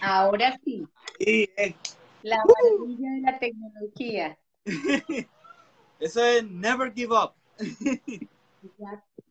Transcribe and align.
Ahora 0.00 0.58
sí. 0.64 0.86
Sí, 1.18 1.50
eh. 1.56 1.74
La 2.22 2.38
maravilla 2.38 3.10
de 3.10 3.20
la 3.20 3.38
tecnología. 3.38 4.38
Eso 6.00 6.24
es 6.24 6.44
never 6.44 6.92
give 6.92 7.12
up. 7.14 7.34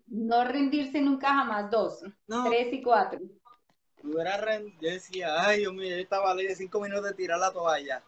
No 0.08 0.44
rendirse 0.44 1.02
nunca 1.02 1.30
jamás. 1.30 1.72
Dos, 1.72 2.04
No. 2.28 2.50
tres 2.50 2.72
y 2.74 2.82
cuatro. 2.82 3.20
Yo 4.04 4.90
decía, 4.90 5.44
ay, 5.44 5.60
Dios 5.60 5.74
mío, 5.74 5.90
yo 5.90 6.02
estaba 6.02 6.32
a 6.32 6.36
ley 6.36 6.48
de 6.48 6.56
cinco 6.56 6.80
minutos 6.80 7.06
de 7.06 7.14
tirar 7.14 7.40
la 7.40 7.52
toalla. 7.52 8.04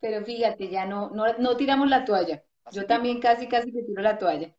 Pero 0.00 0.24
fíjate, 0.24 0.68
ya 0.70 0.86
no, 0.86 1.10
no, 1.10 1.24
no 1.38 1.56
tiramos 1.56 1.88
la 1.90 2.04
toalla. 2.06 2.42
Yo 2.70 2.86
también 2.86 3.20
casi, 3.20 3.46
casi 3.48 3.72
que 3.72 3.82
tiro 3.82 4.02
la 4.02 4.18
toalla. 4.18 4.54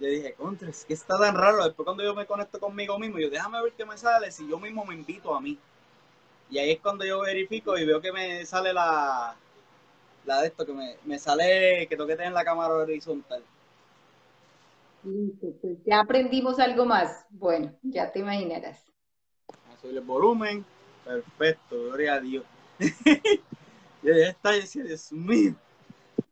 Yo 0.00 0.06
dije, 0.08 0.32
contra, 0.34 0.70
es 0.70 0.84
que 0.84 0.94
está 0.94 1.18
tan 1.18 1.34
raro. 1.34 1.64
Después 1.64 1.84
cuando 1.84 2.04
yo 2.04 2.14
me 2.14 2.26
conecto 2.26 2.60
conmigo 2.60 2.98
mismo, 2.98 3.18
yo 3.18 3.30
déjame 3.30 3.60
ver 3.62 3.72
qué 3.72 3.84
me 3.84 3.98
sale 3.98 4.30
si 4.30 4.48
yo 4.48 4.58
mismo 4.58 4.84
me 4.84 4.94
invito 4.94 5.34
a 5.34 5.40
mí. 5.40 5.58
Y 6.50 6.58
ahí 6.58 6.72
es 6.72 6.80
cuando 6.80 7.04
yo 7.06 7.20
verifico 7.22 7.78
y 7.78 7.86
veo 7.86 8.00
que 8.00 8.12
me 8.12 8.46
sale 8.46 8.72
la, 8.72 9.36
la 10.26 10.42
de 10.42 10.48
esto, 10.48 10.66
que 10.66 10.72
me, 10.74 10.96
me 11.04 11.18
sale 11.18 11.86
que 11.88 11.96
tengo 11.96 12.06
que 12.08 12.16
tener 12.16 12.32
la 12.32 12.44
cámara 12.44 12.74
horizontal. 12.74 13.42
Listo, 15.02 15.48
pues 15.60 15.78
ya 15.84 15.98
aprendimos 16.00 16.60
algo 16.60 16.84
más. 16.86 17.26
Bueno, 17.30 17.76
ya 17.82 18.12
te 18.12 18.20
imaginarás. 18.20 18.86
Subir 19.80 19.96
el 19.96 20.04
volumen. 20.04 20.64
Perfecto, 21.04 21.84
gloria 21.84 22.14
a 22.14 22.20
Dios. 22.20 22.44
yo 24.02 24.14
ya 24.14 24.28
está, 24.28 24.52
yo 24.54 24.60
decía, 24.60 24.84
Dios 24.84 25.12
mío. 25.12 25.54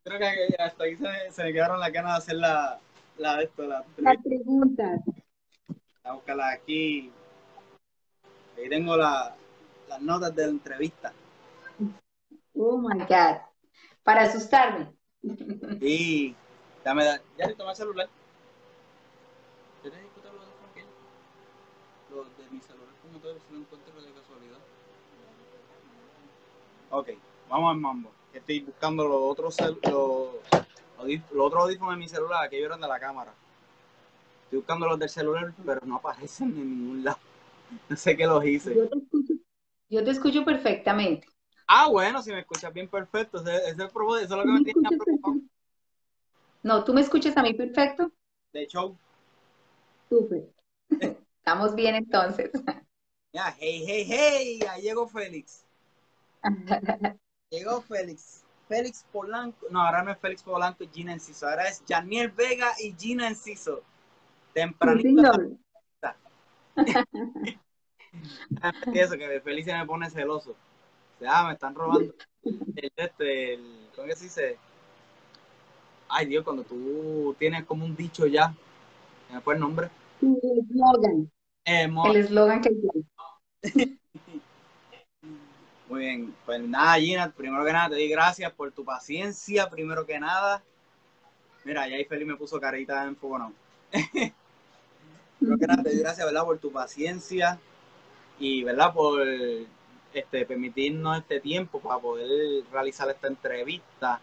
Creo 0.05 0.19
que 0.19 0.56
hasta 0.59 0.84
aquí 0.84 0.97
se 0.97 1.02
me, 1.02 1.30
se 1.33 1.45
me 1.45 1.52
quedaron 1.52 1.80
las 1.80 1.92
ganas 1.92 2.12
de 2.12 2.19
hacer 2.19 2.37
la, 2.37 2.79
la 3.19 3.37
de 3.37 3.45
esto, 3.45 3.62
la 3.66 3.84
Las 3.98 4.17
preguntas. 4.23 5.00
a 6.05 6.12
buscarla 6.12 6.50
aquí. 6.53 7.12
Ahí 8.56 8.69
tengo 8.69 8.97
la- 8.97 9.34
las 9.89 10.00
notas 10.00 10.34
de 10.34 10.45
la 10.45 10.50
entrevista. 10.50 11.12
Oh 12.55 12.78
my 12.78 12.98
God. 13.00 13.39
Para 14.03 14.23
asustarme. 14.23 14.92
Y 15.80 16.34
dame, 16.84 17.05
da- 17.05 17.20
ya 17.36 17.47
le 17.48 17.55
tomé 17.55 17.70
el 17.70 17.77
celular. 17.77 18.08
¿Yo 19.84 19.91
te 19.91 20.01
discuto 20.01 20.33
lo 20.33 20.41
de 20.41 20.53
aquel? 20.70 20.86
Lo 22.11 22.25
de 22.25 22.51
mi 22.51 22.61
celular 22.61 22.95
como 23.03 23.19
todo, 23.19 23.34
si 23.34 23.53
no 23.53 23.58
encuentro 23.61 24.01
de 24.01 24.12
casualidad. 24.12 24.58
Ok, 26.91 27.08
vamos 27.48 27.72
al 27.75 27.80
mambo. 27.80 28.11
Estoy 28.33 28.61
buscando 28.61 29.06
los 29.06 29.19
otros 29.22 29.56
los, 29.61 30.28
otros 31.39 31.62
audífonos 31.62 31.94
de 31.94 31.98
mi 31.98 32.08
celular, 32.08 32.48
que 32.50 32.62
eran 32.62 32.80
de 32.80 32.89
la 32.89 32.98
cámara. 33.00 33.33
Estoy 34.44 34.58
buscando 34.58 34.86
los 34.86 34.98
del 34.98 35.08
celular, 35.08 35.52
pero 35.64 35.80
no 35.84 35.97
aparecen 35.97 36.48
en 36.48 36.70
ningún 36.78 37.05
lado. 37.05 37.19
No 37.89 37.97
sé 37.97 38.17
qué 38.17 38.27
los 38.27 38.44
hice. 38.44 38.74
Yo 38.74 38.89
te 38.89 38.98
escucho, 38.98 39.34
yo 39.91 40.05
te 40.05 40.11
escucho 40.12 40.44
perfectamente. 40.44 41.27
Ah, 41.67 41.89
bueno, 41.89 42.22
si 42.22 42.30
me 42.30 42.39
escuchas 42.39 42.72
bien 42.72 42.86
perfecto. 42.89 43.39
Ese, 43.41 43.56
ese 43.56 43.70
es 43.70 43.78
el 43.78 43.91
propósito, 43.91 44.24
eso 44.27 44.34
es 44.34 44.39
lo 44.39 44.42
que 44.42 44.47
¿Tú 44.47 44.52
me 44.52 44.58
me 44.61 44.64
tiene 44.64 44.80
preocupado. 44.91 45.34
perfecto? 45.34 45.56
No, 46.62 46.84
¿tú 46.84 46.94
me 46.94 47.00
escuchas 47.00 47.36
a 47.36 47.42
mí 47.42 47.55
perfecto? 47.55 48.12
De 48.52 48.67
show. 48.67 48.97
Súper. 50.08 50.48
Estamos 51.39 51.74
bien 51.74 51.94
entonces. 51.97 52.50
Ya, 53.33 53.55
hey, 53.58 53.84
hey, 53.86 54.05
hey, 54.08 54.58
ya 54.61 54.77
llegó 54.78 55.06
Félix. 55.06 55.64
Llegó 57.50 57.80
Félix. 57.83 58.44
Félix 58.69 59.05
Polanco. 59.12 59.66
No, 59.70 59.80
ahora 59.80 60.02
no 60.02 60.11
es 60.11 60.19
Félix 60.19 60.42
Polanco 60.42 60.83
y 60.84 60.89
Gina 60.89 61.12
Enciso. 61.12 61.48
Ahora 61.48 61.69
es 61.69 61.83
Janiel 61.89 62.30
Vega 62.30 62.72
y 62.80 62.92
Gina 62.98 63.28
Enciso. 63.28 63.83
Tempranito. 64.52 65.30
Eso, 68.95 69.17
que 69.17 69.40
Félix 69.40 69.67
se 69.67 69.74
me 69.74 69.86
pone 69.86 70.11
celoso. 70.11 70.51
O 70.51 71.18
sea, 71.18 71.45
me 71.45 71.52
están 71.52 71.74
robando. 71.74 72.12
El, 72.45 72.92
este, 72.96 73.55
el, 73.55 73.89
¿Cómo 73.95 74.08
que 74.08 74.17
se 74.17 74.24
dice? 74.24 74.58
Ay, 76.08 76.27
Dios, 76.27 76.45
cuando 76.45 76.63
tú 76.64 77.34
tienes 77.39 77.64
como 77.64 77.84
un 77.84 77.95
dicho 77.96 78.27
ya. 78.27 78.55
¿Se 79.28 79.34
me 79.34 79.40
fue 79.40 79.55
el 79.55 79.61
nombre? 79.61 79.90
El 80.20 80.39
eslogan. 80.61 81.30
Eh, 81.64 81.89
El 82.05 82.17
eslogan 82.17 82.61
que. 82.61 82.70
Muy 85.89 86.01
bien, 86.01 86.35
pues 86.45 86.61
nada, 86.61 86.95
Gina, 86.97 87.30
primero 87.30 87.64
que 87.64 87.73
nada 87.73 87.89
te 87.91 87.95
doy 87.95 88.08
gracias 88.08 88.52
por 88.52 88.73
tu 88.73 88.85
paciencia, 88.85 89.70
primero 89.70 90.05
que 90.05 90.19
nada. 90.19 90.63
Mira, 91.64 91.89
ya 91.89 91.97
ahí 91.97 92.05
Felipe 92.05 92.33
me 92.33 92.36
puso 92.36 92.61
carita 92.61 93.05
en 93.05 93.14
fuego, 93.14 93.39
no. 93.39 93.52
primero 95.39 95.58
que 95.58 95.67
nada 95.67 95.83
te 95.85 95.91
doy 95.91 95.98
gracias, 96.01 96.27
¿verdad? 96.27 96.45
Por 96.45 96.58
tu 96.58 96.73
paciencia 96.73 97.61
y, 98.41 98.64
¿verdad? 98.64 98.92
Por 98.92 99.23
este, 100.13 100.45
permitirnos 100.45 101.19
este 101.19 101.41
tiempo 101.41 101.79
para 101.79 102.01
poder 102.01 102.64
realizar 102.73 103.08
esta 103.08 103.29
entrevista, 103.29 104.20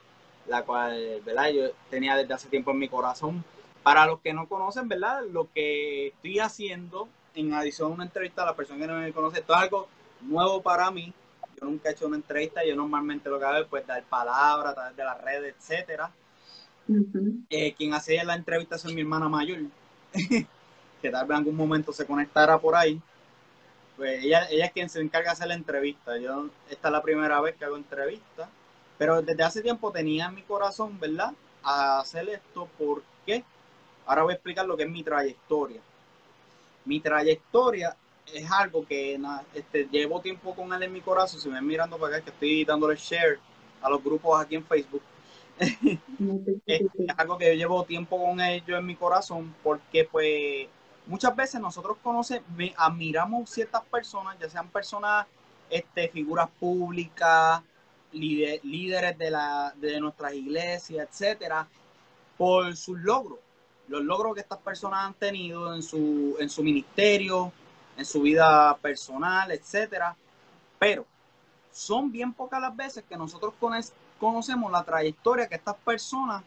la 0.48 0.64
cual, 0.64 1.22
¿verdad? 1.26 1.50
Yo 1.50 1.72
tenía 1.90 2.18
desde 2.18 2.34
hace 2.34 2.50
tiempo 2.50 2.72
en 2.72 2.80
mi 2.80 2.90
corazón. 2.90 3.44
Para 3.84 4.06
los 4.06 4.20
que 4.20 4.34
no 4.34 4.48
conocen, 4.48 4.90
¿verdad? 4.90 5.24
Lo 5.32 5.50
que 5.54 6.08
estoy 6.08 6.40
haciendo, 6.40 7.08
en 7.36 7.54
adición 7.54 7.92
a 7.92 7.96
una 7.96 8.04
entrevista 8.06 8.44
a 8.44 8.48
la 8.48 8.56
persona 8.56 8.80
que 8.80 8.88
no 8.88 9.00
me 9.00 9.14
conoce, 9.14 9.40
esto 9.40 9.54
es 9.54 9.60
algo 9.60 9.88
nuevo 10.22 10.62
para 10.62 10.92
mí. 10.92 11.14
Yo 11.60 11.66
nunca 11.66 11.90
he 11.90 11.92
hecho 11.94 12.08
una 12.08 12.18
entrevista, 12.18 12.64
yo 12.66 12.76
normalmente 12.76 13.30
lo 13.30 13.40
que 13.40 13.46
hago 13.46 13.58
es 13.58 13.68
pues, 13.68 13.86
dar 13.86 14.04
palabras 14.04 14.72
a 14.72 14.76
través 14.76 14.96
de 14.96 15.04
las 15.04 15.22
redes, 15.22 15.56
etcétera. 15.58 16.12
Eh, 17.50 17.74
quien 17.76 17.94
hacía 17.94 18.24
la 18.24 18.36
entrevista 18.36 18.76
es 18.76 18.86
mi 18.86 19.02
hermana 19.02 19.30
mayor, 19.30 19.60
que 21.02 21.10
tal 21.10 21.26
vez 21.26 21.36
en 21.36 21.38
algún 21.38 21.56
momento 21.56 21.94
se 21.94 22.06
conectara 22.06 22.58
por 22.60 22.76
ahí. 22.76 23.02
Pues 23.96 24.24
ella, 24.24 24.48
ella 24.50 24.66
es 24.66 24.72
quien 24.72 24.90
se 24.90 25.00
encarga 25.00 25.30
de 25.30 25.34
hacer 25.34 25.48
la 25.48 25.54
entrevista. 25.54 26.18
Yo, 26.18 26.50
esta 26.70 26.88
es 26.88 26.92
la 26.92 27.02
primera 27.02 27.40
vez 27.42 27.56
que 27.56 27.66
hago 27.66 27.78
entrevista, 27.78 28.50
pero 28.98 29.22
desde 29.22 29.44
hace 29.44 29.62
tiempo 29.62 29.92
tenía 29.92 30.26
en 30.26 30.36
mi 30.36 30.42
corazón, 30.42 31.00
¿verdad? 31.00 31.32
A 31.64 32.00
hacer 32.00 32.28
esto 32.30 32.68
porque 32.78 33.44
ahora 34.06 34.24
voy 34.24 34.32
a 34.32 34.36
explicar 34.36 34.66
lo 34.66 34.76
que 34.76 34.84
es 34.84 34.90
mi 34.90 35.04
trayectoria. 35.04 35.80
Mi 36.86 37.00
trayectoria 37.00 37.96
es 38.32 38.50
algo 38.52 38.86
que 38.86 39.18
na- 39.18 39.44
este, 39.54 39.88
llevo 39.92 40.22
tiempo 40.22 40.56
con 40.56 40.72
él 40.74 40.84
en 40.84 40.94
mi 40.94 41.02
corazón. 41.02 41.40
Si 41.40 41.50
me 41.50 41.56
ven 41.56 41.68
mirando 41.68 41.98
para 41.98 42.18
acá, 42.18 42.26
que 42.26 42.32
estoy 42.32 42.66
dándole 42.66 42.96
share 42.96 43.40
a 43.82 43.90
los 43.90 44.04
grupos 44.04 44.40
aquí 44.42 44.56
en 44.56 44.66
Facebook. 44.66 45.02
Es 46.66 46.82
algo 47.18 47.38
que 47.38 47.46
yo 47.48 47.54
llevo 47.54 47.84
tiempo 47.84 48.18
con 48.24 48.40
ellos 48.42 48.80
en 48.80 48.86
mi 48.86 48.96
corazón 48.96 49.54
porque 49.62 50.08
pues 50.10 50.68
muchas 51.06 51.36
veces 51.36 51.60
nosotros 51.62 51.98
conocemos, 52.02 52.44
admiramos 52.78 53.50
ciertas 53.50 53.84
personas, 53.84 54.38
ya 54.40 54.50
sean 54.50 54.70
personas, 54.70 55.28
este, 55.70 56.08
figuras 56.10 56.50
públicas, 56.60 57.62
líder- 58.14 58.62
líderes 58.64 59.18
de, 59.18 59.32
la, 59.32 59.74
de 59.76 60.00
nuestras 60.00 60.34
iglesias, 60.34 61.08
etcétera, 61.10 61.68
por 62.38 62.76
sus 62.76 62.98
logros, 63.00 63.40
los 63.88 64.02
logros 64.04 64.34
que 64.36 64.42
estas 64.42 64.60
personas 64.60 65.06
han 65.06 65.14
tenido 65.14 65.74
en 65.76 65.84
su, 65.84 66.36
en 66.40 66.50
su 66.50 66.64
ministerio, 66.64 67.52
en 67.98 68.06
su 68.06 68.22
vida 68.22 68.76
personal, 68.78 69.52
etcétera, 69.52 70.16
pero 70.80 71.06
son 71.72 72.12
bien 72.12 72.34
pocas 72.34 72.62
las 72.62 72.76
veces 72.76 73.04
que 73.08 73.18
nosotros 73.18 73.54
cono- 73.60 73.80
conocemos 74.20 74.72
la 74.72 74.84
trayectoria 74.84 75.48
que 75.48 75.56
estas 75.56 75.76
personas 75.78 76.44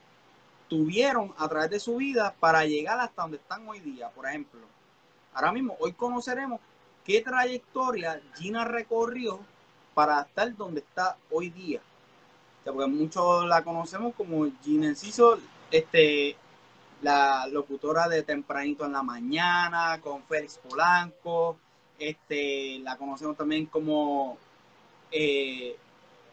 tuvieron 0.69 1.33
a 1.39 1.49
través 1.49 1.71
de 1.71 1.81
su 1.81 1.97
vida 1.97 2.35
para 2.41 2.65
llegar 2.65 2.99
hasta 2.99 3.23
donde 3.23 3.37
están 3.37 3.69
hoy 3.69 3.81
día. 3.81 4.09
Por 4.11 4.27
ejemplo, 4.27 4.61
ahora 5.35 5.53
mismo, 5.53 5.77
hoy 5.79 5.93
conoceremos 5.93 6.61
qué 7.05 7.21
trayectoria 7.21 8.21
Gina 8.35 8.65
recorrió 8.65 9.39
para 9.95 10.23
estar 10.23 10.55
donde 10.57 10.81
está 10.81 11.17
hoy 11.31 11.51
día. 11.51 11.81
O 12.65 12.73
porque 12.73 12.87
muchos 12.91 13.47
la 13.47 13.63
conocemos 13.63 14.13
como 14.15 14.47
Gina 14.65 14.89
Enciso, 14.89 15.39
este, 15.71 16.37
la 17.03 17.47
locutora 17.49 18.09
de 18.09 18.23
Tempranito 18.23 18.85
en 18.87 18.93
la 18.93 19.03
Mañana, 19.03 20.01
con 20.03 20.23
Félix 20.25 20.59
Polanco, 20.59 21.59
este, 21.99 22.79
la 22.81 22.97
conocemos 22.97 23.37
también 23.37 23.67
como, 23.67 24.39
eh, 25.11 25.77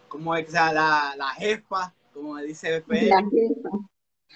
como 0.07 0.35
ex- 0.35 0.53
la, 0.53 1.13
la 1.17 1.27
jefa, 1.37 1.93
como 2.13 2.37
dice 2.37 2.81
Félix, 2.81 3.09
La 3.09 3.29
jefa, 3.29 3.69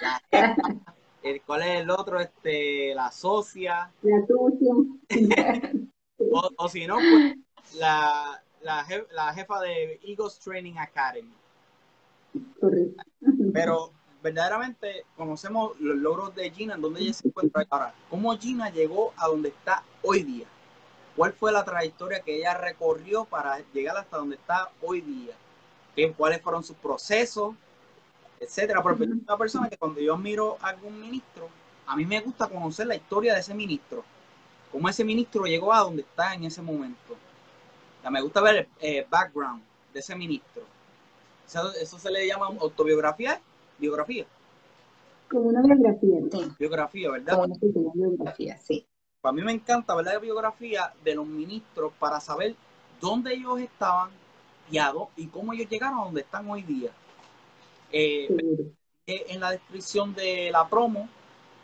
la 0.01 0.21
jefa, 0.31 0.75
el, 1.23 1.41
¿cuál 1.41 1.61
es 1.63 1.81
el 1.81 1.89
otro? 1.89 2.19
Este, 2.19 2.93
la 2.95 3.11
socia, 3.11 3.91
la 4.01 4.25
tuya. 4.25 4.73
o, 6.31 6.49
o 6.57 6.69
si 6.69 6.87
no, 6.87 6.97
pues, 6.97 7.35
la, 7.79 8.41
la, 8.61 8.85
jef- 8.85 9.07
la 9.11 9.33
jefa 9.33 9.59
de 9.61 9.99
Eagles 10.03 10.39
Training 10.39 10.77
Academy. 10.77 11.33
Correcto. 12.59 13.03
Pero 13.53 13.91
verdaderamente 14.21 15.05
conocemos 15.15 15.79
los 15.79 15.97
logros 15.97 16.35
de 16.35 16.49
Gina, 16.51 16.75
en 16.75 16.81
donde 16.81 17.01
ella 17.01 17.13
se 17.13 17.27
encuentra 17.27 17.65
ahora. 17.69 17.93
¿Cómo 18.09 18.37
Gina 18.37 18.69
llegó 18.69 19.13
a 19.17 19.27
donde 19.27 19.49
está 19.49 19.83
hoy 20.03 20.23
día? 20.23 20.47
¿Cuál 21.15 21.33
fue 21.33 21.51
la 21.51 21.65
trayectoria 21.65 22.21
que 22.21 22.37
ella 22.37 22.53
recorrió 22.53 23.25
para 23.25 23.59
llegar 23.73 23.97
hasta 23.97 24.17
donde 24.17 24.35
está 24.35 24.69
hoy 24.81 25.01
día? 25.01 25.33
¿Qué, 25.95 26.11
¿Cuáles 26.13 26.41
fueron 26.41 26.63
sus 26.63 26.75
procesos? 26.77 27.55
etcétera. 28.39 28.81
Pero 28.83 28.95
es 28.95 29.09
una 29.09 29.37
persona 29.37 29.69
que 29.69 29.77
cuando 29.77 29.99
yo 29.99 30.17
miro 30.17 30.57
a 30.61 30.69
algún 30.69 30.99
ministro, 30.99 31.49
a 31.85 31.95
mí 31.95 32.05
me 32.05 32.19
gusta 32.21 32.47
conocer 32.47 32.87
la 32.87 32.95
historia 32.95 33.33
de 33.33 33.39
ese 33.39 33.53
ministro, 33.53 34.03
cómo 34.71 34.89
ese 34.89 35.03
ministro 35.03 35.45
llegó 35.45 35.73
a 35.73 35.79
donde 35.79 36.01
está 36.01 36.33
en 36.33 36.43
ese 36.43 36.61
momento. 36.61 37.15
me 38.09 38.21
gusta 38.21 38.41
ver 38.41 38.67
el 38.79 39.05
background 39.09 39.63
de 39.93 39.99
ese 39.99 40.15
ministro. 40.15 40.63
Eso, 41.45 41.97
se 41.97 42.11
le 42.11 42.27
llama 42.27 42.47
autobiografía, 42.47 43.41
biografía. 43.77 44.25
Como 45.29 45.49
una 45.49 45.61
biografía, 45.61 46.19
sí. 46.31 46.51
Biografía, 46.57 47.11
¿verdad? 47.11 47.35
Como 47.73 47.91
una 47.91 48.07
biografía, 48.07 48.57
sí. 48.57 48.85
A 49.23 49.31
mí 49.31 49.41
me 49.41 49.51
encanta 49.51 49.93
ver 49.95 50.05
la 50.05 50.19
biografía 50.19 50.93
de 51.03 51.15
los 51.15 51.27
ministros 51.27 51.91
para 51.99 52.19
saber 52.19 52.55
dónde 53.01 53.33
ellos 53.33 53.59
estaban 53.59 54.09
y, 54.71 54.77
y 55.17 55.27
cómo 55.27 55.53
ellos 55.53 55.69
llegaron 55.69 55.99
a 55.99 56.05
donde 56.05 56.21
están 56.21 56.49
hoy 56.49 56.63
día. 56.63 56.91
Eh, 57.91 58.27
eh, 59.05 59.25
en 59.29 59.39
la 59.39 59.51
descripción 59.51 60.13
de 60.13 60.49
la 60.51 60.67
promo, 60.67 61.09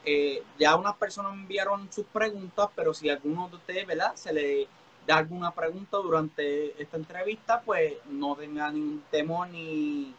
eh, 0.06 0.44
ya 0.59 0.75
unas 0.75 0.95
personas 0.95 1.33
enviaron 1.33 1.92
sus 1.92 2.06
preguntas, 2.06 2.69
pero 2.75 2.94
si 2.94 3.09
alguno 3.09 3.48
de 3.50 3.56
ustedes, 3.56 3.88
¿verdad? 3.88 4.16
Se 4.16 4.33
le 4.33 4.68
da 5.07 5.18
alguna 5.18 5.51
pregunta 5.51 5.98
durante 5.98 6.81
esta 6.81 6.98
entrevista, 6.98 7.62
pues 7.62 7.94
no 8.09 8.36
tenga 8.36 8.71
ningún 8.71 9.04
temor 9.12 9.50
ni, 9.50 10.13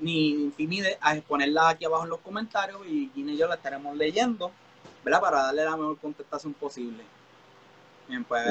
ni 0.00 0.30
intimide 0.30 0.98
a 1.00 1.16
exponerla 1.16 1.70
aquí 1.70 1.84
abajo 1.84 2.04
en 2.04 2.10
los 2.10 2.20
comentarios 2.20 2.86
y 2.86 3.10
Gina 3.14 3.32
y 3.32 3.36
yo 3.36 3.46
la 3.48 3.56
estaremos 3.56 3.96
leyendo, 3.96 4.50
¿verdad? 5.04 5.20
Para 5.20 5.42
darle 5.44 5.64
la 5.64 5.76
mejor 5.76 5.98
contestación 5.98 6.54
posible. 6.54 7.04
Bien, 8.08 8.24
pues. 8.24 8.44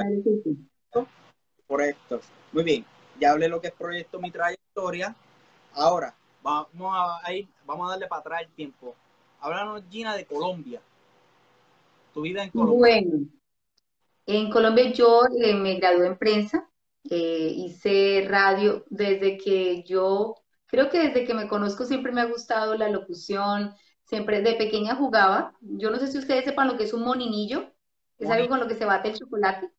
Por 1.66 1.82
esto. 1.82 2.22
Muy 2.52 2.64
bien. 2.64 2.86
Ya 3.20 3.32
hablé 3.32 3.48
lo 3.48 3.60
que 3.60 3.68
es 3.68 3.74
proyecto 3.74 4.20
Mi 4.20 4.32
Trayectoria. 4.32 5.16
Ahora, 5.74 6.14
vamos 6.42 6.96
a 7.24 7.34
ir, 7.34 7.48
vamos 7.66 7.88
a 7.88 7.92
darle 7.92 8.08
para 8.08 8.22
atrás 8.22 8.42
el 8.44 8.50
tiempo. 8.50 8.96
Háblanos, 9.42 9.84
Gina, 9.90 10.16
de 10.16 10.26
Colombia. 10.26 10.82
Tu 12.14 12.22
vida 12.22 12.44
en 12.44 12.52
Colombia. 12.52 12.78
Bueno, 12.78 13.28
en 14.26 14.50
Colombia 14.50 14.92
yo 14.92 15.22
eh, 15.42 15.56
me 15.56 15.76
gradué 15.76 16.08
en 16.08 16.18
prensa, 16.18 16.70
eh, 17.10 17.54
hice 17.56 18.26
radio 18.28 18.84
desde 18.90 19.38
que 19.38 19.84
yo, 19.84 20.36
creo 20.68 20.90
que 20.90 21.00
desde 21.00 21.26
que 21.26 21.34
me 21.34 21.48
conozco 21.48 21.86
siempre 21.86 22.12
me 22.12 22.22
ha 22.22 22.26
gustado 22.26 22.76
la 22.76 22.90
locución, 22.90 23.74
siempre 24.04 24.42
de 24.42 24.54
pequeña 24.56 24.96
jugaba. 24.96 25.56
Yo 25.62 25.90
no 25.92 25.98
sé 25.98 26.08
si 26.08 26.18
ustedes 26.18 26.46
sepan 26.46 26.68
lo 26.68 26.78
que 26.78 26.86
es 26.86 26.94
un 26.94 27.04
moninillo, 27.04 27.74
es 28.18 28.30
algo 28.30 28.50
con 28.50 28.60
lo 28.60 28.68
que 28.68 28.76
se 28.76 28.86
bate 28.86 29.10
el 29.10 29.18
chocolate. 29.18 29.72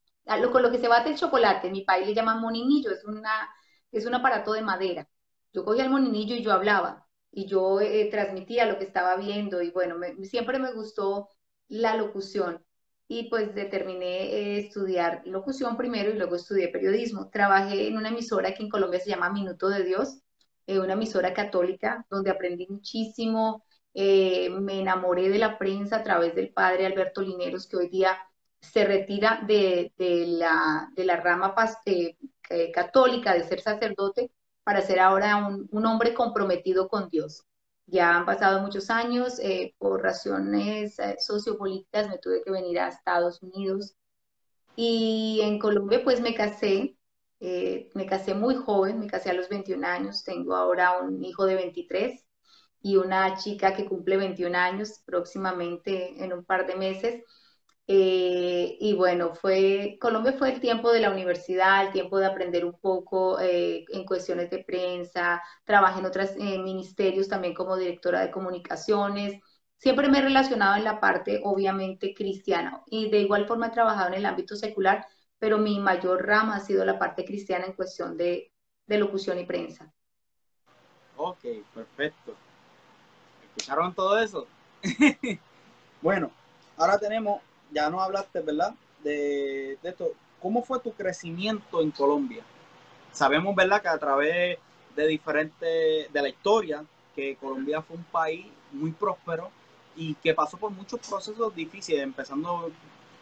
Con 0.51 0.61
lo 0.61 0.71
que 0.71 0.77
se 0.77 0.87
bate 0.87 1.09
el 1.09 1.17
chocolate, 1.17 1.71
mi 1.71 1.81
país 1.81 2.05
le 2.05 2.13
llama 2.13 2.35
moninillo, 2.35 2.91
es, 2.91 3.03
una, 3.05 3.49
es 3.91 4.05
un 4.05 4.13
aparato 4.13 4.53
de 4.53 4.61
madera. 4.61 5.09
Yo 5.53 5.65
cogía 5.65 5.83
el 5.83 5.89
moninillo 5.89 6.35
y 6.35 6.43
yo 6.43 6.51
hablaba 6.53 7.07
y 7.31 7.45
yo 7.47 7.81
eh, 7.81 8.07
transmitía 8.11 8.65
lo 8.65 8.77
que 8.77 8.85
estaba 8.85 9.15
viendo 9.15 9.61
y 9.61 9.71
bueno, 9.71 9.95
siempre 10.23 10.59
me 10.59 10.71
gustó 10.73 11.29
la 11.67 11.95
locución 11.95 12.63
y 13.07 13.29
pues 13.29 13.55
determiné 13.55 14.23
eh, 14.33 14.59
estudiar 14.59 15.23
locución 15.25 15.77
primero 15.77 16.11
y 16.11 16.13
luego 16.13 16.35
estudié 16.35 16.69
periodismo. 16.69 17.29
Trabajé 17.29 17.87
en 17.87 17.97
una 17.97 18.09
emisora 18.09 18.53
que 18.53 18.63
en 18.63 18.69
Colombia 18.69 18.99
se 18.99 19.09
llama 19.09 19.31
Minuto 19.31 19.69
de 19.69 19.83
Dios, 19.83 20.21
eh, 20.69 20.79
una 20.79 20.93
emisora 20.93 21.33
católica 21.33 22.05
donde 22.09 22.31
aprendí 22.31 22.67
muchísimo, 22.67 23.63
me 23.93 24.79
enamoré 24.79 25.29
de 25.29 25.39
la 25.39 25.57
prensa 25.57 25.97
a 25.97 26.03
través 26.03 26.33
del 26.35 26.53
padre 26.53 26.85
Alberto 26.85 27.21
Lineros 27.21 27.67
que 27.67 27.75
hoy 27.77 27.89
día 27.89 28.17
se 28.61 28.85
retira 28.85 29.41
de, 29.45 29.91
la, 29.97 30.89
de 30.95 31.05
la 31.05 31.17
rama 31.17 31.53
católica 32.73 33.33
de 33.33 33.43
ser 33.43 33.61
sacerdote 33.61 34.31
para 34.69 34.83
ser 34.83 34.99
ahora 34.99 35.35
un, 35.71 35.85
hombre 35.87 36.13
comprometido 36.13 36.89
con 36.89 37.09
Dios. 37.09 37.43
Ya 37.87 38.15
han 38.15 38.27
pasado 38.27 38.61
muchos 38.61 38.91
años, 38.91 39.39
eh, 39.39 39.73
por 39.79 40.03
razones 40.03 40.99
eh, 40.99 41.15
sociopolíticas 41.17 42.07
me 42.07 42.19
tuve 42.19 42.43
que 42.43 42.51
venir 42.51 42.77
a 42.79 42.89
Estados 42.89 43.41
Unidos 43.41 43.95
y 44.75 45.39
en 45.41 45.57
Colombia 45.57 46.03
pues 46.03 46.21
me 46.21 46.35
casé, 46.35 46.95
eh, 47.39 47.89
me 47.95 48.05
casé 48.05 48.33
muy 48.33 48.55
joven, 48.55 48.99
me 48.99 49.07
casé 49.07 49.29
a 49.29 49.33
los 49.33 49.49
21 49.49 49.83
años, 49.85 50.23
tengo 50.23 50.55
ahora 50.55 50.99
un 50.99 51.23
hijo 51.23 51.45
de 51.45 51.55
23 51.55 52.25
y 52.81 52.97
una 52.97 53.35
chica 53.37 53.73
que 53.73 53.85
cumple 53.85 54.17
21 54.17 54.55
años 54.55 55.01
próximamente 55.05 56.23
en 56.23 56.33
un 56.33 56.45
par 56.45 56.67
de 56.67 56.75
meses. 56.75 57.23
Eh, 57.91 58.77
y 58.79 58.93
bueno, 58.93 59.33
fue, 59.33 59.97
Colombia 59.99 60.33
fue 60.33 60.53
el 60.53 60.59
tiempo 60.61 60.91
de 60.91 60.99
la 60.99 61.09
universidad, 61.09 61.87
el 61.87 61.91
tiempo 61.91 62.19
de 62.19 62.27
aprender 62.27 62.63
un 62.63 62.79
poco 62.79 63.39
eh, 63.39 63.83
en 63.89 64.05
cuestiones 64.05 64.51
de 64.51 64.63
prensa, 64.63 65.41
trabajé 65.65 65.99
en 65.99 66.05
otros 66.05 66.29
eh, 66.37 66.59
ministerios 66.59 67.27
también 67.27 67.55
como 67.55 67.75
directora 67.77 68.21
de 68.21 68.29
comunicaciones. 68.31 69.41
Siempre 69.77 70.07
me 70.07 70.19
he 70.19 70.21
relacionado 70.21 70.75
en 70.75 70.83
la 70.83 70.99
parte, 70.99 71.41
obviamente, 71.43 72.13
cristiana 72.13 72.83
y 72.91 73.09
de 73.09 73.21
igual 73.21 73.47
forma 73.47 73.67
he 73.67 73.71
trabajado 73.71 74.09
en 74.09 74.15
el 74.15 74.25
ámbito 74.27 74.55
secular, 74.55 75.07
pero 75.39 75.57
mi 75.57 75.79
mayor 75.79 76.25
rama 76.25 76.57
ha 76.57 76.59
sido 76.59 76.85
la 76.85 76.99
parte 76.99 77.25
cristiana 77.25 77.65
en 77.65 77.73
cuestión 77.73 78.17
de, 78.17 78.51
de 78.85 78.97
locución 78.97 79.39
y 79.39 79.45
prensa. 79.45 79.91
Ok, 81.15 81.43
perfecto. 81.73 82.35
¿Escucharon 83.43 83.93
todo 83.93 84.19
eso? 84.19 84.47
bueno, 86.01 86.31
ahora 86.77 86.97
tenemos 86.97 87.41
ya 87.71 87.89
no 87.89 88.01
hablaste, 88.01 88.41
¿verdad? 88.41 88.73
De, 89.03 89.77
esto. 89.83 90.11
¿Cómo 90.41 90.63
fue 90.63 90.79
tu 90.79 90.93
crecimiento 90.93 91.81
en 91.81 91.91
Colombia? 91.91 92.43
Sabemos, 93.11 93.55
¿verdad? 93.55 93.81
Que 93.81 93.89
a 93.89 93.97
través 93.97 94.57
de 94.95 95.07
diferentes, 95.07 96.13
de 96.13 96.21
la 96.21 96.29
historia, 96.29 96.85
que 97.15 97.35
Colombia 97.35 97.81
fue 97.81 97.97
un 97.97 98.05
país 98.05 98.45
muy 98.71 98.91
próspero 98.91 99.51
y 99.95 100.15
que 100.15 100.33
pasó 100.33 100.57
por 100.57 100.71
muchos 100.71 101.01
procesos 101.01 101.53
difíciles, 101.53 102.01
empezando 102.01 102.71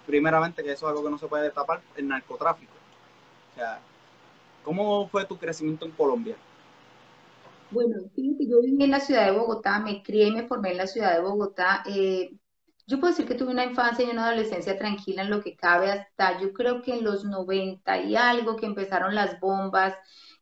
primeramente, 0.07 0.63
que 0.63 0.71
eso 0.71 0.88
es 0.88 0.89
algo 0.89 1.04
que 1.04 1.12
no 1.12 1.19
se 1.19 1.27
puede 1.27 1.51
tapar, 1.51 1.81
el 1.95 2.07
narcotráfico. 2.07 2.74
O 3.51 3.56
sea, 3.56 3.80
¿cómo 4.63 5.07
fue 5.09 5.25
tu 5.25 5.38
crecimiento 5.38 5.86
en 5.86 5.92
Colombia? 5.92 6.38
Bueno, 7.69 7.98
yo 8.15 8.62
viví 8.62 8.83
en 8.83 8.92
la 8.92 9.01
ciudad 9.01 9.25
de 9.25 9.38
Bogotá, 9.38 9.80
me 9.80 10.01
crié 10.01 10.27
y 10.27 10.31
me 10.31 10.48
formé 10.48 10.71
en 10.71 10.77
la 10.77 10.88
ciudad 10.88 11.13
de 11.13 11.21
Bogotá. 11.21 11.83
Eh, 11.86 12.31
yo 12.88 13.00
puedo 13.00 13.12
decir 13.12 13.27
que 13.27 13.36
tuve 13.36 13.51
una 13.51 13.65
infancia 13.65 14.06
y 14.06 14.09
una 14.09 14.27
adolescencia 14.27 14.77
tranquila 14.77 15.24
en 15.24 15.30
lo 15.30 15.42
que 15.42 15.57
cabe 15.57 15.92
hasta 15.92 16.39
yo 16.39 16.54
creo 16.54 16.81
que 16.81 16.94
en 16.94 17.04
los 17.04 17.25
90 17.25 18.00
y 18.04 18.15
algo 18.15 18.56
que 18.56 18.65
empezaron 18.65 19.13
las 19.13 19.39
bombas, 19.42 19.95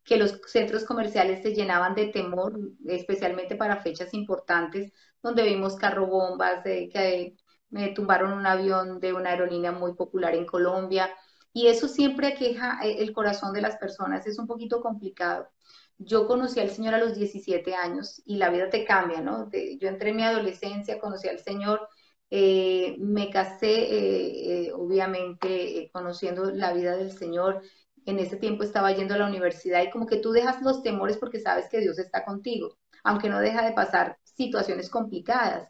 que 0.04 0.18
los 0.18 0.40
centros 0.46 0.86
comerciales 0.86 1.42
se 1.42 1.56
llenaban 1.56 1.96
de 1.96 2.08
temor, 2.08 2.60
especialmente 2.86 3.56
para 3.56 3.82
fechas 3.82 4.14
importantes, 4.14 4.94
donde 5.24 5.44
vimos 5.44 5.76
carrobombas, 5.76 6.64
de 6.64 6.90
que 6.90 7.36
me 7.70 7.90
tumbaron 7.90 8.34
un 8.34 8.46
avión 8.46 9.00
de 9.00 9.14
una 9.14 9.32
aerolínea 9.32 9.72
muy 9.72 9.94
popular 9.94 10.36
en 10.36 10.46
Colombia. 10.46 11.10
Y 11.54 11.68
eso 11.68 11.88
siempre 11.88 12.28
aqueja 12.28 12.80
eh, 12.84 12.98
el 13.00 13.14
corazón 13.14 13.54
de 13.54 13.62
las 13.62 13.78
personas, 13.78 14.28
es 14.28 14.40
un 14.40 14.48
poquito 14.48 14.82
complicado. 14.82 15.50
Yo 15.98 16.28
conocí 16.28 16.60
al 16.60 16.72
Señor 16.72 16.94
a 16.96 17.00
los 17.00 17.16
17 17.16 17.74
años 17.76 18.22
y 18.26 18.38
la 18.38 18.50
vida 18.50 18.70
te 18.70 18.86
cambia, 18.86 19.22
¿no? 19.22 19.50
yo 19.80 19.88
entré 19.88 20.10
en 20.10 20.18
mi 20.18 20.24
adolescencia, 20.24 21.00
conocí 21.00 21.30
al 21.30 21.40
Señor 21.40 21.88
eh, 22.30 22.96
me 23.00 23.30
casé, 23.30 24.66
eh, 24.68 24.74
obviamente, 24.74 25.90
conociendo 25.94 26.52
la 26.52 26.74
vida 26.74 26.96
del 26.98 27.12
Señor. 27.12 27.62
En 28.06 28.20
ese 28.20 28.38
tiempo 28.38 28.64
estaba 28.64 28.92
yendo 28.92 29.14
a 29.14 29.18
la 29.18 29.28
universidad 29.28 29.82
y 29.84 29.90
como 29.90 30.06
que 30.06 30.18
tú 30.18 30.32
dejas 30.32 30.62
los 30.62 30.84
temores 30.84 31.18
porque 31.18 31.40
sabes 31.40 31.70
que 31.70 31.80
Dios 31.80 31.98
está 32.00 32.26
contigo, 32.26 32.78
aunque 33.04 33.30
no 33.30 33.40
deja 33.40 33.64
de 33.66 33.74
pasar 33.74 34.18
situaciones 34.24 34.90
complicadas. 34.90 35.70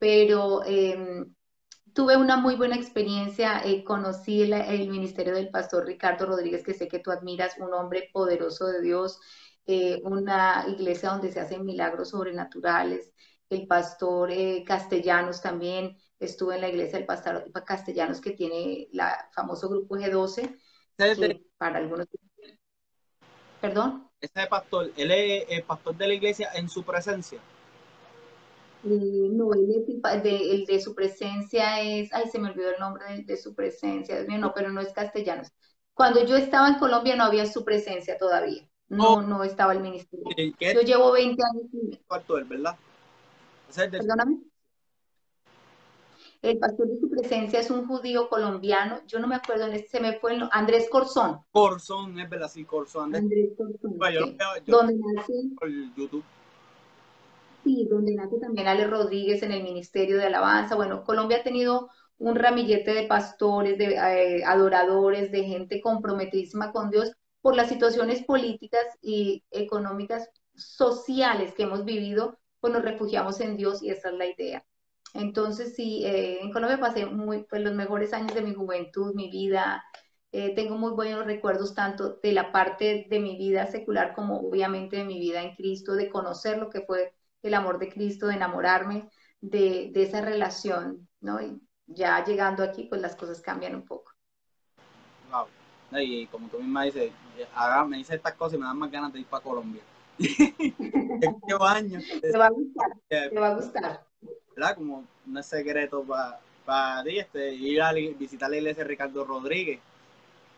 Pero 0.00 0.64
em, 0.64 1.32
tuve 1.94 2.16
una 2.16 2.36
muy 2.36 2.56
buena 2.56 2.74
experiencia, 2.74 3.62
conocí 3.84 4.42
el, 4.42 4.88
ministerio 4.88 5.34
del 5.34 5.50
pastor 5.50 5.86
Ricardo 5.86 6.26
Rodríguez, 6.26 6.64
que 6.64 6.74
sé 6.74 6.88
que 6.88 6.98
tú 6.98 7.12
admiras, 7.12 7.56
un 7.60 7.72
hombre 7.72 8.10
poderoso 8.12 8.66
de 8.66 8.82
Dios, 8.82 9.20
una 10.02 10.64
iglesia 10.68 11.10
donde 11.10 11.30
se 11.30 11.38
hacen 11.38 11.64
milagros 11.64 12.10
sobrenaturales 12.10 13.12
el 13.50 13.66
pastor 13.66 14.30
eh, 14.30 14.64
Castellanos 14.64 15.42
también, 15.42 15.98
estuvo 16.18 16.52
en 16.52 16.60
la 16.60 16.68
iglesia 16.68 16.98
del 16.98 17.06
pastor 17.06 17.50
Castellanos 17.66 18.20
que 18.20 18.30
tiene 18.30 18.88
el 18.92 19.00
famoso 19.32 19.68
grupo 19.68 19.96
G12, 19.96 20.56
para 21.58 21.78
algunos... 21.78 22.06
¿Perdón? 23.60 24.08
Ese 24.20 24.46
pastor, 24.46 24.92
él 24.96 25.10
es 25.10 25.44
el 25.48 25.64
pastor 25.64 25.96
de 25.96 26.08
la 26.08 26.14
iglesia 26.14 26.50
en 26.54 26.68
su 26.68 26.82
presencia. 26.84 27.40
No, 28.82 29.52
el 29.52 30.22
de, 30.22 30.54
el 30.54 30.64
de, 30.64 30.80
su 30.80 30.94
presencia 30.94 31.80
es, 31.82 32.12
ay, 32.14 32.28
se 32.30 32.38
me 32.38 32.50
olvidó 32.50 32.70
el 32.70 32.80
nombre 32.80 33.24
de, 33.24 33.36
su 33.36 33.54
presencia, 33.54 34.24
no, 34.38 34.54
pero 34.54 34.70
no 34.70 34.80
es 34.80 34.92
Castellanos. 34.92 35.52
Cuando 35.92 36.24
yo 36.24 36.36
estaba 36.36 36.68
en 36.68 36.78
Colombia 36.78 37.14
no 37.14 37.24
había 37.24 37.44
su 37.44 37.62
presencia 37.62 38.16
todavía, 38.16 38.66
no, 38.88 39.14
oh. 39.14 39.22
no 39.22 39.44
estaba 39.44 39.74
el 39.74 39.80
ministerio. 39.80 40.24
Yo 40.58 40.80
llevo 40.80 41.12
20 41.12 41.42
años. 41.42 41.98
Perdóname. 43.74 44.38
El 46.42 46.58
pastor 46.58 46.88
de 46.88 46.98
su 46.98 47.10
presencia 47.10 47.60
es 47.60 47.70
un 47.70 47.86
judío 47.86 48.30
colombiano, 48.30 49.02
yo 49.06 49.18
no 49.18 49.26
me 49.26 49.34
acuerdo, 49.34 49.66
en 49.66 49.74
este, 49.74 49.88
se 49.88 50.00
me 50.00 50.18
fue 50.18 50.36
el 50.36 50.48
Andrés 50.52 50.88
Corzón. 50.90 51.40
Corzón, 51.50 52.18
es 52.18 52.30
verdad, 52.30 52.48
sí, 52.48 52.64
Corzón. 52.64 53.14
Andrés, 53.14 53.50
Corzón. 53.58 53.98
¿Dónde 54.64 54.94
nace? 55.14 55.34
Por 55.58 55.68
YouTube. 55.94 56.24
Sí, 57.64 57.86
donde 57.90 58.14
nace 58.14 58.38
también 58.38 58.68
Ale 58.68 58.86
Rodríguez 58.86 59.42
en 59.42 59.52
el 59.52 59.62
Ministerio 59.62 60.16
de 60.16 60.24
Alabanza. 60.26 60.76
Bueno, 60.76 61.04
Colombia 61.04 61.38
ha 61.38 61.42
tenido 61.42 61.90
un 62.18 62.36
ramillete 62.36 62.92
de 62.92 63.06
pastores, 63.06 63.78
de 63.78 63.94
eh, 63.94 64.44
adoradores, 64.44 65.30
de 65.30 65.44
gente 65.44 65.80
comprometidísima 65.80 66.72
con 66.72 66.90
Dios 66.90 67.12
por 67.40 67.56
las 67.56 67.68
situaciones 67.68 68.22
políticas 68.24 68.84
y 69.02 69.44
económicas, 69.50 70.28
sociales 70.54 71.54
que 71.54 71.62
hemos 71.64 71.84
vivido, 71.84 72.38
pues 72.60 72.72
nos 72.72 72.82
refugiamos 72.82 73.40
en 73.40 73.56
Dios 73.56 73.82
y 73.82 73.90
esa 73.90 74.10
es 74.10 74.14
la 74.16 74.26
idea. 74.26 74.64
Entonces, 75.14 75.74
sí, 75.74 76.04
eh, 76.04 76.40
en 76.42 76.52
Colombia 76.52 76.78
pasé 76.78 77.06
muy, 77.06 77.44
pues, 77.44 77.62
los 77.62 77.74
mejores 77.74 78.12
años 78.12 78.34
de 78.34 78.42
mi 78.42 78.54
juventud, 78.54 79.14
mi 79.14 79.30
vida. 79.30 79.82
Eh, 80.32 80.54
tengo 80.54 80.76
muy 80.76 80.92
buenos 80.92 81.24
recuerdos 81.26 81.74
tanto 81.74 82.20
de 82.22 82.32
la 82.32 82.52
parte 82.52 83.06
de 83.10 83.18
mi 83.18 83.36
vida 83.36 83.66
secular 83.66 84.14
como 84.14 84.40
obviamente 84.40 84.96
de 84.96 85.04
mi 85.04 85.18
vida 85.18 85.42
en 85.42 85.56
Cristo, 85.56 85.94
de 85.94 86.10
conocer 86.10 86.58
lo 86.58 86.70
que 86.70 86.82
fue 86.82 87.14
el 87.42 87.54
amor 87.54 87.78
de 87.78 87.88
Cristo, 87.88 88.26
de 88.26 88.34
enamorarme 88.34 89.08
de, 89.40 89.90
de 89.92 90.02
esa 90.02 90.20
relación, 90.20 91.08
¿no? 91.20 91.40
Y 91.40 91.60
ya 91.86 92.24
llegando 92.24 92.62
aquí, 92.62 92.84
pues 92.84 93.00
las 93.00 93.16
cosas 93.16 93.40
cambian 93.40 93.74
un 93.74 93.84
poco. 93.84 94.12
Wow. 95.30 95.46
Y 96.00 96.26
como 96.26 96.48
tú 96.48 96.58
misma 96.58 96.84
dices, 96.84 97.12
ahora 97.54 97.84
me 97.84 97.96
dice 97.96 98.14
estas 98.14 98.34
cosas 98.34 98.54
y 98.54 98.58
me 98.60 98.66
dan 98.66 98.78
más 98.78 98.90
ganas 98.90 99.12
de 99.12 99.20
ir 99.20 99.26
para 99.26 99.42
Colombia. 99.42 99.82
Llevo 100.18 101.64
años. 101.64 102.04
Te 102.20 102.36
va 102.36 102.46
a 102.46 102.50
gustar, 102.50 102.90
te 103.08 103.38
va 103.38 103.48
a 103.48 103.54
gustar. 103.54 104.04
¿Verdad? 104.54 104.74
Como 104.76 105.04
no 105.26 105.40
es 105.40 105.46
secreto 105.46 106.04
para 106.04 106.38
para 106.70 107.02
ti, 107.02 107.18
este, 107.18 107.52
ir 107.52 107.82
a 107.82 107.92
visitar 107.92 108.48
la 108.48 108.56
iglesia 108.56 108.84
de 108.84 108.88
Ricardo 108.88 109.24
Rodríguez. 109.24 109.80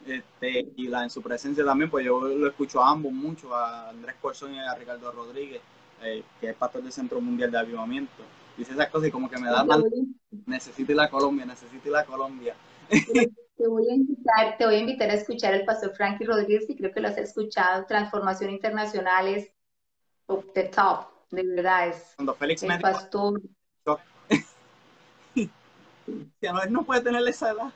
Este, 0.07 0.67
y 0.77 0.89
la, 0.89 1.05
en 1.05 1.11
su 1.11 1.23
presencia 1.23 1.65
también, 1.65 1.91
pues 1.91 2.05
yo 2.05 2.21
lo 2.21 2.49
escucho 2.49 2.83
a 2.83 2.91
ambos 2.91 3.13
mucho, 3.13 3.55
a 3.55 3.89
Andrés 3.89 4.17
Corzón 4.21 4.55
y 4.55 4.59
a 4.59 4.75
Ricardo 4.75 5.11
Rodríguez, 5.13 5.63
eh, 6.05 6.23
que 6.41 6.51
es 6.51 6.57
pastor 6.57 6.83
del 6.83 6.93
Centro 6.93 7.21
Mundial 7.21 7.51
de 7.51 7.59
Avivamiento. 7.59 8.23
Dice 8.57 8.73
esas 8.73 8.91
cosas 8.91 9.09
y 9.09 9.11
como 9.11 9.31
que 9.31 9.39
me 9.39 9.49
da 9.49 9.65
mal. 9.65 9.85
Necesito 10.47 10.93
ir 10.93 11.01
a 11.01 11.09
Colombia, 11.09 11.47
necesito 11.47 11.89
ir 11.89 11.97
a 11.97 12.05
Colombia. 12.05 12.55
Te 13.57 13.69
voy 13.69 13.89
a 13.89 13.95
invitar, 13.95 14.57
te 14.59 14.65
voy 14.65 14.75
a 14.75 14.79
invitar 14.79 15.11
a 15.11 15.15
escuchar 15.15 15.55
al 15.55 15.65
pastor 15.65 15.95
Frankie 15.95 16.25
Rodríguez, 16.25 16.69
y 16.69 16.75
creo 16.75 16.91
que 16.91 17.01
lo 17.01 17.09
has 17.09 17.19
escuchado, 17.19 17.85
Transformación 17.87 18.51
Internacional 18.51 19.29
es 19.29 19.53
of 20.27 20.47
the 20.55 20.65
top, 20.65 21.07
de 21.31 21.47
verdad 21.47 21.89
es 21.89 22.13
Cuando 22.17 22.35
Félix 22.35 22.63
el 22.65 22.81
pastor. 22.81 23.41
no, 26.43 26.65
no 26.71 26.83
puede 26.83 27.03
tener 27.03 27.29
esa 27.29 27.53
edad. 27.53 27.73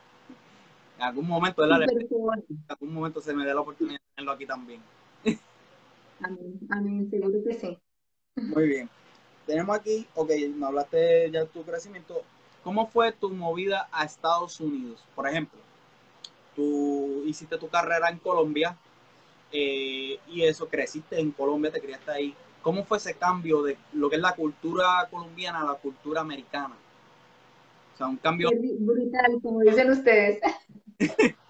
En 0.97 1.02
algún 1.02 1.28
momento, 1.28 1.64
en 1.64 1.73
algún 2.68 2.92
momento 2.92 3.21
se 3.21 3.35
me 3.35 3.45
dé 3.45 3.54
la 3.54 3.61
oportunidad 3.61 3.99
de 3.99 4.04
tenerlo 4.16 4.33
aquí 4.33 4.47
también. 4.47 4.80
A 6.71 6.80
mí, 6.80 7.06
seguro 7.11 7.45
que 7.45 7.54
sí. 7.54 7.78
Muy 8.36 8.68
bien. 8.68 8.90
Tenemos 9.46 9.76
aquí, 9.76 10.06
ok, 10.14 10.30
me 10.54 10.66
hablaste 10.66 11.30
ya 11.30 11.40
de 11.40 11.46
tu 11.46 11.62
crecimiento. 11.62 12.22
¿Cómo 12.62 12.86
fue 12.88 13.12
tu 13.12 13.30
movida 13.30 13.88
a 13.92 14.04
Estados 14.04 14.60
Unidos? 14.60 15.02
Por 15.14 15.28
ejemplo, 15.28 15.58
tú 16.54 17.22
hiciste 17.26 17.56
tu 17.58 17.68
carrera 17.68 18.10
en 18.10 18.18
Colombia 18.18 18.76
eh, 19.52 20.18
y 20.28 20.42
eso, 20.42 20.68
creciste 20.68 21.18
en 21.20 21.30
Colombia, 21.30 21.70
te 21.70 21.80
criaste 21.80 22.10
ahí. 22.10 22.34
¿Cómo 22.62 22.84
fue 22.84 22.98
ese 22.98 23.14
cambio 23.14 23.62
de 23.62 23.78
lo 23.92 24.10
que 24.10 24.16
es 24.16 24.22
la 24.22 24.34
cultura 24.34 25.06
colombiana 25.10 25.60
a 25.60 25.64
la 25.64 25.74
cultura 25.74 26.20
americana? 26.20 26.74
O 27.94 27.96
sea, 27.96 28.08
un 28.08 28.16
cambio... 28.16 28.50
Brutal, 28.80 29.38
como 29.40 29.60
dicen 29.60 29.90
ustedes. 29.90 30.40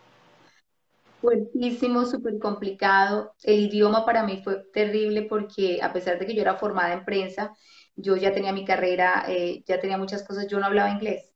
Fuertísimo, 1.27 2.05
súper 2.07 2.39
complicado. 2.39 3.35
El 3.43 3.59
idioma 3.63 4.05
para 4.07 4.23
mí 4.23 4.43
fue 4.45 4.63
terrible 4.73 5.23
porque 5.23 5.81
a 5.83 5.93
pesar 5.93 6.21
de 6.21 6.27
que 6.27 6.35
yo 6.37 6.43
era 6.43 6.55
formada 6.57 6.93
en 6.93 7.05
prensa, 7.05 7.53
yo 7.97 8.17
ya 8.17 8.33
tenía 8.33 8.53
mi 8.53 8.65
carrera, 8.65 9.25
eh, 9.27 9.65
ya 9.67 9.81
tenía 9.81 9.99
muchas 9.99 10.23
cosas, 10.23 10.47
yo 10.47 10.61
no 10.61 10.67
hablaba 10.67 10.91
inglés. 10.91 11.35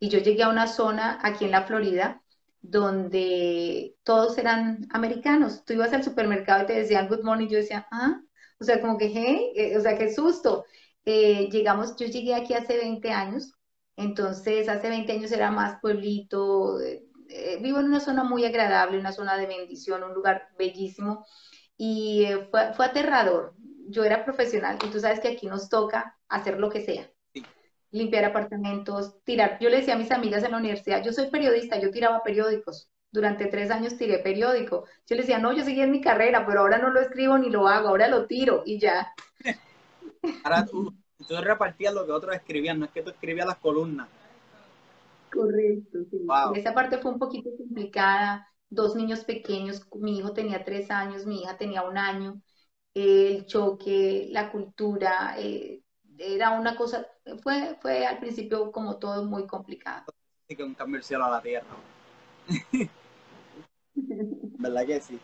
Y 0.00 0.08
yo 0.10 0.20
llegué 0.20 0.44
a 0.44 0.50
una 0.50 0.68
zona 0.68 1.18
aquí 1.22 1.46
en 1.46 1.52
la 1.52 1.62
Florida 1.64 2.22
donde 2.62 3.96
todos 4.04 4.38
eran 4.38 4.86
americanos. 4.90 5.64
Tú 5.64 5.74
ibas 5.74 5.92
al 5.94 6.04
supermercado 6.04 6.64
y 6.64 6.66
te 6.68 6.74
decían 6.74 7.08
good 7.08 7.24
morning, 7.24 7.48
yo 7.48 7.58
decía, 7.58 7.88
ah, 7.92 8.20
o 8.60 8.64
sea, 8.64 8.80
como 8.80 8.98
que, 8.98 9.06
hey, 9.08 9.52
eh, 9.56 9.76
o 9.78 9.80
sea, 9.80 9.98
qué 9.98 10.14
susto. 10.14 10.64
Eh, 11.04 11.48
llegamos, 11.50 11.96
yo 11.96 12.06
llegué 12.06 12.34
aquí 12.34 12.54
hace 12.54 12.76
20 12.78 13.10
años, 13.12 13.52
entonces 13.96 14.68
hace 14.68 14.88
20 14.90 15.12
años 15.12 15.32
era 15.32 15.50
más 15.50 15.80
pueblito, 15.80 16.78
vivo 17.60 17.80
en 17.80 17.86
una 17.86 18.00
zona 18.00 18.24
muy 18.24 18.44
agradable, 18.44 18.98
una 18.98 19.12
zona 19.12 19.36
de 19.36 19.46
bendición, 19.46 20.02
un 20.02 20.14
lugar 20.14 20.48
bellísimo, 20.58 21.26
y 21.76 22.26
fue, 22.50 22.72
fue 22.74 22.86
aterrador 22.86 23.54
yo 23.88 24.04
era 24.04 24.24
profesional 24.24 24.78
y 24.84 24.88
tú 24.88 25.00
sabes 25.00 25.20
que 25.20 25.28
aquí 25.28 25.46
nos 25.46 25.68
toca 25.68 26.18
hacer 26.28 26.58
lo 26.58 26.70
que 26.70 26.82
sea. 26.82 27.10
Limpiar 27.90 28.24
apartamentos, 28.24 29.22
tirar. 29.24 29.58
Yo 29.60 29.70
le 29.70 29.76
decía 29.76 29.94
a 29.94 29.98
mis 29.98 30.10
amigas 30.10 30.42
en 30.42 30.50
la 30.50 30.58
universidad, 30.58 31.02
yo 31.04 31.12
soy 31.12 31.30
periodista, 31.30 31.78
yo 31.78 31.90
tiraba 31.90 32.22
periódicos. 32.22 32.88
Durante 33.12 33.46
tres 33.46 33.70
años 33.70 33.96
tiré 33.96 34.18
periódico. 34.18 34.86
Yo 35.06 35.14
le 35.14 35.22
decía, 35.22 35.38
no, 35.38 35.52
yo 35.52 35.62
seguí 35.62 35.80
en 35.80 35.92
mi 35.92 36.00
carrera, 36.00 36.44
pero 36.44 36.60
ahora 36.60 36.78
no 36.78 36.90
lo 36.90 37.00
escribo 37.00 37.38
ni 37.38 37.50
lo 37.50 37.68
hago, 37.68 37.88
ahora 37.88 38.08
lo 38.08 38.26
tiro 38.26 38.64
y 38.66 38.80
ya. 38.80 39.12
Ahora 40.42 40.66
tú, 40.66 40.92
tú 41.28 41.36
repartías 41.40 41.94
lo 41.94 42.04
que 42.04 42.12
otros 42.12 42.34
escribían, 42.34 42.80
no 42.80 42.86
es 42.86 42.90
que 42.90 43.02
tú 43.02 43.10
escribías 43.10 43.46
las 43.46 43.58
columnas. 43.58 44.08
Correcto, 45.34 45.98
sí. 46.10 46.24
Esa 46.54 46.72
parte 46.72 46.98
fue 46.98 47.10
un 47.10 47.18
poquito 47.18 47.50
complicada. 47.58 48.48
Dos 48.70 48.94
niños 48.96 49.24
pequeños, 49.24 49.86
mi 49.94 50.18
hijo 50.18 50.32
tenía 50.32 50.64
tres 50.64 50.90
años, 50.90 51.26
mi 51.26 51.42
hija 51.42 51.56
tenía 51.56 51.82
un 51.82 51.98
año 51.98 52.40
el 52.94 53.46
choque, 53.46 54.28
la 54.30 54.50
cultura, 54.52 55.34
eh, 55.36 55.82
era 56.16 56.52
una 56.52 56.76
cosa, 56.76 57.06
fue, 57.42 57.76
fue 57.82 58.06
al 58.06 58.20
principio 58.20 58.70
como 58.70 58.98
todo 58.98 59.24
muy 59.24 59.46
complicado. 59.46 60.04
Sí, 60.48 60.54
que 60.54 60.62
un 60.62 60.74
cambio 60.74 60.98
del 60.98 61.04
cielo 61.04 61.24
a 61.24 61.30
la 61.30 61.42
tierra. 61.42 61.66
¿Verdad 63.94 64.86
que 64.86 65.00
sí? 65.00 65.18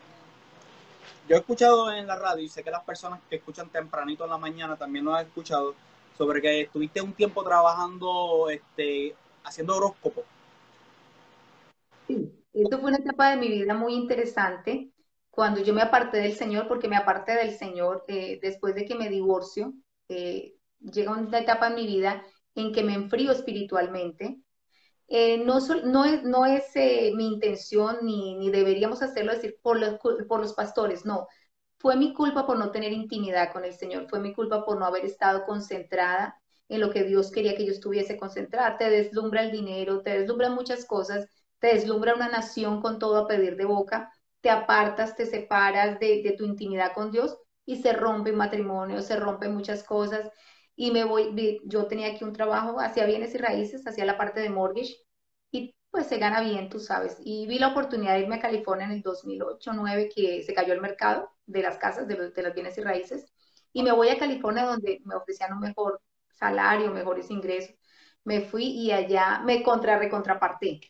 Yo 1.28 1.36
he 1.36 1.38
escuchado 1.38 1.92
en 1.92 2.08
la 2.08 2.16
radio 2.16 2.42
y 2.42 2.48
sé 2.48 2.64
que 2.64 2.70
las 2.70 2.82
personas 2.82 3.20
que 3.28 3.36
escuchan 3.36 3.68
tempranito 3.68 4.24
en 4.24 4.30
la 4.30 4.38
mañana 4.38 4.76
también 4.76 5.04
lo 5.04 5.14
han 5.14 5.26
escuchado 5.26 5.74
sobre 6.18 6.42
que 6.42 6.62
estuviste 6.62 7.00
un 7.00 7.12
tiempo 7.12 7.44
trabajando, 7.44 8.50
este, 8.50 9.14
haciendo 9.44 9.76
horóscopo. 9.76 10.24
Sí, 12.06 12.32
esto 12.52 12.78
fue 12.80 12.90
una 12.90 12.98
etapa 12.98 13.30
de 13.30 13.36
mi 13.36 13.48
vida 13.48 13.74
muy 13.74 13.94
interesante 13.94 14.90
cuando 15.30 15.62
yo 15.62 15.72
me 15.72 15.82
aparté 15.82 16.18
del 16.18 16.34
Señor, 16.34 16.68
porque 16.68 16.88
me 16.88 16.96
aparté 16.96 17.32
del 17.34 17.56
Señor 17.56 18.04
eh, 18.08 18.38
después 18.42 18.74
de 18.74 18.84
que 18.84 18.94
me 18.94 19.08
divorcio, 19.08 19.72
eh, 20.08 20.54
llega 20.80 21.12
una 21.12 21.38
etapa 21.38 21.68
en 21.68 21.76
mi 21.76 21.86
vida 21.86 22.22
en 22.54 22.72
que 22.72 22.82
me 22.82 22.94
enfrío 22.94 23.30
espiritualmente. 23.30 24.40
Eh, 25.06 25.38
no, 25.38 25.58
es, 26.04 26.76
es 26.76 27.14
mi 27.14 27.26
intención 27.26 27.98
ni, 28.02 28.50
deberíamos 28.50 29.02
hacerlo 29.02 29.32
decir 29.32 29.58
por 29.62 29.78
los 29.78 30.54
pastores, 30.54 31.04
no. 31.04 31.26
Fue 31.78 31.96
mi 31.96 32.12
culpa 32.12 32.46
por 32.46 32.58
no 32.58 32.70
tener 32.70 32.92
intimidad 32.92 33.52
con 33.52 33.64
el 33.64 33.72
Señor, 33.72 34.08
fue 34.08 34.20
mi 34.20 34.34
culpa 34.34 34.64
por 34.64 34.78
no 34.78 34.84
haber 34.84 35.04
estado 35.04 35.44
concentrada 35.44 36.39
en 36.70 36.80
lo 36.80 36.90
que 36.90 37.04
Dios 37.04 37.30
quería 37.32 37.56
que 37.56 37.66
yo 37.66 37.72
estuviese 37.72 38.16
concentrada. 38.16 38.78
Te 38.78 38.88
deslumbra 38.90 39.42
el 39.42 39.50
dinero, 39.52 40.02
te 40.02 40.20
deslumbra 40.20 40.50
muchas 40.50 40.86
cosas, 40.86 41.26
te 41.58 41.68
deslumbra 41.74 42.14
una 42.14 42.28
nación 42.28 42.80
con 42.80 42.98
todo 42.98 43.18
a 43.18 43.28
pedir 43.28 43.56
de 43.56 43.64
boca, 43.66 44.12
te 44.40 44.50
apartas, 44.50 45.16
te 45.16 45.26
separas 45.26 45.98
de, 46.00 46.34
tu 46.38 46.44
intimidad 46.44 46.92
con 46.94 47.10
Dios 47.10 47.36
y 47.66 47.82
se 47.82 47.92
rompe 47.92 48.32
matrimonio, 48.32 49.02
se 49.02 49.16
rompen 49.16 49.52
muchas 49.54 49.82
cosas. 49.82 50.30
Y 50.76 50.92
me 50.92 51.04
voy, 51.04 51.60
yo 51.64 51.86
tenía 51.86 52.08
aquí 52.08 52.24
un 52.24 52.32
trabajo, 52.32 52.80
hacía 52.80 53.04
bienes 53.04 53.34
y 53.34 53.38
raíces, 53.38 53.86
hacía 53.86 54.04
la 54.06 54.16
parte 54.16 54.40
de 54.40 54.48
mortgage 54.50 54.96
y 55.50 55.74
pues 55.90 56.06
se 56.06 56.18
gana 56.18 56.40
bien, 56.40 56.68
tú 56.70 56.78
sabes. 56.78 57.18
Y 57.24 57.46
vi 57.48 57.58
la 57.58 57.68
oportunidad 57.68 58.14
de 58.14 58.20
irme 58.20 58.36
a 58.36 58.40
California 58.40 58.86
en 58.86 58.92
el 58.92 59.02
2008-2009 59.02 60.12
que 60.14 60.42
se 60.44 60.54
cayó 60.54 60.72
el 60.72 60.80
mercado 60.80 61.30
de 61.46 61.62
las 61.62 61.78
casas, 61.78 62.06
de 62.08 62.30
de 62.30 62.42
los 62.42 62.54
bienes 62.54 62.78
y 62.78 62.82
raíces. 62.82 63.26
Y 63.72 63.82
me 63.82 63.92
voy 63.92 64.08
a 64.08 64.18
California 64.18 64.64
donde 64.64 65.00
me 65.04 65.14
ofrecían 65.16 65.52
un 65.52 65.60
mejor 65.60 66.00
salario, 66.40 66.92
mejores 66.92 67.30
ingresos. 67.30 67.76
Me 68.24 68.40
fui 68.42 68.64
y 68.64 68.92
allá 68.92 69.40
me 69.44 69.62
contra 69.62 69.98
recontraparté 69.98 70.80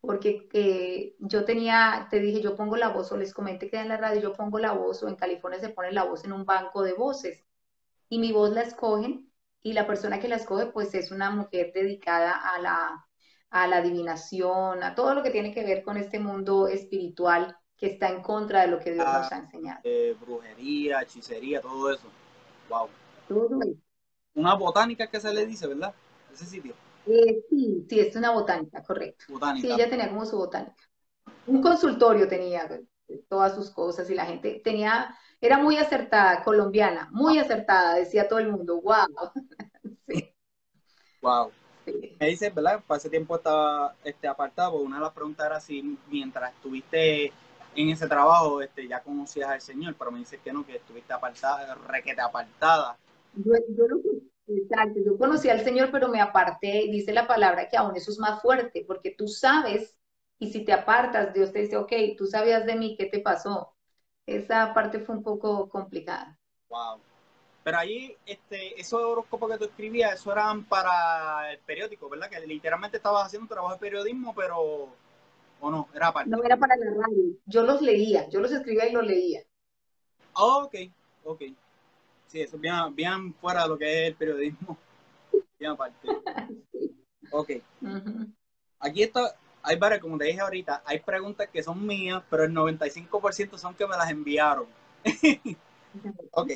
porque 0.00 0.48
eh, 0.52 1.16
yo 1.18 1.44
tenía, 1.44 2.06
te 2.10 2.20
dije, 2.20 2.40
yo 2.40 2.54
pongo 2.56 2.76
la 2.76 2.88
voz, 2.88 3.10
o 3.12 3.16
les 3.16 3.34
comenté 3.34 3.68
que 3.68 3.78
en 3.78 3.88
la 3.88 3.96
radio 3.96 4.20
yo 4.20 4.32
pongo 4.32 4.58
la 4.58 4.72
voz, 4.72 5.02
o 5.02 5.08
en 5.08 5.16
California 5.16 5.60
se 5.60 5.70
pone 5.70 5.92
la 5.92 6.04
voz 6.04 6.24
en 6.24 6.32
un 6.32 6.44
banco 6.44 6.82
de 6.82 6.92
voces, 6.92 7.44
y 8.08 8.18
mi 8.18 8.32
voz 8.32 8.52
la 8.52 8.62
escogen, 8.62 9.30
y 9.62 9.72
la 9.72 9.86
persona 9.86 10.20
que 10.20 10.28
la 10.28 10.36
escoge, 10.36 10.66
pues 10.66 10.94
es 10.94 11.10
una 11.10 11.30
mujer 11.30 11.72
dedicada 11.74 12.32
a 12.32 12.60
la, 12.60 13.06
a 13.50 13.66
la 13.66 13.78
adivinación, 13.78 14.82
a 14.82 14.94
todo 14.94 15.14
lo 15.14 15.22
que 15.22 15.30
tiene 15.30 15.52
que 15.52 15.64
ver 15.64 15.82
con 15.82 15.96
este 15.96 16.20
mundo 16.20 16.68
espiritual 16.68 17.56
que 17.76 17.86
está 17.86 18.08
en 18.08 18.22
contra 18.22 18.62
de 18.62 18.68
lo 18.68 18.78
que 18.78 18.92
Dios 18.92 19.04
nos 19.04 19.32
ha 19.32 19.36
ah, 19.36 19.38
enseñado. 19.38 19.80
Eh, 19.84 20.16
brujería, 20.20 21.02
hechicería, 21.02 21.60
todo 21.60 21.92
eso. 21.92 22.08
Wow. 22.68 22.88
Todo 23.28 23.60
eso. 23.62 23.87
Una 24.38 24.54
botánica 24.54 25.08
que 25.08 25.18
se 25.18 25.34
le 25.34 25.44
dice, 25.46 25.66
¿verdad? 25.66 25.92
Ese 26.32 26.46
sitio. 26.46 26.72
Eh, 27.06 27.44
sí, 27.50 27.84
sí, 27.88 27.98
es 27.98 28.14
una 28.14 28.30
botánica, 28.30 28.84
correcto. 28.84 29.24
Sí, 29.60 29.68
ella 29.68 29.90
tenía 29.90 30.08
como 30.08 30.24
su 30.24 30.36
botánica. 30.36 30.76
Un 31.48 31.60
consultorio 31.60 32.28
tenía, 32.28 32.68
todas 33.28 33.56
sus 33.56 33.70
cosas 33.70 34.08
y 34.10 34.14
la 34.14 34.26
gente 34.26 34.60
tenía, 34.62 35.12
era 35.40 35.58
muy 35.58 35.76
acertada, 35.76 36.44
colombiana, 36.44 37.08
muy 37.10 37.38
acertada, 37.38 37.96
decía 37.96 38.28
todo 38.28 38.38
el 38.38 38.52
mundo, 38.52 38.80
wow. 38.80 39.32
sí. 40.06 40.32
Wow. 41.20 41.50
Me 42.20 42.28
dice, 42.28 42.50
¿verdad? 42.50 42.80
Para 42.86 42.98
ese 42.98 43.10
tiempo 43.10 43.34
estaba 43.34 43.96
este, 44.04 44.28
apartado, 44.28 44.76
una 44.76 44.96
de 44.96 45.02
las 45.02 45.12
preguntas 45.12 45.46
era 45.46 45.60
si 45.60 45.98
mientras 46.08 46.52
estuviste 46.52 47.32
en 47.74 47.88
ese 47.88 48.06
trabajo 48.06 48.62
este, 48.62 48.86
ya 48.86 49.02
conocías 49.02 49.50
al 49.50 49.60
Señor, 49.60 49.96
pero 49.98 50.12
me 50.12 50.20
dice 50.20 50.38
que 50.38 50.52
no, 50.52 50.64
que 50.64 50.76
estuviste 50.76 51.12
apartada, 51.12 51.74
requete 51.74 52.20
apartada. 52.20 52.96
Yo, 53.34 53.54
yo 53.76 53.88
lo 53.88 53.98
exacto, 54.48 55.00
yo 55.04 55.18
conocí 55.18 55.48
al 55.48 55.62
Señor, 55.62 55.90
pero 55.90 56.08
me 56.08 56.20
aparté, 56.20 56.88
dice 56.90 57.12
la 57.12 57.26
palabra 57.26 57.68
que 57.68 57.76
aún 57.76 57.96
eso 57.96 58.10
es 58.10 58.18
más 58.18 58.40
fuerte, 58.40 58.84
porque 58.86 59.10
tú 59.10 59.28
sabes, 59.28 59.96
y 60.38 60.50
si 60.50 60.64
te 60.64 60.72
apartas, 60.72 61.34
Dios 61.34 61.52
te 61.52 61.60
dice, 61.60 61.76
ok, 61.76 61.92
tú 62.16 62.26
sabías 62.26 62.64
de 62.66 62.76
mí, 62.76 62.96
¿qué 62.96 63.06
te 63.06 63.20
pasó? 63.20 63.74
Esa 64.26 64.72
parte 64.74 65.00
fue 65.00 65.16
un 65.16 65.22
poco 65.22 65.68
complicada. 65.68 66.38
Wow. 66.68 67.00
Pero 67.64 67.78
ahí, 67.78 68.16
este, 68.24 68.80
esos 68.80 69.02
horóscopos 69.02 69.50
que 69.50 69.58
tú 69.58 69.64
escribías, 69.64 70.14
eso 70.14 70.32
eran 70.32 70.64
para 70.64 71.52
el 71.52 71.58
periódico, 71.58 72.08
¿verdad? 72.08 72.30
Que 72.30 72.40
literalmente 72.46 72.96
estabas 72.96 73.26
haciendo 73.26 73.44
un 73.44 73.48
trabajo 73.48 73.74
de 73.74 73.80
periodismo, 73.80 74.34
pero, 74.34 74.88
¿o 75.60 75.70
no? 75.70 75.88
Era 75.94 76.12
para... 76.12 76.26
No, 76.26 76.42
era 76.42 76.56
para 76.56 76.76
la 76.76 76.86
radio. 76.86 77.34
Yo 77.46 77.62
los 77.64 77.82
leía, 77.82 78.28
yo 78.28 78.40
los 78.40 78.52
escribía 78.52 78.88
y 78.88 78.92
los 78.92 79.04
leía. 79.04 79.42
Oh, 80.34 80.64
ok, 80.64 80.74
ok. 81.24 81.42
Sí, 82.28 82.42
eso 82.42 82.56
es 82.56 82.94
bien, 82.94 83.34
fuera 83.34 83.62
de 83.62 83.68
lo 83.68 83.78
que 83.78 84.02
es 84.02 84.08
el 84.08 84.14
periodismo. 84.14 84.76
Bien 85.58 85.72
aparte. 85.72 86.08
Ok. 87.30 87.50
Aquí 88.80 89.02
está, 89.02 89.34
hay 89.62 89.76
varias, 89.76 90.00
como 90.00 90.18
te 90.18 90.26
dije 90.26 90.40
ahorita, 90.40 90.82
hay 90.84 91.00
preguntas 91.00 91.48
que 91.52 91.62
son 91.62 91.84
mías, 91.84 92.22
pero 92.30 92.44
el 92.44 92.52
95% 92.52 93.58
son 93.58 93.74
que 93.74 93.86
me 93.86 93.96
las 93.96 94.10
enviaron. 94.10 94.66
Ok. 96.32 96.50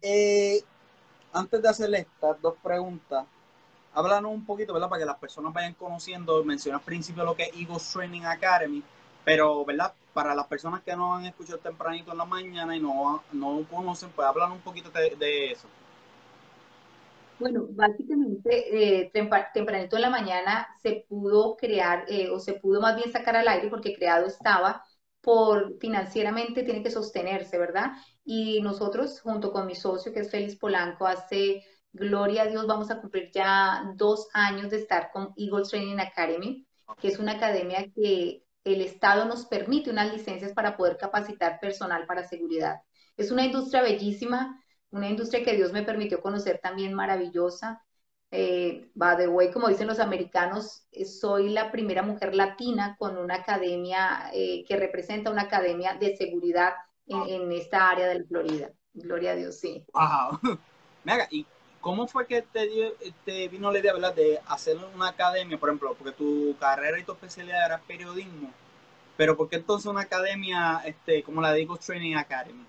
Eh, 0.00 0.62
antes 1.32 1.60
de 1.60 1.68
hacerle 1.68 1.98
estas 1.98 2.40
dos 2.40 2.54
preguntas, 2.62 3.26
háblanos 3.92 4.32
un 4.32 4.46
poquito, 4.46 4.72
¿verdad? 4.72 4.88
Para 4.88 5.00
que 5.00 5.06
las 5.06 5.18
personas 5.18 5.52
vayan 5.52 5.74
conociendo. 5.74 6.42
Mencioné 6.44 6.78
al 6.78 6.84
principio 6.84 7.24
lo 7.24 7.36
que 7.36 7.42
es 7.42 7.52
Eagles 7.54 7.90
Training 7.92 8.22
Academy, 8.22 8.82
pero, 9.28 9.62
¿verdad? 9.62 9.92
Para 10.14 10.34
las 10.34 10.46
personas 10.46 10.82
que 10.82 10.96
no 10.96 11.14
han 11.14 11.26
escuchado 11.26 11.58
tempranito 11.58 12.12
en 12.12 12.16
la 12.16 12.24
mañana 12.24 12.74
y 12.74 12.80
no, 12.80 13.22
no 13.30 13.62
conocen, 13.70 14.08
pues 14.16 14.26
hablan 14.26 14.52
un 14.52 14.60
poquito 14.60 14.90
de, 14.90 15.52
eso. 15.52 15.68
Bueno, 17.38 17.66
básicamente 17.68 19.02
eh, 19.02 19.10
tempranito 19.12 19.96
en 19.96 20.02
la 20.02 20.08
mañana 20.08 20.66
se 20.82 21.04
pudo 21.06 21.58
crear, 21.58 22.06
eh, 22.08 22.30
o 22.30 22.40
se 22.40 22.54
pudo 22.54 22.80
más 22.80 22.96
bien 22.96 23.12
sacar 23.12 23.36
al 23.36 23.46
aire 23.48 23.68
porque 23.68 23.94
creado 23.94 24.26
estaba 24.26 24.82
por 25.20 25.78
financieramente 25.78 26.62
tiene 26.62 26.82
que 26.82 26.90
sostenerse, 26.90 27.58
¿verdad? 27.58 27.92
Y 28.24 28.62
nosotros, 28.62 29.20
junto 29.20 29.52
con 29.52 29.66
mi 29.66 29.74
socio, 29.74 30.10
que 30.10 30.20
es 30.20 30.30
Félix 30.30 30.56
Polanco, 30.56 31.06
hace, 31.06 31.66
gloria 31.92 32.44
a 32.44 32.46
Dios, 32.46 32.66
vamos 32.66 32.90
a 32.90 32.98
cumplir 32.98 33.30
ya 33.30 33.92
dos 33.94 34.30
años 34.32 34.70
de 34.70 34.78
estar 34.78 35.10
con 35.12 35.34
Eagle 35.36 35.64
Training 35.68 35.98
Academy, 35.98 36.66
que 36.98 37.08
es 37.08 37.18
una 37.18 37.32
academia 37.32 37.90
que 37.94 38.47
el 38.74 38.80
Estado 38.80 39.24
nos 39.24 39.46
permite 39.46 39.90
unas 39.90 40.12
licencias 40.12 40.52
para 40.52 40.76
poder 40.76 40.96
capacitar 40.96 41.60
personal 41.60 42.06
para 42.06 42.26
seguridad. 42.26 42.82
Es 43.16 43.30
una 43.30 43.44
industria 43.44 43.82
bellísima, 43.82 44.62
una 44.90 45.08
industria 45.08 45.44
que 45.44 45.56
Dios 45.56 45.72
me 45.72 45.82
permitió 45.82 46.20
conocer 46.20 46.60
también 46.62 46.94
maravillosa. 46.94 47.84
Eh, 48.30 48.90
by 48.94 49.16
the 49.16 49.28
way, 49.28 49.50
como 49.50 49.68
dicen 49.68 49.86
los 49.86 50.00
americanos, 50.00 50.86
eh, 50.92 51.04
soy 51.04 51.48
la 51.48 51.72
primera 51.72 52.02
mujer 52.02 52.34
latina 52.34 52.96
con 52.98 53.16
una 53.16 53.36
academia 53.36 54.30
eh, 54.32 54.64
que 54.66 54.76
representa 54.76 55.30
una 55.30 55.42
academia 55.42 55.94
de 55.94 56.16
seguridad 56.16 56.74
en, 57.06 57.50
esta 57.52 57.88
área 57.88 58.06
de 58.08 58.24
Florida. 58.24 58.70
Gloria 58.92 59.32
a 59.32 59.36
Dios, 59.36 59.58
sí. 59.58 59.84
Wow. 59.94 60.58
¿y 61.30 61.46
cómo 61.88 62.06
fue 62.06 62.26
que 62.26 62.42
te, 62.42 63.48
vino 63.48 63.72
la 63.72 63.78
idea 63.78 63.94
¿verdad? 63.94 64.14
de 64.14 64.38
hacer 64.46 64.76
una 64.94 65.08
academia, 65.08 65.56
por 65.56 65.70
ejemplo, 65.70 65.94
porque 65.94 66.12
tu 66.12 66.54
carrera 66.60 67.00
y 67.00 67.02
tu 67.02 67.12
especialidad 67.12 67.64
era 67.64 67.80
periodismo, 67.80 68.52
pero 69.16 69.34
¿por 69.34 69.48
qué 69.48 69.56
entonces 69.56 69.86
una 69.86 70.02
academia 70.02 70.82
este, 70.84 71.22
como 71.22 71.40
la 71.40 71.56
Eagles 71.56 71.80
Training 71.80 72.14
Academy? 72.14 72.62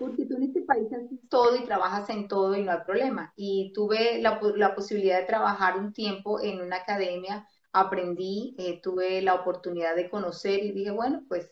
porque 0.00 0.26
tú 0.26 0.34
en 0.34 0.42
este 0.42 0.62
país 0.62 0.92
haces 0.92 1.20
todo 1.30 1.54
y 1.54 1.64
trabajas 1.64 2.10
en 2.10 2.26
todo 2.26 2.56
y 2.56 2.62
no 2.62 2.72
hay 2.72 2.80
problema. 2.84 3.32
Y 3.34 3.72
tuve 3.72 4.20
la, 4.20 4.38
la 4.56 4.74
posibilidad 4.74 5.20
de 5.20 5.24
trabajar 5.24 5.78
un 5.78 5.94
tiempo 5.94 6.38
en 6.42 6.60
una 6.60 6.76
academia, 6.76 7.48
aprendí, 7.72 8.56
eh, 8.58 8.80
tuve 8.82 9.22
la 9.22 9.34
oportunidad 9.34 9.94
de 9.94 10.10
conocer 10.10 10.62
y 10.64 10.72
dije, 10.72 10.90
bueno, 10.90 11.22
pues 11.28 11.50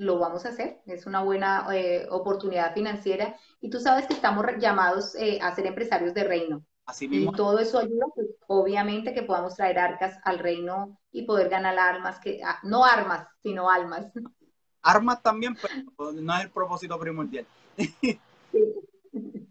lo 0.00 0.18
vamos 0.18 0.46
a 0.46 0.48
hacer. 0.48 0.80
Es 0.86 1.06
una 1.06 1.22
buena 1.22 1.66
eh, 1.74 2.06
oportunidad 2.10 2.72
financiera 2.72 3.36
y 3.60 3.68
tú 3.68 3.78
sabes 3.80 4.06
que 4.06 4.14
estamos 4.14 4.46
llamados 4.58 5.14
eh, 5.14 5.38
a 5.42 5.54
ser 5.54 5.66
empresarios 5.66 6.14
de 6.14 6.24
reino. 6.24 6.64
Así 6.86 7.06
mismo. 7.06 7.32
Y 7.32 7.36
todo 7.36 7.58
eso 7.58 7.78
ayuda, 7.78 8.06
pues, 8.14 8.28
obviamente, 8.46 9.12
que 9.12 9.22
podamos 9.22 9.54
traer 9.56 9.78
arcas 9.78 10.18
al 10.24 10.38
reino 10.38 10.98
y 11.12 11.26
poder 11.26 11.50
ganar 11.50 11.78
armas, 11.78 12.18
que, 12.18 12.40
ah, 12.42 12.58
no 12.62 12.84
armas, 12.84 13.28
sino 13.42 13.70
almas. 13.70 14.06
Armas 14.80 15.22
también, 15.22 15.54
pero 15.54 16.12
no 16.12 16.34
es 16.34 16.44
el 16.44 16.50
propósito 16.50 16.98
primordial. 16.98 17.46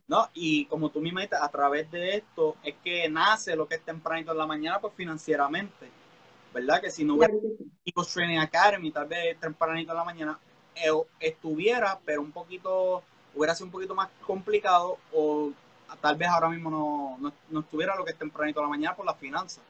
¿No? 0.08 0.30
Y 0.34 0.66
como 0.66 0.90
tú 0.90 1.00
misma 1.00 1.22
dices, 1.22 1.38
a 1.40 1.50
través 1.50 1.92
de 1.92 2.18
esto 2.18 2.56
es 2.64 2.74
que 2.84 3.08
nace 3.08 3.56
lo 3.56 3.68
que 3.68 3.76
es 3.76 3.86
tempranito 3.86 4.32
en 4.32 4.38
la 4.40 4.48
mañana, 4.48 4.80
pues 4.82 4.96
financieramente, 4.96 5.92
¿verdad? 6.54 6.82
Que 6.82 6.92
si 6.92 7.04
no 7.04 7.16
hubiera 7.16 7.34
Eagles 7.86 8.14
Training 8.14 8.40
Academy, 8.40 8.92
tal 8.92 9.08
vez 9.08 9.40
tempranito 9.40 9.92
en 9.92 9.98
la 9.98 10.04
mañana, 10.04 10.40
eh, 10.76 10.90
estuviera, 11.20 12.00
pero 12.06 12.22
un 12.22 12.32
poquito, 12.32 13.04
hubiera 13.34 13.56
sido 13.56 13.68
un 13.68 13.72
poquito 13.72 13.96
más 13.96 14.10
complicado 14.26 14.98
o 15.12 15.52
tal 16.02 16.16
vez 16.18 16.30
ahora 16.30 16.50
mismo 16.50 16.70
no, 16.70 17.18
no, 17.20 17.34
no 17.50 17.60
estuviera 17.62 17.96
lo 17.96 18.06
que 18.06 18.12
es 18.12 18.18
tempranito 18.18 18.60
en 18.60 18.66
la 18.66 18.70
mañana 18.70 18.96
por 18.96 19.06
las 19.06 19.18
finanzas. 19.18 19.64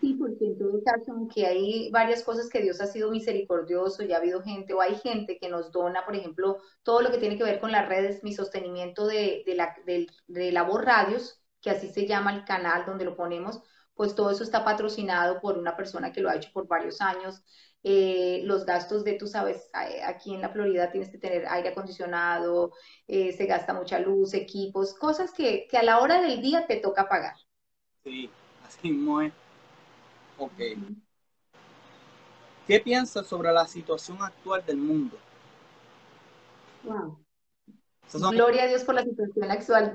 Sí, 0.00 0.14
porque 0.14 0.46
en 0.46 0.58
todo 0.58 0.80
caso, 0.84 1.10
aunque 1.12 1.44
hay 1.46 1.90
varias 1.90 2.22
cosas 2.22 2.48
que 2.48 2.62
Dios 2.62 2.80
ha 2.80 2.86
sido 2.86 3.10
misericordioso 3.10 4.04
y 4.04 4.12
ha 4.12 4.18
habido 4.18 4.42
gente 4.42 4.72
o 4.72 4.80
hay 4.80 4.94
gente 4.96 5.38
que 5.38 5.48
nos 5.48 5.72
dona, 5.72 6.04
por 6.04 6.14
ejemplo, 6.14 6.58
todo 6.84 7.02
lo 7.02 7.10
que 7.10 7.18
tiene 7.18 7.36
que 7.36 7.42
ver 7.42 7.58
con 7.58 7.72
las 7.72 7.88
redes, 7.88 8.22
mi 8.22 8.32
sostenimiento 8.32 9.06
de, 9.06 9.42
la, 9.56 9.74
de, 9.86 10.06
de 10.28 10.52
Labor 10.52 10.84
Radios, 10.84 11.42
que 11.60 11.70
así 11.70 11.88
se 11.88 12.06
llama 12.06 12.32
el 12.32 12.44
canal 12.44 12.86
donde 12.86 13.04
lo 13.04 13.16
ponemos, 13.16 13.60
pues 13.98 14.14
todo 14.14 14.30
eso 14.30 14.44
está 14.44 14.64
patrocinado 14.64 15.40
por 15.40 15.58
una 15.58 15.76
persona 15.76 16.12
que 16.12 16.20
lo 16.20 16.30
ha 16.30 16.36
hecho 16.36 16.52
por 16.52 16.68
varios 16.68 17.00
años. 17.00 17.42
Eh, 17.82 18.42
los 18.44 18.64
gastos 18.64 19.02
de, 19.02 19.14
tú 19.14 19.26
sabes, 19.26 19.68
aquí 20.06 20.32
en 20.32 20.40
la 20.40 20.50
Florida 20.50 20.92
tienes 20.92 21.10
que 21.10 21.18
tener 21.18 21.48
aire 21.48 21.70
acondicionado, 21.70 22.72
eh, 23.08 23.32
se 23.32 23.46
gasta 23.46 23.74
mucha 23.74 23.98
luz, 23.98 24.34
equipos, 24.34 24.94
cosas 24.94 25.32
que, 25.32 25.66
que, 25.68 25.78
a 25.78 25.82
la 25.82 25.98
hora 25.98 26.22
del 26.22 26.40
día 26.40 26.64
te 26.68 26.76
toca 26.76 27.08
pagar. 27.08 27.34
Sí, 28.04 28.30
así 28.64 28.92
muy 28.92 29.32
Ok. 30.38 30.60
¿Qué 32.68 32.78
piensas 32.78 33.26
sobre 33.26 33.52
la 33.52 33.66
situación 33.66 34.22
actual 34.22 34.64
del 34.64 34.76
mundo? 34.76 35.18
Wow. 36.84 37.18
Gloria 38.30 38.62
a 38.62 38.66
Dios 38.68 38.84
por 38.84 38.94
la 38.94 39.02
situación 39.02 39.50
actual. 39.50 39.92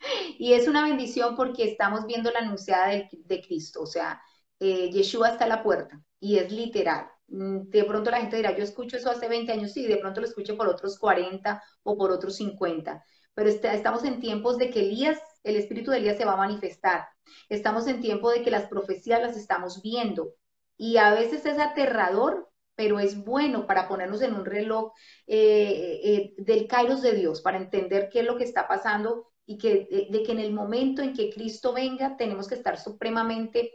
Y 0.38 0.54
es 0.54 0.68
una 0.68 0.84
bendición 0.84 1.36
porque 1.36 1.64
estamos 1.64 2.06
viendo 2.06 2.30
la 2.30 2.40
anunciada 2.40 2.88
de, 2.88 3.42
Cristo. 3.46 3.82
O 3.82 3.86
sea, 3.86 4.20
eh, 4.58 4.90
Yeshua 4.90 5.30
está 5.30 5.44
a 5.44 5.48
la 5.48 5.62
puerta 5.62 6.00
y 6.18 6.38
es 6.38 6.52
literal. 6.52 7.10
Mm, 7.28 7.68
de 7.70 7.84
pronto 7.84 8.10
la 8.10 8.18
gente 8.20 8.36
dirá, 8.36 8.56
yo 8.56 8.64
escucho 8.64 8.96
eso 8.96 9.10
hace 9.10 9.28
20 9.28 9.52
años, 9.52 9.72
sí, 9.72 9.86
de 9.86 9.96
pronto 9.98 10.20
lo 10.20 10.26
escucho 10.26 10.56
por 10.56 10.68
otros 10.68 10.98
40 10.98 11.62
o 11.82 11.96
por 11.96 12.10
otros 12.10 12.36
50. 12.36 13.04
Pero 13.34 13.48
estamos 13.48 14.04
en 14.04 14.20
tiempos 14.20 14.58
de 14.58 14.70
que 14.70 14.80
Elías, 14.80 15.18
el 15.44 15.56
espíritu 15.56 15.90
de 15.90 15.98
Elías 15.98 16.16
se 16.18 16.24
va 16.24 16.32
a 16.32 16.36
manifestar. 16.36 17.06
Estamos 17.48 17.86
en 17.86 18.00
tiempo 18.00 18.30
de 18.30 18.42
que 18.42 18.50
las 18.50 18.66
profecías 18.68 19.22
las 19.22 19.36
estamos 19.36 19.82
viendo 19.82 20.34
y 20.76 20.96
a 20.96 21.14
veces 21.14 21.46
es 21.46 21.58
aterrador, 21.58 22.50
pero 22.74 22.98
es 22.98 23.24
bueno 23.24 23.66
para 23.66 23.88
ponernos 23.88 24.22
en 24.22 24.34
un 24.34 24.44
reloj 24.44 24.92
eh, 25.26 26.00
eh, 26.02 26.34
del 26.38 26.66
kairos 26.66 27.02
de 27.02 27.12
Dios, 27.12 27.42
para 27.42 27.58
entender 27.58 28.08
qué 28.10 28.20
es 28.20 28.26
lo 28.26 28.36
que 28.36 28.44
está 28.44 28.66
pasando 28.66 29.29
y 29.50 29.58
que, 29.58 30.08
de, 30.10 30.22
que 30.22 30.32
en 30.32 30.38
el 30.38 30.52
momento 30.52 31.02
en 31.02 31.12
que 31.12 31.30
Cristo 31.30 31.72
venga 31.72 32.16
tenemos 32.16 32.48
que 32.48 32.54
estar 32.54 32.78
supremamente 32.78 33.72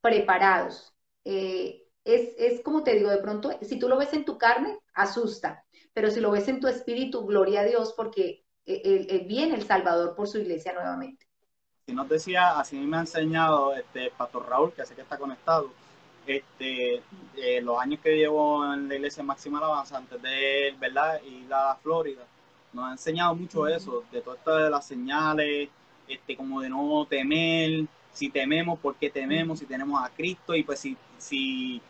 preparados. 0.00 0.94
Eh, 1.24 1.84
es, 2.04 2.34
es, 2.38 2.62
como 2.62 2.82
te 2.82 2.94
digo, 2.94 3.10
de 3.10 3.18
pronto, 3.18 3.50
si 3.60 3.78
tú 3.78 3.88
lo 3.88 3.98
ves 3.98 4.12
en 4.14 4.24
tu 4.24 4.38
carne, 4.38 4.78
asusta, 4.94 5.64
pero 5.92 6.10
si 6.10 6.20
lo 6.20 6.30
ves 6.30 6.48
en 6.48 6.60
tu 6.60 6.68
espíritu, 6.68 7.26
gloria 7.26 7.60
a 7.60 7.64
Dios, 7.64 7.92
porque 7.96 8.44
viene 8.64 9.54
el 9.54 9.64
Salvador 9.64 10.14
por 10.14 10.28
su 10.28 10.38
iglesia 10.38 10.72
nuevamente 10.72 11.28
si 11.88 11.94
nos 11.94 12.06
decía, 12.06 12.60
así 12.60 12.76
me 12.76 12.98
ha 12.98 13.00
enseñado 13.00 13.74
este 13.74 14.10
Pastor 14.10 14.46
Raúl, 14.46 14.74
que 14.74 14.84
sé 14.84 14.94
que 14.94 15.00
está 15.00 15.16
conectado, 15.16 15.70
este, 16.26 17.02
eh, 17.34 17.62
los 17.62 17.80
años 17.80 18.00
que 18.00 18.14
llevo 18.14 18.62
en 18.74 18.88
la 18.88 18.96
iglesia 18.96 19.22
Máxima 19.22 19.56
Alabanza, 19.56 19.96
antes 19.96 20.20
de 20.20 20.74
¿verdad? 20.78 21.18
ir 21.22 21.50
a 21.50 21.74
Florida, 21.76 22.26
nos 22.72 22.84
ha 22.84 22.92
enseñado 22.92 23.34
mucho 23.34 23.66
eso, 23.66 24.04
de 24.12 24.20
todas 24.20 24.38
estas 24.38 24.70
las 24.70 24.86
señales, 24.86 25.68
este, 26.06 26.36
como 26.36 26.60
de 26.60 26.68
no 26.68 27.06
temer, 27.08 27.86
si 28.12 28.30
tememos, 28.30 28.78
¿por 28.78 28.96
qué 28.96 29.10
tememos? 29.10 29.58
Si 29.58 29.66
tenemos 29.66 30.02
a 30.02 30.10
Cristo, 30.10 30.54
y 30.54 30.62
pues 30.62 30.80
si, 30.80 30.96
si, 31.18 31.80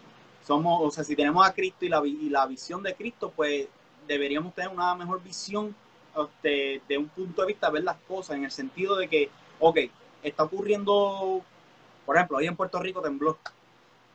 somos, 0.44 0.80
o 0.82 0.90
sea, 0.90 1.04
si 1.04 1.14
tenemos 1.14 1.46
a 1.46 1.52
Cristo 1.52 1.84
y 1.84 1.88
la, 1.88 2.02
y 2.06 2.28
la 2.28 2.46
visión 2.46 2.82
de 2.82 2.94
Cristo, 2.94 3.32
pues 3.34 3.68
deberíamos 4.06 4.54
tener 4.54 4.70
una 4.70 4.94
mejor 4.94 5.22
visión 5.22 5.74
este, 6.16 6.82
de 6.88 6.98
un 6.98 7.08
punto 7.08 7.42
de 7.42 7.48
vista, 7.48 7.70
ver 7.70 7.84
las 7.84 7.98
cosas 8.08 8.36
en 8.36 8.44
el 8.44 8.50
sentido 8.50 8.96
de 8.96 9.08
que, 9.08 9.30
ok, 9.60 9.78
está 10.22 10.44
ocurriendo, 10.44 11.42
por 12.04 12.16
ejemplo, 12.16 12.38
hoy 12.38 12.46
en 12.46 12.56
Puerto 12.56 12.80
Rico 12.80 13.00
tembló. 13.00 13.38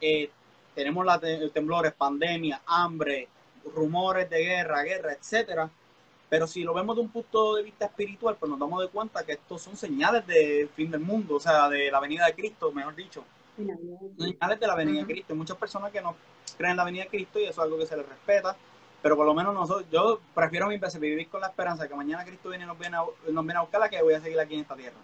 Eh, 0.02 0.30
tenemos 0.76 1.06
la 1.06 1.19
temblores, 1.54 1.93
pandemia, 1.93 2.62
hambre, 2.65 3.28
rumores 3.76 4.30
de 4.30 4.39
guerra, 4.39 4.82
guerra, 4.84 5.13
etcétera. 5.13 5.69
Pero 6.34 6.48
si 6.48 6.63
lo 6.63 6.74
vemos 6.74 6.96
de 6.96 7.04
un 7.04 7.10
punto 7.10 7.54
de 7.54 7.62
vista 7.62 7.86
espiritual, 7.86 8.36
pues 8.39 8.50
nos 8.50 8.60
damos 8.60 8.82
de 8.82 8.88
cuenta 8.88 9.24
que 9.24 9.34
estos 9.34 9.62
son 9.62 9.78
señales 9.78 10.26
del 10.26 10.67
fin 10.69 10.89
del 10.89 11.00
mundo, 11.00 11.36
o 11.36 11.39
sea, 11.39 11.69
de 11.69 11.91
la 11.91 12.00
venida 12.00 12.26
de 12.26 12.34
Cristo, 12.34 12.72
mejor 12.72 12.96
dicho. 12.96 13.24
Señales 13.56 14.60
de 14.60 14.65
la 14.65 14.74
venida 14.74 15.02
de 15.02 15.06
Cristo. 15.06 15.34
Hay 15.34 15.38
muchas 15.38 15.58
personas 15.58 15.91
que 15.91 16.02
no 16.02 16.15
creen 16.58 16.72
en 16.72 16.78
la 16.78 16.86
venida 16.86 17.04
de 17.04 17.10
Cristo 17.10 17.38
y 17.38 17.43
eso 17.43 17.52
es 17.52 17.60
algo 17.60 17.78
que 17.78 17.86
se 17.86 17.96
les 17.96 18.10
respeta. 18.10 18.56
Pero 19.04 19.15
por 19.15 19.28
lo 19.28 19.36
menos 19.36 19.54
nosotros, 19.54 19.86
yo 19.91 20.19
prefiero 20.34 20.69
mil 20.69 20.80
veces 20.80 21.00
vivir 21.00 21.30
con 21.30 21.39
la 21.39 21.50
esperanza 21.50 21.84
de 21.84 21.89
que 21.89 21.93
mañana 21.93 22.26
Cristo 22.26 22.50
viene 22.50 22.63
y 22.63 22.67
nos 22.67 22.80
viene 22.80 22.98
a, 22.98 23.04
nos 23.32 23.46
viene 23.46 23.60
a 23.60 23.62
buscar 23.62 23.82
la 23.82 23.89
que 23.89 24.02
voy 24.02 24.15
a 24.15 24.19
seguir 24.19 24.39
aquí 24.39 24.56
en 24.56 24.62
esta 24.62 24.76
tierra. 24.76 24.98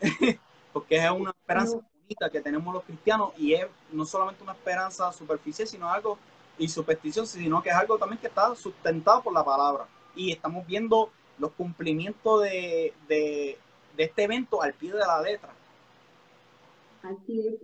Porque 0.72 0.96
es 0.96 1.08
una 1.12 1.30
esperanza 1.30 1.76
bonita 1.76 2.28
que 2.28 2.40
tenemos 2.40 2.74
los 2.74 2.82
cristianos 2.82 3.30
y 3.38 3.52
es 3.52 3.68
no 3.92 4.04
solamente 4.04 4.42
una 4.42 4.54
esperanza 4.54 5.12
superficial, 5.12 5.68
sino 5.68 5.88
algo 5.88 6.18
y 6.58 6.66
superstición, 6.66 7.24
sino 7.24 7.62
que 7.62 7.68
es 7.68 7.76
algo 7.76 7.98
también 7.98 8.18
que 8.18 8.26
está 8.26 8.52
sustentado 8.56 9.22
por 9.22 9.32
la 9.32 9.44
palabra. 9.44 9.86
Y 10.14 10.32
estamos 10.32 10.66
viendo 10.66 11.10
los 11.38 11.52
cumplimientos 11.52 12.42
de, 12.42 12.92
de, 13.08 13.58
de 13.96 14.04
este 14.04 14.24
evento 14.24 14.62
al 14.62 14.74
pie 14.74 14.92
de 14.92 14.98
la 14.98 15.20
letra. 15.20 15.50
Así 17.02 17.48
es. 17.48 17.54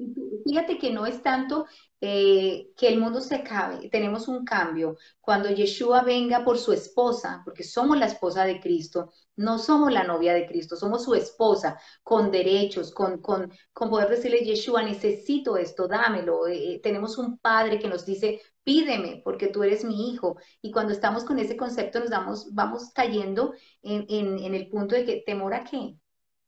fíjate 0.44 0.78
que 0.78 0.90
no 0.92 1.06
es 1.06 1.22
tanto 1.22 1.66
eh, 2.00 2.70
que 2.76 2.88
el 2.88 2.98
mundo 2.98 3.20
se 3.20 3.36
acabe, 3.36 3.88
tenemos 3.88 4.26
un 4.26 4.44
cambio. 4.44 4.96
Cuando 5.20 5.48
Yeshua 5.48 6.02
venga 6.02 6.44
por 6.44 6.58
su 6.58 6.72
esposa, 6.72 7.42
porque 7.44 7.62
somos 7.62 7.96
la 7.98 8.06
esposa 8.06 8.44
de 8.44 8.60
Cristo, 8.60 9.12
no 9.36 9.58
somos 9.58 9.92
la 9.92 10.02
novia 10.02 10.34
de 10.34 10.44
Cristo, 10.44 10.74
somos 10.74 11.04
su 11.04 11.14
esposa, 11.14 11.78
con 12.02 12.32
derechos, 12.32 12.92
con, 12.92 13.20
con, 13.22 13.52
con 13.72 13.90
poder 13.90 14.08
decirle, 14.10 14.44
Yeshua, 14.44 14.82
necesito 14.82 15.56
esto, 15.56 15.86
dámelo. 15.86 16.48
Eh, 16.48 16.74
eh, 16.74 16.80
tenemos 16.82 17.16
un 17.16 17.38
padre 17.38 17.78
que 17.78 17.86
nos 17.88 18.04
dice, 18.04 18.40
pídeme, 18.64 19.22
porque 19.24 19.46
tú 19.48 19.62
eres 19.62 19.84
mi 19.84 20.10
hijo. 20.10 20.36
Y 20.60 20.72
cuando 20.72 20.92
estamos 20.92 21.22
con 21.24 21.38
ese 21.38 21.56
concepto, 21.56 22.00
nos 22.00 22.10
damos, 22.10 22.52
vamos 22.54 22.90
cayendo 22.92 23.54
en, 23.82 24.04
en, 24.08 24.38
en 24.40 24.54
el 24.54 24.68
punto 24.68 24.96
de 24.96 25.04
que, 25.04 25.22
¿temor 25.24 25.54
a 25.54 25.62
qué? 25.62 25.94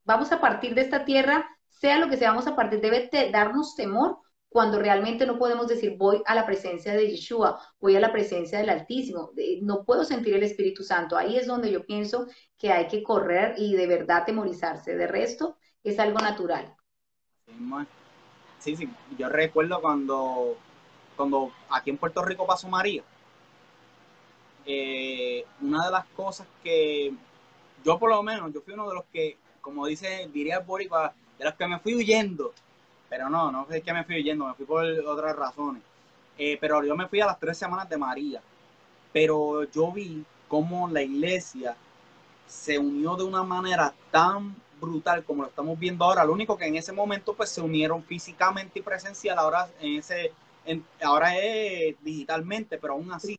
Vamos 0.05 0.33
a 0.33 0.40
partir 0.40 0.74
de 0.74 0.81
esta 0.83 1.05
tierra 1.05 1.46
sea 1.81 1.99
lo 1.99 2.09
que 2.11 2.19
seamos 2.19 2.47
a 2.47 2.55
partir, 2.55 2.81
debe 2.81 3.09
darnos 3.33 3.75
temor 3.75 4.19
cuando 4.51 4.81
realmente 4.81 5.27
no 5.27 5.38
podemos 5.38 5.69
decir 5.69 5.97
voy 5.97 6.23
a 6.27 6.35
la 6.35 6.45
presencia 6.45 6.93
de 6.93 7.09
Yeshua, 7.09 7.61
voy 7.81 7.97
a 7.97 8.01
la 8.01 8.12
presencia 8.12 8.59
del 8.59 8.69
Altísimo, 8.69 9.31
no 9.62 9.85
puedo 9.85 10.05
sentir 10.05 10.35
el 10.35 10.43
Espíritu 10.43 10.83
Santo. 10.83 11.16
Ahí 11.16 11.37
es 11.37 11.47
donde 11.47 11.71
yo 11.71 11.87
pienso 11.87 12.27
que 12.59 12.73
hay 12.73 12.88
que 12.88 13.03
correr 13.03 13.55
y 13.57 13.75
de 13.75 13.87
verdad 13.87 14.25
temorizarse. 14.27 14.97
De 14.97 15.07
resto, 15.07 15.57
es 15.85 15.99
algo 15.99 16.19
natural. 16.19 16.75
Sí, 18.59 18.77
sí, 18.77 18.88
yo 19.16 19.29
recuerdo 19.29 19.81
cuando, 19.81 20.57
cuando 21.16 21.53
aquí 21.71 21.90
en 21.90 21.97
Puerto 21.97 22.23
Rico 22.23 22.47
pasó 22.47 22.69
María. 22.69 23.03
Eh, 24.66 25.47
una 25.62 25.87
de 25.87 25.93
las 25.93 26.07
cosas 26.09 26.47
que 26.62 27.14
yo 27.85 27.99
por 27.99 28.11
lo 28.11 28.23
menos, 28.23 28.53
yo 28.53 28.61
fui 28.61 28.75
uno 28.75 28.88
de 28.88 28.97
los 28.97 29.05
que, 29.12 29.38
como 29.61 29.87
dice, 29.87 30.29
diría 30.33 30.59
Boricua, 30.59 31.14
de 31.40 31.46
los 31.46 31.55
que 31.55 31.66
me 31.66 31.79
fui 31.81 31.94
huyendo. 31.94 32.53
Pero 33.09 33.29
no, 33.29 33.50
no 33.50 33.66
es 33.70 33.83
que 33.83 33.92
me 33.92 34.05
fui 34.05 34.16
huyendo, 34.16 34.46
me 34.46 34.55
fui 34.55 34.66
por 34.66 34.85
otras 34.85 35.35
razones. 35.35 35.83
Eh, 36.38 36.59
pero 36.61 36.85
yo 36.85 36.94
me 36.94 37.09
fui 37.09 37.20
a 37.20 37.26
las 37.26 37.40
tres 37.40 37.59
semanas 37.59 37.88
de 37.88 37.96
María. 37.96 38.40
Pero 39.12 39.64
yo 39.64 39.90
vi 39.90 40.24
cómo 40.46 40.87
la 40.88 41.03
iglesia 41.03 41.74
se 42.46 42.79
unió 42.79 43.16
de 43.16 43.24
una 43.24 43.42
manera 43.42 43.92
tan 44.11 44.55
brutal 44.81 45.24
como 45.24 45.42
lo 45.42 45.48
estamos 45.48 45.79
viendo 45.79 46.05
ahora. 46.05 46.24
Lo 46.24 46.33
único 46.33 46.57
que 46.57 46.66
en 46.66 46.76
ese 46.76 46.92
momento 46.92 47.35
pues 47.35 47.50
se 47.50 47.61
unieron 47.61 48.05
físicamente 48.05 48.79
y 48.79 48.83
presencial, 48.83 49.38
ahora 49.38 49.68
en 49.81 49.98
ese 49.98 50.33
ahora 51.03 51.37
es 51.38 51.96
digitalmente, 52.03 52.79
pero 52.79 52.92
aún 52.92 53.11
así 53.12 53.38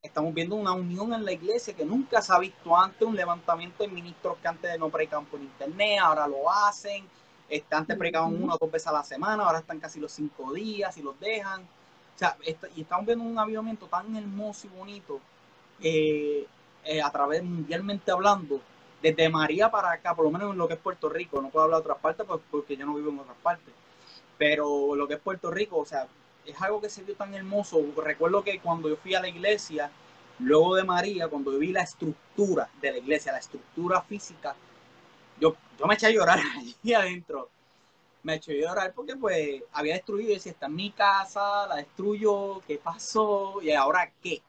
estamos 0.00 0.32
viendo 0.32 0.56
una 0.56 0.72
unión 0.72 1.12
en 1.12 1.24
la 1.24 1.32
iglesia 1.32 1.74
que 1.74 1.84
nunca 1.84 2.22
se 2.22 2.32
ha 2.32 2.38
visto 2.38 2.76
antes, 2.76 3.02
un 3.02 3.16
levantamiento 3.16 3.82
de 3.82 3.88
ministros 3.88 4.38
que 4.38 4.48
antes 4.48 4.78
no 4.78 4.88
predicaban 4.88 5.26
por 5.26 5.40
internet, 5.40 5.98
ahora 6.00 6.26
lo 6.26 6.50
hacen, 6.50 7.06
este, 7.52 7.74
antes 7.74 7.98
predicaban 7.98 8.42
una 8.42 8.54
o 8.54 8.58
dos 8.58 8.70
veces 8.70 8.88
a 8.88 8.92
la 8.92 9.04
semana, 9.04 9.44
ahora 9.44 9.58
están 9.58 9.78
casi 9.78 10.00
los 10.00 10.10
cinco 10.10 10.54
días 10.54 10.96
y 10.96 11.02
los 11.02 11.20
dejan. 11.20 11.60
O 11.60 12.18
sea, 12.18 12.34
y 12.74 12.80
estamos 12.80 13.04
viendo 13.04 13.22
un 13.22 13.38
avivamiento 13.38 13.86
tan 13.88 14.16
hermoso 14.16 14.68
y 14.68 14.70
bonito 14.70 15.20
eh, 15.82 16.46
eh, 16.82 17.02
a 17.02 17.10
través, 17.10 17.44
mundialmente 17.44 18.10
hablando, 18.10 18.58
desde 19.02 19.28
María 19.28 19.70
para 19.70 19.92
acá, 19.92 20.14
por 20.14 20.24
lo 20.24 20.30
menos 20.30 20.52
en 20.52 20.56
lo 20.56 20.66
que 20.66 20.74
es 20.74 20.80
Puerto 20.80 21.10
Rico, 21.10 21.42
no 21.42 21.50
puedo 21.50 21.64
hablar 21.64 21.80
de 21.80 21.82
otras 21.82 21.98
partes 21.98 22.24
pues, 22.26 22.40
porque 22.50 22.74
yo 22.74 22.86
no 22.86 22.94
vivo 22.94 23.10
en 23.10 23.18
otras 23.18 23.36
partes, 23.42 23.74
pero 24.38 24.94
lo 24.94 25.06
que 25.06 25.14
es 25.14 25.20
Puerto 25.20 25.50
Rico, 25.50 25.76
o 25.76 25.84
sea, 25.84 26.08
es 26.46 26.58
algo 26.62 26.80
que 26.80 26.88
se 26.88 27.02
vio 27.02 27.14
tan 27.16 27.34
hermoso. 27.34 27.84
Recuerdo 28.02 28.42
que 28.42 28.60
cuando 28.60 28.88
yo 28.88 28.96
fui 28.96 29.14
a 29.14 29.20
la 29.20 29.28
iglesia, 29.28 29.90
luego 30.38 30.74
de 30.74 30.84
María, 30.84 31.28
cuando 31.28 31.50
vi 31.58 31.70
la 31.70 31.82
estructura 31.82 32.70
de 32.80 32.92
la 32.92 32.96
iglesia, 32.96 33.32
la 33.32 33.40
estructura 33.40 34.00
física, 34.00 34.56
yo, 35.42 35.56
yo 35.76 35.86
me 35.86 35.94
eché 35.94 36.06
a 36.06 36.10
llorar 36.10 36.38
allí 36.56 36.94
adentro. 36.94 37.50
Me 38.22 38.36
eché 38.36 38.52
a 38.52 38.68
llorar 38.68 38.92
porque 38.94 39.16
pues 39.16 39.62
había 39.72 39.94
destruido 39.94 40.30
y 40.30 40.34
decía, 40.34 40.52
está 40.52 40.66
en 40.66 40.76
mi 40.76 40.92
casa, 40.92 41.66
la 41.66 41.76
destruyo, 41.76 42.62
¿qué 42.66 42.78
pasó? 42.78 43.60
¿Y 43.60 43.72
ahora 43.72 44.12
qué? 44.22 44.40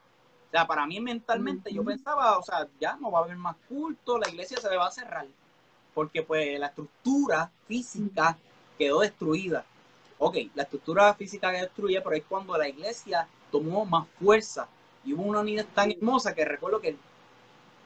O 0.47 0.51
sea, 0.51 0.67
para 0.67 0.85
mí 0.85 0.99
mentalmente 0.99 1.73
yo 1.73 1.83
pensaba, 1.83 2.37
o 2.37 2.43
sea, 2.43 2.67
ya 2.79 2.95
no 2.97 3.09
va 3.09 3.19
a 3.19 3.23
haber 3.23 3.35
más 3.37 3.55
culto, 3.67 4.19
la 4.19 4.29
iglesia 4.29 4.57
se 4.61 4.75
va 4.75 4.85
a 4.85 4.91
cerrar. 4.91 5.25
Porque 5.95 6.21
pues 6.21 6.59
la 6.59 6.67
estructura 6.67 7.51
física 7.67 8.37
quedó 8.77 8.99
destruida. 8.99 9.65
Ok, 10.19 10.37
la 10.53 10.63
estructura 10.63 11.11
física 11.15 11.51
quedó 11.51 11.63
destruida, 11.63 12.03
pero 12.03 12.15
es 12.15 12.23
cuando 12.29 12.55
la 12.55 12.69
iglesia 12.69 13.27
tomó 13.51 13.83
más 13.83 14.07
fuerza. 14.19 14.67
Y 15.03 15.13
hubo 15.13 15.23
una 15.23 15.39
unidad 15.39 15.65
tan 15.73 15.91
hermosa 15.91 16.35
que 16.35 16.45
recuerdo 16.45 16.79
que 16.79 16.95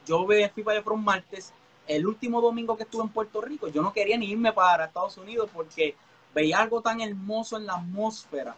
yo 0.05 0.25
fui 0.25 0.63
para 0.63 0.79
allá 0.79 0.91
un 0.91 1.03
martes 1.05 1.53
el 1.87 2.05
último 2.05 2.41
domingo 2.41 2.75
que 2.75 2.83
estuve 2.83 3.03
en 3.03 3.09
Puerto 3.09 3.41
Rico, 3.41 3.67
yo 3.67 3.81
no 3.81 3.93
quería 3.93 4.17
ni 4.17 4.29
irme 4.31 4.53
para 4.53 4.85
Estados 4.85 5.17
Unidos 5.17 5.49
porque 5.53 5.95
veía 6.33 6.59
algo 6.59 6.81
tan 6.81 7.01
hermoso 7.01 7.57
en 7.57 7.65
la 7.65 7.75
atmósfera 7.75 8.55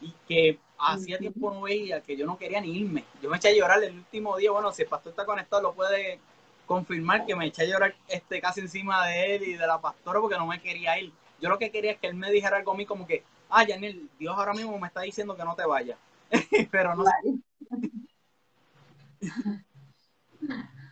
y 0.00 0.12
que 0.26 0.58
hacía 0.78 1.18
tiempo 1.18 1.50
no 1.50 1.62
veía 1.62 2.00
que 2.00 2.16
yo 2.16 2.26
no 2.26 2.38
quería 2.38 2.60
ni 2.60 2.78
irme. 2.78 3.04
Yo 3.22 3.30
me 3.30 3.36
eché 3.36 3.48
a 3.48 3.54
llorar 3.54 3.82
el 3.82 3.94
último 3.94 4.36
día. 4.36 4.50
Bueno, 4.50 4.72
si 4.72 4.82
el 4.82 4.88
pastor 4.88 5.10
está 5.10 5.24
conectado, 5.24 5.62
lo 5.62 5.74
puede 5.74 6.20
confirmar 6.66 7.24
que 7.26 7.34
me 7.34 7.46
eché 7.46 7.62
a 7.62 7.66
llorar 7.66 7.94
este, 8.08 8.40
casi 8.40 8.60
encima 8.60 9.06
de 9.06 9.36
él 9.36 9.42
y 9.44 9.54
de 9.54 9.66
la 9.66 9.80
pastora 9.80 10.20
porque 10.20 10.36
no 10.36 10.46
me 10.46 10.60
quería 10.60 10.98
ir. 10.98 11.12
Yo 11.40 11.48
lo 11.48 11.58
que 11.58 11.70
quería 11.70 11.92
es 11.92 11.98
que 11.98 12.08
él 12.08 12.14
me 12.14 12.30
dijera 12.30 12.56
algo 12.56 12.72
a 12.72 12.76
mí 12.76 12.86
como 12.86 13.06
que, 13.06 13.22
ah, 13.50 13.64
Janel, 13.66 14.08
Dios 14.18 14.34
ahora 14.36 14.54
mismo 14.54 14.78
me 14.78 14.86
está 14.86 15.02
diciendo 15.02 15.36
que 15.36 15.44
no 15.44 15.54
te 15.54 15.66
vayas. 15.66 15.98
Pero 16.70 16.94
no. 16.94 17.04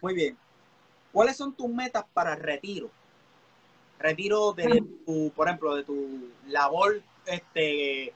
Muy 0.00 0.14
bien. 0.14 0.43
¿Cuáles 1.14 1.36
son 1.36 1.54
tus 1.54 1.68
metas 1.68 2.04
para 2.12 2.34
el 2.34 2.40
retiro? 2.40 2.90
Retiro 4.00 4.52
de 4.52 4.82
tu, 5.06 5.30
por 5.30 5.46
ejemplo, 5.46 5.76
de 5.76 5.84
tu 5.84 6.28
labor, 6.48 7.00
este, 7.24 8.12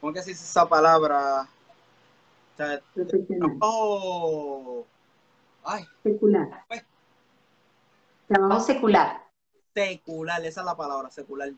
¿cómo 0.00 0.12
que 0.12 0.22
se 0.22 0.30
dice 0.30 0.44
esa 0.44 0.68
palabra? 0.68 1.42
O 1.42 2.56
sea, 2.56 2.80
trabajo, 3.36 4.86
ay, 5.64 5.84
secular. 6.04 6.64
Pues, 6.68 6.84
trabajo 8.28 8.60
secular. 8.60 9.24
Secular, 9.74 10.46
esa 10.46 10.60
es 10.60 10.66
la 10.66 10.76
palabra, 10.76 11.10
secular. 11.10 11.50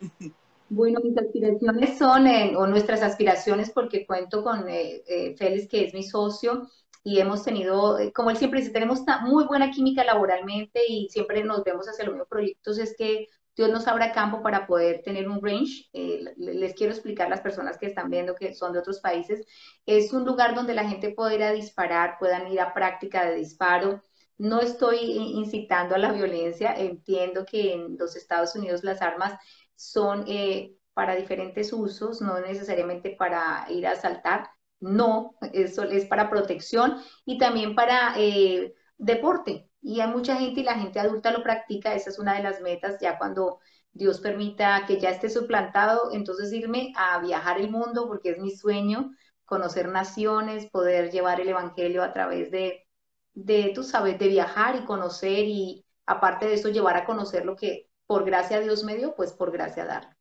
Bueno, 0.70 0.98
mis 1.04 1.16
aspiraciones 1.16 1.98
son, 1.98 2.26
eh, 2.26 2.56
o 2.56 2.66
nuestras 2.66 3.02
aspiraciones, 3.02 3.70
porque 3.70 4.06
cuento 4.06 4.42
con 4.42 4.66
eh, 4.66 5.04
eh, 5.06 5.36
Félix, 5.36 5.68
que 5.68 5.84
es 5.84 5.94
mi 5.94 6.02
socio, 6.02 6.68
y 7.04 7.20
hemos 7.20 7.44
tenido, 7.44 7.98
eh, 7.98 8.12
como 8.12 8.30
él 8.30 8.36
siempre 8.38 8.60
dice, 8.60 8.72
tenemos 8.72 9.02
muy 9.22 9.44
buena 9.44 9.70
química 9.70 10.02
laboralmente 10.04 10.80
y 10.88 11.08
siempre 11.10 11.44
nos 11.44 11.62
vemos 11.62 11.86
hacia 11.86 12.04
los 12.04 12.14
mismos 12.14 12.28
proyectos, 12.28 12.78
es 12.78 12.96
que 12.96 13.28
Dios 13.56 13.70
nos 13.70 13.86
abra 13.86 14.12
campo 14.12 14.42
para 14.42 14.66
poder 14.66 15.02
tener 15.02 15.28
un 15.28 15.40
range. 15.42 15.88
Eh, 15.92 16.24
les 16.36 16.74
quiero 16.74 16.92
explicar 16.92 17.26
a 17.26 17.30
las 17.30 17.40
personas 17.40 17.78
que 17.78 17.86
están 17.86 18.10
viendo 18.10 18.34
que 18.34 18.54
son 18.54 18.72
de 18.72 18.80
otros 18.80 19.00
países. 19.00 19.46
Es 19.86 20.12
un 20.12 20.24
lugar 20.24 20.54
donde 20.54 20.74
la 20.74 20.88
gente 20.88 21.12
puede 21.12 21.36
ir 21.36 21.42
a 21.44 21.52
disparar, 21.52 22.16
puedan 22.18 22.50
ir 22.50 22.60
a 22.60 22.74
práctica 22.74 23.24
de 23.26 23.36
disparo. 23.36 24.02
No 24.38 24.60
estoy 24.60 24.98
incitando 24.98 25.94
a 25.94 25.98
la 25.98 26.12
violencia. 26.12 26.74
Entiendo 26.76 27.44
que 27.46 27.74
en 27.74 27.96
los 27.96 28.16
Estados 28.16 28.56
Unidos 28.56 28.82
las 28.82 29.02
armas 29.02 29.38
son 29.76 30.24
eh, 30.26 30.74
para 30.92 31.14
diferentes 31.14 31.72
usos, 31.72 32.20
no 32.20 32.40
necesariamente 32.40 33.10
para 33.16 33.66
ir 33.70 33.86
a 33.86 33.92
asaltar. 33.92 34.48
No, 34.84 35.36
eso 35.52 35.82
es 35.84 36.04
para 36.06 36.28
protección 36.30 36.98
y 37.24 37.38
también 37.38 37.74
para 37.74 38.14
eh, 38.18 38.74
deporte. 38.98 39.70
y 39.80 40.00
hay 40.00 40.08
mucha 40.08 40.36
gente 40.36 40.60
y 40.60 40.64
la 40.64 40.74
gente 40.78 40.98
adulta 41.00 41.30
lo 41.32 41.42
practica, 41.42 41.94
esa 41.94 42.10
es 42.10 42.18
una 42.18 42.34
de 42.34 42.42
las 42.42 42.60
metas, 42.60 42.98
ya 43.00 43.18
cuando 43.18 43.60
Dios 43.92 44.20
permita 44.20 44.84
que 44.86 44.98
ya 45.00 45.10
esté 45.10 45.28
suplantado, 45.30 46.10
entonces 46.12 46.52
irme 46.52 46.92
a 46.96 47.18
viajar 47.20 47.60
el 47.60 47.70
mundo 47.70 48.06
porque 48.08 48.30
es 48.30 48.38
mi 48.38 48.50
sueño, 48.50 49.10
conocer 49.44 49.88
naciones, 49.88 50.66
poder 50.70 51.10
llevar 51.10 51.40
el 51.40 51.48
Evangelio 51.48 52.02
a 52.02 52.12
través 52.12 52.50
de, 52.50 52.86
de, 53.34 53.72
tú 53.74 53.82
sabes, 53.82 54.18
de 54.18 54.28
viajar 54.28 54.76
y 54.76 54.84
conocer 54.84 55.44
y 55.46 55.84
aparte 56.06 56.46
de 56.46 56.54
eso 56.54 56.68
llevar 56.70 56.96
a 56.96 57.04
conocer 57.06 57.44
lo 57.46 57.56
que 57.56 57.88
por 58.06 58.24
gracia 58.24 58.60
Dios 58.60 58.84
me 58.84 58.96
dio, 58.96 59.14
pues 59.14 59.32
por 59.32 59.50
gracia 59.52 59.84
dar. 59.86 60.16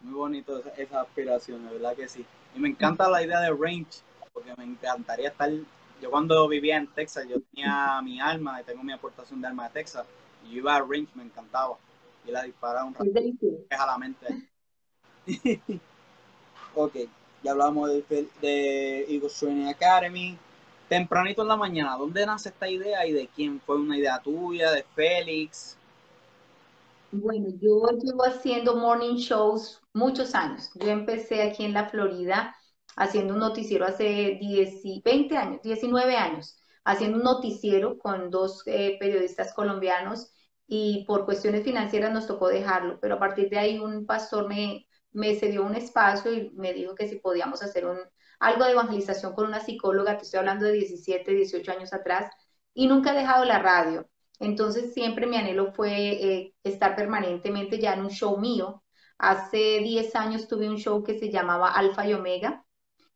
Muy 0.00 0.14
bonito 0.14 0.62
esa, 0.76 1.02
aspiración, 1.02 1.66
de 1.66 1.74
verdad 1.74 1.94
que 1.94 2.08
sí. 2.08 2.24
Y 2.54 2.58
me 2.58 2.68
encanta 2.68 3.08
la 3.08 3.22
idea 3.22 3.40
de 3.40 3.50
range, 3.50 4.00
porque 4.32 4.54
me 4.56 4.64
encantaría 4.64 5.28
estar, 5.28 5.50
yo 6.00 6.10
cuando 6.10 6.48
vivía 6.48 6.76
en 6.78 6.86
Texas, 6.88 7.26
yo 7.28 7.40
tenía 7.52 8.00
mi 8.02 8.20
arma, 8.20 8.60
y 8.60 8.64
tengo 8.64 8.82
mi 8.82 8.92
aportación 8.92 9.40
de 9.40 9.48
arma 9.48 9.68
de 9.68 9.74
Texas, 9.74 10.06
y 10.44 10.52
yo 10.52 10.58
iba 10.58 10.76
a 10.76 10.80
range, 10.80 11.08
me 11.14 11.24
encantaba. 11.24 11.76
Y 12.26 12.30
la 12.30 12.42
disparaba 12.42 12.84
un 12.84 12.94
rato. 12.94 13.10
Es 13.70 13.80
a 13.80 13.86
la 13.86 13.98
mente. 13.98 14.26
ok, 16.74 16.96
ya 17.42 17.52
hablamos 17.52 17.88
de, 17.88 18.28
de 18.40 19.06
Eagles 19.08 19.38
Training 19.38 19.66
Academy. 19.66 20.38
Tempranito 20.88 21.42
en 21.42 21.48
la 21.48 21.56
mañana, 21.56 21.96
¿dónde 21.96 22.26
nace 22.26 22.48
esta 22.48 22.68
idea 22.68 23.06
y 23.06 23.12
de 23.12 23.28
quién? 23.28 23.60
¿Fue 23.60 23.76
una 23.76 23.96
idea 23.96 24.18
tuya, 24.18 24.72
de 24.72 24.84
Félix? 24.94 25.76
Bueno, 27.12 27.48
yo 27.60 27.88
llevo 28.02 28.24
haciendo 28.24 28.76
morning 28.76 29.16
shows 29.16 29.80
muchos 29.92 30.34
años. 30.34 30.70
Yo 30.74 30.88
empecé 30.90 31.42
aquí 31.42 31.64
en 31.64 31.72
la 31.74 31.88
Florida 31.88 32.54
haciendo 32.96 33.34
un 33.34 33.40
noticiero 33.40 33.84
hace 33.84 34.38
10, 34.40 35.02
20 35.04 35.36
años, 35.36 35.62
19 35.62 36.16
años, 36.16 36.56
haciendo 36.84 37.18
un 37.18 37.24
noticiero 37.24 37.98
con 37.98 38.30
dos 38.30 38.62
eh, 38.66 38.96
periodistas 39.00 39.52
colombianos 39.54 40.32
y 40.66 41.04
por 41.06 41.24
cuestiones 41.24 41.64
financieras 41.64 42.12
nos 42.12 42.26
tocó 42.28 42.48
dejarlo, 42.48 42.98
pero 43.00 43.16
a 43.16 43.18
partir 43.18 43.50
de 43.50 43.58
ahí 43.58 43.78
un 43.80 44.06
pastor 44.06 44.48
me, 44.48 44.86
me 45.12 45.34
cedió 45.34 45.64
un 45.64 45.74
espacio 45.74 46.32
y 46.32 46.50
me 46.50 46.72
dijo 46.72 46.94
que 46.94 47.08
si 47.08 47.16
podíamos 47.16 47.62
hacer 47.62 47.86
un, 47.86 47.98
algo 48.38 48.64
de 48.64 48.72
evangelización 48.72 49.32
con 49.34 49.46
una 49.46 49.60
psicóloga, 49.60 50.16
te 50.16 50.24
estoy 50.24 50.38
hablando 50.38 50.64
de 50.66 50.72
17, 50.72 51.32
18 51.32 51.72
años 51.72 51.92
atrás, 51.92 52.30
y 52.72 52.86
nunca 52.86 53.12
he 53.12 53.18
dejado 53.18 53.44
la 53.44 53.58
radio. 53.58 54.08
Entonces 54.40 54.94
siempre 54.94 55.26
mi 55.26 55.36
anhelo 55.36 55.72
fue 55.72 55.92
eh, 55.92 56.54
estar 56.64 56.96
permanentemente 56.96 57.78
ya 57.78 57.94
en 57.94 58.00
un 58.00 58.10
show 58.10 58.38
mío. 58.38 58.82
Hace 59.18 59.80
10 59.80 60.16
años 60.16 60.48
tuve 60.48 60.68
un 60.68 60.78
show 60.78 61.04
que 61.04 61.18
se 61.18 61.30
llamaba 61.30 61.70
Alfa 61.72 62.06
y 62.08 62.14
Omega 62.14 62.64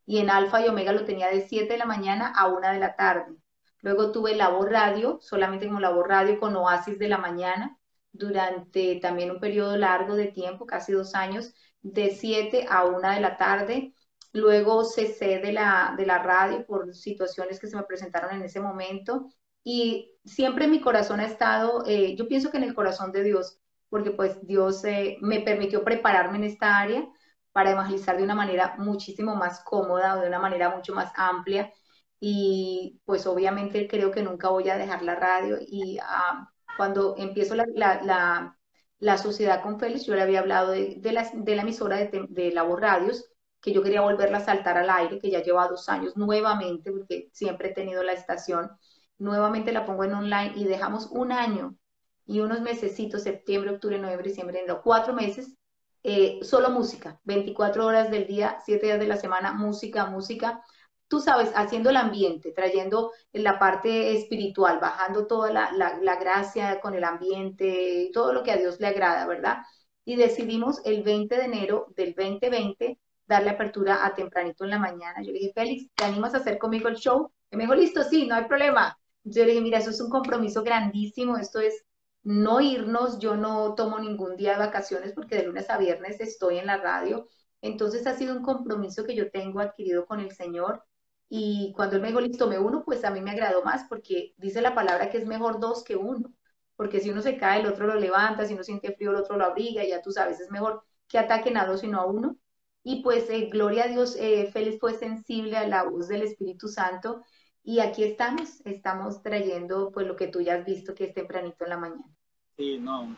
y 0.05 0.19
en 0.19 0.29
Alfa 0.29 0.61
y 0.65 0.69
Omega 0.69 0.93
lo 0.93 1.05
tenía 1.05 1.29
de 1.29 1.47
7 1.47 1.73
de 1.73 1.79
la 1.79 1.85
mañana 1.85 2.31
a 2.35 2.47
1 2.47 2.71
de 2.71 2.79
la 2.79 2.95
tarde. 2.95 3.35
Luego 3.81 4.11
tuve 4.11 4.35
la 4.35 4.49
radio, 4.49 5.19
solamente 5.21 5.67
como 5.67 5.79
la 5.79 5.89
voz 5.91 6.07
radio 6.07 6.39
con 6.39 6.55
Oasis 6.55 6.99
de 6.99 7.07
la 7.07 7.17
mañana 7.17 7.77
durante 8.11 8.99
también 9.01 9.31
un 9.31 9.39
periodo 9.39 9.77
largo 9.77 10.15
de 10.15 10.27
tiempo, 10.27 10.65
casi 10.65 10.93
dos 10.93 11.15
años, 11.15 11.53
de 11.81 12.11
7 12.11 12.65
a 12.69 12.85
1 12.85 13.09
de 13.11 13.19
la 13.19 13.37
tarde. 13.37 13.93
Luego 14.31 14.83
cesé 14.85 15.39
de 15.39 15.51
la, 15.53 15.95
de 15.97 16.05
la 16.05 16.19
radio 16.19 16.65
por 16.65 16.93
situaciones 16.93 17.59
que 17.59 17.67
se 17.67 17.75
me 17.75 17.83
presentaron 17.83 18.35
en 18.35 18.43
ese 18.43 18.59
momento 18.59 19.29
y 19.65 20.15
siempre 20.25 20.67
mi 20.67 20.79
corazón 20.79 21.19
ha 21.19 21.25
estado, 21.25 21.83
eh, 21.87 22.15
yo 22.15 22.27
pienso 22.27 22.51
que 22.51 22.57
en 22.57 22.63
el 22.63 22.75
corazón 22.75 23.11
de 23.11 23.23
Dios, 23.23 23.59
porque 23.89 24.11
pues 24.11 24.45
Dios 24.45 24.85
eh, 24.85 25.17
me 25.21 25.41
permitió 25.41 25.83
prepararme 25.83 26.37
en 26.37 26.43
esta 26.45 26.77
área 26.77 27.07
para 27.51 27.71
evangelizar 27.71 28.17
de 28.17 28.23
una 28.23 28.35
manera 28.35 28.75
muchísimo 28.77 29.35
más 29.35 29.63
cómoda 29.63 30.17
o 30.17 30.21
de 30.21 30.27
una 30.27 30.39
manera 30.39 30.69
mucho 30.75 30.93
más 30.93 31.11
amplia. 31.15 31.73
Y 32.19 33.01
pues 33.05 33.25
obviamente 33.27 33.87
creo 33.87 34.11
que 34.11 34.23
nunca 34.23 34.49
voy 34.49 34.69
a 34.69 34.77
dejar 34.77 35.01
la 35.03 35.15
radio. 35.15 35.57
Y 35.59 35.97
ah, 36.01 36.49
cuando 36.77 37.15
empiezo 37.17 37.55
la, 37.55 37.65
la, 37.73 38.57
la, 38.99 39.17
sociedad 39.17 39.63
con 39.63 39.79
Félix, 39.79 40.05
yo 40.05 40.15
le 40.15 40.21
había 40.21 40.41
hablado 40.41 40.71
de, 40.71 40.95
de, 40.99 41.11
la, 41.11 41.29
de 41.33 41.55
la, 41.55 41.61
emisora 41.63 41.97
de, 41.97 42.25
de 42.29 42.51
La 42.51 42.63
Voz 42.63 42.79
Radios, 42.81 43.25
que 43.61 43.73
yo 43.73 43.81
quería 43.83 44.01
volverla 44.01 44.39
a 44.39 44.45
saltar 44.45 44.77
al 44.77 44.89
aire, 44.89 45.19
que 45.19 45.31
ya 45.31 45.41
lleva 45.41 45.67
dos 45.67 45.89
años 45.89 46.15
nuevamente, 46.17 46.91
porque 46.91 47.29
siempre 47.33 47.69
he 47.69 47.73
tenido 47.73 48.03
la 48.03 48.13
estación 48.13 48.71
nuevamente 49.17 49.71
la 49.71 49.85
pongo 49.85 50.03
en 50.03 50.13
online 50.13 50.53
y 50.55 50.65
dejamos 50.65 51.07
un 51.11 51.31
año 51.31 51.75
y 52.25 52.39
unos 52.39 52.61
mesecitos, 52.61 53.23
septiembre, 53.23 53.71
octubre, 53.71 53.99
noviembre, 53.99 54.29
diciembre, 54.29 54.59
enero, 54.59 54.81
cuatro 54.83 55.13
meses, 55.13 55.55
eh, 56.03 56.39
solo 56.43 56.69
música, 56.69 57.19
24 57.23 57.85
horas 57.85 58.11
del 58.11 58.27
día, 58.27 58.57
7 58.65 58.85
días 58.87 58.99
de 58.99 59.07
la 59.07 59.17
semana, 59.17 59.53
música, 59.53 60.05
música. 60.07 60.61
Tú 61.07 61.19
sabes, 61.19 61.51
haciendo 61.55 61.89
el 61.91 61.97
ambiente, 61.97 62.51
trayendo 62.51 63.11
la 63.31 63.59
parte 63.59 64.13
espiritual, 64.17 64.79
bajando 64.79 65.27
toda 65.27 65.51
la, 65.51 65.71
la 65.73 66.15
gracia 66.15 66.79
con 66.81 66.95
el 66.95 67.03
ambiente, 67.03 68.09
todo 68.13 68.33
lo 68.33 68.43
que 68.43 68.51
a 68.51 68.57
Dios 68.57 68.79
le 68.79 68.87
agrada, 68.87 69.25
¿verdad? 69.27 69.59
Y 70.03 70.15
decidimos 70.15 70.81
el 70.85 71.03
20 71.03 71.37
de 71.37 71.45
enero 71.45 71.87
del 71.95 72.13
2020 72.15 72.99
darle 73.27 73.49
apertura 73.51 74.05
a 74.05 74.13
tempranito 74.13 74.63
en 74.63 74.69
la 74.71 74.79
mañana. 74.79 75.21
Yo 75.23 75.31
le 75.31 75.39
dije, 75.39 75.53
Félix, 75.53 75.89
¿te 75.95 76.03
animas 76.05 76.33
a 76.33 76.37
hacer 76.37 76.57
conmigo 76.57 76.87
el 76.87 76.95
show? 76.95 77.31
Y 77.51 77.57
me 77.57 77.63
dijo, 77.63 77.75
listo, 77.75 78.03
sí, 78.03 78.27
no 78.27 78.35
hay 78.35 78.45
problema. 78.45 78.97
Yo 79.25 79.43
le 79.43 79.51
dije, 79.51 79.61
mira, 79.61 79.79
eso 79.79 79.89
es 79.91 80.01
un 80.01 80.09
compromiso 80.09 80.63
grandísimo, 80.63 81.37
esto 81.37 81.59
es 81.59 81.85
no 82.23 82.61
irnos, 82.61 83.19
yo 83.19 83.35
no 83.37 83.75
tomo 83.75 83.99
ningún 83.99 84.37
día 84.37 84.53
de 84.53 84.59
vacaciones 84.59 85.13
porque 85.13 85.35
de 85.37 85.43
lunes 85.45 85.69
a 85.69 85.77
viernes 85.77 86.19
estoy 86.21 86.57
en 86.59 86.67
la 86.67 86.77
radio, 86.77 87.27
entonces 87.61 88.07
ha 88.07 88.15
sido 88.15 88.35
un 88.35 88.43
compromiso 88.43 89.03
que 89.05 89.15
yo 89.15 89.31
tengo 89.31 89.59
adquirido 89.61 90.05
con 90.05 90.19
el 90.21 90.31
Señor 90.31 90.83
y 91.29 91.73
cuando 91.75 91.95
él 91.97 92.01
me 92.03 92.09
dijo, 92.09 92.21
listo, 92.21 92.47
me 92.47 92.59
uno, 92.59 92.83
pues 92.85 93.03
a 93.03 93.11
mí 93.11 93.21
me 93.21 93.31
agradó 93.31 93.63
más 93.63 93.85
porque 93.89 94.33
dice 94.37 94.61
la 94.61 94.75
palabra 94.75 95.09
que 95.09 95.17
es 95.17 95.25
mejor 95.27 95.59
dos 95.59 95.83
que 95.83 95.95
uno, 95.95 96.33
porque 96.75 96.99
si 96.99 97.09
uno 97.09 97.21
se 97.21 97.37
cae, 97.37 97.61
el 97.61 97.67
otro 97.67 97.87
lo 97.87 97.95
levanta, 97.95 98.45
si 98.45 98.53
uno 98.53 98.63
siente 98.63 98.93
frío, 98.95 99.11
el 99.11 99.17
otro 99.17 99.37
lo 99.37 99.45
abriga, 99.45 99.83
ya 99.85 100.01
tú 100.01 100.11
sabes, 100.11 100.39
es 100.39 100.51
mejor 100.51 100.83
que 101.07 101.17
ataquen 101.19 101.57
a 101.57 101.65
dos 101.65 101.83
y 101.83 101.87
no 101.87 101.99
a 102.01 102.05
uno. 102.05 102.37
Y 102.83 103.01
pues, 103.03 103.29
eh, 103.29 103.49
gloria 103.51 103.85
a 103.85 103.87
Dios, 103.87 104.15
eh, 104.19 104.49
Félix 104.51 104.79
fue 104.79 104.93
sensible 104.93 105.57
a 105.57 105.67
la 105.67 105.83
voz 105.83 106.07
del 106.07 106.21
Espíritu 106.23 106.67
Santo 106.67 107.21
y 107.65 107.79
aquí 107.79 108.03
estamos, 108.03 108.61
estamos 108.63 109.23
trayendo 109.23 109.91
pues 109.91 110.05
lo 110.05 110.15
que 110.15 110.27
tú 110.27 110.39
ya 110.39 110.53
has 110.55 110.65
visto 110.65 110.93
que 110.93 111.05
es 111.05 111.13
tempranito 111.13 111.63
en 111.63 111.69
la 111.69 111.77
mañana. 111.77 112.03
Sí, 112.55 112.77
no, 112.77 113.15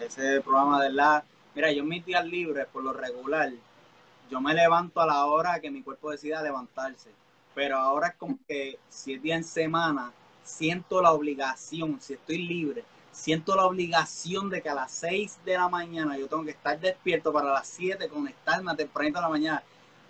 ese 0.00 0.40
programa 0.42 0.82
de 0.82 0.92
la... 0.92 1.24
Mira, 1.54 1.72
yo 1.72 1.82
en 1.82 1.88
mis 1.88 2.04
días 2.04 2.24
libres, 2.26 2.66
por 2.66 2.84
lo 2.84 2.92
regular, 2.92 3.50
yo 4.30 4.40
me 4.42 4.52
levanto 4.52 5.00
a 5.00 5.06
la 5.06 5.24
hora 5.24 5.58
que 5.58 5.70
mi 5.70 5.82
cuerpo 5.82 6.10
decida 6.10 6.42
levantarse. 6.42 7.10
Pero 7.54 7.78
ahora 7.78 8.08
es 8.08 8.16
como 8.16 8.38
que 8.46 8.78
si 8.90 9.14
es 9.14 9.22
día 9.22 9.36
en 9.36 9.44
semana, 9.44 10.12
siento 10.44 11.00
la 11.00 11.12
obligación, 11.12 11.98
si 11.98 12.12
estoy 12.12 12.38
libre, 12.38 12.84
siento 13.10 13.56
la 13.56 13.64
obligación 13.64 14.50
de 14.50 14.60
que 14.60 14.68
a 14.68 14.74
las 14.74 14.92
6 14.92 15.38
de 15.46 15.54
la 15.54 15.68
mañana 15.70 16.18
yo 16.18 16.28
tengo 16.28 16.44
que 16.44 16.50
estar 16.50 16.78
despierto 16.78 17.32
para 17.32 17.54
las 17.54 17.66
7, 17.68 18.06
conectarme 18.08 18.70
a 18.70 18.76
tempranito 18.76 19.18
de 19.18 19.22
la 19.22 19.30
mañana 19.30 19.62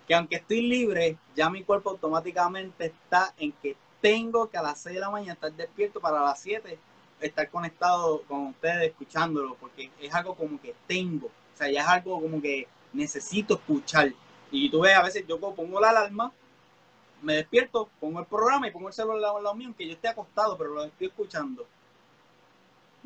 que 0.07 0.15
aunque 0.15 0.37
estoy 0.37 0.61
libre, 0.61 1.17
ya 1.35 1.49
mi 1.49 1.63
cuerpo 1.63 1.91
automáticamente 1.91 2.85
está 2.85 3.33
en 3.37 3.51
que 3.51 3.75
tengo 4.01 4.49
que 4.49 4.57
a 4.57 4.61
las 4.61 4.79
6 4.81 4.95
de 4.95 5.01
la 5.01 5.09
mañana 5.09 5.33
estar 5.33 5.51
despierto 5.51 5.99
para 5.99 6.21
las 6.21 6.39
7 6.39 6.79
estar 7.21 7.49
conectado 7.49 8.21
con 8.27 8.47
ustedes, 8.47 8.89
escuchándolo, 8.89 9.55
porque 9.59 9.91
es 9.99 10.13
algo 10.13 10.35
como 10.35 10.61
que 10.61 10.75
tengo, 10.85 11.27
o 11.27 11.57
sea, 11.57 11.69
ya 11.69 11.81
es 11.81 11.87
algo 11.87 12.21
como 12.21 12.41
que 12.41 12.67
necesito 12.93 13.55
escuchar. 13.55 14.13
Y 14.51 14.69
tú 14.69 14.81
ves, 14.81 14.95
a 14.95 15.03
veces 15.03 15.25
yo 15.27 15.39
pongo 15.39 15.79
la 15.79 15.89
alarma, 15.89 16.31
me 17.21 17.35
despierto, 17.35 17.89
pongo 17.99 18.19
el 18.19 18.25
programa 18.25 18.67
y 18.67 18.71
pongo 18.71 18.87
el 18.87 18.93
celular 18.93 19.35
al 19.35 19.43
lado 19.43 19.55
mío, 19.55 19.67
aunque 19.67 19.87
yo 19.87 19.93
esté 19.93 20.07
acostado, 20.07 20.57
pero 20.57 20.73
lo 20.73 20.83
estoy 20.83 21.07
escuchando. 21.07 21.65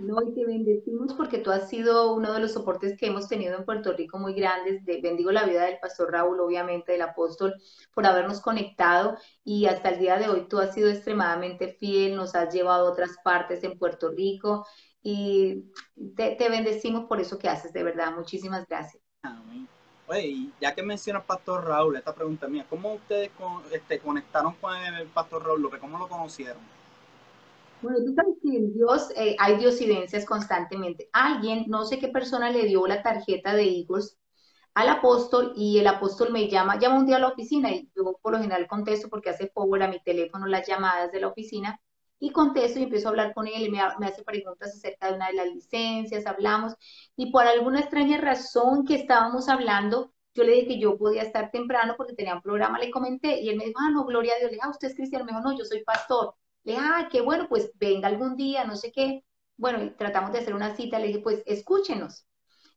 No, 0.01 0.21
y 0.23 0.33
te 0.33 0.45
bendecimos 0.45 1.13
porque 1.13 1.37
tú 1.37 1.51
has 1.51 1.69
sido 1.69 2.13
uno 2.13 2.33
de 2.33 2.39
los 2.39 2.53
soportes 2.53 2.97
que 2.97 3.05
hemos 3.05 3.27
tenido 3.27 3.55
en 3.55 3.65
Puerto 3.65 3.93
Rico 3.93 4.17
muy 4.17 4.33
grandes. 4.33 4.83
De, 4.83 4.99
bendigo 4.99 5.31
la 5.31 5.45
vida 5.45 5.65
del 5.65 5.77
pastor 5.79 6.11
Raúl, 6.11 6.39
obviamente, 6.39 6.93
del 6.93 7.03
apóstol, 7.03 7.53
por 7.93 8.07
habernos 8.07 8.41
conectado 8.41 9.15
y 9.43 9.67
hasta 9.67 9.89
el 9.89 9.99
día 9.99 10.17
de 10.17 10.27
hoy 10.27 10.47
tú 10.47 10.57
has 10.57 10.73
sido 10.73 10.89
extremadamente 10.89 11.73
fiel, 11.73 12.15
nos 12.15 12.33
has 12.33 12.53
llevado 12.53 12.87
a 12.87 12.91
otras 12.91 13.17
partes 13.23 13.63
en 13.63 13.77
Puerto 13.77 14.09
Rico 14.09 14.65
y 15.03 15.65
te, 16.15 16.49
bendecimos 16.49 17.05
por 17.05 17.19
eso 17.19 17.37
que 17.37 17.49
haces, 17.49 17.71
de 17.71 17.83
verdad. 17.83 18.15
Muchísimas 18.15 18.65
gracias. 18.67 19.03
Oye, 20.07 20.49
ya 20.59 20.73
que 20.73 20.81
mencionas 20.81 21.23
Pastor 21.23 21.63
Raúl, 21.63 21.95
esta 21.95 22.13
pregunta 22.13 22.47
mía, 22.47 22.65
¿cómo 22.67 22.95
ustedes 22.95 23.29
este, 23.71 23.99
conectaron 23.99 24.55
con 24.55 24.75
el 24.75 25.07
Pastor 25.07 25.45
Raúl 25.45 25.69
¿Cómo 25.79 25.99
lo 25.99 26.09
conocieron? 26.09 26.80
Bueno, 27.81 27.97
tú 28.05 28.13
sabes 28.13 28.35
que 28.43 28.49
en 28.49 28.73
Dios 28.73 29.09
eh, 29.15 29.35
hay 29.39 29.57
diosidencias 29.57 30.25
constantemente. 30.25 31.09
Alguien, 31.13 31.65
no 31.67 31.83
sé 31.85 31.97
qué 31.99 32.09
persona 32.09 32.51
le 32.51 32.65
dio 32.65 32.85
la 32.85 33.01
tarjeta 33.01 33.55
de 33.55 33.63
Eagles 33.63 34.19
al 34.73 34.89
apóstol 34.89 35.53
y 35.55 35.79
el 35.79 35.87
apóstol 35.87 36.31
me 36.31 36.47
llama, 36.49 36.79
llama 36.79 36.99
un 36.99 37.05
día 37.07 37.17
a 37.17 37.19
la 37.19 37.29
oficina 37.29 37.71
y 37.71 37.91
yo 37.95 38.17
por 38.21 38.33
lo 38.33 38.39
general 38.39 38.67
contesto 38.67 39.09
porque 39.09 39.31
hace 39.31 39.47
power 39.47 39.83
a 39.83 39.87
mi 39.89 39.99
teléfono 40.01 40.45
las 40.47 40.67
llamadas 40.67 41.11
de 41.11 41.21
la 41.21 41.27
oficina 41.29 41.79
y 42.19 42.31
contesto 42.31 42.79
y 42.79 42.83
empiezo 42.83 43.07
a 43.07 43.11
hablar 43.11 43.33
con 43.33 43.47
él 43.47 43.63
y 43.63 43.71
me, 43.71 43.79
me, 43.99 44.07
hace 44.07 44.23
preguntas 44.23 44.69
acerca 44.75 45.07
de 45.07 45.15
una 45.15 45.27
de 45.27 45.33
las 45.33 45.47
licencias, 45.47 46.25
hablamos 46.27 46.75
y 47.15 47.31
por 47.31 47.47
alguna 47.47 47.79
extraña 47.81 48.17
razón 48.19 48.85
que 48.85 48.95
estábamos 48.95 49.49
hablando, 49.49 50.13
yo 50.35 50.43
le 50.43 50.53
dije 50.53 50.67
que 50.67 50.79
yo 50.79 50.97
podía 50.97 51.23
estar 51.23 51.51
temprano 51.51 51.95
porque 51.97 52.13
tenía 52.13 52.35
un 52.35 52.41
programa, 52.41 52.79
le 52.79 52.91
comenté 52.91 53.41
y 53.41 53.49
él 53.49 53.57
me 53.57 53.65
dijo, 53.65 53.79
ah, 53.81 53.89
no, 53.91 54.05
gloria 54.05 54.33
a 54.35 54.37
Dios, 54.37 54.51
le 54.51 54.55
dije, 54.57 54.65
ah, 54.65 54.69
usted 54.69 54.89
es 54.89 54.95
cristiano, 54.95 55.25
me 55.25 55.31
dijo, 55.31 55.41
no, 55.41 55.57
yo 55.57 55.65
soy 55.65 55.83
pastor 55.83 56.35
Le 56.63 56.73
dije, 56.73 56.83
ah, 56.85 57.09
qué 57.11 57.21
bueno, 57.21 57.47
pues 57.49 57.71
venga 57.75 58.07
algún 58.07 58.35
día, 58.35 58.63
no 58.65 58.75
sé 58.75 58.91
qué. 58.91 59.23
Bueno, 59.57 59.93
tratamos 59.97 60.31
de 60.31 60.39
hacer 60.39 60.53
una 60.55 60.75
cita, 60.75 60.99
le 60.99 61.07
dije, 61.07 61.19
pues 61.19 61.43
escúchenos. 61.45 62.25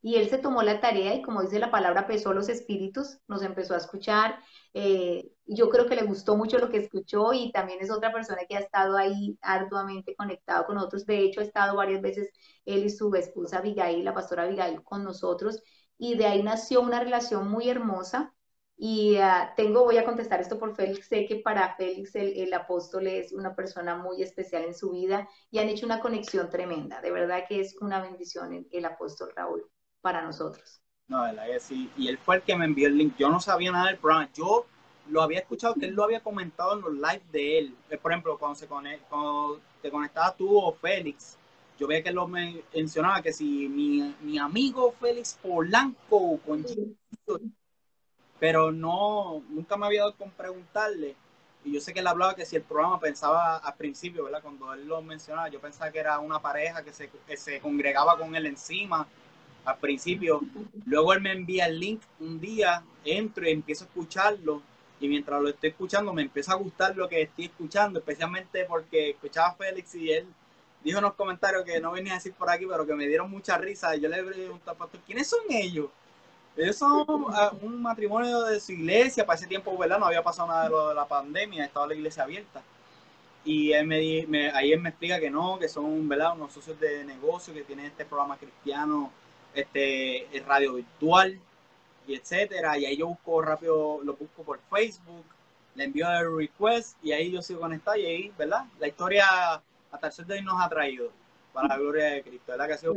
Y 0.03 0.17
él 0.17 0.29
se 0.29 0.37
tomó 0.39 0.63
la 0.63 0.81
tarea 0.81 1.15
y 1.15 1.23
como 1.23 1.41
dice 1.43 1.59
la 1.59 1.71
palabra, 1.71 2.07
pesó 2.07 2.35
los 2.35 2.51
espíritus, 2.51 3.19
nos 3.27 3.43
empezó 3.43 3.75
a 3.75 3.79
escuchar. 3.79 4.39
Eh, 4.75 5.31
yo 5.47 5.71
creo 5.71 5.87
que 5.87 5.97
le 5.97 6.03
gustó 6.05 6.37
mucho 6.37 6.59
lo 6.59 6.69
que 6.69 6.77
escuchó 6.79 7.33
y 7.33 7.51
también 7.53 7.79
es 7.81 7.91
otra 7.91 8.13
persona 8.13 8.43
que 8.47 8.57
ha 8.57 8.61
estado 8.61 8.97
ahí 8.99 9.39
arduamente 9.41 10.15
conectado 10.15 10.67
con 10.67 10.75
nosotros. 10.77 11.07
De 11.07 11.21
hecho, 11.21 11.41
ha 11.41 11.45
estado 11.45 11.77
varias 11.77 12.03
veces 12.03 12.29
él 12.67 12.85
y 12.85 12.91
su 12.91 13.15
esposa 13.15 13.59
Abigail, 13.59 14.05
la 14.05 14.13
pastora 14.15 14.43
Abigail, 14.45 14.83
con 14.83 15.05
nosotros. 15.05 15.63
Y 15.97 16.17
de 16.17 16.27
ahí 16.27 16.43
nació 16.43 16.83
una 16.83 17.01
relación 17.01 17.49
muy 17.49 17.69
hermosa. 17.71 18.34
Y 18.77 19.17
uh, 19.19 19.55
tengo, 19.57 19.85
voy 19.85 19.99
a 19.99 20.05
contestar 20.05 20.41
esto 20.41 20.59
por 20.59 20.75
Félix, 20.75 21.07
sé 21.07 21.27
que 21.27 21.37
para 21.37 21.77
Félix 21.77 22.15
el, 22.17 22.37
el, 22.37 22.53
apóstol 22.53 23.07
es 23.07 23.33
una 23.33 23.55
persona 23.55 23.97
muy 23.97 24.21
especial 24.21 24.65
en 24.65 24.75
su 24.75 24.91
vida 24.91 25.29
y 25.51 25.61
han 25.61 25.69
hecho 25.69 25.87
una 25.87 26.01
conexión 26.01 26.51
tremenda. 26.51 27.01
De 27.01 27.13
verdad 27.13 27.45
que 27.49 27.61
es 27.61 27.77
una 27.81 28.03
bendición 28.03 28.53
el, 28.53 28.67
el 28.73 28.85
apóstol 28.85 29.33
Raúl 29.37 29.65
para 30.01 30.23
nosotros. 30.23 30.81
No, 31.07 31.23
verdad 31.23 31.47
que 31.47 31.61
sí. 31.61 31.91
Y 31.97 32.09
él 32.09 32.19
fue 32.19 32.37
el 32.37 32.43
que 32.43 32.57
me 32.57 32.65
envió 32.65 32.89
el 32.89 32.99
link. 32.99 33.15
Yo 33.17 33.29
no 33.29 33.39
sabía 33.39 33.71
nada 33.71 33.87
del 33.87 33.99
programa. 33.99 34.31
Yo 34.35 34.67
lo 35.09 35.23
había 35.23 35.41
escuchado 35.41 35.75
que 35.75 35.87
él 35.87 35.95
lo 35.95 36.03
había 36.03 36.21
comentado 36.21 36.75
en 36.75 36.81
los 36.81 36.95
lives 36.95 37.31
de 37.31 37.59
él. 37.59 37.77
Eh, 37.91 37.99
por 37.99 38.13
ejemplo, 38.13 38.39
cuando, 38.39 38.57
se 38.57 38.67
conect, 38.67 39.09
cuando 39.09 39.61
te 39.83 39.91
conectabas 39.91 40.37
tú 40.37 40.59
o 40.59 40.73
Félix, 40.73 41.37
yo 41.79 41.87
veía 41.87 42.03
que 42.03 42.09
él 42.09 42.15
lo 42.15 42.27
mencionaba 42.27 43.21
que 43.21 43.33
si 43.33 43.69
mi, 43.69 44.15
mi 44.21 44.39
amigo 44.39 44.93
Félix 45.01 45.39
Polanco 45.43 46.39
con 46.47 46.67
sí. 46.67 46.97
Pero 48.45 48.71
no, 48.71 49.43
nunca 49.49 49.75
me 49.79 49.87
había 49.87 50.01
dado 50.01 50.17
con 50.17 50.31
preguntarle. 50.31 51.17
Y 51.65 51.73
yo 51.73 51.81
sé 51.81 51.95
que 51.95 52.01
él 52.01 52.07
hablaba 52.07 52.35
que 52.35 52.45
si 52.45 52.57
el 52.57 52.63
programa 52.63 53.01
pensaba 53.01 53.57
al 53.57 53.75
principio, 53.75 54.25
¿verdad? 54.25 54.43
Cuando 54.43 54.71
él 54.75 54.87
lo 54.87 55.01
mencionaba, 55.01 55.49
yo 55.49 55.59
pensaba 55.61 55.91
que 55.91 56.01
era 56.01 56.19
una 56.19 56.43
pareja 56.43 56.85
que 56.85 56.93
se, 56.93 57.09
que 57.27 57.39
se 57.39 57.59
congregaba 57.61 58.19
con 58.19 58.37
él 58.37 58.45
encima 58.45 59.09
al 59.65 59.79
principio. 59.79 60.43
Luego 60.85 61.15
él 61.15 61.23
me 61.23 61.33
envía 61.33 61.65
el 61.65 61.81
link 61.81 62.03
un 62.21 62.39
día, 62.39 62.85
entro 63.03 63.49
y 63.49 63.53
empiezo 63.53 63.85
a 63.85 63.87
escucharlo. 63.87 64.61
Y 65.01 65.09
mientras 65.09 65.41
lo 65.41 65.49
estoy 65.49 65.71
escuchando, 65.71 66.13
me 66.13 66.21
empieza 66.21 66.53
a 66.53 66.57
gustar 66.57 66.95
lo 66.95 67.09
que 67.09 67.23
estoy 67.23 67.47
escuchando, 67.47 68.01
especialmente 68.01 68.67
porque 68.67 69.13
escuchaba 69.13 69.49
a 69.49 69.55
Félix 69.55 69.95
y 69.95 70.13
él 70.13 70.27
dijo 70.83 70.99
unos 70.99 71.15
comentarios 71.15 71.65
que 71.65 71.81
no 71.81 71.93
venía 71.93 72.13
a 72.13 72.17
decir 72.17 72.35
por 72.35 72.51
aquí, 72.51 72.67
pero 72.67 72.85
que 72.85 72.93
me 72.93 73.07
dieron 73.07 73.31
mucha 73.31 73.57
risa. 73.57 73.97
Y 73.97 74.01
yo 74.01 74.11
le 74.11 74.23
pregunté 74.23 74.71
¿quiénes 75.07 75.29
son 75.29 75.41
ellos? 75.49 75.89
Son 76.73 77.27
ah, 77.31 77.53
un 77.63 77.83
matrimonio 77.83 78.43
de 78.45 78.61
su 78.61 78.73
iglesia. 78.73 79.27
Para 79.27 79.39
ese 79.39 79.47
tiempo, 79.47 79.77
¿verdad? 79.77 79.99
No 79.99 80.07
había 80.07 80.23
pasado 80.23 80.49
nada 80.49 80.65
de 80.65 80.71
lo 80.71 80.89
de 80.89 80.95
la 80.95 81.07
pandemia, 81.07 81.65
estaba 81.65 81.89
la 81.89 81.95
iglesia 81.95 82.23
abierta. 82.23 82.63
Y 83.45 83.73
él 83.73 83.87
me, 83.87 84.25
me, 84.29 84.51
ahí 84.51 84.73
él 84.73 84.81
me 84.81 84.91
explica 84.91 85.21
que 85.21 85.31
no, 85.31 85.59
que 85.59 85.69
son, 85.69 86.09
¿verdad? 86.09 86.35
Unos 86.35 86.53
socios 86.53 86.79
de 86.81 87.05
negocio 87.05 87.53
que 87.53 87.63
tienen 87.63 87.87
este 87.87 88.05
programa 88.05 88.37
cristiano 88.37 89.11
este, 89.55 90.27
radio 90.47 90.75
virtual 90.75 91.39
y 92.07 92.15
etcétera. 92.15 92.79
Y 92.79 92.87
ahí 92.87 92.97
yo 92.97 93.09
busco 93.09 93.43
rápido, 93.43 94.01
lo 94.03 94.15
busco 94.15 94.43
por 94.43 94.61
Facebook, 94.71 95.25
le 95.75 95.85
envío 95.85 96.11
el 96.11 96.37
request 96.37 96.97
y 97.03 97.13
ahí 97.13 97.31
yo 97.31 97.43
sigo 97.43 97.61
conectado 97.61 97.97
y 97.97 98.07
ahí, 98.07 98.33
¿verdad? 98.37 98.65
La 98.79 98.89
historia 98.89 99.27
hasta 99.91 100.07
el 100.07 100.13
sol 100.13 100.27
de 100.27 100.35
hoy 100.35 100.43
nos 100.43 100.61
ha 100.61 100.69
traído 100.69 101.11
para 101.53 101.69
la 101.69 101.79
gloria 101.79 102.05
de 102.07 102.23
Cristo, 102.23 102.53
¿verdad? 102.53 102.67
Que 102.67 102.73
ha 102.73 102.79
sido... 102.79 102.95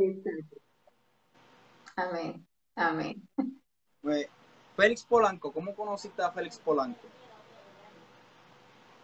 Amén, 1.96 2.46
amén. 2.78 3.22
Félix 4.76 5.04
Polanco, 5.04 5.52
¿cómo 5.52 5.74
conociste 5.74 6.22
a 6.22 6.30
Félix 6.30 6.58
Polanco? 6.58 7.00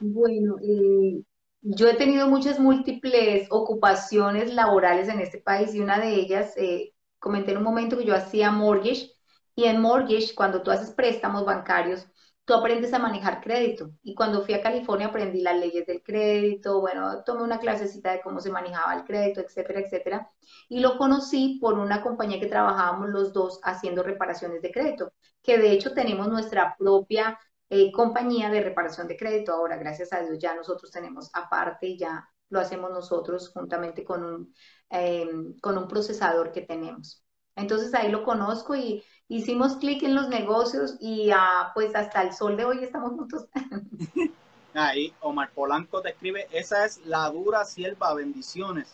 Bueno, 0.01 0.57
eh, 0.63 1.23
yo 1.63 1.89
he 1.89 1.95
tenido 1.95 2.29
muchas 2.29 2.59
múltiples 2.59 3.49
ocupaciones 3.51 4.55
laborales 4.55 5.09
en 5.09 5.21
este 5.21 5.39
país 5.39 5.75
y 5.75 5.81
una 5.81 5.99
de 5.99 6.15
ellas 6.15 6.53
eh, 6.57 6.93
comenté 7.19 7.53
en 7.53 7.59
un 7.59 7.65
momento 7.65 7.97
que 7.99 8.05
yo 8.05 8.15
hacía 8.15 8.51
mortgage 8.51 9.11
y 9.57 9.65
en 9.65 9.81
mortgage, 9.81 10.35
cuando 10.35 10.63
tú 10.63 10.71
haces 10.71 10.91
préstamos 10.91 11.45
bancarios, 11.45 12.07
tú 12.44 12.54
aprendes 12.54 12.92
a 12.92 12.98
manejar 12.98 13.40
crédito. 13.40 13.90
Y 14.02 14.14
cuando 14.14 14.42
fui 14.44 14.54
a 14.54 14.62
California 14.62 15.09
aprendí 15.09 15.40
las 15.40 15.59
leyes 15.59 15.87
del 15.87 16.02
crédito, 16.02 16.80
bueno, 16.80 17.22
tomé 17.24 17.42
una 17.42 17.59
clasecita 17.59 18.12
de 18.12 18.20
cómo 18.20 18.40
se 18.40 18.50
manejaba 18.50 18.94
el 18.94 19.04
crédito, 19.04 19.40
etcétera, 19.40 19.80
etcétera. 19.80 20.30
Y 20.68 20.80
lo 20.80 20.96
conocí 20.98 21.59
por 21.61 21.78
una 21.78 22.02
compañía 22.02 22.40
que 22.40 22.46
trabajábamos 22.46 23.09
los 23.11 23.33
dos 23.33 23.61
haciendo 23.62 24.02
reparaciones 24.02 24.62
de 24.62 24.70
crédito, 24.72 25.12
que 25.42 25.59
de 25.59 25.72
hecho 25.72 25.94
tenemos 25.94 26.28
nuestra 26.28 26.76
propia 26.78 27.38
eh, 27.70 27.90
compañía 27.92 28.50
de 28.50 28.62
reparación 28.62 29.09
de 29.09 29.16
crédito. 29.16 29.52
Ahora, 29.52 29.76
gracias 29.76 30.12
a 30.12 30.20
Dios, 30.20 30.38
ya 30.38 30.54
nosotros 30.54 30.90
tenemos 30.90 31.30
aparte 31.35 31.96
ya 31.96 32.28
lo 32.50 32.61
hacemos 32.61 32.90
nosotros 32.90 33.50
juntamente 33.52 34.04
con 34.04 34.24
un, 34.24 34.54
eh, 34.90 35.28
con 35.61 35.76
un 35.78 35.88
procesador 35.88 36.52
que 36.52 36.62
tenemos. 36.62 37.24
Entonces 37.57 37.94
ahí 37.94 38.11
lo 38.11 38.24
conozco 38.24 38.74
y 38.74 39.04
hicimos 39.29 39.77
clic 39.77 40.03
en 40.03 40.15
los 40.15 40.29
negocios 40.29 40.97
y 41.01 41.31
uh, 41.31 41.73
pues 41.75 41.95
hasta 41.95 42.23
el 42.23 42.33
sol 42.33 42.57
de 42.57 42.65
hoy 42.65 42.83
estamos 42.83 43.13
juntos. 43.13 43.47
Ahí 44.75 45.13
Omar 45.21 45.51
Polanco 45.55 46.03
te 46.03 46.11
escribe, 46.11 46.49
esa 46.51 46.85
es 46.85 47.05
la 47.07 47.31
dura 47.31 47.65
sierva, 47.65 48.13
bendiciones. 48.15 48.93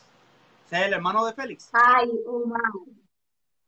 ¿Es 0.70 0.80
el 0.82 0.92
hermano 0.92 1.24
de 1.24 1.32
Félix? 1.32 1.70
Ay, 1.72 2.10
Omar. 2.26 2.60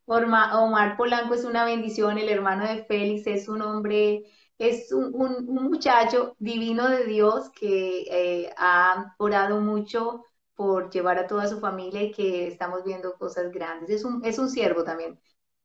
Omar. 0.07 0.57
Omar 0.57 0.97
Polanco 0.97 1.35
es 1.35 1.45
una 1.45 1.65
bendición, 1.65 2.19
el 2.19 2.29
hermano 2.29 2.67
de 2.67 2.85
Félix 2.85 3.27
es 3.27 3.49
un 3.49 3.63
hombre 3.63 4.25
es 4.63 4.93
un, 4.93 5.13
un, 5.15 5.49
un, 5.49 5.65
muchacho 5.65 6.37
divino 6.39 6.89
de 6.89 7.05
Dios 7.05 7.51
que 7.51 8.03
eh, 8.03 8.55
ha 8.57 9.15
orado 9.19 9.61
mucho 9.61 10.25
por 10.55 10.91
llevar 10.91 11.19
a 11.19 11.27
toda 11.27 11.49
su 11.49 11.59
familia 11.59 12.03
y 12.03 12.13
que 12.13 12.47
estamos 12.47 12.85
viendo 12.85 13.15
cosas 13.15 13.51
grandes. 13.51 13.91
Es 13.91 14.05
un, 14.05 14.25
es 14.25 14.39
un 14.39 14.49
siervo 14.49 14.85
también. 14.85 15.19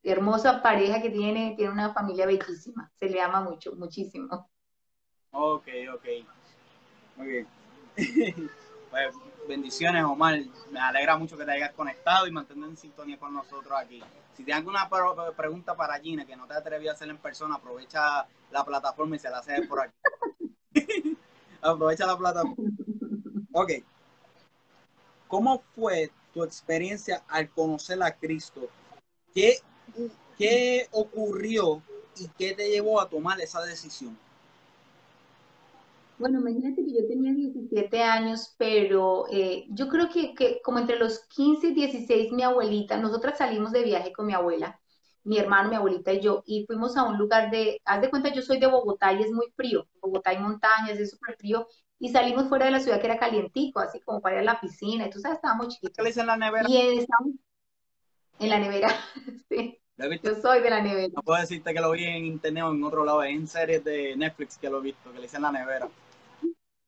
Hermosa 0.03 0.61
pareja 0.61 1.01
que 1.01 1.09
tiene, 1.09 1.53
tiene 1.55 1.71
una 1.71 1.93
familia 1.93 2.25
bellísima. 2.25 2.91
Se 2.95 3.09
le 3.09 3.21
ama 3.21 3.41
mucho, 3.41 3.75
muchísimo. 3.75 4.49
Ok, 5.31 5.67
ok. 5.93 6.05
Muy 7.17 7.27
bien. 7.27 7.47
pues, 8.89 9.15
bendiciones, 9.47 10.03
Omar. 10.03 10.39
Me 10.71 10.79
alegra 10.79 11.17
mucho 11.17 11.37
que 11.37 11.45
te 11.45 11.51
hayas 11.51 11.73
conectado 11.73 12.27
y 12.27 12.31
mantener 12.31 12.69
en 12.69 12.77
sintonía 12.77 13.17
con 13.17 13.33
nosotros 13.33 13.73
aquí. 13.77 14.01
Si 14.35 14.43
tienes 14.43 14.59
alguna 14.59 14.87
pregunta 15.35 15.75
para 15.75 15.99
Gina 15.99 16.25
que 16.25 16.35
no 16.35 16.45
te 16.45 16.53
atreví 16.53 16.87
a 16.87 16.91
hacer 16.91 17.09
en 17.09 17.17
persona, 17.17 17.55
aprovecha 17.55 18.27
la 18.51 18.63
plataforma 18.63 19.15
y 19.15 19.19
se 19.19 19.29
la 19.29 19.39
hace 19.39 19.63
por 19.63 19.81
aquí. 19.81 19.95
aprovecha 21.61 22.05
la 22.05 22.17
plataforma. 22.17 22.69
Ok. 23.51 23.71
¿Cómo 25.27 25.63
fue 25.75 26.11
tu 26.33 26.43
experiencia 26.43 27.23
al 27.27 27.49
conocer 27.49 28.01
a 28.03 28.11
Cristo? 28.11 28.69
¿Qué, 29.33 29.57
qué 30.37 30.87
ocurrió 30.91 31.81
y 32.19 32.27
qué 32.37 32.53
te 32.53 32.69
llevó 32.69 32.99
a 33.01 33.09
tomar 33.09 33.39
esa 33.41 33.61
decisión? 33.63 34.17
Bueno, 36.17 36.39
imagínate 36.39 36.83
que 36.83 36.93
yo 36.93 37.07
tenía 37.07 37.31
17 37.31 38.01
años, 38.01 38.55
pero 38.57 39.25
eh, 39.31 39.65
yo 39.69 39.87
creo 39.87 40.09
que, 40.09 40.33
que, 40.33 40.61
como 40.63 40.79
entre 40.79 40.97
los 40.97 41.19
15 41.25 41.67
y 41.67 41.73
16, 41.75 42.31
mi 42.31 42.41
abuelita, 42.41 42.97
nosotras 42.97 43.37
salimos 43.37 43.71
de 43.71 43.83
viaje 43.83 44.11
con 44.11 44.25
mi 44.25 44.33
abuela, 44.33 44.79
mi 45.23 45.37
hermano, 45.37 45.69
mi 45.69 45.75
abuelita 45.75 46.13
y 46.13 46.21
yo, 46.21 46.41
y 46.47 46.65
fuimos 46.65 46.97
a 46.97 47.03
un 47.03 47.19
lugar 47.19 47.51
de, 47.51 47.79
haz 47.85 48.01
de 48.01 48.09
cuenta, 48.09 48.33
yo 48.33 48.41
soy 48.41 48.59
de 48.59 48.65
Bogotá 48.65 49.13
y 49.13 49.21
es 49.21 49.31
muy 49.31 49.45
frío, 49.55 49.87
Bogotá 50.01 50.31
hay 50.31 50.39
montañas, 50.39 50.97
es 50.97 51.11
súper 51.11 51.35
frío, 51.37 51.67
y 51.99 52.09
salimos 52.09 52.49
fuera 52.49 52.65
de 52.65 52.71
la 52.71 52.79
ciudad 52.79 52.99
que 52.99 53.07
era 53.07 53.19
calientico, 53.19 53.79
así 53.79 53.99
como 53.99 54.19
para 54.19 54.37
ir 54.37 54.41
a 54.41 54.53
la 54.53 54.59
piscina, 54.59 55.05
y 55.05 55.09
tú 55.11 55.19
sabes, 55.19 55.37
estábamos 55.37 55.67
chiquitos. 55.67 56.03
¿Qué 56.03 56.19
en 56.19 56.27
la 56.27 56.37
nevera? 56.37 56.65
Y 56.67 56.97
estábamos 56.97 57.35
en 58.39 58.49
la 58.49 58.59
nevera, 58.59 58.89
sí. 59.49 59.79
Yo 60.21 60.35
soy 60.41 60.61
de 60.61 60.69
la 60.69 60.81
nevera. 60.81 61.13
No 61.15 61.21
puedo 61.21 61.37
decirte 61.41 61.73
que 61.73 61.81
lo 61.81 61.91
vi 61.91 62.05
en 62.05 62.23
internet 62.25 62.63
o 62.63 62.71
en 62.71 62.81
otro 62.81 63.03
lado, 63.03 63.21
en 63.23 63.45
series 63.45 63.83
de 63.83 64.15
Netflix 64.15 64.57
que 64.57 64.69
lo 64.69 64.79
he 64.79 64.83
visto, 64.83 65.11
que 65.11 65.19
le 65.19 65.25
hice 65.25 65.35
en 65.35 65.41
la 65.43 65.51
nevera. 65.51 65.89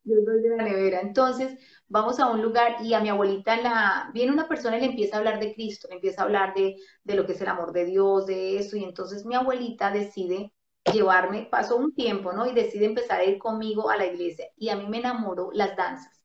Yo 0.03 0.15
soy 0.25 0.41
de 0.41 0.57
la 0.57 0.63
nevera. 0.63 1.01
Entonces, 1.01 1.59
vamos 1.87 2.19
a 2.19 2.27
un 2.31 2.41
lugar 2.41 2.77
y 2.83 2.93
a 2.93 2.99
mi 3.01 3.09
abuelita 3.09 3.57
la 3.57 4.09
viene 4.13 4.31
una 4.31 4.47
persona 4.47 4.77
y 4.77 4.81
le 4.81 4.87
empieza 4.87 5.15
a 5.15 5.19
hablar 5.19 5.39
de 5.39 5.53
Cristo, 5.53 5.87
le 5.89 5.95
empieza 5.95 6.21
a 6.21 6.25
hablar 6.25 6.53
de, 6.55 6.75
de 7.03 7.15
lo 7.15 7.25
que 7.25 7.33
es 7.33 7.41
el 7.41 7.47
amor 7.47 7.73
de 7.73 7.85
Dios, 7.85 8.25
de 8.25 8.57
eso, 8.57 8.75
y 8.77 8.83
entonces 8.83 9.25
mi 9.25 9.35
abuelita 9.35 9.91
decide 9.91 10.53
llevarme, 10.91 11.47
pasó 11.51 11.75
un 11.77 11.93
tiempo, 11.93 12.33
¿no? 12.33 12.47
Y 12.49 12.53
decide 12.53 12.85
empezar 12.85 13.19
a 13.19 13.25
ir 13.25 13.37
conmigo 13.37 13.89
a 13.89 13.97
la 13.97 14.07
iglesia. 14.07 14.47
Y 14.57 14.69
a 14.69 14.75
mí 14.77 14.87
me 14.87 14.99
enamoró 14.99 15.49
las 15.53 15.75
danzas. 15.75 16.18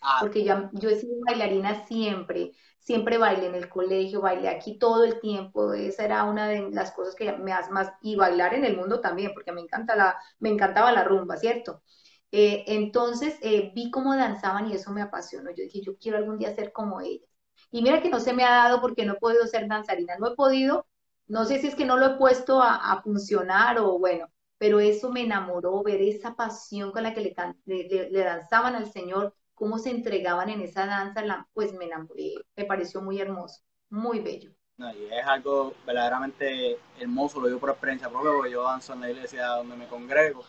Ah. 0.00 0.18
Porque 0.20 0.44
yo, 0.44 0.70
yo 0.72 0.90
he 0.90 0.96
sido 0.96 1.14
bailarina 1.26 1.86
siempre, 1.86 2.52
siempre 2.78 3.18
bailé 3.18 3.46
en 3.46 3.54
el 3.54 3.68
colegio, 3.68 4.20
bailé 4.20 4.48
aquí 4.48 4.78
todo 4.78 5.04
el 5.04 5.20
tiempo. 5.20 5.72
Esa 5.72 6.04
era 6.04 6.24
una 6.24 6.48
de 6.48 6.70
las 6.70 6.92
cosas 6.92 7.14
que 7.14 7.32
me 7.32 7.52
hace 7.52 7.70
más, 7.70 7.92
y 8.02 8.16
bailar 8.16 8.54
en 8.54 8.64
el 8.64 8.76
mundo 8.76 9.00
también, 9.00 9.32
porque 9.34 9.52
me, 9.52 9.60
encanta 9.60 9.96
la, 9.96 10.16
me 10.38 10.50
encantaba 10.50 10.92
la 10.92 11.04
rumba, 11.04 11.36
¿cierto? 11.36 11.82
Eh, 12.30 12.64
entonces 12.68 13.38
eh, 13.42 13.72
vi 13.74 13.90
cómo 13.90 14.14
danzaban 14.14 14.68
y 14.70 14.74
eso 14.74 14.92
me 14.92 15.02
apasionó. 15.02 15.50
Yo 15.50 15.64
dije, 15.64 15.80
yo 15.82 15.96
quiero 15.98 16.18
algún 16.18 16.38
día 16.38 16.54
ser 16.54 16.72
como 16.72 17.00
ellas. 17.00 17.28
Y 17.70 17.82
mira 17.82 18.02
que 18.02 18.10
no 18.10 18.20
se 18.20 18.32
me 18.32 18.44
ha 18.44 18.50
dado 18.50 18.80
porque 18.80 19.04
no 19.04 19.14
he 19.14 19.18
podido 19.18 19.46
ser 19.46 19.68
danzarina, 19.68 20.16
no 20.18 20.28
he 20.28 20.34
podido 20.36 20.86
no 21.28 21.44
sé 21.44 21.60
si 21.60 21.68
es 21.68 21.74
que 21.74 21.84
no 21.84 21.96
lo 21.96 22.06
he 22.06 22.16
puesto 22.18 22.60
a, 22.62 23.00
funcionar 23.02 23.78
o 23.78 23.98
bueno, 23.98 24.26
pero 24.58 24.80
eso 24.80 25.10
me 25.10 25.22
enamoró, 25.22 25.82
ver 25.82 26.00
esa 26.02 26.34
pasión 26.34 26.90
con 26.90 27.02
la 27.02 27.14
que 27.14 27.20
le, 27.66 28.08
le, 28.10 28.24
danzaban 28.24 28.74
al 28.74 28.90
Señor, 28.90 29.34
cómo 29.58 29.78
se 29.78 29.90
entregaban 29.90 30.48
en 30.50 30.60
esa 30.60 30.86
danza, 30.86 31.22
la, 31.22 31.46
pues 31.52 31.72
me 31.74 31.86
enamoré, 31.86 32.34
me 32.56 32.64
pareció 32.64 33.02
muy 33.02 33.20
hermoso, 33.20 33.60
muy 33.90 34.20
bello. 34.20 34.50
y 34.78 35.12
es 35.12 35.26
algo 35.26 35.74
verdaderamente 35.84 36.78
hermoso, 37.00 37.40
lo 37.40 37.48
digo 37.48 37.58
por 37.58 37.70
experiencia 37.70 38.08
propia, 38.08 38.30
porque 38.30 38.52
yo 38.52 38.62
danzo 38.62 38.92
en 38.92 39.00
la 39.00 39.10
iglesia 39.10 39.46
donde 39.46 39.76
me 39.76 39.88
congrego. 39.88 40.44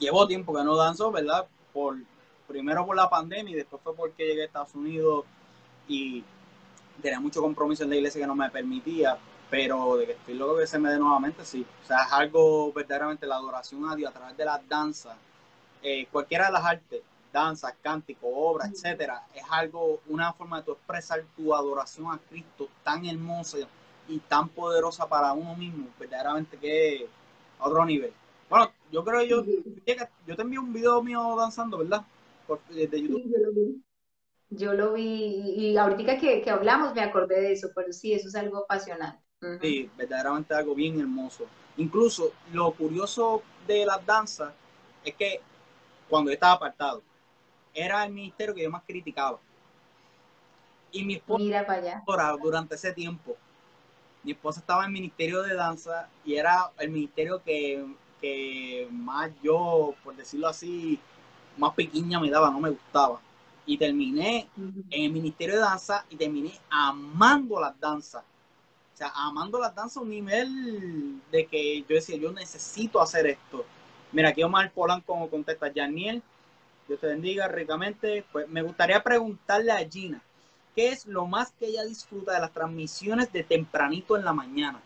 Llevo 0.00 0.26
tiempo 0.26 0.52
que 0.52 0.64
no 0.64 0.74
danzo, 0.74 1.12
¿verdad? 1.12 1.46
Por, 1.72 1.98
primero 2.48 2.84
por 2.84 2.96
la 2.96 3.08
pandemia 3.08 3.52
y 3.52 3.56
después 3.56 3.80
fue 3.80 3.94
porque 3.94 4.26
llegué 4.26 4.42
a 4.42 4.46
Estados 4.46 4.74
Unidos 4.74 5.24
y 5.86 6.24
tenía 7.00 7.20
mucho 7.20 7.40
compromiso 7.40 7.84
en 7.84 7.90
la 7.90 7.96
iglesia 7.96 8.20
que 8.20 8.26
no 8.26 8.34
me 8.34 8.50
permitía, 8.50 9.16
pero 9.50 9.96
de 9.96 10.06
que 10.06 10.12
estoy 10.12 10.34
loco 10.34 10.58
que 10.58 10.66
se 10.66 10.80
me 10.80 10.90
dé 10.90 10.98
nuevamente, 10.98 11.44
sí. 11.44 11.64
O 11.84 11.86
sea, 11.86 12.02
es 12.02 12.12
algo 12.12 12.72
verdaderamente 12.72 13.24
la 13.24 13.36
adoración 13.36 13.88
a 13.88 13.94
Dios 13.94 14.10
a 14.10 14.14
través 14.18 14.36
de 14.36 14.44
las 14.44 14.68
danzas, 14.68 15.16
eh, 15.80 16.06
cualquiera 16.10 16.46
de 16.46 16.52
las 16.52 16.64
artes, 16.64 17.02
danzas, 17.34 17.74
cánticos, 17.82 18.30
obras, 18.32 18.70
etcétera, 18.70 19.26
es 19.34 19.42
algo, 19.50 20.00
una 20.06 20.32
forma 20.32 20.58
de 20.58 20.66
tu 20.66 20.72
expresar 20.72 21.22
tu 21.36 21.52
adoración 21.52 22.06
a 22.12 22.18
Cristo 22.30 22.68
tan 22.84 23.04
hermosa 23.04 23.58
y 24.08 24.20
tan 24.20 24.48
poderosa 24.48 25.06
para 25.08 25.32
uno 25.32 25.56
mismo, 25.56 25.88
verdaderamente 25.98 26.56
que 26.56 27.08
a 27.58 27.68
otro 27.68 27.84
nivel. 27.84 28.12
Bueno, 28.48 28.70
yo 28.92 29.04
creo 29.04 29.20
que 29.20 29.28
yo, 29.28 29.44
yo 30.26 30.36
te 30.36 30.42
envío 30.42 30.60
un 30.60 30.72
video 30.72 31.02
mío 31.02 31.34
danzando, 31.36 31.78
¿verdad? 31.78 32.04
Por, 32.46 32.60
de 32.68 33.02
YouTube. 33.02 33.24
yo 33.24 33.38
lo 33.38 33.52
vi. 33.52 33.82
Yo 34.50 34.72
lo 34.72 34.92
vi 34.92 35.02
y 35.56 35.76
ahorita 35.76 36.18
que, 36.18 36.40
que 36.40 36.50
hablamos 36.50 36.94
me 36.94 37.02
acordé 37.02 37.40
de 37.40 37.52
eso, 37.52 37.70
pero 37.74 37.92
sí, 37.92 38.12
eso 38.12 38.28
es 38.28 38.36
algo 38.36 38.58
apasionante. 38.58 39.20
Sí, 39.60 39.90
verdaderamente 39.96 40.54
algo 40.54 40.74
bien 40.74 41.00
hermoso. 41.00 41.46
Incluso 41.78 42.32
lo 42.52 42.70
curioso 42.72 43.42
de 43.66 43.84
las 43.84 44.04
danzas 44.06 44.52
es 45.04 45.14
que 45.16 45.40
cuando 46.08 46.30
yo 46.30 46.34
estaba 46.34 46.52
apartado, 46.52 47.02
era 47.74 48.04
el 48.04 48.12
ministerio 48.12 48.54
que 48.54 48.62
yo 48.62 48.70
más 48.70 48.82
criticaba. 48.86 49.38
Y 50.92 51.04
mi 51.04 51.14
esposa, 51.14 51.42
Mira 51.42 51.66
para 51.66 52.30
allá. 52.30 52.36
durante 52.40 52.76
ese 52.76 52.92
tiempo, 52.92 53.36
mi 54.22 54.32
esposa 54.32 54.60
estaba 54.60 54.82
en 54.84 54.86
el 54.86 54.92
ministerio 54.92 55.42
de 55.42 55.54
danza 55.54 56.08
y 56.24 56.34
era 56.36 56.70
el 56.78 56.88
ministerio 56.90 57.42
que, 57.42 57.84
que 58.20 58.88
más 58.90 59.30
yo, 59.42 59.94
por 60.04 60.14
decirlo 60.16 60.48
así, 60.48 60.98
más 61.58 61.74
pequeña 61.74 62.20
me 62.20 62.30
daba, 62.30 62.50
no 62.50 62.60
me 62.60 62.70
gustaba. 62.70 63.20
Y 63.66 63.76
terminé 63.76 64.48
en 64.90 65.04
el 65.04 65.12
ministerio 65.12 65.56
de 65.56 65.60
danza 65.60 66.04
y 66.10 66.16
terminé 66.16 66.52
amando 66.70 67.60
las 67.60 67.78
danzas 67.80 68.22
o 68.94 68.96
sea, 68.96 69.10
amando 69.12 69.58
las 69.58 69.74
danzas 69.74 69.96
a 69.96 70.00
un 70.00 70.10
nivel 70.10 71.20
de 71.32 71.46
que 71.46 71.80
yo 71.80 71.96
decía, 71.96 72.16
yo 72.16 72.30
necesito 72.30 73.02
hacer 73.02 73.26
esto. 73.26 73.64
Mira, 74.12 74.28
aquí 74.28 74.40
Omar 74.44 74.70
Polanco 74.70 75.28
contesta, 75.28 75.72
Janiel, 75.74 76.22
Dios 76.86 77.00
te 77.00 77.06
bendiga 77.06 77.48
ricamente. 77.48 78.24
Pues 78.32 78.48
me 78.48 78.62
gustaría 78.62 79.02
preguntarle 79.02 79.72
a 79.72 79.88
Gina, 79.88 80.22
¿qué 80.74 80.88
es 80.88 81.06
lo 81.06 81.26
más 81.26 81.52
que 81.52 81.66
ella 81.66 81.84
disfruta 81.84 82.34
de 82.34 82.40
las 82.40 82.52
transmisiones 82.52 83.32
de 83.32 83.42
tempranito 83.42 84.16
en 84.16 84.24
la 84.24 84.32
mañana? 84.32 84.80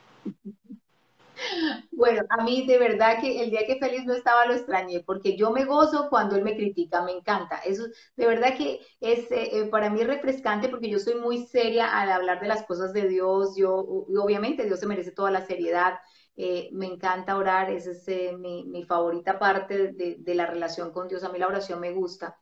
Bueno, 1.92 2.22
a 2.30 2.42
mí 2.42 2.66
de 2.66 2.78
verdad 2.78 3.20
que 3.20 3.42
el 3.42 3.50
día 3.50 3.66
que 3.66 3.78
Félix 3.78 4.04
no 4.04 4.14
estaba 4.14 4.46
lo 4.46 4.54
extrañé, 4.54 5.00
porque 5.00 5.36
yo 5.36 5.50
me 5.50 5.64
gozo 5.64 6.08
cuando 6.08 6.36
él 6.36 6.42
me 6.42 6.56
critica, 6.56 7.02
me 7.02 7.12
encanta. 7.12 7.58
Eso 7.58 7.84
de 8.16 8.26
verdad 8.26 8.56
que 8.56 8.80
es 9.00 9.30
eh, 9.30 9.50
eh, 9.52 9.64
para 9.70 9.90
mí 9.90 10.00
es 10.00 10.06
refrescante 10.06 10.68
porque 10.68 10.90
yo 10.90 10.98
soy 10.98 11.14
muy 11.16 11.46
seria 11.46 11.98
al 11.98 12.10
hablar 12.10 12.40
de 12.40 12.48
las 12.48 12.64
cosas 12.64 12.92
de 12.92 13.08
Dios. 13.08 13.54
Yo, 13.56 13.74
obviamente, 13.74 14.64
Dios 14.64 14.80
se 14.80 14.86
merece 14.86 15.12
toda 15.12 15.30
la 15.30 15.46
seriedad. 15.46 15.94
Eh, 16.40 16.70
me 16.72 16.86
encanta 16.86 17.36
orar, 17.36 17.70
esa 17.70 17.90
es 17.90 18.38
mi, 18.38 18.64
mi, 18.64 18.84
favorita 18.84 19.38
parte 19.38 19.92
de, 19.92 20.34
la 20.34 20.46
relación 20.46 20.92
con 20.92 21.08
Dios. 21.08 21.24
A 21.24 21.30
mí 21.30 21.38
la 21.38 21.48
oración 21.48 21.80
me 21.80 21.92
gusta 21.92 22.38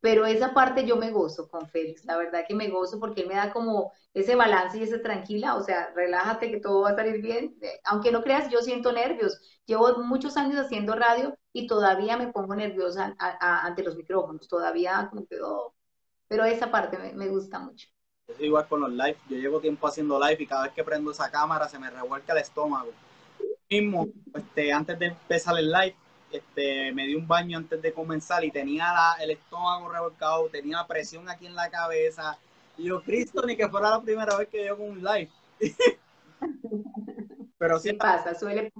pero 0.00 0.24
esa 0.26 0.54
parte 0.54 0.86
yo 0.86 0.96
me 0.96 1.10
gozo 1.10 1.48
con 1.48 1.68
Félix, 1.68 2.04
la 2.04 2.16
verdad 2.16 2.44
que 2.48 2.54
me 2.54 2.68
gozo 2.68 2.98
porque 2.98 3.22
él 3.22 3.28
me 3.28 3.34
da 3.34 3.52
como 3.52 3.92
ese 4.14 4.34
balance 4.34 4.78
y 4.78 4.82
ese 4.82 4.98
tranquila, 4.98 5.56
o 5.56 5.62
sea, 5.62 5.92
relájate 5.94 6.50
que 6.50 6.60
todo 6.60 6.82
va 6.82 6.90
a 6.90 6.96
salir 6.96 7.20
bien, 7.20 7.56
eh, 7.60 7.80
aunque 7.84 8.10
no 8.10 8.22
creas, 8.22 8.50
yo 8.50 8.60
siento 8.62 8.92
nervios, 8.92 9.40
llevo 9.66 10.02
muchos 10.02 10.36
años 10.36 10.58
haciendo 10.58 10.94
radio 10.94 11.36
y 11.52 11.66
todavía 11.66 12.16
me 12.16 12.32
pongo 12.32 12.54
nerviosa 12.54 13.14
ante 13.18 13.82
los 13.82 13.96
micrófonos, 13.96 14.48
todavía 14.48 15.06
como 15.10 15.26
que, 15.26 15.40
oh, 15.42 15.74
pero 16.28 16.44
esa 16.44 16.70
parte 16.70 16.98
me, 17.14 17.28
gusta 17.28 17.58
mucho. 17.58 17.88
Es 18.26 18.40
igual 18.40 18.66
con 18.68 18.80
los 18.80 18.90
live, 18.90 19.18
yo 19.28 19.36
llevo 19.36 19.60
tiempo 19.60 19.86
haciendo 19.86 20.18
live 20.18 20.42
y 20.42 20.46
cada 20.46 20.64
vez 20.64 20.72
que 20.72 20.84
prendo 20.84 21.10
esa 21.10 21.30
cámara 21.30 21.68
se 21.68 21.78
me 21.78 21.90
revuelca 21.90 22.32
el 22.32 22.38
estómago. 22.38 22.90
Mismo, 23.70 24.08
este, 24.34 24.72
antes 24.72 24.98
de 24.98 25.06
empezar 25.06 25.56
el 25.56 25.70
live, 25.70 25.94
este, 26.32 26.92
me 26.92 27.06
di 27.06 27.14
un 27.14 27.28
baño 27.28 27.56
antes 27.56 27.80
de 27.80 27.92
comenzar 27.92 28.44
y 28.44 28.50
tenía 28.50 28.92
el 29.20 29.30
estómago 29.30 29.88
revolcado, 29.88 30.48
tenía 30.48 30.84
presión 30.88 31.28
aquí 31.28 31.46
en 31.46 31.54
la 31.54 31.70
cabeza. 31.70 32.36
Y 32.76 32.86
yo, 32.86 33.00
Cristo, 33.00 33.46
ni 33.46 33.56
que 33.56 33.68
fuera 33.68 33.90
la 33.90 34.02
primera 34.02 34.36
vez 34.36 34.48
que 34.48 34.66
yo 34.66 34.76
con 34.76 34.90
un 34.90 35.04
live. 35.04 35.30
Pero 37.58 37.78
sí 37.78 37.92
pasa, 37.92 38.34
suele 38.34 38.72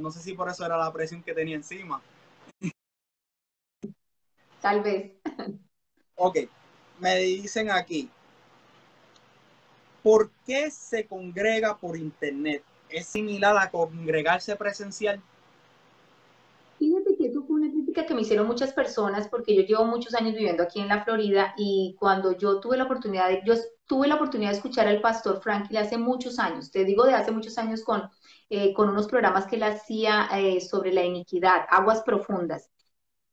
No 0.00 0.10
sé 0.10 0.20
si 0.20 0.32
por 0.32 0.48
eso 0.48 0.64
era 0.64 0.78
la 0.78 0.90
presión 0.90 1.22
que 1.22 1.34
tenía 1.34 1.56
encima. 1.56 2.00
Tal 4.62 4.80
vez. 4.82 5.12
Ok, 6.14 6.38
me 6.98 7.16
dicen 7.16 7.70
aquí, 7.70 8.08
¿por 10.02 10.30
qué 10.46 10.70
se 10.70 11.06
congrega 11.06 11.76
por 11.76 11.96
internet? 11.96 12.62
¿Es 12.90 13.06
similar 13.06 13.56
a 13.56 13.70
congregarse 13.70 14.56
presencial? 14.56 15.22
que 18.10 18.14
me 18.14 18.22
hicieron 18.22 18.46
muchas 18.46 18.72
personas 18.72 19.28
porque 19.28 19.54
yo 19.54 19.62
llevo 19.62 19.84
muchos 19.84 20.14
años 20.14 20.34
viviendo 20.34 20.62
aquí 20.64 20.80
en 20.80 20.88
la 20.88 21.04
Florida 21.04 21.54
y 21.56 21.96
cuando 21.98 22.36
yo 22.36 22.60
tuve 22.60 22.76
la 22.76 22.84
oportunidad 22.84 23.28
de, 23.28 23.40
yo 23.46 23.54
tuve 23.86 24.08
la 24.08 24.16
oportunidad 24.16 24.50
de 24.50 24.56
escuchar 24.56 24.88
al 24.88 25.00
pastor 25.00 25.40
Franklin 25.40 25.78
hace 25.78 25.98
muchos 25.98 26.38
años, 26.40 26.70
te 26.70 26.84
digo 26.84 27.04
de 27.04 27.14
hace 27.14 27.30
muchos 27.30 27.56
años 27.58 27.82
con, 27.84 28.02
eh, 28.48 28.72
con 28.74 28.88
unos 28.88 29.06
programas 29.06 29.46
que 29.46 29.56
él 29.56 29.62
hacía 29.62 30.28
eh, 30.34 30.60
sobre 30.60 30.92
la 30.92 31.04
iniquidad, 31.04 31.66
aguas 31.70 32.02
profundas. 32.02 32.68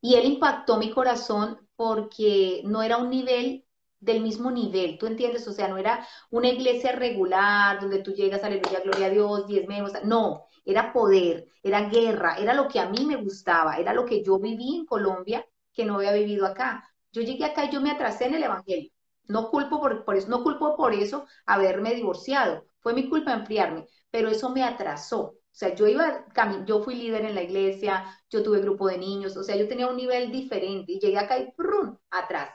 Y 0.01 0.15
él 0.15 0.25
impactó 0.25 0.77
mi 0.77 0.91
corazón 0.91 1.59
porque 1.75 2.61
no 2.65 2.83
era 2.83 2.97
un 2.97 3.09
nivel 3.09 3.65
del 3.99 4.21
mismo 4.21 4.51
nivel, 4.51 4.97
¿tú 4.97 5.07
entiendes? 5.07 5.47
O 5.47 5.53
sea, 5.53 5.67
no 5.67 5.77
era 5.77 6.05
una 6.31 6.49
iglesia 6.49 6.91
regular 6.93 7.79
donde 7.79 7.99
tú 8.03 8.13
llegas, 8.13 8.43
aleluya, 8.43 8.81
gloria 8.81 9.07
a 9.07 9.09
Dios, 9.09 9.47
diez 9.47 9.67
menos, 9.67 9.91
no, 10.03 10.45
era 10.65 10.93
poder, 10.93 11.47
era 11.63 11.89
guerra, 11.89 12.35
era 12.37 12.53
lo 12.53 12.67
que 12.67 12.79
a 12.79 12.89
mí 12.89 13.05
me 13.05 13.15
gustaba, 13.17 13.77
era 13.77 13.93
lo 13.93 14.05
que 14.05 14.23
yo 14.23 14.39
viví 14.39 14.75
en 14.77 14.85
Colombia 14.85 15.45
que 15.73 15.85
no 15.85 15.95
había 15.95 16.13
vivido 16.13 16.45
acá. 16.45 16.87
Yo 17.11 17.21
llegué 17.21 17.45
acá 17.45 17.65
y 17.65 17.71
yo 17.71 17.81
me 17.81 17.91
atrasé 17.91 18.25
en 18.25 18.35
el 18.35 18.43
Evangelio. 18.43 18.91
No 19.27 19.49
culpo 19.49 19.79
por, 19.81 20.05
por 20.05 20.15
eso, 20.15 20.29
no 20.29 20.43
culpo 20.43 20.75
por 20.75 20.93
eso 20.93 21.25
haberme 21.45 21.93
divorciado. 21.93 22.65
Fue 22.79 22.93
mi 22.93 23.09
culpa 23.09 23.33
enfriarme, 23.33 23.85
pero 24.09 24.29
eso 24.29 24.49
me 24.49 24.63
atrasó. 24.63 25.21
O 25.21 25.59
sea, 25.59 25.73
yo 25.75 25.87
iba, 25.87 26.25
yo 26.65 26.83
fui 26.83 26.95
líder 26.95 27.25
en 27.25 27.35
la 27.35 27.43
iglesia, 27.43 28.05
yo 28.29 28.43
tuve 28.43 28.61
grupo 28.61 28.87
de 28.87 28.97
niños, 28.99 29.35
o 29.37 29.43
sea, 29.43 29.55
yo 29.55 29.67
tenía 29.67 29.87
un 29.87 29.97
nivel 29.97 30.31
diferente 30.31 30.91
y 30.93 30.99
llegué 30.99 31.17
acá 31.17 31.37
y 31.39 31.51
¡prum! 31.51 31.97
atrás. 32.11 32.49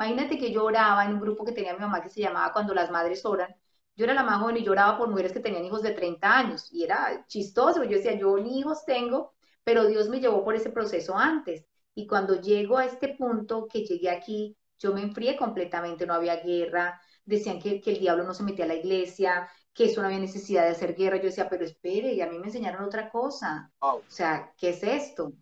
Imagínate 0.00 0.38
que 0.38 0.50
yo 0.50 0.64
oraba 0.64 1.04
en 1.04 1.12
un 1.12 1.20
grupo 1.20 1.44
que 1.44 1.52
tenía 1.52 1.74
mi 1.74 1.80
mamá 1.80 2.00
que 2.02 2.08
se 2.08 2.22
llamaba 2.22 2.54
Cuando 2.54 2.72
las 2.72 2.90
madres 2.90 3.22
oran, 3.26 3.54
yo 3.94 4.04
era 4.04 4.14
la 4.14 4.22
más 4.22 4.40
joven 4.40 4.56
y 4.56 4.64
lloraba 4.64 4.96
por 4.96 5.10
mujeres 5.10 5.30
que 5.30 5.40
tenían 5.40 5.62
hijos 5.66 5.82
de 5.82 5.90
30 5.92 6.38
años 6.38 6.72
y 6.72 6.84
era 6.84 7.26
chistoso. 7.26 7.84
Yo 7.84 7.98
decía, 7.98 8.18
yo 8.18 8.34
ni 8.38 8.60
hijos 8.60 8.82
tengo, 8.86 9.34
pero 9.62 9.86
Dios 9.86 10.08
me 10.08 10.18
llevó 10.18 10.42
por 10.42 10.54
ese 10.54 10.70
proceso 10.70 11.18
antes. 11.18 11.66
Y 11.94 12.06
cuando 12.06 12.40
llego 12.40 12.78
a 12.78 12.86
este 12.86 13.14
punto 13.14 13.68
que 13.68 13.84
llegué 13.84 14.08
aquí, 14.08 14.56
yo 14.78 14.94
me 14.94 15.02
enfrié 15.02 15.36
completamente, 15.36 16.06
no 16.06 16.14
había 16.14 16.36
guerra, 16.36 16.98
decían 17.26 17.60
que, 17.60 17.82
el 17.84 17.98
diablo 17.98 18.24
no 18.24 18.32
se 18.32 18.42
metía 18.42 18.64
a 18.64 18.68
la 18.68 18.76
iglesia, 18.76 19.50
que 19.74 19.84
eso 19.84 20.00
no 20.00 20.06
había 20.06 20.18
necesidad 20.18 20.62
de 20.62 20.70
hacer 20.70 20.94
guerra. 20.94 21.18
Yo 21.18 21.24
decía, 21.24 21.50
pero 21.50 21.66
espere, 21.66 22.14
y 22.14 22.22
a 22.22 22.26
mí 22.26 22.38
me 22.38 22.46
enseñaron 22.46 22.84
otra 22.84 23.10
cosa. 23.10 23.70
O 23.80 24.02
sea, 24.08 24.54
¿qué 24.56 24.70
es 24.70 24.82
esto? 24.82 25.34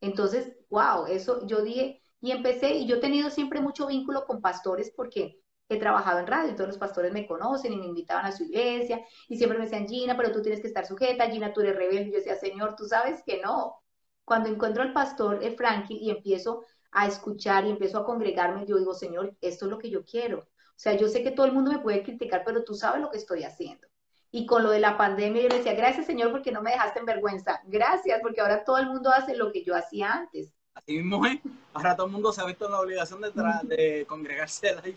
Entonces, 0.00 0.56
wow, 0.68 1.06
eso 1.06 1.46
yo 1.46 1.62
dije, 1.62 2.02
y 2.20 2.32
empecé, 2.32 2.74
y 2.74 2.86
yo 2.86 2.96
he 2.96 3.00
tenido 3.00 3.30
siempre 3.30 3.60
mucho 3.60 3.86
vínculo 3.86 4.26
con 4.26 4.40
pastores 4.40 4.92
porque 4.94 5.40
he 5.68 5.78
trabajado 5.78 6.18
en 6.18 6.26
radio, 6.26 6.50
y 6.50 6.54
todos 6.54 6.68
los 6.68 6.78
pastores 6.78 7.12
me 7.12 7.26
conocen 7.26 7.72
y 7.72 7.76
me 7.76 7.86
invitaban 7.86 8.26
a 8.26 8.32
su 8.32 8.42
iglesia 8.42 9.04
y 9.28 9.36
siempre 9.36 9.56
me 9.56 9.64
decían, 9.64 9.86
Gina, 9.88 10.16
pero 10.16 10.32
tú 10.32 10.42
tienes 10.42 10.60
que 10.60 10.66
estar 10.66 10.84
sujeta, 10.84 11.30
Gina, 11.30 11.52
tú 11.52 11.60
eres 11.60 11.76
rebelde. 11.76 12.08
Y 12.08 12.12
yo 12.12 12.18
decía, 12.18 12.34
Señor, 12.34 12.74
tú 12.76 12.86
sabes 12.86 13.22
que 13.24 13.40
no. 13.40 13.76
Cuando 14.24 14.48
encuentro 14.48 14.82
al 14.82 14.92
pastor 14.92 15.40
Frankie 15.56 15.96
y 15.96 16.10
empiezo 16.10 16.64
a 16.92 17.06
escuchar 17.06 17.66
y 17.66 17.70
empiezo 17.70 17.98
a 17.98 18.04
congregarme, 18.04 18.66
yo 18.66 18.78
digo, 18.78 18.94
Señor, 18.94 19.36
esto 19.40 19.66
es 19.66 19.70
lo 19.70 19.78
que 19.78 19.90
yo 19.90 20.04
quiero. 20.04 20.40
O 20.40 20.82
sea, 20.82 20.94
yo 20.94 21.08
sé 21.08 21.22
que 21.22 21.30
todo 21.30 21.46
el 21.46 21.52
mundo 21.52 21.70
me 21.70 21.78
puede 21.78 22.02
criticar, 22.02 22.42
pero 22.44 22.64
tú 22.64 22.74
sabes 22.74 23.00
lo 23.00 23.10
que 23.10 23.18
estoy 23.18 23.44
haciendo. 23.44 23.86
Y 24.32 24.46
con 24.46 24.62
lo 24.62 24.70
de 24.70 24.80
la 24.80 24.96
pandemia, 24.96 25.42
yo 25.42 25.48
le 25.48 25.56
decía, 25.56 25.74
gracias 25.74 26.06
Señor 26.06 26.30
porque 26.30 26.52
no 26.52 26.62
me 26.62 26.70
dejaste 26.72 27.00
en 27.00 27.06
vergüenza. 27.06 27.60
Gracias 27.66 28.20
porque 28.22 28.40
ahora 28.40 28.64
todo 28.64 28.78
el 28.78 28.86
mundo 28.86 29.10
hace 29.10 29.36
lo 29.36 29.52
que 29.52 29.62
yo 29.64 29.74
hacía 29.76 30.12
antes. 30.12 30.52
Así 30.82 30.96
mismo 30.98 31.24
es. 31.26 31.38
Ahora 31.72 31.94
todo 31.94 32.06
el 32.06 32.12
mundo 32.12 32.32
se 32.32 32.40
ha 32.40 32.46
visto 32.46 32.66
en 32.66 32.72
la 32.72 32.80
obligación 32.80 33.20
de, 33.20 33.30
de 33.64 34.06
congregarse 34.06 34.74
live. 34.82 34.96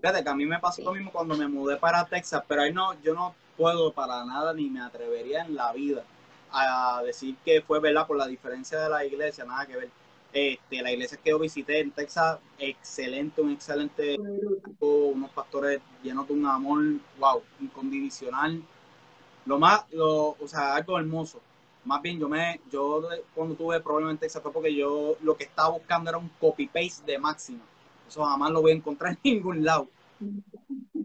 Fíjate 0.00 0.24
que 0.24 0.28
a 0.28 0.34
mí 0.34 0.46
me 0.46 0.58
pasó 0.58 0.82
lo 0.82 0.92
mismo 0.92 1.10
cuando 1.10 1.36
me 1.36 1.48
mudé 1.48 1.76
para 1.76 2.04
Texas, 2.04 2.42
pero 2.46 2.62
ahí 2.62 2.72
no, 2.72 3.00
yo 3.02 3.14
no 3.14 3.34
puedo 3.56 3.92
para 3.92 4.24
nada 4.24 4.52
ni 4.52 4.68
me 4.68 4.80
atrevería 4.80 5.42
en 5.42 5.54
la 5.54 5.72
vida 5.72 6.04
a 6.50 7.02
decir 7.04 7.36
que 7.44 7.62
fue 7.62 7.80
verdad 7.80 8.06
por 8.06 8.16
la 8.16 8.26
diferencia 8.26 8.78
de 8.80 8.90
la 8.90 9.04
iglesia, 9.04 9.44
nada 9.44 9.66
que 9.66 9.76
ver. 9.76 9.90
Este, 10.32 10.82
la 10.82 10.90
iglesia 10.90 11.18
que 11.22 11.30
yo 11.30 11.38
visité 11.38 11.80
en 11.80 11.90
Texas, 11.90 12.38
excelente, 12.58 13.40
un 13.42 13.52
excelente 13.52 14.18
unos 14.80 15.30
pastores 15.30 15.80
llenos 16.02 16.26
de 16.26 16.34
un 16.34 16.46
amor, 16.46 16.82
wow, 17.18 17.42
incondicional. 17.60 18.62
Lo 19.44 19.58
más, 19.58 19.84
lo, 19.92 20.30
o 20.30 20.48
sea, 20.48 20.74
algo 20.74 20.98
hermoso. 20.98 21.40
Más 21.84 22.00
bien, 22.00 22.18
yo 22.18 22.28
me, 22.28 22.60
yo 22.70 23.02
cuando 23.34 23.54
tuve 23.54 23.80
problemas 23.80 24.12
en 24.12 24.18
Texas 24.18 24.42
fue 24.42 24.52
porque 24.52 24.74
yo 24.74 25.16
lo 25.22 25.36
que 25.36 25.44
estaba 25.44 25.70
buscando 25.70 26.10
era 26.10 26.18
un 26.18 26.30
copy-paste 26.40 27.04
de 27.04 27.18
máxima. 27.18 27.64
Eso 28.08 28.24
jamás 28.24 28.50
lo 28.50 28.62
voy 28.62 28.72
a 28.72 28.74
encontrar 28.74 29.12
en 29.24 29.34
ningún 29.34 29.64
lado. 29.64 29.88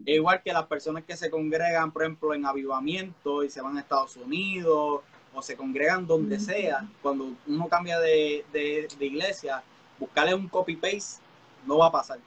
Igual 0.06 0.42
que 0.42 0.52
las 0.52 0.66
personas 0.66 1.04
que 1.04 1.16
se 1.16 1.30
congregan, 1.30 1.90
por 1.90 2.02
ejemplo, 2.02 2.32
en 2.32 2.46
avivamiento 2.46 3.42
y 3.42 3.50
se 3.50 3.60
van 3.60 3.76
a 3.76 3.80
Estados 3.80 4.16
Unidos 4.16 5.00
o 5.34 5.42
se 5.42 5.56
congregan 5.56 6.06
donde 6.06 6.38
sea, 6.38 6.88
cuando 7.02 7.32
uno 7.46 7.68
cambia 7.68 7.98
de, 7.98 8.44
de, 8.52 8.88
iglesia, 9.00 9.62
buscarle 9.98 10.34
un 10.34 10.48
copy-paste 10.48 11.22
no 11.66 11.78
va 11.78 11.86
a 11.86 11.92
pasar. 11.92 12.18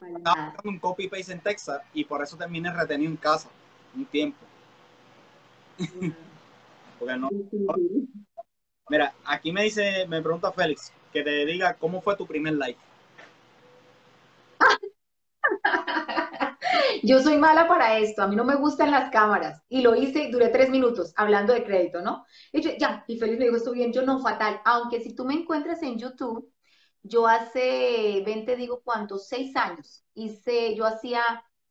Estaba 0.00 0.46
buscando 0.46 0.70
un 0.70 0.78
copy-paste 0.78 1.32
en 1.32 1.40
Texas 1.40 1.82
y 1.92 2.04
por 2.04 2.22
eso 2.22 2.36
terminé 2.36 2.72
retenido 2.72 3.10
en 3.10 3.16
casa 3.16 3.48
un 3.94 4.06
tiempo. 4.06 4.38
Porque 6.98 7.16
no, 7.16 7.28
Mira, 8.88 9.14
aquí 9.24 9.50
me 9.50 9.64
dice, 9.64 10.06
me 10.06 10.22
pregunta 10.22 10.52
Félix, 10.52 10.92
que 11.12 11.22
te 11.22 11.44
diga 11.44 11.74
cómo 11.74 12.00
fue 12.00 12.16
tu 12.16 12.24
primer 12.26 12.54
live. 12.54 12.76
Yo 17.02 17.20
soy 17.20 17.36
mala 17.36 17.66
para 17.66 17.98
esto, 17.98 18.22
a 18.22 18.28
mí 18.28 18.36
no 18.36 18.44
me 18.44 18.54
gustan 18.54 18.90
las 18.90 19.10
cámaras. 19.10 19.60
Y 19.68 19.82
lo 19.82 19.96
hice, 19.96 20.28
duré 20.30 20.48
tres 20.48 20.70
minutos 20.70 21.12
hablando 21.16 21.52
de 21.52 21.64
crédito, 21.64 22.00
¿no? 22.00 22.24
Y 22.52 22.60
yo, 22.62 22.70
ya, 22.78 23.04
y 23.06 23.18
Félix 23.18 23.38
me 23.38 23.44
dijo, 23.46 23.56
estoy 23.56 23.78
bien, 23.78 23.92
yo 23.92 24.02
no, 24.02 24.20
fatal. 24.20 24.60
Aunque 24.64 25.00
si 25.00 25.14
tú 25.14 25.24
me 25.24 25.34
encuentras 25.34 25.82
en 25.82 25.98
YouTube, 25.98 26.52
yo 27.02 27.26
hace 27.26 28.22
20, 28.24 28.56
digo 28.56 28.82
cuántos, 28.82 29.28
seis 29.28 29.54
años, 29.56 30.04
hice, 30.14 30.74
yo 30.74 30.84
hacía 30.84 31.22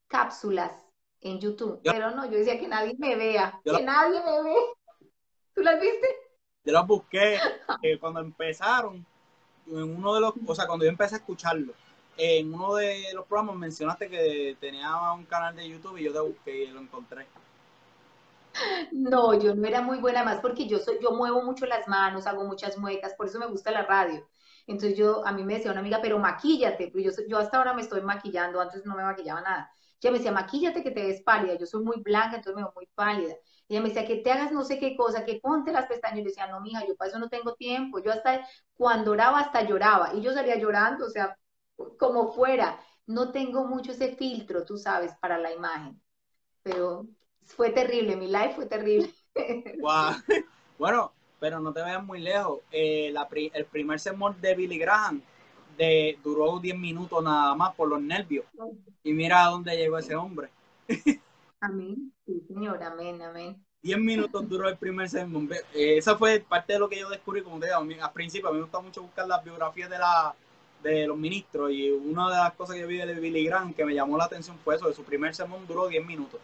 cápsulas 0.08 0.86
en 1.22 1.40
YouTube, 1.40 1.82
pero 1.84 2.12
no, 2.12 2.26
yo 2.26 2.38
decía 2.38 2.60
que 2.60 2.68
nadie 2.68 2.96
me 2.98 3.16
vea, 3.16 3.60
que 3.64 3.84
nadie 3.84 4.22
me 4.24 4.44
ve. 4.44 4.56
¿Tú 5.56 5.62
las 5.62 5.80
viste? 5.80 6.08
Yo 6.66 6.74
las 6.74 6.86
busqué 6.86 7.40
eh, 7.82 7.98
cuando 8.00 8.20
empezaron, 8.20 9.06
en 9.68 9.96
uno 9.98 10.14
de 10.14 10.22
los, 10.22 10.34
o 10.46 10.54
sea, 10.56 10.68
cuando 10.68 10.86
yo 10.86 10.92
empecé 10.92 11.16
a 11.16 11.18
escucharlo 11.20 11.74
en 12.18 12.54
uno 12.54 12.76
de 12.76 13.14
los 13.14 13.26
programas 13.26 13.56
mencionaste 13.58 14.10
que 14.10 14.58
tenía 14.60 15.12
un 15.12 15.26
canal 15.26 15.56
de 15.56 15.68
YouTube 15.68 15.98
y 15.98 16.04
yo 16.04 16.14
te 16.14 16.20
busqué 16.20 16.64
y 16.64 16.68
lo 16.68 16.80
encontré. 16.80 17.26
No, 18.92 19.34
yo 19.40 19.54
no 19.56 19.68
era 19.68 19.82
muy 19.82 19.98
buena 20.00 20.24
más 20.24 20.40
porque 20.40 20.68
yo 20.68 20.80
soy, 20.80 20.98
yo 21.02 21.12
muevo 21.12 21.42
mucho 21.44 21.66
las 21.66 21.88
manos, 21.88 22.26
hago 22.28 22.44
muchas 22.46 22.78
muecas, 22.78 23.14
por 23.16 23.28
eso 23.28 23.40
me 23.40 23.48
gusta 23.48 23.72
la 23.72 23.84
radio. 23.84 24.28
Entonces 24.68 24.98
yo, 24.98 25.26
a 25.26 25.32
mí 25.32 25.44
me 25.44 25.56
decía 25.56 25.72
una 25.72 25.82
amiga, 25.82 26.00
pero 26.02 26.18
maquíllate, 26.20 26.92
yo, 26.96 27.12
yo 27.28 27.38
hasta 27.38 27.58
ahora 27.58 27.74
me 27.74 27.82
estoy 27.82 28.02
maquillando, 28.02 28.60
antes 28.62 28.86
no 28.86 28.96
me 28.96 29.04
maquillaba 29.04 29.42
nada. 29.42 29.72
Ella 30.02 30.12
me 30.12 30.18
decía, 30.20 30.32
maquíllate 30.32 30.84
que 30.84 30.92
te 30.92 31.06
ves 31.08 31.22
pálida, 31.24 31.56
yo 31.56 31.66
soy 31.66 31.84
muy 31.84 32.00
blanca, 32.02 32.36
entonces 32.38 32.56
me 32.56 32.62
veo 32.62 32.72
muy 32.76 32.88
pálida. 32.94 33.36
Ella 33.68 33.82
me 33.82 33.90
decía, 33.90 34.06
que 34.06 34.18
te 34.18 34.32
hagas 34.32 34.52
no 34.52 34.64
sé 34.64 34.80
qué 34.80 34.96
cosa, 34.96 35.26
que 35.26 35.40
ponte 35.42 35.72
las 35.72 35.88
pestañas. 35.88 36.20
Yo 36.20 36.26
decía, 36.26 36.48
no, 36.48 36.62
mija, 36.62 36.86
yo 36.86 36.96
para 36.96 37.10
eso 37.10 37.20
no 37.20 37.30
tengo 37.30 37.56
tiempo. 37.56 38.00
Yo 38.00 38.12
hasta, 38.12 38.48
cuando 38.76 39.12
oraba, 39.12 39.40
hasta 39.40 39.64
lloraba. 39.64 40.14
Y 40.14 40.22
yo 40.22 40.34
salía 40.34 40.58
llorando, 40.58 41.06
o 41.06 41.10
sea, 41.10 41.38
como 41.98 42.32
fuera. 42.32 42.80
No 43.08 43.32
tengo 43.32 43.66
mucho 43.66 43.92
ese 43.92 44.16
filtro, 44.16 44.66
tú 44.66 44.78
sabes, 44.78 45.14
para 45.20 45.38
la 45.38 45.54
imagen. 45.54 46.02
Pero 46.64 47.08
fue 47.44 47.72
terrible, 47.72 48.16
mi 48.16 48.28
live 48.28 48.54
fue 48.56 48.66
terrible. 48.66 49.14
Bueno, 50.78 51.14
pero 51.40 51.60
no 51.60 51.72
te 51.72 51.82
vayas 51.82 52.04
muy 52.04 52.20
lejos. 52.20 52.60
Eh, 52.72 53.14
el 53.54 53.66
primer 53.66 54.00
sermón 54.00 54.40
de 54.42 54.56
Billy 54.56 54.78
Graham 54.78 55.22
de, 55.78 56.18
duró 56.24 56.60
10 56.60 56.78
minutos 56.78 57.24
nada 57.24 57.54
más 57.56 57.76
por 57.76 57.88
los 57.90 58.02
nervios. 58.02 58.46
Y 59.04 59.14
mira 59.14 59.46
a 59.46 59.50
dónde 59.50 59.76
llegó 59.78 59.98
ese 59.98 60.16
hombre. 60.16 60.50
Amén. 61.66 62.14
Sí, 62.26 62.42
señor, 62.48 62.82
amén, 62.84 63.22
amén. 63.24 63.66
10 63.82 64.00
minutos 64.00 64.48
duró 64.48 64.70
el 64.70 64.78
primer 64.78 65.10
sermón. 65.10 65.50
Eh, 65.74 65.98
esa 65.98 66.16
fue 66.16 66.40
parte 66.40 66.74
de 66.74 66.80
lo 66.80 66.88
que 66.88 67.00
yo 67.00 67.10
descubrí, 67.10 67.42
como 67.42 67.60
te 67.60 67.68
digo, 67.68 67.78
al 67.78 68.14
principio 68.14 68.50
a 68.50 68.52
mí 68.52 68.58
me 68.58 68.64
gusta 68.64 68.80
mucho 68.80 69.02
buscar 69.02 69.28
las 69.28 69.44
biografías 69.44 69.90
de 69.90 69.98
la, 69.98 70.36
de 70.84 71.08
los 71.08 71.18
ministros 71.18 71.72
y 71.72 71.90
una 71.90 72.30
de 72.30 72.36
las 72.36 72.54
cosas 72.54 72.76
que 72.76 72.86
vi 72.86 72.98
de 72.98 73.20
Billy 73.20 73.46
Graham 73.46 73.74
que 73.74 73.84
me 73.84 73.96
llamó 73.96 74.18
la 74.18 74.26
atención 74.26 74.58
fue 74.64 74.76
eso, 74.76 74.88
de 74.88 74.94
su 74.94 75.04
primer 75.04 75.34
sermón 75.34 75.66
duró 75.68 75.88
10 75.88 76.06
minutos. 76.06 76.40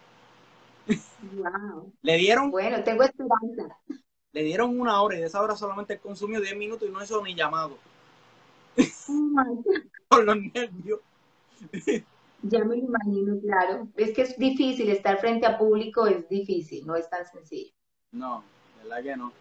Wow. 1.34 1.94
le 2.02 2.18
dieron... 2.18 2.50
Bueno, 2.50 2.84
tengo 2.84 3.04
esperanza. 3.04 3.78
Le 4.34 4.44
dieron 4.44 4.80
una 4.80 5.02
hora 5.02 5.18
y 5.18 5.20
de 5.20 5.28
esa 5.28 5.42
hora 5.42 5.56
solamente 5.56 6.00
consumió 6.00 6.42
10 6.42 6.58
minutos 6.58 6.90
y 6.90 6.92
no 6.92 7.04
hizo 7.04 7.24
ni 7.24 7.36
llamado. 7.36 7.78
Oh 9.08 9.64
Por 10.08 10.24
los 10.26 10.38
nervios. 10.38 11.00
Ya 12.44 12.60
me 12.60 12.76
lo 12.78 12.84
imagino, 12.84 13.40
claro. 13.40 13.88
Es 13.96 14.14
que 14.14 14.24
es 14.24 14.38
difícil 14.38 14.90
estar 14.90 15.20
frente 15.20 15.46
a 15.46 15.58
público, 15.58 16.08
es 16.08 16.28
difícil, 16.28 16.86
no 16.86 16.96
es 16.96 17.10
tan 17.10 17.26
sencillo. 17.26 17.74
No, 18.12 18.44
verdad 18.78 19.04
que 19.04 19.16
no. 19.16 19.34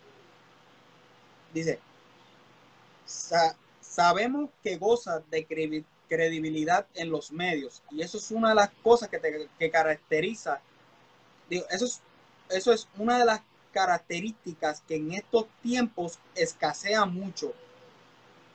Dice, 1.53 1.81
sabemos 3.81 4.51
que 4.63 4.77
goza 4.77 5.21
de 5.31 5.47
credibilidad 6.09 6.87
en 6.95 7.11
los 7.11 7.33
medios 7.33 7.83
y 7.91 8.03
eso 8.03 8.19
es 8.19 8.31
una 8.31 8.51
de 8.51 8.55
las 8.55 8.71
cosas 8.83 9.09
que 9.09 9.19
te 9.19 9.71
caracteriza. 9.71 10.61
Digo, 11.49 11.65
eso 11.71 11.87
es, 11.87 12.01
eso 12.51 12.73
es 12.73 12.89
una 12.99 13.19
de 13.19 13.25
las 13.25 13.41
características 13.73 14.83
que 14.83 14.97
en 14.97 15.13
estos 15.13 15.47
tiempos 15.63 16.19
escasea 16.35 17.05
mucho. 17.05 17.53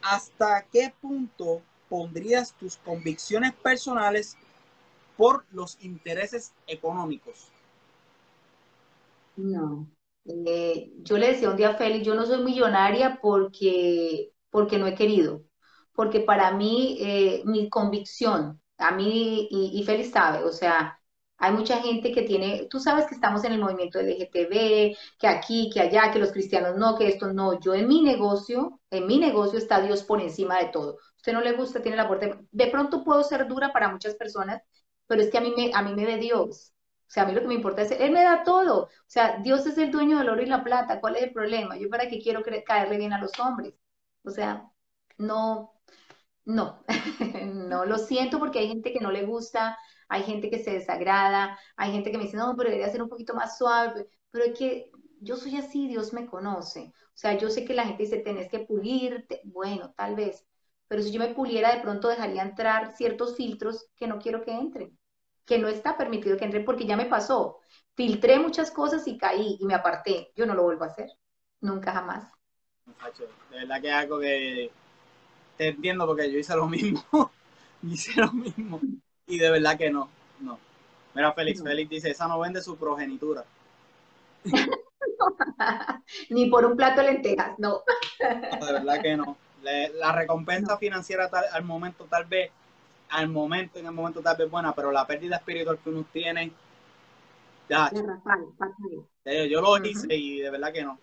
¿Hasta 0.01 0.65
qué 0.71 0.93
punto 1.01 1.61
pondrías 1.89 2.53
tus 2.53 2.77
convicciones 2.77 3.53
personales 3.53 4.37
por 5.17 5.45
los 5.51 5.77
intereses 5.83 6.53
económicos? 6.67 7.51
No. 9.35 9.87
Eh, 10.25 10.91
yo 10.97 11.17
le 11.17 11.27
decía 11.27 11.49
un 11.49 11.57
día 11.57 11.69
a 11.69 11.75
Félix, 11.77 12.05
yo 12.05 12.15
no 12.15 12.25
soy 12.25 12.43
millonaria 12.43 13.19
porque 13.21 14.31
porque 14.49 14.77
no 14.77 14.87
he 14.87 14.95
querido, 14.95 15.43
porque 15.93 16.21
para 16.21 16.51
mí, 16.51 16.97
eh, 17.01 17.41
mi 17.45 17.69
convicción, 17.69 18.61
a 18.77 18.91
mí, 18.91 19.47
y, 19.51 19.79
y 19.79 19.83
Félix 19.83 20.11
sabe, 20.11 20.43
o 20.45 20.51
sea, 20.51 20.97
hay 21.37 21.51
mucha 21.51 21.81
gente 21.81 22.13
que 22.13 22.21
tiene, 22.21 22.67
tú 22.69 22.79
sabes 22.79 23.05
que 23.05 23.15
estamos 23.15 23.43
en 23.43 23.51
el 23.53 23.59
movimiento 23.59 23.99
LGTB, 23.99 24.95
que 25.19 25.27
aquí, 25.27 25.69
que 25.73 25.81
allá, 25.81 26.09
que 26.11 26.19
los 26.19 26.31
cristianos 26.31 26.77
no, 26.77 26.97
que 26.97 27.07
esto 27.09 27.33
no. 27.33 27.59
Yo 27.59 27.73
en 27.73 27.87
mi 27.89 28.01
negocio, 28.01 28.79
en 28.89 29.07
mi 29.07 29.19
negocio 29.19 29.59
está 29.59 29.81
Dios 29.81 30.03
por 30.03 30.21
encima 30.21 30.57
de 30.59 30.67
todo. 30.69 30.97
Usted 31.25 31.33
no 31.33 31.41
le 31.41 31.53
gusta, 31.53 31.81
tiene 31.81 31.97
la 31.97 32.07
puerta. 32.07 32.39
De 32.51 32.67
pronto 32.67 33.03
puedo 33.03 33.23
ser 33.23 33.47
dura 33.47 33.73
para 33.73 33.89
muchas 33.89 34.13
personas, 34.13 34.61
pero 35.07 35.23
es 35.23 35.31
que 35.31 35.39
a 35.39 35.41
mí 35.41 35.51
me, 35.57 35.71
a 35.73 35.81
mí 35.81 35.95
me 35.95 36.05
ve 36.05 36.17
Dios. 36.17 36.71
O 37.07 37.09
sea, 37.11 37.23
a 37.23 37.25
mí 37.25 37.33
lo 37.33 37.41
que 37.41 37.47
me 37.47 37.55
importa 37.55 37.81
es, 37.81 37.89
Él 37.91 38.11
me 38.11 38.21
da 38.23 38.43
todo. 38.43 38.83
O 38.83 38.89
sea, 39.07 39.39
Dios 39.41 39.65
es 39.65 39.79
el 39.79 39.89
dueño 39.91 40.19
del 40.19 40.29
oro 40.29 40.43
y 40.43 40.45
la 40.45 40.63
plata. 40.63 40.99
¿Cuál 41.01 41.15
es 41.15 41.23
el 41.23 41.33
problema? 41.33 41.77
Yo 41.77 41.89
para 41.89 42.07
qué 42.09 42.19
quiero 42.21 42.43
caerle 42.63 42.97
bien 42.97 43.11
a 43.11 43.19
los 43.19 43.31
hombres. 43.39 43.73
O 44.23 44.29
sea, 44.29 44.69
no, 45.17 45.73
no, 46.45 46.83
no, 47.45 47.85
lo 47.85 47.97
siento 47.97 48.37
porque 48.39 48.59
hay 48.59 48.67
gente 48.67 48.93
que 48.93 48.99
no 48.99 49.11
le 49.11 49.25
gusta, 49.25 49.79
hay 50.09 50.23
gente 50.23 50.49
que 50.51 50.63
se 50.63 50.73
desagrada, 50.73 51.57
hay 51.75 51.91
gente 51.91 52.11
que 52.11 52.17
me 52.17 52.25
dice, 52.25 52.37
no, 52.37 52.55
pero 52.55 52.69
debería 52.69 52.91
ser 52.91 53.01
un 53.01 53.09
poquito 53.09 53.33
más 53.33 53.57
suave, 53.57 54.07
pero 54.31 54.45
es 54.45 54.57
que 54.57 54.91
yo 55.21 55.37
soy 55.37 55.57
así, 55.57 55.87
Dios 55.87 56.13
me 56.13 56.27
conoce. 56.27 56.93
O 57.07 57.17
sea, 57.17 57.35
yo 57.37 57.49
sé 57.49 57.65
que 57.65 57.73
la 57.73 57.85
gente 57.85 58.03
dice, 58.03 58.17
tenés 58.19 58.49
que 58.49 58.59
pulirte, 58.59 59.41
bueno, 59.45 59.93
tal 59.97 60.15
vez, 60.15 60.45
pero 60.87 61.01
si 61.01 61.11
yo 61.11 61.19
me 61.19 61.33
puliera, 61.33 61.73
de 61.73 61.81
pronto 61.81 62.07
dejaría 62.07 62.43
entrar 62.43 62.95
ciertos 62.95 63.35
filtros 63.35 63.87
que 63.95 64.07
no 64.07 64.19
quiero 64.19 64.43
que 64.43 64.51
entren, 64.51 64.97
que 65.45 65.59
no 65.59 65.67
está 65.67 65.97
permitido 65.97 66.37
que 66.37 66.45
entren 66.45 66.65
porque 66.65 66.85
ya 66.85 66.97
me 66.97 67.05
pasó. 67.05 67.59
Filtré 67.95 68.39
muchas 68.39 68.71
cosas 68.71 69.07
y 69.07 69.17
caí 69.17 69.57
y 69.59 69.65
me 69.65 69.73
aparté. 69.73 70.31
Yo 70.35 70.45
no 70.45 70.53
lo 70.53 70.63
vuelvo 70.63 70.83
a 70.83 70.87
hacer, 70.87 71.09
nunca 71.61 71.91
jamás 71.93 72.27
de 73.51 73.57
verdad 73.57 73.81
que 73.81 73.87
es 73.87 73.93
algo 73.93 74.19
que 74.19 74.71
te 75.57 75.67
entiendo 75.69 76.05
porque 76.05 76.31
yo 76.31 76.39
hice 76.39 76.55
lo 76.55 76.67
mismo. 76.67 77.01
hice 77.83 78.19
lo 78.19 78.31
mismo. 78.31 78.81
Y 79.27 79.37
de 79.37 79.51
verdad 79.51 79.77
que 79.77 79.89
no, 79.89 80.09
no. 80.39 80.59
Mira, 81.13 81.33
Félix, 81.33 81.63
Félix 81.63 81.89
dice, 81.89 82.11
esa 82.11 82.27
no 82.27 82.39
vende 82.39 82.61
su 82.61 82.77
progenitura. 82.77 83.45
Ni 86.29 86.49
por 86.49 86.65
un 86.65 86.75
plato 86.75 87.01
de 87.01 87.13
lentejas, 87.13 87.57
no. 87.57 87.83
de 88.19 88.73
verdad 88.73 89.01
que 89.01 89.15
no. 89.15 89.37
La 89.93 90.11
recompensa 90.11 90.77
financiera 90.77 91.29
al 91.51 91.63
momento 91.63 92.05
tal 92.05 92.25
vez, 92.25 92.51
al 93.09 93.27
momento, 93.29 93.79
en 93.79 93.85
el 93.85 93.91
momento 93.91 94.21
tal 94.21 94.37
vez 94.37 94.49
buena, 94.49 94.73
pero 94.73 94.91
la 94.91 95.05
pérdida 95.05 95.37
espiritual 95.37 95.79
que 95.83 95.89
uno 95.89 96.05
tiene, 96.11 96.51
ya. 97.69 97.91
Yo 99.49 99.61
lo 99.61 99.77
hice 99.83 100.15
y 100.15 100.39
de 100.39 100.49
verdad 100.49 100.71
que 100.71 100.83
no 100.83 100.99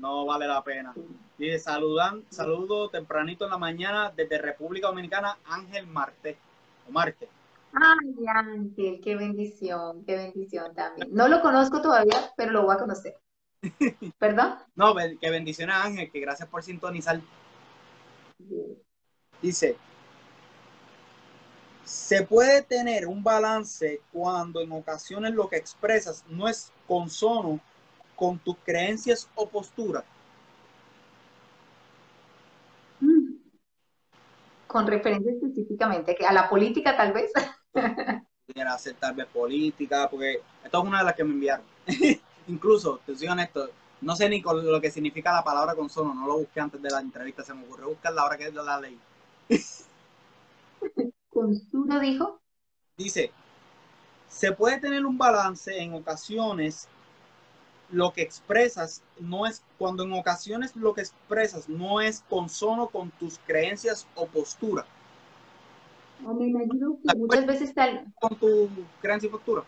no 0.00 0.24
vale 0.26 0.46
la 0.46 0.62
pena. 0.62 0.94
Dice, 1.38 1.58
saludan, 1.58 2.24
saludo 2.30 2.88
tempranito 2.88 3.44
en 3.44 3.50
la 3.50 3.58
mañana 3.58 4.12
desde 4.14 4.38
República 4.38 4.88
Dominicana, 4.88 5.38
Ángel 5.44 5.86
Marte. 5.86 6.36
O 6.88 6.92
Marte. 6.92 7.28
Ay, 7.72 8.26
Ángel, 8.26 9.00
qué 9.02 9.16
bendición, 9.16 10.04
qué 10.04 10.16
bendición 10.16 10.74
también. 10.74 11.08
No 11.12 11.28
lo 11.28 11.40
conozco 11.40 11.80
todavía, 11.80 12.32
pero 12.36 12.52
lo 12.52 12.64
voy 12.64 12.74
a 12.74 12.78
conocer. 12.78 13.16
¿Perdón? 14.18 14.54
No, 14.74 14.94
que 14.94 15.30
bendiciones 15.30 15.76
Ángel, 15.76 16.10
que 16.10 16.20
gracias 16.20 16.48
por 16.48 16.62
sintonizar. 16.62 17.20
Dice, 19.42 19.76
se 21.84 22.22
puede 22.22 22.62
tener 22.62 23.06
un 23.06 23.22
balance 23.22 24.00
cuando 24.12 24.60
en 24.60 24.70
ocasiones 24.70 25.32
lo 25.32 25.48
que 25.48 25.56
expresas 25.56 26.24
no 26.28 26.48
es 26.48 26.72
consono 26.86 27.60
con 28.14 28.38
tus 28.38 28.56
creencias 28.64 29.28
o 29.34 29.48
posturas. 29.48 30.04
Mm. 33.00 33.36
Con 34.66 34.86
referencia 34.86 35.32
específicamente 35.32 36.16
a 36.24 36.32
la 36.32 36.48
política, 36.48 36.96
tal 36.96 37.12
vez. 37.12 37.32
Pudiera 38.46 38.76
ser 38.78 38.94
tal 38.94 39.14
vez 39.14 39.26
política, 39.26 40.08
porque 40.08 40.42
esto 40.62 40.82
es 40.82 40.88
una 40.88 40.98
de 40.98 41.04
las 41.04 41.14
que 41.14 41.24
me 41.24 41.32
enviaron. 41.32 41.66
Incluso, 42.46 43.00
te 43.06 43.16
soy 43.16 43.28
honesto, 43.28 43.70
no 44.00 44.16
sé 44.16 44.28
ni 44.28 44.40
con 44.40 44.64
lo 44.64 44.80
que 44.80 44.90
significa 44.90 45.32
la 45.32 45.44
palabra 45.44 45.74
consono, 45.74 46.14
no 46.14 46.26
lo 46.26 46.38
busqué 46.38 46.60
antes 46.60 46.80
de 46.80 46.90
la 46.90 47.00
entrevista, 47.00 47.42
se 47.42 47.54
me 47.54 47.64
ocurrió 47.64 47.88
buscar 47.88 48.12
la 48.12 48.24
hora 48.24 48.36
que 48.36 48.46
es 48.46 48.54
de 48.54 48.62
la 48.62 48.80
ley. 48.80 48.98
¿Consuno 51.28 52.00
dijo? 52.00 52.40
Dice, 52.96 53.30
se 54.28 54.52
puede 54.52 54.78
tener 54.78 55.04
un 55.04 55.18
balance 55.18 55.78
en 55.78 55.94
ocasiones 55.94 56.88
lo 57.92 58.12
que 58.12 58.22
expresas 58.22 59.02
no 59.18 59.46
es, 59.46 59.62
cuando 59.78 60.04
en 60.04 60.12
ocasiones 60.12 60.76
lo 60.76 60.94
que 60.94 61.02
expresas 61.02 61.68
no 61.68 62.00
es 62.00 62.24
consono 62.28 62.88
con 62.88 63.10
tus 63.10 63.38
creencias 63.40 64.06
o 64.14 64.26
postura. 64.26 64.86
me 66.20 66.46
imagino 66.46 66.98
que 67.02 67.18
muchas 67.18 67.46
veces 67.46 67.74
tal... 67.74 68.12
Con 68.20 68.36
tu 68.36 68.68
creencia 69.00 69.26
y 69.26 69.30
postura. 69.30 69.64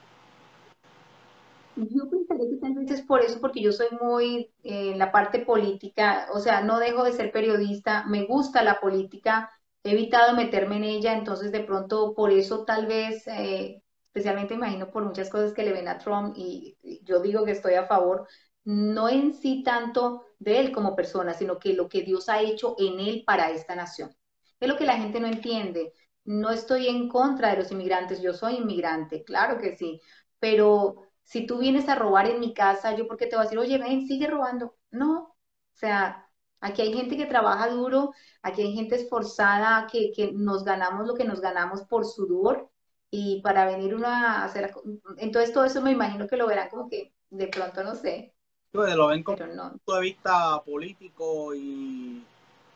Yo 1.77 2.09
pensaría 2.33 2.51
que 2.51 2.61
tal 2.61 2.75
vez 2.75 2.91
es 2.91 3.03
por 3.03 3.23
eso, 3.23 3.41
porque 3.41 3.63
yo 3.63 3.73
soy 3.73 3.89
muy 4.01 4.53
eh, 4.63 4.93
en 4.93 4.99
la 4.99 5.13
parte 5.13 5.41
política, 5.41 6.29
o 6.33 6.41
sea, 6.41 6.63
no 6.63 6.79
dejo 6.79 7.05
de 7.05 7.13
ser 7.13 7.33
periodista, 7.33 8.05
me 8.07 8.25
gusta 8.27 8.63
la 8.63 8.81
política, 8.81 9.51
he 9.85 9.93
evitado 9.93 10.35
meterme 10.37 10.77
en 10.77 10.85
ella, 10.85 11.15
entonces 11.15 11.53
de 11.53 11.61
pronto 11.61 12.15
por 12.15 12.31
eso 12.31 12.65
tal 12.65 12.87
vez, 12.87 13.27
eh, 13.29 13.83
especialmente 14.07 14.55
imagino 14.55 14.91
por 14.91 15.05
muchas 15.05 15.31
cosas 15.31 15.53
que 15.53 15.63
le 15.65 15.73
ven 15.73 15.89
a 15.89 15.99
Trump 15.99 16.35
y 16.37 16.77
yo 17.05 17.21
digo 17.21 17.45
que 17.45 17.53
estoy 17.53 17.75
a 17.75 17.87
favor, 17.87 18.27
no 18.65 19.09
en 19.09 19.35
sí 19.35 19.63
tanto 19.65 20.25
de 20.39 20.61
él 20.61 20.73
como 20.73 20.95
persona, 20.95 21.35
sino 21.35 21.59
que 21.59 21.75
lo 21.75 21.89
que 21.89 22.03
Dios 22.03 22.29
ha 22.29 22.41
hecho 22.41 22.77
en 22.79 23.01
él 23.01 23.25
para 23.27 23.51
esta 23.51 23.75
nación. 23.75 24.15
Es 24.61 24.69
lo 24.69 24.77
que 24.77 24.87
la 24.87 24.97
gente 24.99 25.19
no 25.21 25.27
entiende. 25.27 25.93
No 26.25 26.51
estoy 26.51 26.87
en 26.87 27.09
contra 27.09 27.51
de 27.51 27.57
los 27.59 27.73
inmigrantes, 27.73 28.23
yo 28.23 28.33
soy 28.33 28.57
inmigrante, 28.57 29.25
claro 29.25 29.59
que 29.59 29.77
sí, 29.77 30.01
pero 30.39 31.12
si 31.25 31.47
tú 31.47 31.59
vienes 31.59 31.89
a 31.89 31.95
robar 31.95 32.27
en 32.29 32.41
mi 32.41 32.55
casa, 32.55 32.95
yo 32.97 33.07
porque 33.07 33.27
te 33.27 33.37
voy 33.37 33.43
a 33.43 33.45
decir, 33.45 33.59
oye, 33.59 33.79
ven, 33.79 34.07
sigue 34.07 34.27
robando. 34.27 34.77
No, 34.91 35.21
o 35.23 35.37
sea, 35.75 36.29
aquí 36.61 36.83
hay 36.83 36.93
gente 36.93 37.17
que 37.17 37.27
trabaja 37.27 37.69
duro, 37.69 38.13
aquí 38.43 38.63
hay 38.63 38.75
gente 38.75 38.97
esforzada, 38.97 39.87
que, 39.91 40.13
que 40.15 40.33
nos 40.33 40.65
ganamos 40.65 41.07
lo 41.07 41.15
que 41.15 41.25
nos 41.25 41.41
ganamos 41.41 41.83
por 41.83 42.05
sudor 42.05 42.71
y 43.11 43.41
para 43.43 43.67
venir 43.67 43.95
uno 43.95 44.09
a 44.09 44.45
hacer... 44.45 44.73
Entonces 45.19 45.53
todo 45.53 45.65
eso 45.65 45.83
me 45.83 45.93
imagino 45.93 46.27
que 46.27 46.37
lo 46.37 46.47
verán 46.47 46.71
como 46.71 46.89
que 46.89 47.13
de 47.31 47.49
pronto 47.49 47.85
no 47.85 47.95
sé. 47.95 48.35
Pues 48.73 48.95
lo 48.95 49.09
ven 49.09 49.23
como 49.23 49.37
punto 49.37 49.95
de 49.95 50.01
vista 50.01 50.63
político 50.65 51.55
y 51.55 52.23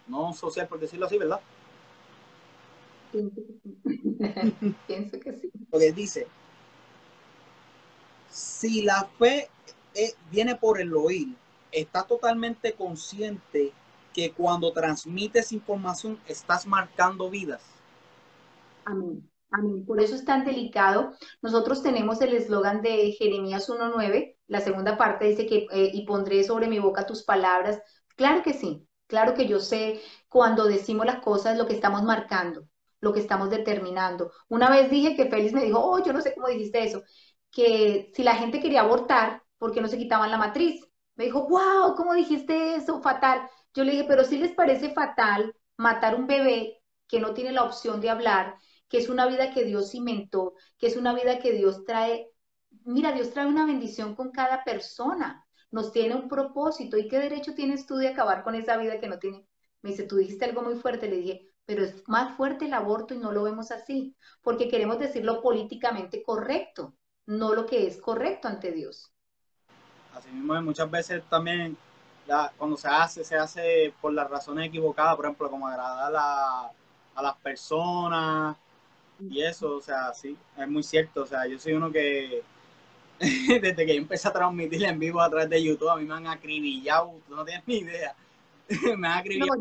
no 0.08 0.32
social, 0.34 0.68
por 0.68 0.78
decirlo 0.78 1.06
así, 1.06 1.18
¿verdad? 1.18 1.40
Pienso 3.10 3.40
que 3.46 3.54
sí. 3.62 4.76
Pienso 4.86 5.20
que 5.20 5.32
sí. 5.32 5.50
Porque 5.70 5.92
dice, 5.92 6.26
si 8.36 8.82
la 8.82 9.08
fe 9.18 9.48
eh, 9.94 10.12
viene 10.30 10.56
por 10.56 10.78
el 10.78 10.94
oír, 10.94 11.34
está 11.72 12.02
totalmente 12.02 12.74
consciente 12.74 13.72
que 14.12 14.32
cuando 14.32 14.72
transmites 14.72 15.52
información 15.52 16.20
estás 16.26 16.66
marcando 16.66 17.30
vidas. 17.30 17.62
Amén. 18.84 19.26
Amén. 19.50 19.86
Por 19.86 20.02
eso 20.02 20.14
es 20.14 20.26
tan 20.26 20.44
delicado. 20.44 21.14
Nosotros 21.40 21.82
tenemos 21.82 22.20
el 22.20 22.34
eslogan 22.34 22.82
de 22.82 23.12
Jeremías 23.12 23.70
1.9, 23.70 24.36
la 24.48 24.60
segunda 24.60 24.98
parte 24.98 25.24
dice 25.24 25.46
que, 25.46 25.66
eh, 25.70 25.90
y 25.94 26.04
pondré 26.04 26.44
sobre 26.44 26.68
mi 26.68 26.78
boca 26.78 27.06
tus 27.06 27.22
palabras. 27.22 27.80
Claro 28.16 28.42
que 28.42 28.52
sí, 28.52 28.86
claro 29.06 29.32
que 29.32 29.48
yo 29.48 29.60
sé 29.60 30.02
cuando 30.28 30.66
decimos 30.66 31.06
las 31.06 31.22
cosas 31.22 31.56
lo 31.56 31.66
que 31.66 31.74
estamos 31.74 32.02
marcando, 32.02 32.68
lo 33.00 33.14
que 33.14 33.20
estamos 33.20 33.48
determinando. 33.48 34.30
Una 34.48 34.68
vez 34.68 34.90
dije 34.90 35.16
que 35.16 35.30
Félix 35.30 35.54
me 35.54 35.64
dijo, 35.64 35.80
oh, 35.80 36.04
yo 36.04 36.12
no 36.12 36.20
sé 36.20 36.34
cómo 36.34 36.48
dijiste 36.48 36.84
eso 36.84 37.02
que 37.56 38.12
si 38.14 38.22
la 38.22 38.34
gente 38.34 38.60
quería 38.60 38.82
abortar, 38.82 39.42
¿por 39.56 39.72
qué 39.72 39.80
no 39.80 39.88
se 39.88 39.96
quitaban 39.96 40.30
la 40.30 40.36
matriz? 40.36 40.84
Me 41.14 41.24
dijo, 41.24 41.48
wow, 41.48 41.94
¿cómo 41.96 42.12
dijiste 42.12 42.74
eso? 42.74 43.00
Fatal. 43.00 43.48
Yo 43.72 43.82
le 43.82 43.92
dije, 43.92 44.04
pero 44.06 44.24
si 44.24 44.36
les 44.36 44.52
parece 44.52 44.90
fatal 44.90 45.56
matar 45.78 46.16
un 46.16 46.26
bebé 46.26 46.82
que 47.08 47.18
no 47.18 47.32
tiene 47.32 47.52
la 47.52 47.64
opción 47.64 48.02
de 48.02 48.10
hablar, 48.10 48.56
que 48.90 48.98
es 48.98 49.08
una 49.08 49.24
vida 49.26 49.54
que 49.54 49.64
Dios 49.64 49.90
cimentó, 49.90 50.52
que 50.76 50.86
es 50.88 50.98
una 50.98 51.14
vida 51.14 51.38
que 51.38 51.52
Dios 51.52 51.82
trae. 51.86 52.30
Mira, 52.84 53.12
Dios 53.12 53.30
trae 53.30 53.46
una 53.46 53.64
bendición 53.64 54.14
con 54.14 54.32
cada 54.32 54.62
persona, 54.62 55.46
nos 55.70 55.92
tiene 55.92 56.14
un 56.14 56.28
propósito. 56.28 56.98
¿Y 56.98 57.08
qué 57.08 57.18
derecho 57.18 57.54
tienes 57.54 57.86
tú 57.86 57.96
de 57.96 58.08
acabar 58.08 58.44
con 58.44 58.54
esa 58.54 58.76
vida 58.76 59.00
que 59.00 59.08
no 59.08 59.18
tiene? 59.18 59.46
Me 59.80 59.92
dice, 59.92 60.02
tú 60.02 60.16
dijiste 60.16 60.44
algo 60.44 60.60
muy 60.60 60.74
fuerte. 60.74 61.08
Le 61.08 61.16
dije, 61.16 61.54
pero 61.64 61.84
es 61.84 62.06
más 62.06 62.36
fuerte 62.36 62.66
el 62.66 62.74
aborto 62.74 63.14
y 63.14 63.18
no 63.18 63.32
lo 63.32 63.44
vemos 63.44 63.70
así, 63.70 64.14
porque 64.42 64.68
queremos 64.68 64.98
decirlo 64.98 65.40
políticamente 65.40 66.22
correcto 66.22 66.94
no 67.26 67.54
lo 67.54 67.66
que 67.66 67.86
es 67.86 68.00
correcto 68.00 68.48
ante 68.48 68.72
Dios. 68.72 69.12
Así 70.14 70.30
mismo, 70.30 70.60
muchas 70.62 70.90
veces 70.90 71.22
también 71.28 71.76
cuando 72.56 72.76
se 72.76 72.88
hace, 72.88 73.24
se 73.24 73.36
hace 73.36 73.94
por 74.00 74.12
las 74.12 74.28
razones 74.28 74.66
equivocadas, 74.68 75.14
por 75.16 75.26
ejemplo, 75.26 75.50
como 75.50 75.68
agradar 75.68 76.12
a, 76.16 76.70
a 77.14 77.22
las 77.22 77.36
personas 77.38 78.56
y 79.28 79.42
eso, 79.42 79.76
o 79.76 79.80
sea, 79.82 80.12
sí, 80.14 80.36
es 80.56 80.68
muy 80.68 80.82
cierto, 80.82 81.22
o 81.24 81.26
sea, 81.26 81.46
yo 81.46 81.58
soy 81.58 81.74
uno 81.74 81.92
que 81.92 82.44
desde 83.20 83.86
que 83.86 83.94
yo 83.96 84.02
empecé 84.02 84.28
a 84.28 84.32
transmitir 84.32 84.84
en 84.84 84.98
vivo 84.98 85.20
a 85.20 85.30
través 85.30 85.50
de 85.50 85.62
YouTube, 85.64 85.90
a 85.90 85.96
mí 85.96 86.04
me 86.06 86.14
han 86.14 86.26
acribillado, 86.28 87.20
tú 87.28 87.36
no 87.36 87.44
tienes 87.44 87.64
ni 87.66 87.78
idea, 87.78 88.16
me 88.98 89.08
han 89.08 89.18
acribillado 89.20 89.56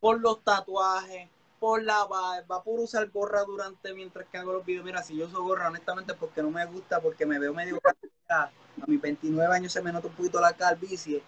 por 0.00 0.20
los 0.20 0.42
tatuajes, 0.44 1.28
por 1.64 1.82
la 1.82 2.04
barba, 2.04 2.62
por 2.62 2.78
usar 2.78 3.08
gorra 3.08 3.42
durante 3.42 3.94
mientras 3.94 4.28
que 4.28 4.36
hago 4.36 4.52
los 4.52 4.66
videos. 4.66 4.84
Mira, 4.84 5.02
si 5.02 5.16
yo 5.16 5.24
uso 5.24 5.42
gorra, 5.42 5.68
honestamente, 5.68 6.12
porque 6.12 6.42
no 6.42 6.50
me 6.50 6.66
gusta, 6.66 7.00
porque 7.00 7.24
me 7.24 7.38
veo 7.38 7.54
medio 7.54 7.80
A 8.28 8.50
mis 8.86 9.00
29 9.00 9.54
años 9.54 9.72
se 9.72 9.80
me 9.80 9.90
nota 9.90 10.08
un 10.08 10.12
poquito 10.12 10.42
la 10.42 10.52
calvicie, 10.52 11.22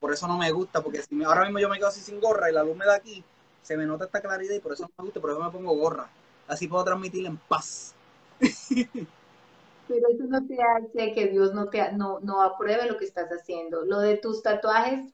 por 0.00 0.10
eso 0.10 0.26
no 0.26 0.38
me 0.38 0.50
gusta, 0.50 0.82
porque 0.82 1.02
si 1.02 1.22
ahora 1.22 1.42
mismo 1.42 1.58
yo 1.58 1.68
me 1.68 1.76
quedo 1.76 1.88
así 1.88 2.00
sin 2.00 2.20
gorra 2.20 2.48
y 2.48 2.54
la 2.54 2.64
luz 2.64 2.74
me 2.74 2.86
da 2.86 2.94
aquí, 2.94 3.22
se 3.60 3.76
me 3.76 3.84
nota 3.84 4.06
esta 4.06 4.22
claridad 4.22 4.54
y 4.54 4.60
por 4.60 4.72
eso 4.72 4.84
no 4.84 4.88
me 4.96 5.04
gusta, 5.04 5.20
por 5.20 5.30
eso 5.30 5.40
me 5.40 5.50
pongo 5.50 5.76
gorra. 5.76 6.08
Así 6.48 6.68
puedo 6.68 6.84
transmitir 6.84 7.26
en 7.26 7.36
paz. 7.36 7.94
Pero 8.40 10.08
eso 10.08 10.24
no 10.26 10.46
te 10.46 10.56
hace 10.62 11.12
que 11.12 11.28
Dios 11.28 11.52
no 11.52 11.68
te 11.68 11.92
no, 11.92 12.18
no 12.20 12.40
apruebe 12.40 12.86
lo 12.86 12.96
que 12.96 13.04
estás 13.04 13.28
haciendo. 13.28 13.84
Lo 13.84 13.98
de 13.98 14.16
tus 14.16 14.42
tatuajes, 14.42 15.12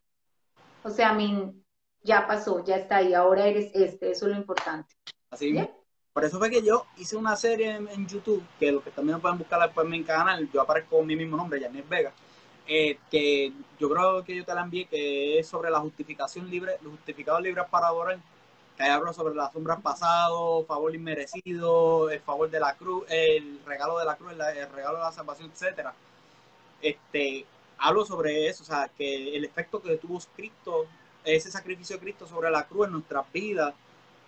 o 0.84 0.90
sea, 0.90 1.10
a 1.10 1.14
mí 1.14 1.64
ya 2.02 2.26
pasó, 2.26 2.64
ya 2.64 2.76
está 2.76 2.96
ahí, 2.96 3.14
ahora 3.14 3.46
eres 3.46 3.70
este, 3.74 4.10
eso 4.10 4.26
es 4.26 4.32
lo 4.32 4.38
importante. 4.38 4.94
Así 5.30 5.54
Por 6.12 6.24
eso 6.24 6.38
fue 6.38 6.50
que 6.50 6.62
yo 6.62 6.86
hice 6.96 7.16
una 7.16 7.36
serie 7.36 7.76
en, 7.76 8.06
YouTube, 8.06 8.42
que 8.58 8.72
los 8.72 8.82
que 8.82 8.90
también 8.90 9.20
pueden 9.20 9.38
buscar 9.38 9.60
después 9.60 9.84
en 9.84 9.90
mi 9.90 10.04
canal, 10.04 10.48
yo 10.52 10.60
aparezco 10.60 10.96
con 10.96 11.06
mi 11.06 11.16
mismo 11.16 11.36
nombre, 11.36 11.60
Janet 11.60 11.88
Vega, 11.88 12.12
eh, 12.66 12.98
que 13.10 13.52
yo 13.78 13.88
creo 13.88 14.24
que 14.24 14.36
yo 14.36 14.44
te 14.44 14.54
la 14.54 14.62
envié, 14.62 14.86
que 14.86 15.38
es 15.38 15.46
sobre 15.46 15.70
la 15.70 15.80
justificación 15.80 16.50
libre, 16.50 16.78
los 16.82 16.92
justificados 16.92 17.42
libres 17.42 17.66
para 17.70 17.88
adorar, 17.88 18.18
que 18.76 18.84
hablo 18.84 19.12
sobre 19.12 19.34
las 19.34 19.52
sombras 19.52 19.80
pasadas, 19.80 20.30
favor 20.66 20.94
inmerecido, 20.94 22.10
el 22.10 22.20
favor 22.20 22.48
de 22.48 22.60
la 22.60 22.74
cruz, 22.74 23.04
el 23.08 23.60
regalo 23.66 23.98
de 23.98 24.04
la 24.04 24.16
cruz, 24.16 24.32
el 24.32 24.38
regalo 24.70 24.98
de 24.98 25.04
la 25.04 25.12
salvación, 25.12 25.50
etcétera. 25.50 25.92
Este, 26.80 27.44
hablo 27.78 28.04
sobre 28.04 28.48
eso, 28.48 28.62
o 28.62 28.66
sea, 28.66 28.88
que 28.96 29.36
el 29.36 29.44
efecto 29.44 29.82
que 29.82 29.96
tuvo 29.96 30.20
Cristo 30.36 30.86
ese 31.36 31.50
sacrificio 31.50 31.96
de 31.96 32.02
Cristo 32.02 32.26
sobre 32.26 32.50
la 32.50 32.64
cruz 32.66 32.86
en 32.86 32.92
nuestras 32.92 33.30
vidas, 33.32 33.74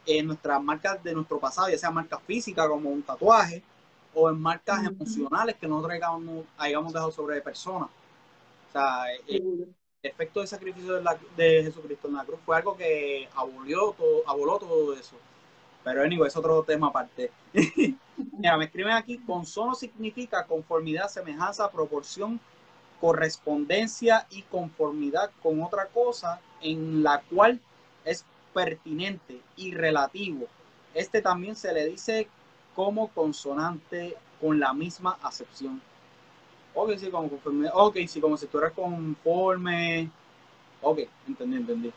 en 0.07 0.27
nuestras 0.27 0.63
marcas 0.63 1.03
de 1.03 1.15
nuestro 1.15 1.39
pasado, 1.39 1.69
ya 1.69 1.79
sea 1.79 1.91
marcas 1.91 2.21
físicas 2.27 2.67
como 2.69 2.91
un 2.91 3.03
tatuaje 3.03 3.63
o 4.15 4.29
en 4.31 4.41
marcas 4.41 4.85
emocionales 4.85 5.57
que 5.57 5.69
nosotros 5.69 5.95
hayamos, 5.95 6.45
hayamos 6.57 6.93
dejado 6.93 7.13
sobre 7.13 7.41
personas. 7.41 7.89
O 8.69 8.73
sea, 8.73 9.05
el, 9.27 9.75
efecto 10.03 10.41
del 10.41 10.49
sacrificio 10.49 11.03
de, 11.37 11.63
Jesucristo 11.63 12.09
en 12.09 12.15
la 12.15 12.25
cruz 12.25 12.41
fue 12.47 12.57
algo 12.57 12.77
que 12.77 13.29
abolió 13.35 13.93
todo, 13.93 14.23
aboló 14.27 14.59
todo 14.59 14.95
eso. 14.95 15.17
Pero 15.85 16.03
anyway, 16.03 16.29
es 16.29 16.37
otro 16.37 16.63
tema 16.63 16.89
aparte. 16.89 17.31
Mira, 18.39 18.57
me 18.57 18.67
escriben 18.67 18.93
aquí, 18.93 19.19
consono 19.19 19.75
significa 19.75 20.47
conformidad, 20.47 21.09
semejanza, 21.09 21.71
proporción, 21.71 22.41
correspondencia 23.01 24.27
y 24.31 24.43
conformidad 24.43 25.31
con 25.43 25.63
otra 25.63 25.87
cosa 25.87 26.41
en 26.61 27.03
la 27.03 27.23
cual 27.23 27.61
es 28.05 28.25
pertinente 28.53 29.41
y 29.57 29.73
relativo. 29.73 30.47
Este 30.95 31.23
también 31.23 31.57
se 31.57 31.73
le 31.73 31.87
dice 31.87 32.29
como 32.75 33.09
consonante 33.09 34.17
con 34.41 34.61
la 34.61 34.73
misma 34.73 35.19
acepción. 35.23 35.81
Ok, 36.75 36.97
sí, 36.97 37.11
como 37.11 37.29
conforme. 37.29 37.69
Ok, 37.73 37.97
sí, 38.07 38.21
como 38.21 38.37
si 38.37 38.47
tú 38.47 38.59
eres 38.59 38.73
conforme. 38.73 40.11
Ok, 40.83 41.01
entendí, 41.27 41.57
entendí. 41.57 41.93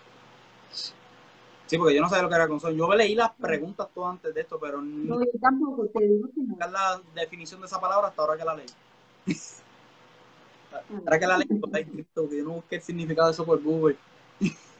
Sí, 1.65 1.77
porque 1.77 1.95
yo 1.95 2.01
no 2.01 2.09
sabía 2.09 2.23
lo 2.23 2.29
que 2.29 2.35
era 2.35 2.47
consuelo. 2.47 2.75
Yo 2.75 2.93
leí 2.93 3.15
las 3.15 3.31
preguntas 3.31 3.87
todas 3.93 4.11
antes 4.11 4.33
de 4.33 4.41
esto, 4.41 4.59
pero 4.59 4.81
no, 4.81 5.19
yo 5.19 5.39
tampoco 5.41 5.87
te 5.87 6.03
digo 6.03 6.27
que 6.27 6.41
no. 6.41 6.57
la 6.57 7.01
definición 7.15 7.61
de 7.61 7.67
esa 7.67 7.79
palabra 7.79 8.09
hasta 8.09 8.21
ahora 8.21 8.37
que 8.37 8.45
la 8.45 8.55
leí. 8.55 8.67
ahora 10.73 11.19
que 11.19 11.27
la 11.27 11.37
leí, 11.37 11.47
está 11.51 11.79
escrito, 11.79 12.21
porque 12.21 12.37
yo 12.37 12.43
no 12.43 12.51
busqué 12.53 12.75
el 12.77 12.81
significado 12.81 13.27
de 13.27 13.33
eso 13.33 13.45
por 13.45 13.61
Google. 13.61 13.97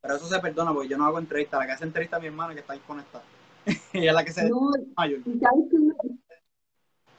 pero 0.00 0.16
eso 0.16 0.26
se 0.26 0.38
perdona, 0.40 0.72
porque 0.72 0.88
yo 0.88 0.98
no 0.98 1.06
hago 1.06 1.18
entrevista. 1.18 1.58
La 1.58 1.66
que 1.66 1.72
hace 1.72 1.84
entrevista 1.84 2.16
a 2.16 2.20
mi 2.20 2.26
hermana 2.26 2.54
que 2.54 2.60
está 2.60 2.72
ahí 2.72 2.80
conectada. 2.80 3.24
Ella 3.92 4.10
es 4.10 4.14
la 4.14 4.24
que 4.24 4.32
se 4.32 4.48
no, 4.48 4.70
mayor. 4.96 5.20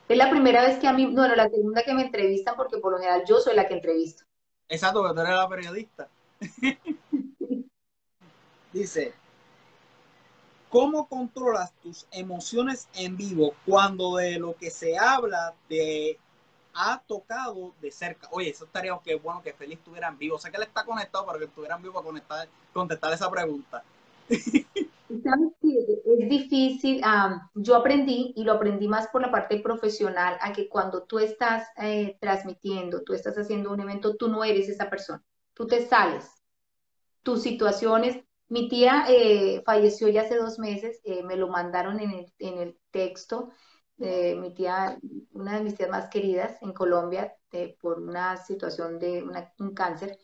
Es 0.09 0.17
la 0.17 0.29
primera 0.29 0.61
vez 0.63 0.79
que 0.79 0.87
a 0.87 0.93
mí, 0.93 1.05
bueno, 1.05 1.35
la 1.35 1.49
segunda 1.49 1.83
que 1.83 1.93
me 1.93 2.03
entrevistan, 2.03 2.55
porque 2.55 2.77
por 2.77 2.91
lo 2.91 2.97
general 2.97 3.23
yo 3.27 3.39
soy 3.39 3.55
la 3.55 3.67
que 3.67 3.75
entrevisto. 3.75 4.23
Exacto, 4.67 5.01
porque 5.01 5.15
tú 5.15 5.21
eres 5.21 5.35
la 5.35 5.49
periodista. 5.49 6.07
Dice, 8.73 9.13
¿cómo 10.73 11.07
controlas 11.07 11.71
tus 11.83 12.07
emociones 12.11 12.89
en 12.95 13.15
vivo 13.15 13.53
cuando 13.63 14.15
de 14.15 14.39
lo 14.39 14.55
que 14.55 14.71
se 14.71 14.97
habla 14.97 15.53
te 15.69 16.17
ha 16.73 16.99
tocado 17.05 17.73
de 17.79 17.91
cerca? 17.91 18.27
Oye, 18.31 18.49
eso 18.49 18.65
estaría 18.65 18.99
que 19.03 19.13
bueno 19.13 19.43
que 19.43 19.53
Félix 19.53 19.81
estuviera 19.81 20.07
en 20.07 20.17
vivo. 20.17 20.39
Sé 20.39 20.49
que 20.49 20.57
él 20.57 20.63
está 20.63 20.83
conectado, 20.83 21.27
pero 21.27 21.37
que 21.37 21.45
estuviera 21.45 21.75
en 21.75 21.83
vivo 21.83 21.93
para 21.93 22.05
conectar, 22.07 22.47
contestar 22.73 23.13
esa 23.13 23.29
pregunta. 23.29 23.83
Es 25.13 26.27
difícil. 26.27 27.03
yo 27.53 27.75
aprendí, 27.75 28.33
y 28.35 28.43
lo 28.43 28.53
aprendí 28.53 28.87
más 28.87 29.07
por 29.09 29.21
la 29.21 29.29
parte 29.29 29.59
profesional, 29.59 30.39
a 30.41 30.53
que 30.53 30.67
cuando 30.67 31.03
tú 31.03 31.19
estás 31.19 31.67
eh, 31.77 32.17
transmitiendo, 32.19 33.03
tú 33.03 33.13
estás 33.13 33.37
haciendo 33.37 33.71
un 33.71 33.79
evento, 33.79 34.15
tú 34.15 34.27
no 34.27 34.43
eres 34.43 34.69
esa 34.69 34.89
persona. 34.89 35.21
Tú 35.53 35.67
te 35.67 35.85
sales. 35.85 36.25
Tus 37.21 37.43
situaciones. 37.43 38.23
Mi 38.49 38.69
tía 38.69 39.05
eh, 39.09 39.61
falleció 39.65 40.09
ya 40.09 40.21
hace 40.21 40.37
dos 40.37 40.59
meses, 40.59 40.99
eh, 41.03 41.23
me 41.23 41.37
lo 41.37 41.47
mandaron 41.47 41.99
en 41.99 42.11
el, 42.39 42.77
texto. 42.91 43.49
mi 43.97 44.53
tía, 44.53 44.99
una 45.31 45.57
de 45.57 45.63
mis 45.63 45.75
tías 45.75 45.89
más 45.89 46.09
queridas 46.09 46.61
en 46.61 46.73
Colombia, 46.73 47.35
por 47.81 47.99
una 47.99 48.37
situación 48.37 48.99
de 48.99 49.23
un 49.59 49.73
cáncer 49.73 50.17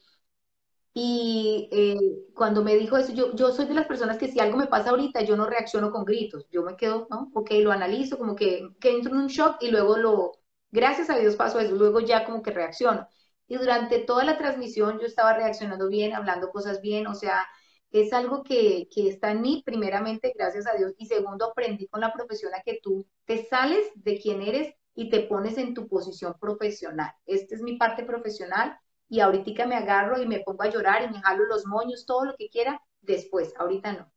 y 0.93 1.69
eh, 1.71 1.97
cuando 2.35 2.63
me 2.63 2.75
dijo 2.75 2.97
eso, 2.97 3.13
yo, 3.13 3.51
soy 3.51 3.65
de 3.65 3.73
las 3.73 3.85
personas 3.87 4.17
que 4.17 4.27
si 4.27 4.39
algo 4.39 4.57
me 4.57 4.67
pasa 4.67 4.89
ahorita, 4.89 5.21
yo 5.21 5.37
no 5.37 5.45
reacciono 5.45 5.91
con 5.91 6.03
gritos, 6.03 6.47
yo 6.51 6.63
me 6.63 6.75
quedo, 6.75 7.07
¿no? 7.09 7.31
Ok, 7.33 7.51
lo 7.61 7.71
analizo, 7.71 8.17
como 8.17 8.35
que, 8.35 8.69
que 8.81 8.91
entro 8.91 9.13
en 9.13 9.19
un 9.21 9.27
shock 9.27 9.57
y 9.61 9.69
luego 9.71 9.97
lo, 9.97 10.31
gracias 10.71 11.09
a 11.09 11.17
Dios 11.17 11.35
paso 11.35 11.59
eso, 11.59 11.75
luego 11.75 11.99
ya 12.01 12.25
como 12.25 12.41
que 12.41 12.51
reacciono. 12.51 13.07
Y 13.47 13.55
durante 13.57 13.99
toda 13.99 14.23
la 14.25 14.37
transmisión 14.37 14.99
yo 14.99 15.05
estaba 15.05 15.33
reaccionando 15.33 15.87
bien, 15.87 16.13
hablando 16.13 16.49
cosas 16.49 16.81
bien, 16.81 17.07
o 17.07 17.15
sea, 17.15 17.47
es 17.91 18.13
algo 18.13 18.43
que, 18.43 18.87
que 18.93 19.09
está 19.09 19.31
en 19.31 19.41
mí, 19.41 19.63
primeramente, 19.65 20.33
gracias 20.35 20.67
a 20.67 20.77
Dios, 20.77 20.93
y 20.97 21.07
segundo, 21.07 21.45
aprendí 21.45 21.87
con 21.87 22.01
la 22.01 22.13
profesión 22.13 22.53
a 22.53 22.61
que 22.61 22.79
tú 22.81 23.05
te 23.25 23.45
sales 23.45 23.85
de 23.95 24.19
quien 24.19 24.41
eres 24.41 24.75
y 24.95 25.09
te 25.09 25.21
pones 25.21 25.57
en 25.57 25.73
tu 25.73 25.87
posición 25.87 26.35
profesional. 26.39 27.11
Esta 27.25 27.55
es 27.55 27.61
mi 27.61 27.77
parte 27.77 28.03
profesional 28.03 28.77
y 29.07 29.21
ahorita 29.21 29.65
me 29.65 29.75
agarro 29.75 30.21
y 30.21 30.27
me 30.27 30.41
pongo 30.41 30.63
a 30.63 30.69
llorar 30.69 31.03
y 31.03 31.13
me 31.13 31.21
jalo 31.21 31.45
los 31.45 31.65
moños, 31.65 32.05
todo 32.05 32.25
lo 32.25 32.35
que 32.35 32.49
quiera, 32.49 32.81
después, 33.01 33.53
ahorita 33.57 33.93
no. 33.93 34.11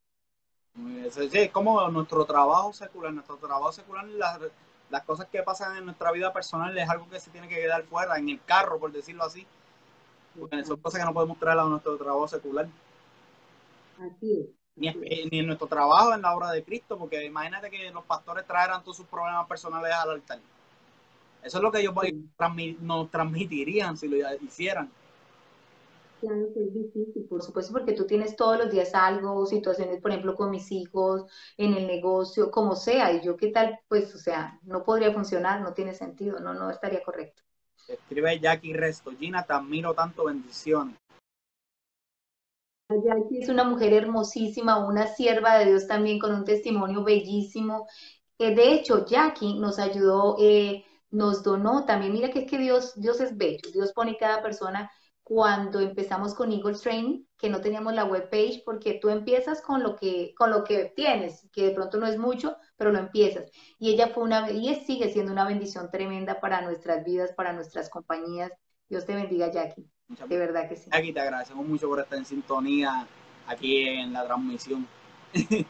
Sí, 1.11 1.49
como 1.51 1.87
nuestro 1.89 2.25
trabajo 2.25 2.73
secular, 2.73 3.13
nuestro 3.13 3.37
trabajo 3.37 3.73
secular, 3.73 4.07
las, 4.07 4.41
las 4.91 5.03
cosas 5.05 5.27
que 5.29 5.43
pasan 5.43 5.77
en 5.77 5.85
nuestra 5.85 6.13
vida 6.13 6.33
personal 6.33 6.77
es 6.77 6.89
algo 6.89 7.09
que 7.09 7.21
se 7.21 7.31
tiene 7.31 7.49
que 7.49 7.57
quedar 7.57 7.85
fuera, 7.85 8.19
en 8.19 8.29
el 8.29 8.43
carro, 8.45 8.79
por 8.79 8.93
decirlo 8.93 9.25
así. 9.25 9.47
Porque 10.39 10.65
son 10.65 10.79
cosas 10.79 11.01
que 11.01 11.07
no 11.07 11.13
podemos 11.15 11.39
traer 11.39 11.59
a 11.59 11.65
nuestro 11.65 11.97
trabajo 11.97 12.27
secular. 12.27 12.67
Ni, 14.75 14.89
en 15.31 15.47
nuestro 15.47 15.67
trabajo 15.67 16.15
en 16.15 16.23
la 16.23 16.35
obra 16.35 16.51
de 16.51 16.65
Cristo, 16.65 16.99
porque 16.99 17.25
imagínate 17.25 17.71
que 17.71 17.91
los 17.91 18.05
pastores 18.05 18.47
traeran 18.47 18.83
todos 18.83 18.97
sus 18.97 19.07
problemas 19.07 19.47
personales 19.47 19.93
al 19.93 20.11
altar. 20.11 20.39
Eso 21.43 21.59
es 21.59 21.63
lo 21.63 21.71
que 21.71 21.81
ellos 21.81 21.95
nos 22.81 23.11
transmitirían 23.11 23.97
si 23.97 24.09
lo 24.09 24.17
hicieran. 24.41 24.91
Claro 26.21 26.47
que 26.55 26.63
es 26.63 26.73
difícil, 26.73 27.27
por 27.29 27.43
supuesto, 27.43 27.73
porque 27.73 27.95
tú 27.95 28.07
tienes 28.07 28.37
todos 28.37 28.57
los 28.57 28.71
días 28.71 28.95
algo, 28.95 29.45
situaciones, 29.45 30.01
por 30.01 30.13
ejemplo, 30.13 30.37
con 30.37 30.51
mis 30.51 30.71
hijos, 30.71 31.25
en 31.57 31.75
el 31.75 31.89
negocio, 31.89 32.49
como 32.49 32.77
sea, 32.77 33.13
y 33.13 33.25
yo 33.25 33.37
qué 33.37 33.49
tal, 33.49 33.81
pues, 33.89 34.15
o 34.15 34.19
sea, 34.19 34.57
no 34.63 34.85
podría 34.85 35.13
funcionar, 35.13 35.61
no 35.61 35.75
tiene 35.75 35.95
sentido, 35.95 36.39
no, 36.39 36.55
no 36.55 36.71
estaría 36.71 37.03
correcto. 37.03 37.43
Escribe 37.89 38.39
Jackie 38.39 38.73
Resto, 38.73 39.11
Gina, 39.19 39.43
te 39.43 39.53
admiro 39.53 39.95
tanto, 39.95 40.27
bendiciones. 40.27 40.95
Jackie 43.05 43.39
es 43.43 43.49
una 43.49 43.65
mujer 43.65 43.93
hermosísima, 43.93 44.87
una 44.87 45.07
sierva 45.07 45.59
de 45.59 45.67
Dios 45.67 45.87
también 45.87 46.19
con 46.19 46.35
un 46.35 46.45
testimonio 46.45 47.05
bellísimo. 47.05 47.87
Eh, 48.39 48.55
de 48.55 48.73
hecho, 48.73 49.07
Jackie 49.07 49.59
nos 49.59 49.79
ayudó 49.79 50.37
eh, 50.41 50.85
nos 51.13 51.43
donó 51.43 51.85
también, 51.85 52.13
mira 52.13 52.31
que 52.31 52.41
es 52.41 52.51
que 52.51 52.59
Dios, 52.59 52.95
Dios 52.97 53.21
es 53.21 53.37
bello, 53.37 53.71
Dios 53.73 53.93
pone 53.93 54.17
cada 54.17 54.43
persona 54.43 54.91
cuando 55.23 55.79
empezamos 55.81 56.35
con 56.35 56.51
Eagles 56.53 56.81
Training, 56.81 57.25
que 57.39 57.49
no 57.49 57.61
teníamos 57.61 57.95
la 57.95 58.05
web 58.05 58.29
page, 58.31 58.63
porque 58.65 58.99
tú 59.01 59.09
empiezas 59.09 59.63
con 59.63 59.83
lo 59.83 59.95
que, 59.97 60.35
con 60.37 60.51
lo 60.51 60.65
que 60.65 60.93
tienes, 60.97 61.49
que 61.53 61.67
de 61.67 61.71
pronto 61.73 61.99
no 61.99 62.07
es 62.07 62.19
mucho, 62.19 62.57
pero 62.77 62.91
lo 62.91 62.99
empiezas. 62.99 63.51
Y 63.79 63.91
ella 63.93 64.09
fue 64.09 64.25
una, 64.25 64.51
y 64.51 64.75
sigue 64.85 65.13
siendo 65.13 65.33
una 65.33 65.47
bendición 65.47 65.91
tremenda 65.91 66.41
para 66.41 66.63
nuestras 66.63 67.05
vidas, 67.05 67.33
para 67.35 67.53
nuestras 67.53 67.89
compañías. 67.89 68.51
Dios 68.89 69.07
te 69.07 69.15
bendiga, 69.15 69.51
Jackie. 69.53 69.89
De 70.29 70.39
verdad 70.39 70.69
que 70.69 70.77
sí. 70.77 70.91
Jackie, 70.91 71.13
te 71.13 71.21
agradecemos 71.21 71.67
mucho 71.67 71.89
por 71.89 72.01
estar 72.01 72.19
en 72.19 72.25
sintonía 72.25 73.07
aquí 73.47 73.89
en 73.89 74.13
la 74.13 74.25
transmisión. 74.25 74.87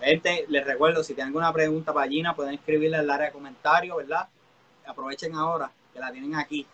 Este, 0.00 0.44
les 0.48 0.66
recuerdo, 0.66 1.02
si 1.02 1.14
tienen 1.14 1.28
alguna 1.28 1.50
pregunta 1.50 1.94
para 1.94 2.06
Gina, 2.10 2.36
pueden 2.36 2.54
escribirle 2.54 2.98
en 2.98 3.04
el 3.04 3.10
área 3.10 3.28
de 3.28 3.32
comentarios, 3.32 3.96
¿verdad? 3.96 4.28
aprovechen 4.86 5.34
ahora, 5.34 5.70
que 5.92 6.00
la 6.00 6.12
tienen 6.12 6.34
aquí. 6.34 6.66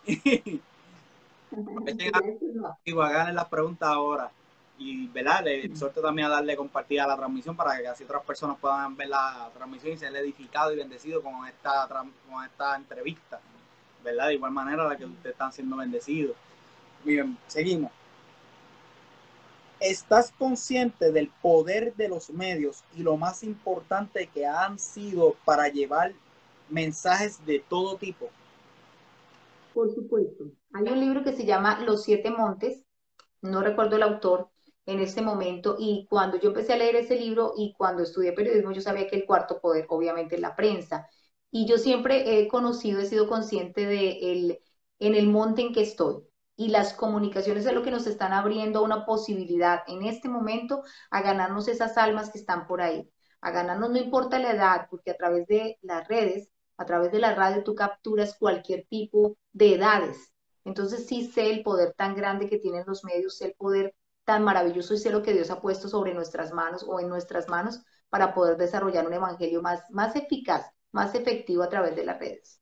aprovechen 1.53 2.13
y 2.85 2.99
hagan 2.99 3.35
las 3.35 3.49
preguntas 3.49 3.89
ahora. 3.89 4.31
Y, 4.79 5.07
¿verdad? 5.09 5.45
Le 5.45 5.67
exhorto 5.67 6.01
también 6.01 6.27
a 6.27 6.31
darle 6.31 6.57
compartida 6.57 7.05
a 7.05 7.09
la 7.09 7.17
transmisión 7.17 7.55
para 7.55 7.79
que 7.79 7.87
así 7.87 8.05
otras 8.05 8.25
personas 8.25 8.57
puedan 8.59 8.97
ver 8.97 9.09
la 9.09 9.51
transmisión 9.55 9.93
y 9.93 9.99
ser 9.99 10.17
edificado 10.17 10.73
y 10.73 10.77
bendecido 10.77 11.23
con 11.23 11.47
esta, 11.47 11.87
con 11.87 12.45
esta 12.45 12.77
entrevista, 12.77 13.39
¿verdad? 14.03 14.29
De 14.29 14.35
igual 14.35 14.53
manera 14.53 14.89
la 14.89 14.97
que 14.97 15.05
ustedes 15.05 15.35
están 15.35 15.53
siendo 15.53 15.77
bendecidos. 15.77 16.35
Bien, 17.05 17.37
seguimos. 17.47 17.91
¿Estás 19.81 20.33
consciente 20.39 21.11
del 21.11 21.31
poder 21.41 21.95
de 21.95 22.09
los 22.09 22.31
medios 22.31 22.85
y 22.97 23.03
lo 23.03 23.17
más 23.17 23.43
importante 23.43 24.27
que 24.27 24.47
han 24.47 24.79
sido 24.79 25.37
para 25.45 25.69
llevar 25.69 26.13
mensajes 26.71 27.45
de 27.45 27.63
todo 27.69 27.97
tipo. 27.97 28.29
Por 29.73 29.93
supuesto. 29.95 30.45
Hay 30.73 30.85
un 30.85 31.01
libro 31.01 31.23
que 31.23 31.33
se 31.33 31.45
llama 31.45 31.81
Los 31.81 32.05
Siete 32.05 32.31
Montes, 32.31 32.85
no 33.43 33.63
recuerdo 33.63 33.97
el 33.97 34.03
autor 34.03 34.49
en 34.87 35.01
ese 35.01 35.23
momento, 35.23 35.77
y 35.79 36.07
cuando 36.09 36.39
yo 36.39 36.49
empecé 36.49 36.73
a 36.73 36.77
leer 36.77 36.97
ese 36.97 37.17
libro 37.17 37.55
y 37.57 37.75
cuando 37.77 38.03
estudié 38.03 38.33
periodismo, 38.33 38.73
yo 38.73 38.81
sabía 38.81 39.07
que 39.07 39.17
el 39.17 39.27
cuarto 39.27 39.61
poder, 39.61 39.87
obviamente, 39.89 40.37
es 40.37 40.41
la 40.41 40.57
prensa. 40.57 41.09
Y 41.51 41.67
yo 41.67 41.79
siempre 41.79 42.41
he 42.41 42.49
conocido, 42.49 43.01
he 43.01 43.07
sido 43.07 43.29
consciente 43.29 43.87
de 43.87 44.33
el, 44.33 44.61
en 44.99 45.15
el 45.15 45.29
monte 45.29 45.63
en 45.63 45.73
que 45.73 45.83
estoy. 45.83 46.25
Y 46.61 46.69
las 46.69 46.93
comunicaciones 46.93 47.65
es 47.65 47.73
lo 47.73 47.83
que 47.83 47.91
nos 47.91 48.07
están 48.07 48.35
abriendo 48.35 48.83
una 48.83 49.07
posibilidad 49.07 49.81
en 49.87 50.03
este 50.03 50.29
momento 50.29 50.83
a 51.11 51.23
ganarnos 51.23 51.69
esas 51.69 51.97
almas 51.97 52.29
que 52.29 52.37
están 52.37 52.67
por 52.67 52.83
ahí. 52.83 53.11
A 53.41 53.51
ganarnos 53.51 53.89
no 53.89 53.97
importa 53.97 54.39
la 54.39 54.51
edad, 54.53 54.87
porque 54.91 55.11
a 55.11 55.17
través 55.17 55.47
de 55.47 55.79
las 55.81 56.07
redes 56.07 56.53
a 56.77 56.85
través 56.85 57.13
de 57.13 57.19
la 57.19 57.35
radio 57.35 57.65
tú 57.65 57.75
capturas 57.75 58.37
cualquier 58.39 58.87
tipo 58.91 59.39
de 59.55 59.77
edades. 59.77 60.35
Entonces 60.67 61.07
sí 61.07 61.31
sé 61.33 61.51
el 61.51 61.63
poder 61.63 61.95
tan 61.95 62.15
grande 62.15 62.47
que 62.47 62.59
tienen 62.59 62.85
los 62.87 63.05
medios, 63.05 63.39
sé 63.39 63.47
el 63.47 63.55
poder 63.55 63.95
tan 64.27 64.45
maravilloso 64.45 64.93
y 64.93 64.99
sé 64.99 65.09
lo 65.09 65.23
que 65.23 65.33
Dios 65.33 65.51
ha 65.51 65.63
puesto 65.63 65.89
sobre 65.89 66.13
nuestras 66.13 66.53
manos 66.53 66.85
o 66.87 67.01
en 67.01 67.09
nuestras 67.09 67.49
manos 67.49 67.81
para 68.11 68.35
poder 68.35 68.59
desarrollar 68.59 69.07
un 69.07 69.15
evangelio 69.15 69.63
más, 69.63 69.83
más 69.89 70.15
eficaz, 70.15 70.67
más 70.93 71.15
efectivo 71.15 71.63
a 71.63 71.71
través 71.71 71.97
de 71.97 72.05
las 72.05 72.19
redes. 72.19 72.61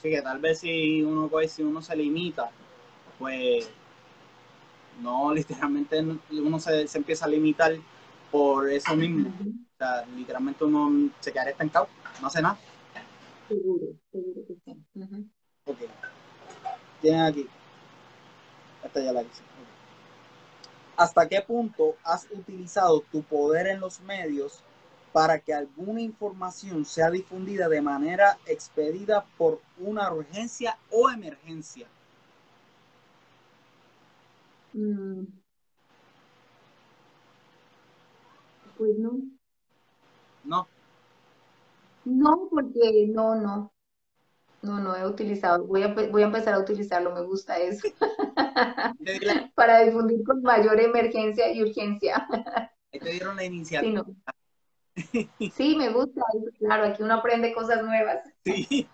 Sí, 0.00 0.08
que 0.08 0.22
tal 0.22 0.38
vez 0.38 0.60
si 0.60 1.02
uno, 1.02 1.28
pues, 1.28 1.52
si 1.52 1.62
uno 1.62 1.82
se 1.82 1.94
limita, 1.96 2.50
pues 3.18 3.70
no, 5.00 5.32
literalmente 5.32 6.04
uno 6.30 6.58
se, 6.58 6.86
se 6.88 6.98
empieza 6.98 7.26
a 7.26 7.28
limitar 7.28 7.76
por 8.30 8.70
eso 8.70 8.94
mismo. 8.96 9.28
O 9.28 9.76
sea, 9.78 10.06
literalmente 10.16 10.64
uno 10.64 11.10
se 11.20 11.32
queda 11.32 11.50
estancado, 11.50 11.88
no 12.20 12.26
hace 12.28 12.42
nada. 12.42 12.58
Seguro, 13.48 13.86
seguro 14.10 14.40
que 14.46 14.54
sí. 14.64 15.30
Ok. 15.66 15.78
Tienen 17.00 17.20
aquí. 17.20 17.46
Esta 18.84 19.00
ya 19.00 19.12
la 19.12 19.22
hice. 19.22 19.42
¿Hasta 20.96 21.28
qué 21.28 21.42
punto 21.42 21.96
has 22.02 22.26
utilizado 22.30 23.00
tu 23.12 23.22
poder 23.22 23.66
en 23.66 23.80
los 23.80 24.00
medios 24.00 24.62
para 25.16 25.38
que 25.38 25.54
alguna 25.54 26.02
información 26.02 26.84
sea 26.84 27.10
difundida 27.10 27.70
de 27.70 27.80
manera 27.80 28.38
expedida 28.44 29.24
por 29.38 29.62
una 29.78 30.12
urgencia 30.12 30.76
o 30.90 31.08
emergencia. 31.08 31.86
Mm. 34.76 35.24
Pues 38.76 38.98
no. 38.98 39.22
No. 40.44 40.68
No, 42.04 42.48
porque 42.50 43.06
no, 43.08 43.34
no. 43.36 43.72
No, 44.60 44.80
no 44.80 44.94
he 44.94 45.06
utilizado. 45.06 45.64
Voy 45.64 45.82
a, 45.82 45.88
voy 45.88 46.22
a 46.22 46.26
empezar 46.26 46.54
a 46.54 46.58
utilizarlo, 46.58 47.14
me 47.14 47.22
gusta 47.22 47.56
eso. 47.56 47.88
Para 49.54 49.80
difundir 49.80 50.22
con 50.24 50.42
mayor 50.42 50.78
emergencia 50.78 51.50
y 51.50 51.62
urgencia. 51.62 52.26
Ahí 52.92 53.00
te 53.00 53.10
dieron 53.10 53.36
la 53.36 53.44
iniciativa. 53.44 54.04
Sí, 55.54 55.76
me 55.76 55.90
gusta. 55.90 56.22
Claro, 56.58 56.84
aquí 56.84 57.02
uno 57.02 57.14
aprende 57.14 57.54
cosas 57.54 57.82
nuevas. 57.82 58.18
Sí. 58.44 58.86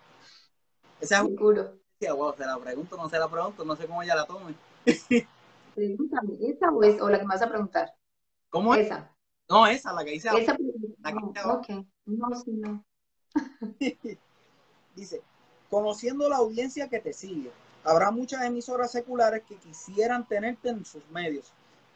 Esa 1.01 1.23
es 1.23 1.27
Seguro. 1.27 1.79
Wow, 2.01 2.35
se 2.37 2.47
la 2.47 2.59
pregunto, 2.59 2.97
no 2.97 3.09
se 3.09 3.19
la 3.19 3.29
pregunto, 3.29 3.65
no 3.65 3.77
sé 3.77 3.87
cómo 3.87 4.03
ella 4.03 4.15
la 4.15 4.27
tome. 4.27 4.55
Pregúntame, 5.75 6.35
¿esa 6.41 6.71
o, 6.71 6.83
es, 6.83 7.01
o 7.01 7.09
la 7.09 7.19
que 7.19 7.25
me 7.25 7.35
vas 7.35 7.43
a 7.43 7.49
preguntar? 7.49 7.95
¿Cómo 8.51 8.75
es? 8.75 8.87
Esa. 8.87 9.11
No, 9.49 9.67
esa, 9.67 9.93
la 9.93 10.05
que 10.05 10.13
dice. 10.13 10.29
Esa 10.29 10.57
la 11.03 11.13
que 11.13 11.21
no, 11.21 11.53
ok. 11.55 11.87
No, 12.07 12.35
sí, 12.37 12.53
no. 12.53 12.85
Dice, 14.95 15.23
conociendo 15.71 16.29
la 16.29 16.37
audiencia 16.37 16.89
que 16.89 17.01
te 17.01 17.15
sigue, 17.15 17.51
habrá 17.85 18.11
muchas 18.11 18.43
emisoras 18.43 18.93
seculares 18.93 19.43
que 19.49 19.57
quisieran 19.57 20.27
tenerte 20.27 20.69
en 20.69 20.85
sus 20.85 21.09
medios. 21.11 21.53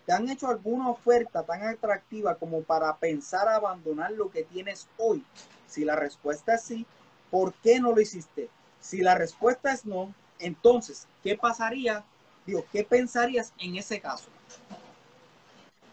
¿Te 0.06 0.12
han 0.12 0.28
hecho 0.28 0.48
alguna 0.48 0.88
oferta 0.88 1.42
tan 1.42 1.62
atractiva 1.62 2.36
como 2.36 2.62
para 2.62 2.96
pensar 2.96 3.48
abandonar 3.48 4.12
lo 4.12 4.30
que 4.30 4.44
tienes 4.44 4.88
hoy? 4.96 5.24
Si 5.66 5.84
la 5.84 5.96
respuesta 5.96 6.54
es 6.54 6.62
sí, 6.62 6.86
¿por 7.30 7.52
qué 7.54 7.80
no 7.80 7.92
lo 7.92 8.00
hiciste? 8.00 8.48
Si 8.80 9.02
la 9.02 9.14
respuesta 9.14 9.72
es 9.72 9.84
no, 9.84 10.14
entonces, 10.38 11.08
¿qué 11.22 11.36
pasaría? 11.36 12.04
Digo, 12.46 12.64
¿qué 12.72 12.84
pensarías 12.84 13.52
en 13.58 13.76
ese 13.76 14.00
caso? 14.00 14.28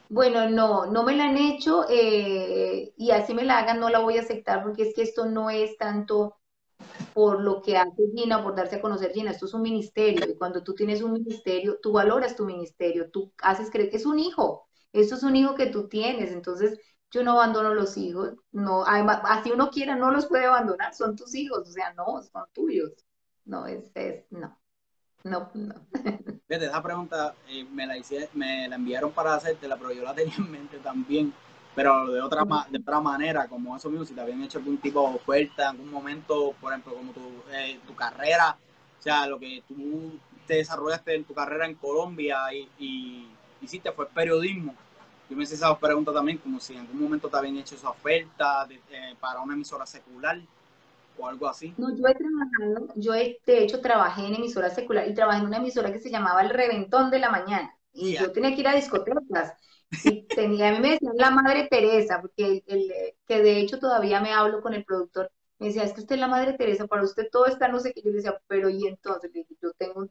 Bueno, 0.10 0.48
no, 0.50 0.86
no 0.86 1.04
me 1.04 1.16
la 1.16 1.26
han 1.26 1.38
hecho 1.38 1.86
eh, 1.90 2.94
y 2.96 3.12
así 3.12 3.34
me 3.34 3.44
la 3.44 3.58
hagan, 3.58 3.80
no 3.80 3.90
la 3.90 4.00
voy 4.00 4.18
a 4.18 4.22
aceptar 4.22 4.62
porque 4.62 4.84
es 4.84 4.94
que 4.94 5.02
esto 5.02 5.26
no 5.26 5.50
es 5.50 5.76
tanto 5.78 6.38
por 7.14 7.42
lo 7.42 7.62
que 7.62 7.78
hace 7.78 8.04
Gina, 8.16 8.44
por 8.44 8.56
darse 8.56 8.76
a 8.76 8.82
conocer 8.82 9.12
Gina, 9.14 9.32
esto 9.32 9.46
es 9.48 9.54
un 9.54 9.64
ministerio 9.64 10.30
y 10.30 10.38
cuando 10.38 10.64
tú 10.64 10.76
tienes 10.76 11.02
un 11.02 11.14
ministerio, 11.14 11.80
tú 11.82 11.94
valoras 11.94 12.36
tu 12.36 12.46
ministerio, 12.46 13.10
tú 13.10 13.34
haces 13.42 13.72
creer 13.72 13.90
es 13.94 14.06
un 14.06 14.20
hijo, 14.20 14.68
esto 14.92 15.16
es 15.16 15.24
un 15.24 15.36
hijo 15.36 15.56
que 15.56 15.68
tú 15.68 15.88
tienes, 15.88 16.32
entonces 16.32 16.80
yo 17.12 17.24
no 17.24 17.32
abandono 17.32 17.74
los 17.74 17.98
hijos, 17.98 18.34
no, 18.52 18.84
así 18.86 19.52
uno 19.52 19.70
quiera, 19.72 19.96
no 19.96 20.12
los 20.12 20.28
puede 20.28 20.46
abandonar, 20.46 20.94
son 20.94 21.16
tus 21.16 21.34
hijos, 21.36 21.70
o 21.70 21.72
sea, 21.72 21.94
no, 21.94 22.22
son 22.22 22.46
tuyos, 22.54 22.92
no, 23.46 23.66
es, 23.68 23.92
es 23.96 24.26
no, 24.32 24.60
no, 25.24 25.50
no. 25.54 25.76
Fíjate, 26.48 26.66
esa 26.66 26.84
pregunta 26.84 27.36
eh, 27.48 27.66
me, 27.66 27.88
la 27.88 27.98
hice, 27.98 28.30
me 28.34 28.68
la 28.68 28.76
enviaron 28.76 29.12
para 29.12 29.36
hacértela, 29.36 29.78
pero 29.78 29.92
yo 29.92 30.04
la 30.04 30.14
tenía 30.14 30.36
en 30.38 30.52
mente 30.52 30.78
también 30.80 31.34
pero 31.76 32.08
de 32.12 32.22
otra, 32.22 32.44
de 32.70 32.78
otra 32.78 33.00
manera, 33.00 33.48
como 33.48 33.76
eso 33.76 33.90
mismo, 33.90 34.06
si 34.06 34.14
te 34.14 34.22
habían 34.22 34.44
hecho 34.44 34.60
algún 34.60 34.78
tipo 34.78 35.08
de 35.10 35.16
oferta 35.16 35.64
en 35.64 35.70
algún 35.70 35.92
momento, 35.92 36.54
por 36.62 36.72
ejemplo, 36.72 36.94
como 36.94 37.12
tu, 37.14 37.22
eh, 37.52 37.80
tu 37.88 37.96
carrera, 37.96 38.58
o 39.00 39.02
sea, 39.02 39.26
lo 39.26 39.40
que 39.40 39.64
tú 39.68 40.20
te 40.46 40.56
desarrollaste 40.56 41.16
en 41.16 41.24
tu 41.24 41.34
carrera 41.34 41.66
en 41.66 41.76
Colombia 41.76 42.54
y, 42.54 42.70
y 42.78 43.28
hiciste 43.62 43.92
fue 43.92 44.08
periodismo. 44.08 44.76
Yo 45.30 45.36
me 45.36 45.44
hice 45.44 45.56
esa 45.56 45.76
pregunta 45.80 46.14
también, 46.14 46.38
como 46.38 46.60
si 46.60 46.74
en 46.74 46.82
algún 46.82 47.02
momento 47.02 47.28
te 47.28 47.38
habían 47.38 47.58
hecho 47.58 47.76
esa 47.76 47.90
oferta 47.90 48.68
eh, 48.70 49.16
para 49.20 49.42
una 49.42 49.56
emisora 49.56 49.86
secular 49.86 50.40
o 51.18 51.28
algo 51.28 51.48
así. 51.48 51.74
No, 51.78 51.96
yo 51.96 52.08
he 52.08 52.16
trabajado, 52.16 52.94
yo 52.96 53.14
de 53.14 53.38
hecho 53.46 53.82
trabajé 53.82 54.26
en 54.26 54.36
emisora 54.36 54.70
secular 54.70 55.08
y 55.08 55.14
trabajé 55.14 55.40
en 55.40 55.48
una 55.48 55.58
emisora 55.58 55.92
que 55.92 56.00
se 56.00 56.10
llamaba 56.10 56.42
El 56.42 56.50
Reventón 56.50 57.12
de 57.12 57.20
la 57.20 57.30
Mañana. 57.30 57.76
Y 57.94 58.18
yo 58.18 58.32
tenía 58.32 58.54
que 58.54 58.62
ir 58.62 58.68
a 58.68 58.76
discotecas 58.76 59.54
y 60.04 60.24
tenía, 60.28 60.70
a 60.70 60.72
mí 60.72 60.80
me 60.80 60.92
decían 60.92 61.14
la 61.16 61.32
madre 61.32 61.68
Teresa, 61.70 62.20
porque 62.22 62.64
el, 62.66 62.94
que 63.28 63.42
de 63.42 63.60
hecho 63.60 63.80
todavía 63.80 64.20
me 64.20 64.34
hablo 64.34 64.62
con 64.62 64.74
el 64.74 64.84
productor, 64.84 65.32
me 65.60 65.68
decía, 65.68 65.84
es 65.84 65.94
que 65.94 66.02
usted 66.02 66.16
es 66.16 66.22
la 66.22 66.28
madre 66.28 66.54
Teresa, 66.54 66.88
para 66.88 67.04
usted 67.04 67.28
todo 67.32 67.46
está 67.46 67.68
no 67.68 67.80
sé 67.80 67.94
qué, 67.94 68.02
yo 68.02 68.10
le 68.10 68.18
decía, 68.18 68.40
pero 68.48 68.70
y 68.70 68.88
entonces, 68.88 69.32
le 69.34 69.46
yo 69.62 69.72
tengo, 69.78 70.04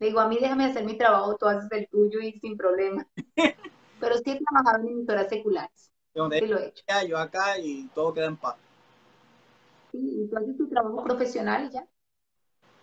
le 0.00 0.06
digo, 0.06 0.20
a 0.20 0.28
mí 0.28 0.38
déjame 0.40 0.64
hacer 0.64 0.84
mi 0.84 0.98
trabajo, 0.98 1.36
tú 1.36 1.46
haces 1.46 1.70
el 1.70 1.88
tuyo 1.88 2.20
y 2.20 2.38
sin 2.40 2.56
problema. 2.56 3.06
pero 4.00 4.16
sí 4.18 4.30
he 4.30 4.40
trabajado 4.40 4.82
en 4.82 4.92
emisoras 4.92 5.28
seculares. 5.28 5.92
Sí 6.14 6.46
lo 6.46 6.58
he 6.58 6.68
hecho. 6.68 6.84
Yo 7.06 7.18
acá 7.18 7.58
y 7.58 7.88
todo 7.94 8.12
queda 8.12 8.26
en 8.26 8.36
paz. 8.36 8.56
Y 10.00 10.28
tú 10.28 10.36
haces 10.36 10.56
tu 10.56 10.68
trabajo 10.68 11.02
profesional 11.02 11.66
y 11.66 11.74
ya. 11.74 11.86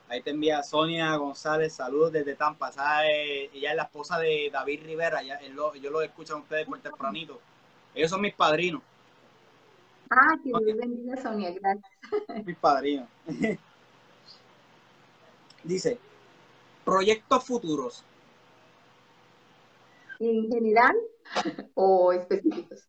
Ahí 0.08 0.22
te 0.22 0.32
envía 0.32 0.62
Sonia 0.62 1.16
González, 1.16 1.74
saludos 1.74 2.12
desde 2.12 2.36
Tampa. 2.36 2.72
Ella 3.06 3.72
es 3.72 3.76
la 3.76 3.84
esposa 3.84 4.20
de 4.20 4.50
David 4.52 4.84
Rivera. 4.84 5.24
Ya, 5.24 5.40
yo 5.42 5.92
lo 5.92 6.02
escucho 6.02 6.36
a 6.36 6.40
ustedes 6.40 6.68
por 6.68 6.80
tempranito. 6.80 7.40
Ellos 7.94 8.12
son 8.12 8.22
mis 8.22 8.34
padrinos. 8.34 8.82
Ah, 10.10 10.38
que 10.44 10.50
Dios 10.50 10.78
bendiga 10.78 11.22
Sonia, 11.22 11.52
gracias. 11.54 12.46
Mis 12.46 12.58
padrinos. 12.58 13.08
Dice, 15.64 15.98
proyectos 16.84 17.44
futuros. 17.44 18.04
¿En 20.20 20.52
general 20.52 20.96
o 21.74 22.14
específicos? 22.14 22.88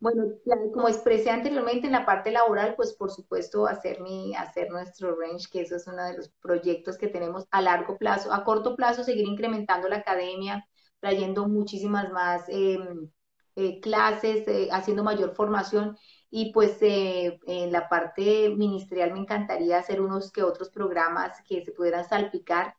Bueno, 0.00 0.24
como 0.72 0.88
expresé 0.88 1.30
anteriormente 1.30 1.86
en 1.86 1.92
la 1.92 2.04
parte 2.04 2.30
laboral, 2.30 2.74
pues 2.76 2.92
por 2.92 3.10
supuesto 3.10 3.66
hacer, 3.66 4.00
mi, 4.00 4.34
hacer 4.36 4.70
nuestro 4.70 5.16
range, 5.18 5.48
que 5.50 5.62
eso 5.62 5.76
es 5.76 5.86
uno 5.86 6.04
de 6.04 6.16
los 6.16 6.28
proyectos 6.42 6.98
que 6.98 7.08
tenemos 7.08 7.46
a 7.50 7.62
largo 7.62 7.96
plazo. 7.96 8.32
A 8.32 8.44
corto 8.44 8.76
plazo, 8.76 9.02
seguir 9.02 9.26
incrementando 9.26 9.88
la 9.88 9.96
academia, 9.96 10.66
trayendo 11.00 11.48
muchísimas 11.48 12.12
más 12.12 12.44
em, 12.48 13.10
eh, 13.56 13.80
clases, 13.80 14.46
eh, 14.48 14.68
haciendo 14.72 15.04
mayor 15.04 15.34
formación. 15.34 15.96
Y 16.30 16.52
pues 16.52 16.76
eh, 16.82 17.38
en 17.46 17.72
la 17.72 17.88
parte 17.88 18.50
ministerial 18.50 19.12
me 19.12 19.20
encantaría 19.20 19.78
hacer 19.78 20.00
unos 20.02 20.32
que 20.32 20.42
otros 20.42 20.70
programas 20.70 21.40
que 21.48 21.64
se 21.64 21.72
pudieran 21.72 22.06
salpicar 22.08 22.76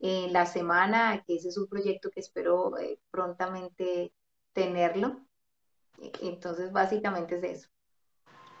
en 0.00 0.32
la 0.32 0.46
semana, 0.46 1.22
que 1.26 1.36
ese 1.36 1.48
es 1.48 1.56
un 1.58 1.68
proyecto 1.68 2.10
que 2.10 2.20
espero 2.20 2.72
prontamente 3.10 4.12
tenerlo. 4.52 5.26
Entonces, 6.22 6.72
básicamente 6.72 7.36
es 7.36 7.44
eso. 7.44 7.68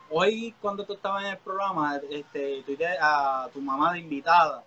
Hoy, 0.08 0.54
cuando 0.60 0.84
tú 0.86 0.94
estabas 0.94 1.24
en 1.24 1.30
el 1.30 1.38
programa, 1.38 2.00
este, 2.10 2.62
tuviste 2.62 2.86
a 3.00 3.48
tu 3.52 3.60
mamá 3.60 3.92
de 3.92 4.00
invitada 4.00 4.64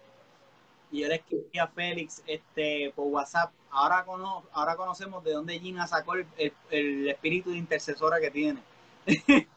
y 0.92 1.04
él 1.04 1.12
escribía 1.12 1.64
a 1.64 1.68
Félix 1.68 2.22
este, 2.26 2.92
por 2.96 3.08
WhatsApp. 3.08 3.52
Ahora, 3.72 4.04
cono, 4.04 4.44
ahora 4.52 4.76
conocemos 4.76 5.24
de 5.24 5.34
dónde 5.34 5.60
Gina 5.60 5.88
sacó 5.88 6.16
el, 6.16 6.28
espíritu 7.08 7.52
de 7.52 7.58
intercesora 7.58 8.20
que 8.20 8.32
tiene. 8.32 8.62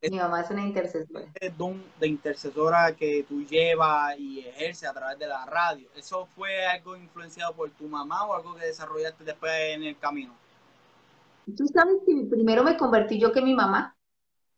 Mi 0.00 0.16
mamá 0.16 0.42
es 0.42 0.50
una 0.50 0.64
intercesora. 0.64 1.26
El 1.40 1.56
don 1.56 1.84
de 1.98 2.06
intercesora 2.06 2.94
que 2.94 3.24
tú 3.28 3.44
llevas 3.44 4.16
y 4.16 4.40
ejerces 4.40 4.88
a 4.88 4.92
través 4.92 5.18
de 5.18 5.26
la 5.26 5.44
radio. 5.44 5.88
¿Eso 5.96 6.26
fue 6.36 6.66
algo 6.66 6.96
influenciado 6.96 7.52
por 7.54 7.70
tu 7.70 7.88
mamá 7.88 8.24
o 8.26 8.34
algo 8.34 8.54
que 8.54 8.66
desarrollaste 8.66 9.24
después 9.24 9.52
en 9.74 9.82
el 9.82 9.98
camino? 9.98 10.36
Tú 11.56 11.66
sabes 11.68 11.96
que 12.06 12.26
primero 12.28 12.62
me 12.64 12.76
convertí 12.76 13.18
yo 13.18 13.32
que 13.32 13.42
mi 13.42 13.54
mamá. 13.54 13.96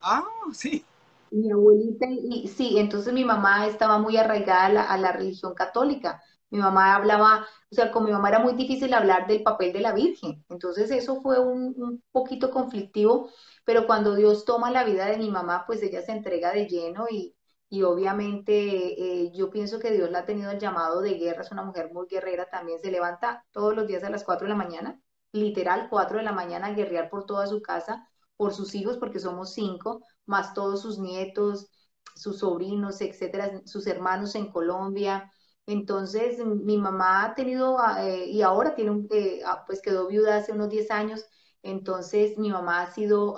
Ah, 0.00 0.24
sí. 0.52 0.84
Mi 1.30 1.50
abuelita, 1.52 2.06
y 2.08 2.48
sí, 2.48 2.78
entonces 2.78 3.12
mi 3.12 3.24
mamá 3.24 3.66
estaba 3.66 3.98
muy 3.98 4.16
arraigada 4.16 4.90
a 4.90 4.98
la, 4.98 5.12
religión 5.12 5.54
católica. 5.54 6.22
Mi 6.50 6.58
mamá 6.58 6.96
hablaba, 6.96 7.46
o 7.70 7.74
sea, 7.74 7.92
con 7.92 8.04
mi 8.04 8.10
mamá 8.10 8.30
era 8.30 8.40
muy 8.40 8.54
difícil 8.54 8.92
hablar 8.94 9.28
del 9.28 9.42
papel 9.42 9.72
de 9.72 9.80
la 9.80 9.92
Virgen. 9.92 10.44
Entonces 10.48 10.90
eso 10.90 11.20
fue 11.20 11.38
un, 11.38 12.02
poquito 12.10 12.50
conflictivo, 12.50 13.30
pero 13.64 13.86
cuando 13.86 14.16
Dios 14.16 14.44
toma 14.44 14.70
la 14.70 14.84
vida 14.84 15.06
de 15.06 15.18
mi 15.18 15.30
mamá, 15.30 15.64
pues 15.66 15.82
ella 15.82 16.02
se 16.02 16.12
entrega 16.12 16.52
de 16.52 16.66
lleno 16.66 17.06
y, 17.08 17.36
y 17.68 17.82
obviamente 17.82 19.24
eh, 19.24 19.32
yo 19.32 19.50
pienso 19.50 19.78
que 19.78 19.92
Dios 19.92 20.10
la 20.10 20.20
ha 20.20 20.26
tenido 20.26 20.50
el 20.50 20.58
llamado 20.58 21.00
de 21.00 21.14
guerra, 21.14 21.42
es 21.42 21.52
una 21.52 21.62
mujer 21.62 21.92
muy 21.92 22.08
guerrera, 22.08 22.48
también 22.50 22.80
se 22.80 22.90
levanta 22.90 23.44
todos 23.52 23.76
los 23.76 23.86
días 23.86 24.02
a 24.02 24.10
las 24.10 24.24
4 24.24 24.46
de 24.46 24.50
la 24.50 24.56
mañana 24.56 25.00
literal 25.32 25.88
4 25.90 26.18
de 26.18 26.24
la 26.24 26.32
mañana 26.32 26.68
a 26.68 26.74
guerrear 26.74 27.10
por 27.10 27.26
toda 27.26 27.46
su 27.46 27.62
casa, 27.62 28.06
por 28.36 28.54
sus 28.54 28.74
hijos, 28.74 28.98
porque 28.98 29.18
somos 29.20 29.52
cinco, 29.54 30.02
más 30.26 30.54
todos 30.54 30.82
sus 30.82 30.98
nietos, 30.98 31.68
sus 32.14 32.38
sobrinos, 32.40 33.00
etcétera, 33.00 33.62
sus 33.66 33.86
hermanos 33.86 34.34
en 34.34 34.50
Colombia. 34.50 35.30
Entonces, 35.66 36.38
mi 36.44 36.78
mamá 36.78 37.24
ha 37.24 37.34
tenido, 37.34 37.78
ah, 37.78 38.04
eh, 38.06 38.26
y 38.26 38.42
ahora 38.42 38.74
tiene 38.74 38.90
un, 38.90 39.08
eh, 39.10 39.40
ah, 39.46 39.64
pues 39.66 39.80
quedó 39.82 40.08
viuda 40.08 40.36
hace 40.36 40.52
unos 40.52 40.68
10 40.70 40.90
años, 40.90 41.24
entonces 41.62 42.38
mi 42.38 42.50
mamá 42.50 42.82
ha 42.82 42.92
sido 42.92 43.36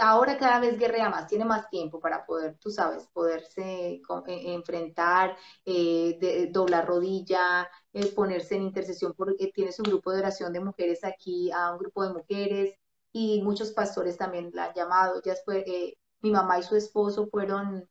ahora 0.00 0.38
cada 0.38 0.60
vez 0.60 0.78
guerrea 0.78 1.08
más, 1.10 1.26
tiene 1.26 1.44
más 1.44 1.68
tiempo 1.70 2.00
para 2.00 2.24
poder, 2.26 2.56
tú 2.58 2.70
sabes, 2.70 3.06
poderse 3.12 4.00
e, 4.26 4.52
enfrentar, 4.54 5.36
eh, 5.64 6.48
doblar 6.52 6.86
rodilla, 6.86 7.68
eh, 7.92 8.06
ponerse 8.14 8.56
en 8.56 8.62
intercesión, 8.62 9.14
porque 9.16 9.50
tiene 9.54 9.72
su 9.72 9.82
grupo 9.82 10.12
de 10.12 10.20
oración 10.20 10.52
de 10.52 10.60
mujeres 10.60 11.04
aquí, 11.04 11.50
a 11.52 11.72
un 11.72 11.78
grupo 11.78 12.02
de 12.04 12.12
mujeres, 12.14 12.74
y 13.12 13.42
muchos 13.42 13.72
pastores 13.72 14.16
también 14.16 14.50
la 14.54 14.66
han 14.66 14.74
llamado. 14.74 15.20
Ya 15.24 15.34
fue, 15.44 15.64
eh, 15.66 15.98
mi 16.20 16.30
mamá 16.30 16.58
y 16.58 16.62
su 16.62 16.76
esposo 16.76 17.28
fueron, 17.30 17.88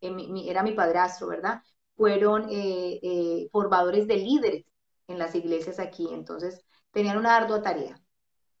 eh, 0.00 0.44
era 0.46 0.62
mi 0.62 0.72
padrastro, 0.72 1.28
¿verdad? 1.28 1.62
Fueron 1.96 2.48
eh, 2.50 3.48
formadores 3.52 4.06
de 4.06 4.16
líderes 4.16 4.66
en 5.08 5.18
las 5.18 5.34
iglesias 5.34 5.78
aquí, 5.78 6.08
entonces 6.12 6.60
tenían 6.90 7.16
una 7.18 7.36
ardua 7.36 7.62
tarea. 7.62 8.00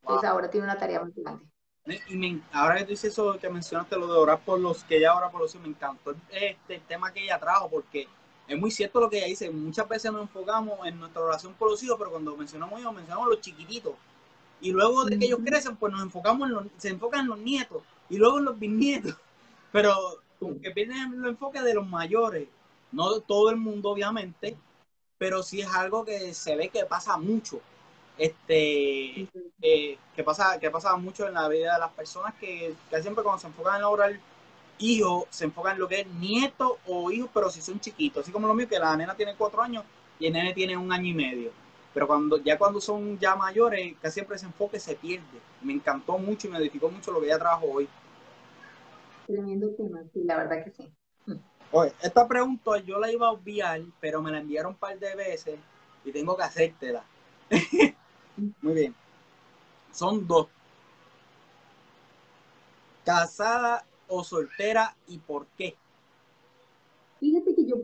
Entonces 0.02 0.28
ahora 0.28 0.50
tiene 0.50 0.66
una 0.66 0.78
tarea 0.78 1.02
muy 1.02 1.12
grande. 1.16 1.46
Y 1.86 2.42
ahora 2.52 2.78
que 2.78 2.84
tú 2.84 2.90
dices 2.90 3.12
eso, 3.12 3.38
que 3.38 3.48
mencionaste 3.48 3.96
lo 3.96 4.06
de 4.06 4.18
orar 4.18 4.40
por 4.40 4.58
los 4.58 4.82
que 4.84 4.96
ella 4.96 5.14
ora 5.14 5.30
por 5.30 5.40
los 5.40 5.54
me 5.56 5.68
encantó 5.68 6.16
este 6.30 6.80
tema 6.80 7.12
que 7.12 7.22
ella 7.22 7.38
trajo, 7.38 7.70
porque 7.70 8.08
es 8.48 8.58
muy 8.58 8.70
cierto 8.70 9.00
lo 9.00 9.08
que 9.08 9.18
ella 9.18 9.26
dice. 9.26 9.50
Muchas 9.50 9.88
veces 9.88 10.12
nos 10.12 10.22
enfocamos 10.22 10.84
en 10.86 10.98
nuestra 10.98 11.22
oración 11.22 11.54
por 11.54 11.70
los 11.70 11.82
hijos, 11.82 11.96
pero 11.98 12.10
cuando 12.10 12.36
mencionamos 12.36 12.80
hijos, 12.80 12.94
mencionamos 12.94 13.28
los 13.28 13.40
chiquititos. 13.40 13.94
Y 14.60 14.72
luego 14.72 15.04
de 15.04 15.18
que 15.18 15.26
ellos 15.26 15.40
crecen, 15.44 15.76
pues 15.76 15.92
nos 15.92 16.02
enfocamos 16.02 16.48
en 16.48 16.54
los, 16.54 16.66
se 16.76 16.88
enfocan 16.88 17.20
en 17.20 17.28
los 17.28 17.38
nietos 17.38 17.82
y 18.08 18.16
luego 18.16 18.38
en 18.38 18.46
los 18.46 18.58
bisnietos. 18.58 19.16
Pero 19.72 19.94
que 20.62 20.70
pierden 20.70 21.14
el 21.14 21.26
enfoque 21.26 21.60
de 21.60 21.74
los 21.74 21.86
mayores. 21.86 22.48
No 22.92 23.20
todo 23.20 23.50
el 23.50 23.56
mundo, 23.56 23.90
obviamente, 23.90 24.56
pero 25.18 25.42
sí 25.42 25.60
es 25.60 25.68
algo 25.68 26.04
que 26.04 26.34
se 26.34 26.56
ve 26.56 26.68
que 26.68 26.84
pasa 26.84 27.16
mucho. 27.16 27.60
Este, 28.18 29.28
eh, 29.60 29.98
que, 30.14 30.24
pasa, 30.24 30.58
que 30.58 30.70
pasa 30.70 30.96
mucho 30.96 31.26
en 31.26 31.34
la 31.34 31.48
vida 31.48 31.74
de 31.74 31.80
las 31.80 31.92
personas 31.92 32.34
que, 32.34 32.74
que 32.88 33.02
siempre 33.02 33.22
cuando 33.22 33.40
se 33.40 33.46
enfocan 33.46 33.76
en 33.76 33.82
lograr 33.82 34.18
hijos, 34.78 35.24
se 35.30 35.44
enfocan 35.44 35.74
en 35.74 35.80
lo 35.80 35.88
que 35.88 36.00
es 36.00 36.06
nieto 36.06 36.78
o 36.86 37.10
hijos, 37.10 37.30
pero 37.32 37.50
si 37.50 37.60
son 37.60 37.80
chiquitos. 37.80 38.22
Así 38.22 38.32
como 38.32 38.46
lo 38.46 38.54
mío, 38.54 38.68
que 38.68 38.78
la 38.78 38.96
nena 38.96 39.14
tiene 39.14 39.34
cuatro 39.36 39.62
años 39.62 39.84
y 40.18 40.26
el 40.26 40.32
nene 40.32 40.54
tiene 40.54 40.76
un 40.76 40.92
año 40.92 41.06
y 41.06 41.14
medio. 41.14 41.50
Pero 41.92 42.06
cuando 42.06 42.38
ya 42.42 42.58
cuando 42.58 42.80
son 42.80 43.18
ya 43.18 43.36
mayores, 43.36 43.94
casi 44.00 44.14
siempre 44.14 44.36
ese 44.36 44.46
enfoque 44.46 44.78
se 44.78 44.96
pierde. 44.96 45.24
Me 45.62 45.72
encantó 45.72 46.18
mucho 46.18 46.46
y 46.46 46.50
me 46.50 46.58
edificó 46.58 46.90
mucho 46.90 47.10
lo 47.10 47.20
que 47.20 47.26
ella 47.26 47.38
trajo 47.38 47.66
hoy. 47.66 47.88
Tremendo 49.26 49.70
tema, 49.70 50.02
sí, 50.12 50.22
la 50.24 50.36
verdad 50.36 50.64
que 50.64 50.70
sí. 50.70 50.92
Oye, 51.72 51.92
esta 52.00 52.28
pregunta 52.28 52.78
yo 52.78 52.98
la 53.00 53.10
iba 53.10 53.26
a 53.26 53.32
obviar, 53.32 53.80
pero 54.00 54.22
me 54.22 54.30
la 54.30 54.38
enviaron 54.38 54.72
un 54.72 54.78
par 54.78 54.98
de 54.98 55.14
veces 55.14 55.58
y 56.04 56.12
tengo 56.12 56.36
que 56.36 56.42
hacértela. 56.44 57.04
Muy 58.36 58.74
bien. 58.74 58.94
Son 59.92 60.26
dos. 60.26 60.48
¿Casada 63.04 63.84
o 64.08 64.24
soltera 64.24 64.94
y 65.08 65.18
por 65.18 65.46
qué? 65.56 65.76
Fíjate 67.18 67.54
que 67.54 67.66
yo 67.66 67.76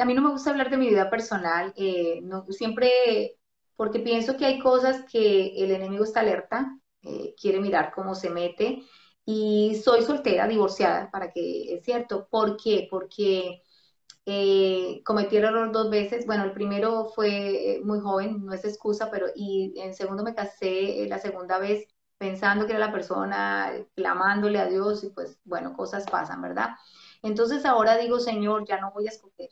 a 0.00 0.04
mí 0.04 0.14
no 0.14 0.22
me 0.22 0.30
gusta 0.30 0.50
hablar 0.50 0.70
de 0.70 0.76
mi 0.76 0.88
vida 0.88 1.10
personal, 1.10 1.72
eh, 1.76 2.22
siempre, 2.50 3.36
porque 3.76 3.98
pienso 3.98 4.36
que 4.36 4.46
hay 4.46 4.58
cosas 4.60 5.04
que 5.10 5.56
el 5.56 5.72
enemigo 5.72 6.04
está 6.04 6.20
alerta, 6.20 6.78
eh, 7.02 7.34
quiere 7.40 7.58
mirar 7.58 7.92
cómo 7.92 8.14
se 8.14 8.30
mete, 8.30 8.82
y 9.24 9.80
soy 9.82 10.02
soltera, 10.02 10.46
divorciada, 10.46 11.10
para 11.10 11.32
que 11.32 11.74
es 11.74 11.84
cierto. 11.84 12.28
¿Por 12.30 12.56
qué? 12.56 12.86
Porque 12.90 13.62
eh, 14.32 15.02
cometí 15.04 15.36
el 15.36 15.44
error 15.44 15.72
dos 15.72 15.90
veces. 15.90 16.26
Bueno, 16.26 16.44
el 16.44 16.52
primero 16.52 17.10
fue 17.14 17.80
muy 17.84 18.00
joven, 18.00 18.44
no 18.44 18.52
es 18.52 18.64
excusa, 18.64 19.10
pero 19.10 19.26
y 19.34 19.74
en 19.80 19.94
segundo 19.94 20.22
me 20.22 20.34
casé 20.34 21.06
la 21.08 21.18
segunda 21.18 21.58
vez 21.58 21.88
pensando 22.18 22.66
que 22.66 22.72
era 22.72 22.86
la 22.86 22.92
persona, 22.92 23.72
clamándole 23.96 24.58
a 24.60 24.66
Dios 24.66 25.02
y 25.04 25.10
pues 25.10 25.38
bueno, 25.44 25.74
cosas 25.76 26.04
pasan, 26.10 26.42
¿verdad? 26.42 26.70
Entonces 27.22 27.64
ahora 27.64 27.96
digo, 27.96 28.20
Señor, 28.20 28.66
ya 28.66 28.80
no 28.80 28.92
voy 28.92 29.06
a 29.06 29.10
escoger, 29.10 29.50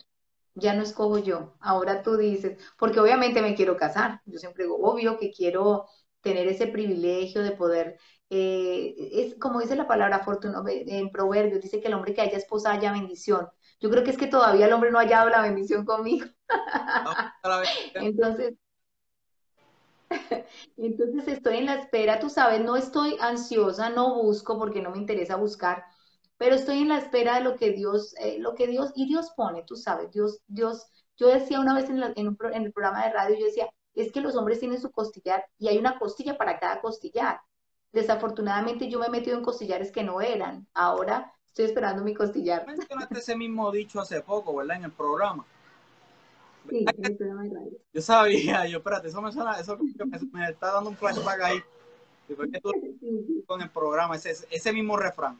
ya 0.54 0.74
no 0.74 0.82
escojo 0.82 1.18
yo. 1.18 1.54
Ahora 1.60 2.02
tú 2.02 2.16
dices, 2.16 2.58
porque 2.78 3.00
obviamente 3.00 3.42
me 3.42 3.54
quiero 3.54 3.76
casar. 3.76 4.20
Yo 4.26 4.38
siempre 4.38 4.64
digo, 4.64 4.76
obvio 4.82 5.18
que 5.18 5.30
quiero 5.32 5.86
tener 6.20 6.46
ese 6.48 6.66
privilegio 6.68 7.42
de 7.42 7.52
poder 7.52 7.98
eh, 8.30 8.94
es 9.12 9.36
como 9.36 9.60
dice 9.60 9.74
la 9.76 9.88
palabra 9.88 10.20
fortuna 10.20 10.62
en 10.68 11.10
Proverbios, 11.10 11.62
dice 11.62 11.80
que 11.80 11.88
el 11.88 11.94
hombre 11.94 12.14
que 12.14 12.20
haya 12.20 12.36
esposa 12.36 12.72
haya 12.72 12.92
bendición. 12.92 13.48
Yo 13.80 13.90
creo 13.90 14.02
que 14.02 14.10
es 14.10 14.18
que 14.18 14.26
todavía 14.26 14.66
el 14.66 14.72
hombre 14.72 14.90
no 14.90 14.98
ha 14.98 15.02
hallado 15.02 15.28
la 15.28 15.42
bendición 15.42 15.84
conmigo. 15.84 16.26
entonces, 17.94 18.54
entonces 20.76 21.28
estoy 21.28 21.58
en 21.58 21.66
la 21.66 21.74
espera, 21.74 22.18
tú 22.18 22.30
sabes, 22.30 22.60
no 22.62 22.76
estoy 22.76 23.16
ansiosa, 23.20 23.90
no 23.90 24.14
busco 24.22 24.58
porque 24.58 24.82
no 24.82 24.90
me 24.90 24.98
interesa 24.98 25.36
buscar, 25.36 25.84
pero 26.36 26.54
estoy 26.54 26.78
en 26.78 26.88
la 26.88 26.98
espera 26.98 27.36
de 27.36 27.42
lo 27.42 27.56
que 27.56 27.72
Dios, 27.72 28.14
eh, 28.18 28.38
lo 28.38 28.54
que 28.54 28.66
Dios, 28.66 28.92
y 28.94 29.06
Dios 29.06 29.32
pone, 29.36 29.64
tú 29.64 29.76
sabes, 29.76 30.10
Dios, 30.10 30.40
Dios, 30.46 30.86
yo 31.16 31.28
decía 31.28 31.60
una 31.60 31.74
vez 31.74 31.90
en, 31.90 32.02
en, 32.02 32.16
en 32.16 32.62
el 32.62 32.72
programa 32.72 33.04
de 33.04 33.12
radio, 33.12 33.36
yo 33.38 33.46
decía, 33.46 33.68
es 33.94 34.12
que 34.12 34.20
los 34.20 34.36
hombres 34.36 34.60
tienen 34.60 34.80
su 34.80 34.90
costillar 34.90 35.44
y 35.58 35.68
hay 35.68 35.78
una 35.78 35.98
costilla 35.98 36.38
para 36.38 36.58
cada 36.58 36.80
costillar. 36.80 37.40
Desafortunadamente 37.92 38.88
yo 38.88 38.98
me 39.00 39.06
he 39.06 39.10
metido 39.10 39.36
en 39.36 39.42
costillares 39.42 39.90
que 39.90 40.04
no 40.04 40.20
eran. 40.20 40.68
Ahora 40.74 41.32
estoy 41.58 41.66
esperando 41.66 42.04
mi 42.04 42.14
costillar. 42.14 42.64
Mencionaste 42.66 43.18
ese 43.18 43.36
mismo 43.36 43.72
dicho 43.72 44.00
hace 44.00 44.20
poco, 44.20 44.54
¿verdad? 44.54 44.76
En 44.76 44.84
el 44.84 44.92
programa. 44.92 45.44
Sí, 46.70 46.84
en 46.96 47.04
el 47.04 47.16
programa 47.16 47.42
de 47.42 47.50
radio. 47.50 47.78
Yo 47.92 48.00
sabía, 48.00 48.66
yo, 48.66 48.78
espérate, 48.78 49.08
eso 49.08 49.20
me 49.20 49.32
suena, 49.32 49.58
eso 49.58 49.76
me, 50.32 50.48
está 50.48 50.72
dando 50.72 50.90
un 50.90 50.96
flashback 50.96 51.40
ahí. 51.42 51.58
tú 52.28 52.72
con 53.46 53.60
el 53.60 53.70
programa, 53.70 54.14
ese, 54.14 54.36
ese 54.50 54.72
mismo 54.72 54.96
refrán. 54.96 55.38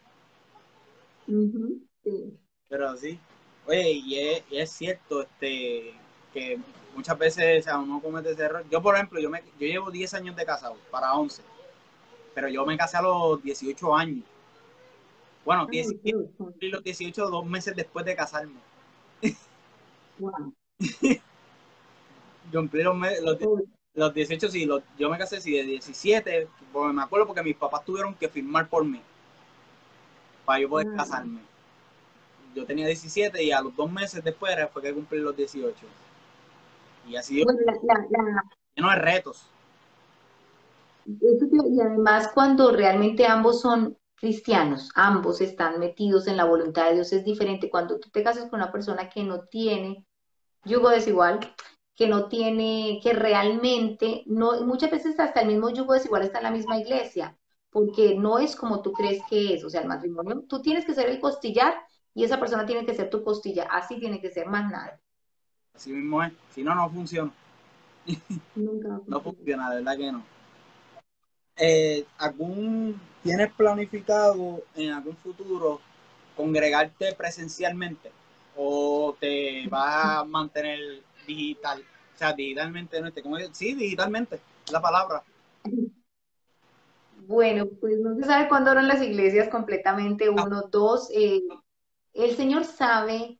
sí. 1.27 2.37
Pero 2.69 2.97
sí. 2.97 3.19
Oye, 3.67 3.93
y 3.93 4.19
es, 4.19 4.43
y 4.51 4.59
es, 4.59 4.71
cierto 4.71 5.23
este 5.23 5.95
que 6.33 6.59
muchas 6.97 7.17
veces 7.17 7.61
o 7.61 7.63
sea, 7.65 7.79
uno 7.79 8.01
comete 8.01 8.33
ese 8.33 8.43
error. 8.43 8.65
Yo, 8.71 8.83
por 8.83 8.97
ejemplo, 8.97 9.21
yo, 9.21 9.31
me, 9.31 9.43
yo 9.59 9.67
llevo 9.69 9.91
10 9.91 10.15
años 10.15 10.37
de 10.37 10.45
casado, 10.45 10.77
para 10.91 11.15
11 11.15 11.43
pero 12.35 12.49
yo 12.49 12.65
me 12.65 12.77
casé 12.77 12.97
a 12.97 13.03
los 13.03 13.43
18 13.43 13.97
años. 13.97 14.23
Bueno, 15.49 15.63
los 15.63 16.83
18, 16.85 17.31
dos 17.31 17.47
meses 17.47 17.75
después 17.75 18.05
de 18.05 18.15
casarme. 18.15 18.61
Wow. 20.19 20.53
yo 22.53 22.61
cumplí 22.61 22.83
los, 22.83 22.95
los, 23.95 24.13
18, 24.13 24.51
sí, 24.51 24.69
yo 24.99 25.09
me 25.09 25.17
casé 25.17 25.41
sí, 25.41 25.53
de 25.53 25.63
17, 25.63 26.49
porque 26.71 26.93
me 26.93 27.03
acuerdo 27.03 27.27
porque 27.27 27.43
mis 27.43 27.57
papás 27.57 27.83
tuvieron 27.83 28.15
que 28.15 28.29
firmar 28.29 28.69
por 28.69 28.85
mí 28.85 29.01
para 30.45 30.61
yo 30.61 30.69
poder 30.69 30.89
ah. 30.93 30.97
casarme. 30.99 31.41
Yo 32.55 32.67
tenía 32.67 32.87
17 32.87 33.43
y 33.43 33.51
a 33.51 33.63
los 33.63 33.75
dos 33.75 33.91
meses 33.91 34.23
después 34.23 34.55
fue 34.71 34.83
que 34.83 34.93
cumplí 34.93 35.19
los 35.19 35.35
18. 35.35 35.75
Y 37.07 37.17
así 37.17 37.43
bueno, 37.43 37.59
lleno 38.77 38.91
de 38.91 38.97
retos 38.97 39.49
y 41.09 41.81
además 41.81 42.31
cuando 42.35 42.71
realmente 42.71 43.27
ambos 43.27 43.63
son 43.63 43.97
cristianos, 44.19 44.91
ambos 44.95 45.41
están 45.41 45.79
metidos 45.79 46.27
en 46.27 46.37
la 46.37 46.45
voluntad 46.45 46.89
de 46.89 46.95
Dios, 46.97 47.13
es 47.13 47.25
diferente. 47.25 47.71
Cuando 47.71 47.99
tú 47.99 48.11
te 48.11 48.23
casas 48.23 48.51
con 48.51 48.61
una 48.61 48.73
persona 48.73 49.09
que 49.09 49.23
no 49.23 49.43
tiene 49.45 50.05
yugo 50.65 50.91
desigual, 50.91 51.39
que 51.95 52.09
no 52.09 52.29
tiene, 52.29 53.01
que 53.03 53.13
realmente, 53.13 54.25
no, 54.27 54.61
muchas 54.63 54.91
veces 54.91 55.19
hasta 55.21 55.41
el 55.41 55.49
mismo 55.49 55.71
yugo 55.71 55.95
desigual 55.95 56.23
está 56.23 56.39
en 56.39 56.45
la 56.45 56.51
misma 56.51 56.79
iglesia, 56.79 57.37
porque 57.71 58.17
no 58.17 58.39
es 58.39 58.57
como 58.57 58.83
tú 58.83 58.93
crees 58.93 59.23
que 59.29 59.55
es, 59.55 59.65
o 59.65 59.71
sea, 59.71 59.83
el 59.83 59.89
matrimonio, 59.89 60.45
tú 60.49 60.63
tienes 60.63 60.85
que 60.85 60.95
ser 60.95 61.09
el 61.09 61.21
costillar 61.21 61.75
y 62.13 62.25
esa 62.25 62.41
persona 62.41 62.67
tiene 62.67 62.85
que 62.85 62.95
ser 62.95 63.11
tu 63.11 63.23
costilla, 63.23 63.65
así 63.71 64.01
tiene 64.01 64.21
que 64.21 64.31
ser 64.31 64.47
más 64.47 64.71
nada. 64.71 65.01
Así 65.75 65.93
mismo 65.93 66.23
es, 66.23 66.33
si 66.55 66.65
no, 66.65 66.75
no 66.75 66.91
funciona. 66.91 67.33
Nunca 68.57 69.01
no 69.07 69.21
funciona, 69.21 69.71
de 69.71 69.77
verdad 69.77 69.97
que 69.97 70.13
no 70.13 70.38
eh, 71.59 72.05
algún, 72.19 73.01
¿tienes 73.23 73.53
planificado 73.53 74.63
en 74.77 74.93
algún 74.93 75.17
futuro 75.17 75.81
congregarte 76.37 77.15
presencialmente 77.15 78.13
o 78.57 79.17
te 79.19 79.67
vas 79.69 80.21
a 80.21 80.25
mantener 80.25 81.03
digital? 81.27 81.83
O 82.15 82.19
sea, 82.19 82.33
digitalmente, 82.33 83.01
no 83.01 83.11
¿cómo 83.23 83.37
Sí, 83.53 83.75
digitalmente, 83.75 84.41
la 84.71 84.81
palabra. 84.81 85.23
Bueno, 87.27 87.67
pues 87.81 87.99
no 87.99 88.15
se 88.17 88.25
sabe 88.25 88.49
cuándo 88.49 88.73
eran 88.73 88.89
las 88.89 89.03
iglesias 89.03 89.49
completamente, 89.49 90.27
ah. 90.29 90.45
uno, 90.45 90.63
dos, 90.71 91.11
eh, 91.13 91.43
el 92.15 92.37
Señor 92.37 92.65
sabe 92.65 93.39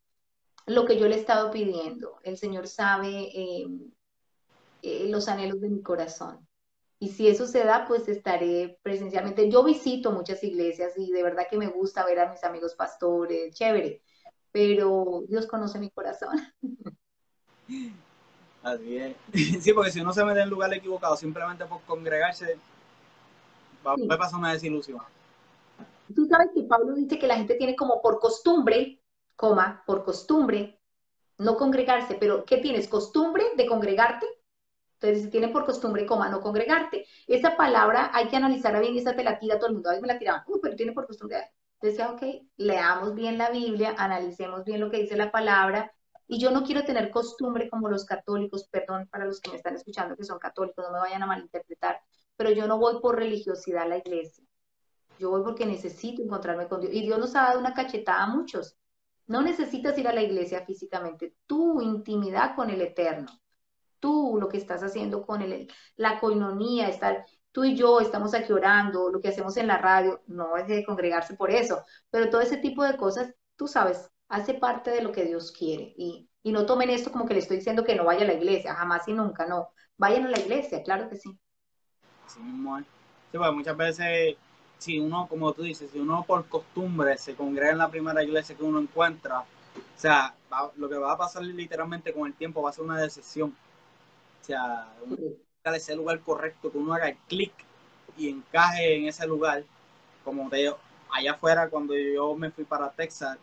lo 0.67 0.85
que 0.85 0.99
yo 0.99 1.09
le 1.09 1.17
he 1.17 1.21
estado 1.21 1.51
pidiendo, 1.51 2.19
el 2.23 2.37
Señor 2.37 2.67
sabe 2.69 3.31
eh, 3.33 3.67
los 5.09 5.29
anhelos 5.29 5.61
de 5.61 5.71
mi 5.71 5.83
corazón. 5.83 6.48
Y 7.01 7.09
si 7.09 7.29
eso 7.29 7.47
se 7.47 7.65
da, 7.65 7.87
pues 7.87 8.09
estaré 8.09 8.79
presencialmente. 8.83 9.49
Yo 9.49 9.63
visito 9.63 10.11
muchas 10.11 10.43
iglesias 10.43 10.95
y 10.97 11.13
de 11.13 11.23
verdad 11.23 11.47
que 11.49 11.57
me 11.57 11.69
gusta 11.69 12.05
ver 12.05 12.19
a 12.19 12.31
mis 12.31 12.43
amigos 12.43 12.75
pastores, 12.75 13.55
chévere, 13.55 14.03
pero 14.51 15.23
Dios 15.29 15.47
conoce 15.47 15.79
mi 15.79 15.91
corazón. 15.91 16.37
Así 18.63 18.97
es. 18.97 19.17
Sí, 19.63 19.73
porque 19.73 19.93
si 19.93 20.01
uno 20.01 20.13
se 20.13 20.25
mete 20.25 20.41
en 20.41 20.45
el 20.45 20.51
lugar 20.51 20.73
equivocado 20.75 21.17
simplemente 21.17 21.65
por 21.67 21.81
congregarse, 21.83 22.59
va, 23.87 23.95
a 24.15 24.19
pasar 24.19 24.41
una 24.41 24.53
desilusión. 24.53 25.01
Tú 26.15 26.27
sabes 26.27 26.49
que 26.55 26.63
Pablo 26.63 26.95
dice 26.95 27.19
que 27.19 27.27
la 27.27 27.37
gente 27.37 27.55
tiene 27.55 27.77
como 27.77 28.01
por 28.03 28.19
costumbre, 28.19 29.01
coma, 29.37 29.83
por 29.87 30.05
costumbre, 30.05 30.81
no 31.37 31.57
congregarse, 31.57 32.17
pero 32.19 32.45
¿qué 32.45 32.59
tienes? 32.59 32.89
¿Costumbre 32.89 33.45
de 33.57 33.67
congregarte? 33.67 34.27
Entonces, 35.01 35.25
si 35.25 35.31
tiene 35.31 35.49
por 35.49 35.65
costumbre, 35.65 36.07
coma, 36.07 36.29
no 36.29 36.41
congregarte. 36.41 37.07
Esa 37.29 37.57
palabra 37.57 38.11
hay 38.13 38.29
que 38.29 38.37
analizarla 38.37 38.81
bien 38.81 38.97
esa 38.97 39.15
te 39.15 39.23
la 39.23 39.39
tira 39.39 39.57
todo 39.57 39.69
el 39.69 39.75
mundo. 39.75 39.91
A 39.91 39.95
mí 39.95 40.01
me 40.01 40.09
la 40.09 40.19
tiraban, 40.19 40.43
uy, 40.49 40.59
pero 40.61 40.75
tiene 40.75 40.93
por 40.93 41.07
costumbre. 41.07 41.51
Decía, 41.81 42.11
ok, 42.11 42.23
leamos 42.57 43.15
bien 43.15 43.39
la 43.39 43.51
Biblia, 43.51 43.95
analicemos 43.97 44.65
bien 44.65 44.81
lo 44.81 44.91
que 44.91 44.99
dice 44.99 45.17
la 45.17 45.31
palabra. 45.31 45.93
Y 46.27 46.41
yo 46.41 46.51
no 46.51 46.65
quiero 46.65 46.85
tener 46.85 47.11
costumbre 47.11 47.71
como 47.71 47.89
los 47.89 48.05
católicos, 48.05 48.69
perdón 48.69 49.09
para 49.09 49.25
los 49.25 49.41
que 49.41 49.51
me 49.51 49.57
están 49.57 49.77
escuchando 49.77 50.17
que 50.17 50.25
son 50.25 50.39
católicos, 50.39 50.85
no 50.85 50.93
me 50.93 50.99
vayan 50.99 51.23
a 51.23 51.27
malinterpretar, 51.27 52.01
pero 52.37 52.51
yo 52.51 52.67
no 52.67 52.79
voy 52.79 53.01
por 53.01 53.17
religiosidad 53.17 53.85
a 53.85 53.89
la 53.89 53.99
iglesia. 53.99 54.45
Yo 55.21 55.31
voy 55.31 55.43
porque 55.45 55.65
necesito 55.65 56.23
encontrarme 56.23 56.69
con 56.69 56.81
Dios. 56.81 56.93
Y 56.93 57.03
Dios 57.03 57.19
nos 57.19 57.37
ha 57.37 57.43
dado 57.43 57.61
una 57.61 57.73
cachetada 57.75 58.25
a 58.25 58.27
muchos. 58.27 58.77
No 59.27 59.43
necesitas 59.43 59.97
ir 59.99 60.09
a 60.09 60.13
la 60.13 60.23
iglesia 60.23 60.65
físicamente, 60.67 61.35
tu 61.47 61.81
intimidad 61.81 62.57
con 62.57 62.71
el 62.71 62.83
Eterno 62.83 63.29
tú 64.01 64.37
lo 64.41 64.49
que 64.49 64.57
estás 64.59 64.83
haciendo 64.83 65.27
con 65.27 65.43
el, 65.43 65.69
la 65.97 66.21
coinonía, 66.21 66.89
estar, 66.89 67.25
tú 67.53 67.65
y 67.65 67.77
yo 67.77 68.01
estamos 68.01 68.35
aquí 68.35 68.53
orando, 68.53 69.11
lo 69.11 69.21
que 69.21 69.29
hacemos 69.29 69.57
en 69.57 69.67
la 69.67 69.79
radio, 69.79 70.23
no 70.27 70.57
es 70.57 70.69
de 70.69 70.85
congregarse 70.85 71.35
por 71.35 71.51
eso, 71.51 71.85
pero 72.11 72.31
todo 72.31 72.41
ese 72.41 72.59
tipo 72.59 72.85
de 72.85 72.97
cosas, 72.97 73.35
tú 73.57 73.67
sabes, 73.69 74.11
hace 74.29 74.55
parte 74.55 74.91
de 74.91 75.03
lo 75.03 75.13
que 75.13 75.25
Dios 75.25 75.53
quiere. 75.53 75.95
Y, 75.97 76.31
y 76.43 76.53
no 76.53 76.67
tomen 76.67 76.91
esto 76.91 77.11
como 77.13 77.27
que 77.27 77.35
le 77.35 77.41
estoy 77.41 77.59
diciendo 77.59 77.85
que 77.85 77.95
no 77.97 78.05
vaya 78.05 78.23
a 78.23 78.27
la 78.29 78.35
iglesia, 78.35 78.75
jamás 78.75 79.07
y 79.09 79.13
nunca, 79.13 79.47
no. 79.47 79.71
Vayan 79.97 80.27
a 80.27 80.31
la 80.31 80.39
iglesia, 80.39 80.83
claro 80.83 81.09
que 81.09 81.17
sí. 81.17 81.39
Sí, 82.27 83.37
pues 83.39 83.53
muchas 83.53 83.77
veces, 83.77 84.37
si 84.79 84.99
uno, 84.99 85.27
como 85.29 85.53
tú 85.53 85.63
dices, 85.63 85.91
si 85.91 85.99
uno 85.99 86.25
por 86.27 86.47
costumbre 86.49 87.17
se 87.19 87.35
congrega 87.35 87.73
en 87.73 87.79
la 87.79 87.91
primera 87.91 88.23
iglesia 88.23 88.57
que 88.57 88.65
uno 88.65 88.81
encuentra, 88.81 89.41
o 89.41 89.45
sea, 89.97 90.35
lo 90.77 90.89
que 90.89 90.97
va 90.97 91.13
a 91.13 91.19
pasar 91.19 91.43
literalmente 91.43 92.13
con 92.13 92.27
el 92.27 92.35
tiempo 92.35 92.63
va 92.63 92.71
a 92.71 92.73
ser 92.73 92.85
una 92.85 92.99
decisión 93.01 93.51
o 93.51 93.68
sea, 94.49 94.89
buscar 95.07 95.75
ese 95.75 95.95
lugar 95.95 96.21
correcto, 96.21 96.73
que 96.73 96.79
uno 96.79 96.95
haga 96.95 97.09
el 97.11 97.17
clic 97.29 97.53
y 98.17 98.29
encaje 98.29 98.97
en 98.97 99.07
ese 99.07 99.27
lugar. 99.27 99.65
Como 100.25 100.49
te 100.51 100.57
digo, 100.57 100.79
allá 101.13 101.33
afuera, 101.33 101.69
cuando 101.69 101.97
yo 101.97 102.35
me 102.35 102.51
fui 102.51 102.65
para 102.65 102.91
Texas, 102.91 103.39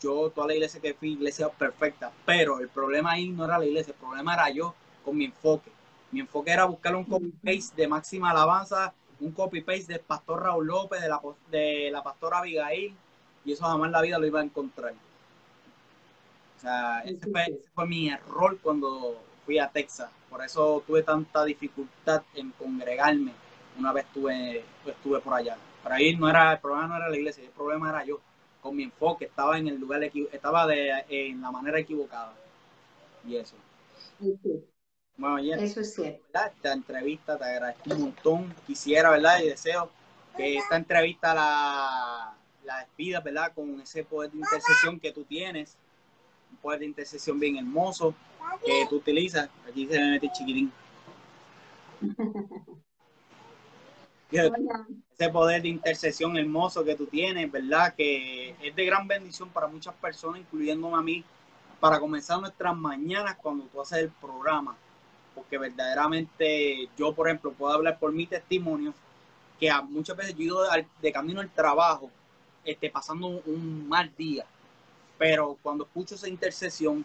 yo, 0.00 0.30
toda 0.30 0.48
la 0.48 0.54
iglesia 0.54 0.80
que 0.80 0.94
fui, 0.94 1.12
iglesia 1.12 1.48
perfecta, 1.48 2.12
pero 2.26 2.58
el 2.60 2.68
problema 2.68 3.12
ahí 3.12 3.28
no 3.28 3.44
era 3.44 3.58
la 3.58 3.66
iglesia, 3.66 3.92
el 3.92 3.98
problema 4.00 4.34
era 4.34 4.50
yo 4.50 4.74
con 5.04 5.16
mi 5.16 5.26
enfoque. 5.26 5.70
Mi 6.10 6.20
enfoque 6.20 6.50
era 6.50 6.64
buscar 6.64 6.94
un 6.94 7.04
copy-paste 7.04 7.82
de 7.82 7.88
máxima 7.88 8.30
alabanza, 8.30 8.92
un 9.20 9.32
copy-paste 9.32 9.94
del 9.94 10.00
pastor 10.00 10.42
Raúl 10.42 10.66
López, 10.66 11.00
de 11.00 11.08
la, 11.08 11.20
de 11.50 11.90
la 11.90 12.02
pastora 12.02 12.38
Abigail, 12.38 12.94
y 13.44 13.52
eso 13.52 13.64
jamás 13.64 13.86
en 13.86 13.92
la 13.92 14.02
vida 14.02 14.18
lo 14.18 14.26
iba 14.26 14.40
a 14.40 14.44
encontrar. 14.44 14.94
O 16.56 16.60
sea, 16.60 17.00
ese 17.00 17.28
fue 17.74 17.86
mi 17.86 18.08
error 18.08 18.58
cuando 18.62 19.20
fui 19.44 19.58
a 19.58 19.68
Texas. 19.68 20.10
Por 20.32 20.42
eso 20.42 20.82
tuve 20.86 21.02
tanta 21.02 21.44
dificultad 21.44 22.22
en 22.34 22.52
congregarme 22.52 23.32
una 23.78 23.92
vez 23.92 24.06
estuve, 24.06 24.64
estuve 24.86 25.20
por 25.20 25.34
allá. 25.34 25.58
Para 25.82 26.00
ir 26.00 26.18
no 26.18 26.26
era, 26.26 26.54
el 26.54 26.58
problema 26.58 26.88
no 26.88 26.96
era 26.96 27.10
la 27.10 27.16
iglesia, 27.18 27.44
el 27.44 27.50
problema 27.50 27.90
era 27.90 28.02
yo. 28.06 28.18
Con 28.62 28.74
mi 28.74 28.84
enfoque 28.84 29.26
estaba 29.26 29.58
en 29.58 29.68
el 29.68 29.76
lugar, 29.76 30.02
estaba 30.02 30.66
de, 30.66 31.04
en 31.10 31.42
la 31.42 31.50
manera 31.50 31.78
equivocada. 31.78 32.32
Y 33.26 33.36
eso. 33.36 33.56
Bueno, 35.18 35.38
eso 35.38 35.80
es 35.80 35.94
cierto. 35.94 36.24
Esta 36.32 36.72
entrevista 36.72 37.36
te 37.36 37.44
agradezco 37.44 37.90
un 37.90 38.00
montón. 38.00 38.54
Quisiera, 38.66 39.10
¿verdad? 39.10 39.40
Y 39.42 39.48
deseo 39.48 39.90
que 40.34 40.56
esta 40.56 40.76
entrevista 40.76 41.34
la, 41.34 42.34
la 42.64 42.78
despidas, 42.78 43.22
¿verdad? 43.22 43.52
Con 43.54 43.78
ese 43.82 44.02
poder 44.02 44.30
de 44.30 44.38
intercesión 44.38 44.98
que 44.98 45.12
tú 45.12 45.24
tienes. 45.24 45.76
Un 46.52 46.58
poder 46.58 46.78
de 46.80 46.86
intercesión 46.86 47.40
bien 47.40 47.56
hermoso 47.56 48.14
que 48.64 48.86
tú 48.88 48.96
utilizas. 48.96 49.48
Aquí 49.68 49.86
se 49.86 49.98
me 49.98 50.12
mete 50.12 50.30
chiquitín. 50.32 50.72
Ese 54.32 55.28
poder 55.28 55.60
de 55.60 55.68
intercesión 55.68 56.36
hermoso 56.38 56.82
que 56.82 56.94
tú 56.94 57.06
tienes, 57.06 57.52
¿verdad? 57.52 57.94
Que 57.94 58.56
es 58.62 58.74
de 58.74 58.84
gran 58.86 59.06
bendición 59.06 59.50
para 59.50 59.66
muchas 59.66 59.94
personas, 59.94 60.40
incluyéndome 60.40 60.96
a 60.96 61.02
mí, 61.02 61.22
para 61.78 62.00
comenzar 62.00 62.40
nuestras 62.40 62.74
mañanas 62.74 63.36
cuando 63.36 63.64
tú 63.64 63.80
haces 63.80 63.98
el 63.98 64.08
programa. 64.08 64.74
Porque 65.34 65.58
verdaderamente 65.58 66.88
yo, 66.96 67.14
por 67.14 67.28
ejemplo, 67.28 67.52
puedo 67.52 67.74
hablar 67.74 67.98
por 67.98 68.10
mi 68.12 68.26
testimonio, 68.26 68.94
que 69.60 69.70
muchas 69.88 70.16
veces 70.16 70.34
yo 70.34 70.40
he 70.40 70.44
ido 70.46 70.64
de, 71.02 71.12
camino 71.12 71.40
al 71.42 71.50
trabajo, 71.50 72.10
este, 72.64 72.88
pasando 72.88 73.26
un, 73.26 73.42
un 73.44 73.88
mal 73.88 74.10
día. 74.16 74.46
Pero 75.22 75.56
cuando 75.62 75.84
escucho 75.84 76.16
esa 76.16 76.28
intercesión, 76.28 77.04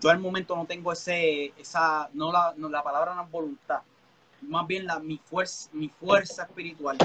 yo 0.00 0.10
al 0.10 0.20
momento 0.20 0.54
no 0.54 0.64
tengo 0.64 0.92
ese, 0.92 1.52
esa, 1.58 2.08
no 2.12 2.30
la, 2.30 2.54
la 2.56 2.84
palabra 2.84 3.16
no 3.16 3.24
es 3.24 3.30
voluntad, 3.32 3.80
más 4.42 4.64
bien 4.68 4.86
la, 4.86 5.00
mi, 5.00 5.18
fuerza, 5.18 5.68
mi 5.72 5.88
fuerza 5.88 6.44
espiritual. 6.44 6.96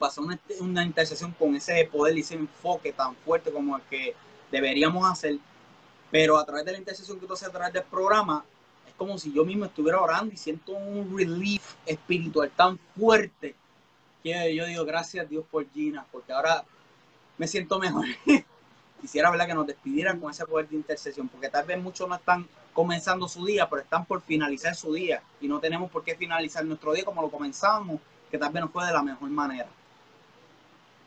Pasó 0.00 0.22
una, 0.22 0.40
una 0.58 0.84
intercesión 0.84 1.30
con 1.38 1.54
ese 1.54 1.84
poder 1.84 2.18
y 2.18 2.22
ese 2.22 2.34
enfoque 2.34 2.92
tan 2.92 3.14
fuerte 3.14 3.52
como 3.52 3.76
el 3.76 3.82
que 3.82 4.16
deberíamos 4.50 5.08
hacer, 5.08 5.38
pero 6.10 6.36
a 6.36 6.44
través 6.44 6.64
de 6.64 6.72
la 6.72 6.78
intercesión 6.78 7.20
que 7.20 7.26
tú 7.28 7.34
haces 7.34 7.46
a 7.46 7.52
través 7.52 7.72
del 7.72 7.84
programa, 7.84 8.44
es 8.88 8.94
como 8.94 9.16
si 9.18 9.32
yo 9.32 9.44
mismo 9.44 9.66
estuviera 9.66 10.00
orando 10.00 10.34
y 10.34 10.36
siento 10.36 10.72
un 10.72 11.16
relief 11.16 11.76
espiritual 11.86 12.50
tan 12.56 12.76
fuerte 12.98 13.54
que 14.20 14.52
yo 14.52 14.66
digo 14.66 14.84
gracias 14.84 15.24
a 15.24 15.28
Dios 15.28 15.44
por 15.48 15.64
Gina, 15.70 16.04
porque 16.10 16.32
ahora 16.32 16.64
me 17.38 17.46
siento 17.46 17.78
mejor. 17.78 18.06
quisiera 19.02 19.30
¿verdad? 19.30 19.48
que 19.48 19.54
nos 19.54 19.66
despidieran 19.66 20.18
con 20.20 20.30
ese 20.30 20.46
poder 20.46 20.68
de 20.68 20.76
intercesión, 20.76 21.28
porque 21.28 21.48
tal 21.48 21.66
vez 21.66 21.82
muchos 21.82 22.08
no 22.08 22.14
están 22.14 22.46
comenzando 22.72 23.28
su 23.28 23.44
día, 23.44 23.68
pero 23.68 23.82
están 23.82 24.06
por 24.06 24.22
finalizar 24.22 24.74
su 24.74 24.94
día 24.94 25.20
y 25.40 25.48
no 25.48 25.58
tenemos 25.58 25.90
por 25.90 26.04
qué 26.04 26.14
finalizar 26.14 26.64
nuestro 26.64 26.94
día 26.94 27.04
como 27.04 27.20
lo 27.20 27.30
comenzamos, 27.30 28.00
que 28.30 28.38
tal 28.38 28.52
vez 28.52 28.62
nos 28.62 28.70
fue 28.70 28.86
de 28.86 28.92
la 28.92 29.02
mejor 29.02 29.28
manera. 29.28 29.68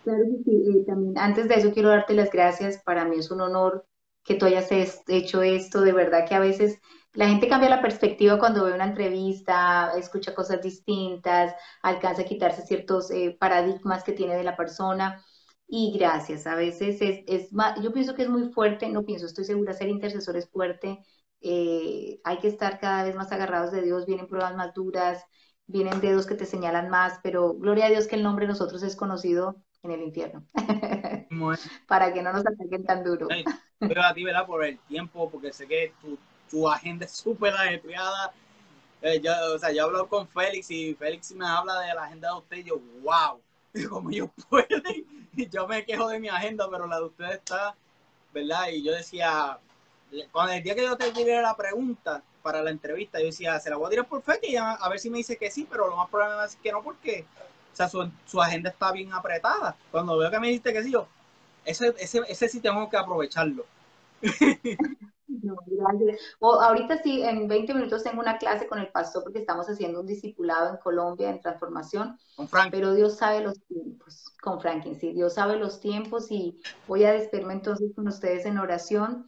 Claro 0.03 0.23
que 0.25 0.43
sí, 0.43 0.51
eh, 0.51 0.83
también 0.85 1.17
antes 1.17 1.47
de 1.47 1.55
eso 1.55 1.73
quiero 1.73 1.89
darte 1.89 2.13
las 2.13 2.29
gracias, 2.29 2.77
para 2.83 3.05
mí 3.05 3.15
es 3.17 3.31
un 3.31 3.41
honor 3.41 3.85
que 4.23 4.35
tú 4.35 4.45
hayas 4.45 4.67
hecho 5.07 5.41
esto, 5.41 5.81
de 5.81 5.93
verdad 5.93 6.27
que 6.27 6.35
a 6.35 6.39
veces 6.39 6.79
la 7.13 7.29
gente 7.29 7.47
cambia 7.47 7.69
la 7.69 7.81
perspectiva 7.81 8.37
cuando 8.37 8.65
ve 8.65 8.73
una 8.73 8.85
entrevista, 8.85 9.93
escucha 9.97 10.35
cosas 10.35 10.61
distintas, 10.61 11.55
alcanza 11.81 12.23
a 12.23 12.25
quitarse 12.25 12.63
ciertos 12.63 13.09
eh, 13.09 13.35
paradigmas 13.39 14.03
que 14.03 14.11
tiene 14.11 14.35
de 14.35 14.43
la 14.43 14.57
persona 14.57 15.23
y 15.68 15.97
gracias. 15.97 16.47
A 16.47 16.55
veces 16.55 17.01
es, 17.01 17.24
es 17.28 17.53
más, 17.53 17.82
yo 17.82 17.91
pienso 17.93 18.16
que 18.16 18.24
es 18.24 18.30
muy 18.30 18.49
fuerte, 18.51 18.89
no 18.89 19.05
pienso, 19.05 19.26
estoy 19.26 19.45
segura, 19.45 19.74
ser 19.74 19.89
intercesor 19.89 20.38
es 20.38 20.49
fuerte, 20.49 20.99
eh, 21.41 22.20
hay 22.24 22.39
que 22.39 22.47
estar 22.47 22.80
cada 22.80 23.03
vez 23.03 23.16
más 23.16 23.32
agarrados 23.32 23.72
de 23.72 23.82
Dios, 23.82 24.05
vienen 24.05 24.28
pruebas 24.28 24.55
más 24.55 24.74
duras, 24.74 25.24
vienen 25.68 26.01
dedos 26.01 26.26
que 26.26 26.36
te 26.36 26.45
señalan 26.45 26.89
más, 26.89 27.20
pero 27.24 27.55
gloria 27.55 27.86
a 27.86 27.89
Dios 27.89 28.07
que 28.07 28.16
el 28.16 28.24
nombre 28.24 28.45
de 28.45 28.53
nosotros 28.53 28.84
es 28.84 28.95
conocido 28.95 29.63
en 29.84 29.91
el 29.91 30.01
infierno, 30.01 30.45
para 31.88 32.13
que 32.13 32.22
no 32.22 32.34
nos 32.34 32.45
ataquen 32.45 32.84
tan 32.86 33.03
duro. 33.03 33.28
Pero 33.80 34.03
a 34.03 34.13
ti, 34.13 34.24
¿verdad? 34.24 34.47
Por 34.47 34.66
el 34.66 34.80
tiempo, 34.80 35.30
porque 35.30 35.53
sé 35.53 35.68
que 35.68 35.93
tu, 36.01 36.18
tu 36.49 36.68
agenda 36.68 37.05
es 37.05 37.11
súper 37.11 37.53
ajetreada. 37.53 38.34
Eh, 39.01 39.22
yo, 39.22 39.32
o 39.53 39.59
sea, 39.59 39.72
yo 39.72 39.84
hablo 39.84 40.07
con 40.07 40.28
Félix 40.28 40.72
y 40.72 40.95
Félix 40.95 41.32
me 41.34 41.45
habla 41.45 41.80
de 41.82 41.93
la 41.93 42.05
agenda 42.05 42.30
de 42.30 42.38
usted 42.39 42.57
y 42.57 42.63
yo, 42.63 42.80
wow, 43.03 43.39
como 43.89 44.11
yo 44.11 44.30
pueden 44.49 44.83
yo 45.51 45.67
me 45.67 45.86
quejo 45.86 46.08
de 46.08 46.20
mi 46.20 46.29
agenda, 46.29 46.70
pero 46.70 46.87
la 46.87 46.97
de 46.97 47.05
ustedes 47.05 47.36
está, 47.36 47.75
¿verdad? 48.33 48.70
Y 48.70 48.83
yo 48.83 48.93
decía, 48.93 49.59
cuando 50.32 50.54
el 50.54 50.63
día 50.63 50.75
que 50.75 50.83
yo 50.83 50.95
te 50.95 51.12
tiré 51.12 51.41
la 51.41 51.58
pregunta 51.58 52.24
para 52.41 52.62
la 52.62 52.71
entrevista, 52.71 53.20
yo 53.20 53.25
decía, 53.25 53.59
se 53.59 53.70
la 53.70 53.75
voy 53.75 53.87
a 53.87 53.89
tirar 53.89 54.08
por 54.08 54.21
fe, 54.21 54.39
que 54.41 54.58
a 54.58 54.87
ver 54.89 54.99
si 54.99 55.09
me 55.09 55.17
dice 55.17 55.37
que 55.37 55.51
sí, 55.51 55.67
pero 55.70 55.89
lo 55.89 55.97
más 55.97 56.09
probable 56.09 56.45
es 56.45 56.55
que 56.55 56.71
no, 56.71 56.82
porque 56.82 57.25
o 57.74 57.75
sea, 57.75 57.89
su, 57.89 58.09
su, 58.25 58.41
agenda 58.41 58.70
está 58.70 58.93
bien 58.93 59.12
apretada. 59.12 59.75
Cuando 59.91 60.17
veo 60.17 60.32
que 60.32 60.39
me 60.39 60.47
dijiste 60.47 60.71
que 60.71 60.82
sí, 60.82 60.91
yo, 60.91 61.08
ese, 61.66 61.93
ese, 61.99 62.21
ese 62.29 62.47
sí 62.47 62.62
tengo 62.62 62.89
que 62.89 62.95
aprovecharlo. 62.95 63.66
No, 65.27 65.57
O, 66.39 66.61
ahorita 66.61 67.01
sí, 67.01 67.23
en 67.23 67.47
20 67.47 67.73
minutos 67.73 68.03
tengo 68.03 68.21
una 68.21 68.37
clase 68.37 68.67
con 68.67 68.79
el 68.79 68.89
pastor 68.89 69.23
porque 69.23 69.39
estamos 69.39 69.67
haciendo 69.67 70.01
un 70.01 70.05
discipulado 70.05 70.69
en 70.69 70.77
Colombia 70.77 71.29
en 71.29 71.41
transformación. 71.41 72.17
Con 72.35 72.47
Frank. 72.47 72.69
Pero 72.71 72.93
Dios 72.93 73.17
sabe 73.17 73.41
los 73.41 73.59
tiempos. 73.65 74.25
Con 74.41 74.61
Franklin, 74.61 74.99
sí. 74.99 75.13
Dios 75.13 75.33
sabe 75.33 75.57
los 75.57 75.79
tiempos 75.79 76.31
y 76.31 76.61
voy 76.87 77.05
a 77.05 77.13
despedirme 77.13 77.53
entonces 77.53 77.91
con 77.95 78.07
ustedes 78.07 78.45
en 78.45 78.57
oración. 78.57 79.27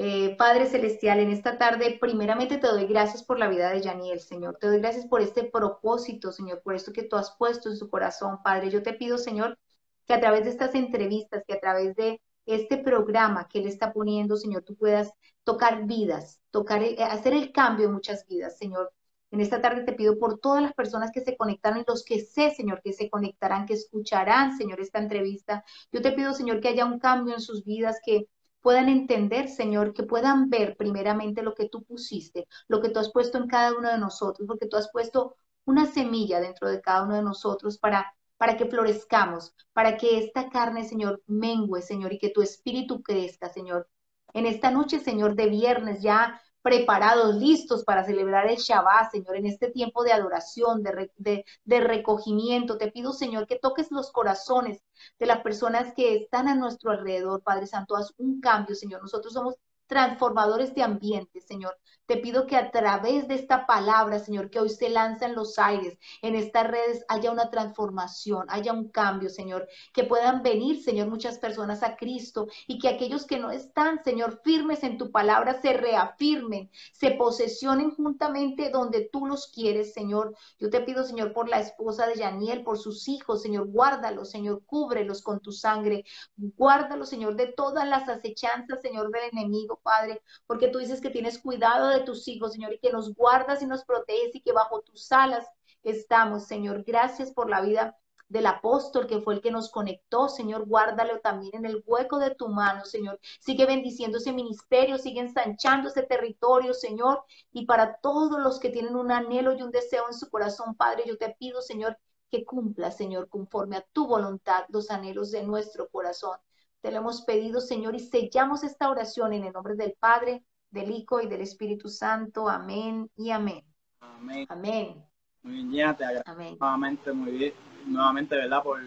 Eh, 0.00 0.36
Padre 0.36 0.66
Celestial, 0.66 1.18
en 1.18 1.30
esta 1.30 1.58
tarde, 1.58 1.98
primeramente 2.00 2.58
te 2.58 2.68
doy 2.68 2.86
gracias 2.86 3.24
por 3.24 3.38
la 3.38 3.48
vida 3.48 3.70
de 3.70 3.80
Yaniel, 3.80 4.20
Señor. 4.20 4.56
Te 4.60 4.68
doy 4.68 4.78
gracias 4.78 5.06
por 5.06 5.22
este 5.22 5.42
propósito, 5.42 6.30
Señor, 6.30 6.62
por 6.62 6.76
esto 6.76 6.92
que 6.92 7.02
tú 7.02 7.16
has 7.16 7.32
puesto 7.36 7.68
en 7.68 7.76
su 7.76 7.90
corazón, 7.90 8.40
Padre. 8.44 8.70
Yo 8.70 8.82
te 8.82 8.92
pido, 8.92 9.18
Señor, 9.18 9.58
que 10.06 10.14
a 10.14 10.20
través 10.20 10.44
de 10.44 10.50
estas 10.50 10.74
entrevistas, 10.76 11.42
que 11.46 11.54
a 11.54 11.60
través 11.60 11.96
de 11.96 12.20
este 12.48 12.78
programa 12.78 13.46
que 13.48 13.60
Él 13.60 13.66
está 13.66 13.92
poniendo, 13.92 14.36
Señor, 14.36 14.62
tú 14.62 14.74
puedas 14.74 15.12
tocar 15.44 15.86
vidas, 15.86 16.40
tocar, 16.50 16.82
hacer 17.10 17.34
el 17.34 17.52
cambio 17.52 17.86
en 17.86 17.92
muchas 17.92 18.26
vidas, 18.26 18.58
Señor. 18.58 18.92
En 19.30 19.40
esta 19.40 19.60
tarde 19.60 19.84
te 19.84 19.92
pido 19.92 20.18
por 20.18 20.38
todas 20.38 20.62
las 20.62 20.72
personas 20.72 21.10
que 21.12 21.20
se 21.20 21.36
conectaron 21.36 21.80
y 21.80 21.84
los 21.86 22.04
que 22.04 22.20
sé, 22.20 22.50
Señor, 22.50 22.80
que 22.82 22.94
se 22.94 23.10
conectarán, 23.10 23.66
que 23.66 23.74
escucharán, 23.74 24.56
Señor, 24.56 24.80
esta 24.80 24.98
entrevista. 24.98 25.64
Yo 25.92 26.00
te 26.00 26.12
pido, 26.12 26.32
Señor, 26.32 26.60
que 26.60 26.68
haya 26.68 26.86
un 26.86 26.98
cambio 26.98 27.34
en 27.34 27.40
sus 27.40 27.64
vidas, 27.64 28.00
que 28.04 28.28
puedan 28.62 28.88
entender, 28.88 29.48
Señor, 29.48 29.92
que 29.92 30.02
puedan 30.02 30.48
ver 30.48 30.76
primeramente 30.76 31.42
lo 31.42 31.54
que 31.54 31.68
tú 31.68 31.84
pusiste, 31.84 32.46
lo 32.68 32.80
que 32.80 32.88
tú 32.88 32.98
has 32.98 33.12
puesto 33.12 33.38
en 33.38 33.46
cada 33.48 33.76
uno 33.76 33.90
de 33.90 33.98
nosotros, 33.98 34.46
porque 34.48 34.66
tú 34.66 34.76
has 34.76 34.90
puesto 34.90 35.36
una 35.66 35.86
semilla 35.86 36.40
dentro 36.40 36.68
de 36.68 36.80
cada 36.80 37.04
uno 37.04 37.14
de 37.16 37.22
nosotros 37.22 37.78
para 37.78 38.14
para 38.38 38.56
que 38.56 38.66
florezcamos, 38.66 39.54
para 39.72 39.96
que 39.96 40.18
esta 40.18 40.48
carne, 40.48 40.84
Señor, 40.84 41.22
mengue, 41.26 41.82
Señor, 41.82 42.12
y 42.12 42.18
que 42.18 42.30
tu 42.30 42.40
espíritu 42.40 43.02
crezca, 43.02 43.48
Señor. 43.48 43.88
En 44.32 44.46
esta 44.46 44.70
noche, 44.70 45.00
Señor, 45.00 45.34
de 45.34 45.48
viernes, 45.48 46.02
ya 46.02 46.40
preparados, 46.62 47.34
listos 47.36 47.84
para 47.84 48.04
celebrar 48.04 48.46
el 48.48 48.56
Shabbat, 48.56 49.10
Señor, 49.10 49.36
en 49.36 49.46
este 49.46 49.70
tiempo 49.70 50.04
de 50.04 50.12
adoración, 50.12 50.82
de, 50.82 51.44
de, 51.64 51.80
recogimiento. 51.80 52.78
Te 52.78 52.90
pido, 52.92 53.12
Señor, 53.12 53.46
que 53.46 53.58
toques 53.58 53.90
los 53.90 54.12
corazones 54.12 54.82
de 55.18 55.26
las 55.26 55.40
personas 55.40 55.94
que 55.94 56.16
están 56.16 56.48
a 56.48 56.54
nuestro 56.54 56.90
alrededor, 56.90 57.42
Padre 57.42 57.66
Santo. 57.66 57.96
Haz 57.96 58.12
un 58.18 58.40
cambio, 58.40 58.74
Señor. 58.74 59.00
Nosotros 59.02 59.32
somos 59.32 59.54
transformadores 59.88 60.74
de 60.74 60.82
ambiente, 60.82 61.40
Señor. 61.40 61.76
Te 62.06 62.16
pido 62.16 62.46
que 62.46 62.56
a 62.56 62.70
través 62.70 63.28
de 63.28 63.34
esta 63.34 63.66
palabra, 63.66 64.18
Señor, 64.18 64.48
que 64.48 64.60
hoy 64.60 64.70
se 64.70 64.88
lanza 64.88 65.26
en 65.26 65.34
los 65.34 65.58
aires, 65.58 65.98
en 66.22 66.36
estas 66.36 66.66
redes, 66.66 67.04
haya 67.06 67.30
una 67.30 67.50
transformación, 67.50 68.46
haya 68.48 68.72
un 68.72 68.88
cambio, 68.88 69.28
Señor. 69.28 69.68
Que 69.92 70.04
puedan 70.04 70.42
venir, 70.42 70.82
Señor, 70.82 71.08
muchas 71.08 71.38
personas 71.38 71.82
a 71.82 71.96
Cristo 71.96 72.46
y 72.66 72.78
que 72.78 72.88
aquellos 72.88 73.26
que 73.26 73.38
no 73.38 73.50
están, 73.50 74.02
Señor, 74.04 74.40
firmes 74.42 74.84
en 74.84 74.96
tu 74.96 75.10
palabra, 75.10 75.60
se 75.60 75.74
reafirmen, 75.74 76.70
se 76.92 77.10
posesionen 77.10 77.90
juntamente 77.90 78.70
donde 78.70 79.08
tú 79.12 79.26
los 79.26 79.48
quieres, 79.48 79.92
Señor. 79.92 80.34
Yo 80.58 80.70
te 80.70 80.80
pido, 80.80 81.04
Señor, 81.04 81.34
por 81.34 81.50
la 81.50 81.60
esposa 81.60 82.06
de 82.06 82.16
Yaniel, 82.16 82.62
por 82.62 82.78
sus 82.78 83.06
hijos, 83.08 83.42
Señor, 83.42 83.68
guárdalos, 83.68 84.30
Señor, 84.30 84.62
cúbrelos 84.64 85.20
con 85.20 85.40
tu 85.40 85.52
sangre. 85.52 86.04
Guárdalos, 86.36 87.10
Señor, 87.10 87.36
de 87.36 87.52
todas 87.52 87.86
las 87.86 88.08
acechanzas, 88.08 88.80
Señor, 88.80 89.10
del 89.10 89.28
enemigo, 89.32 89.77
Padre, 89.82 90.22
porque 90.46 90.68
tú 90.68 90.78
dices 90.78 91.00
que 91.00 91.10
tienes 91.10 91.38
cuidado 91.38 91.88
de 91.88 92.00
tus 92.00 92.26
hijos, 92.28 92.52
Señor, 92.52 92.72
y 92.74 92.78
que 92.78 92.92
nos 92.92 93.14
guardas 93.14 93.62
y 93.62 93.66
nos 93.66 93.84
proteges 93.84 94.34
y 94.34 94.40
que 94.40 94.52
bajo 94.52 94.80
tus 94.82 95.10
alas 95.12 95.46
estamos, 95.82 96.46
Señor. 96.46 96.84
Gracias 96.84 97.32
por 97.32 97.48
la 97.50 97.60
vida 97.60 97.96
del 98.28 98.46
apóstol 98.46 99.06
que 99.06 99.20
fue 99.20 99.34
el 99.34 99.40
que 99.40 99.50
nos 99.50 99.70
conectó, 99.70 100.28
Señor, 100.28 100.66
guárdalo 100.66 101.20
también 101.20 101.54
en 101.56 101.64
el 101.64 101.82
hueco 101.86 102.18
de 102.18 102.34
tu 102.34 102.48
mano, 102.48 102.84
Señor. 102.84 103.18
Sigue 103.40 103.66
bendiciendo 103.66 104.18
ese 104.18 104.32
ministerio, 104.32 104.98
sigue 104.98 105.20
ensanchando 105.20 105.88
ese 105.88 106.02
territorio, 106.02 106.74
Señor. 106.74 107.24
Y 107.52 107.66
para 107.66 107.96
todos 107.96 108.38
los 108.40 108.60
que 108.60 108.70
tienen 108.70 108.96
un 108.96 109.12
anhelo 109.12 109.54
y 109.54 109.62
un 109.62 109.70
deseo 109.70 110.06
en 110.08 110.14
su 110.14 110.28
corazón, 110.30 110.74
Padre, 110.74 111.04
yo 111.06 111.16
te 111.16 111.34
pido, 111.38 111.62
Señor, 111.62 111.98
que 112.30 112.44
cumpla, 112.44 112.90
Señor, 112.90 113.28
conforme 113.28 113.76
a 113.76 113.86
tu 113.92 114.06
voluntad, 114.06 114.64
los 114.68 114.90
anhelos 114.90 115.30
de 115.30 115.42
nuestro 115.44 115.88
corazón. 115.88 116.38
Te 116.80 116.92
lo 116.92 116.98
hemos 116.98 117.22
pedido, 117.22 117.60
Señor, 117.60 117.96
y 117.96 118.00
sellamos 118.00 118.62
esta 118.62 118.88
oración 118.88 119.32
en 119.32 119.44
el 119.44 119.52
nombre 119.52 119.74
del 119.74 119.94
Padre, 119.98 120.44
del 120.70 120.90
Hijo 120.90 121.20
y 121.20 121.26
del 121.26 121.40
Espíritu 121.40 121.88
Santo. 121.88 122.48
Amén 122.48 123.10
y 123.16 123.30
amén. 123.30 123.64
Amén. 124.00 124.46
Amén. 124.48 125.04
Muy 125.42 125.54
bien, 125.54 125.70
Gina, 125.70 125.96
te 125.96 126.04
agradezco 126.04 126.56
nuevamente, 126.60 127.12
muy 127.12 127.32
bien, 127.32 127.52
nuevamente, 127.86 128.36
¿verdad? 128.36 128.62
Por 128.62 128.80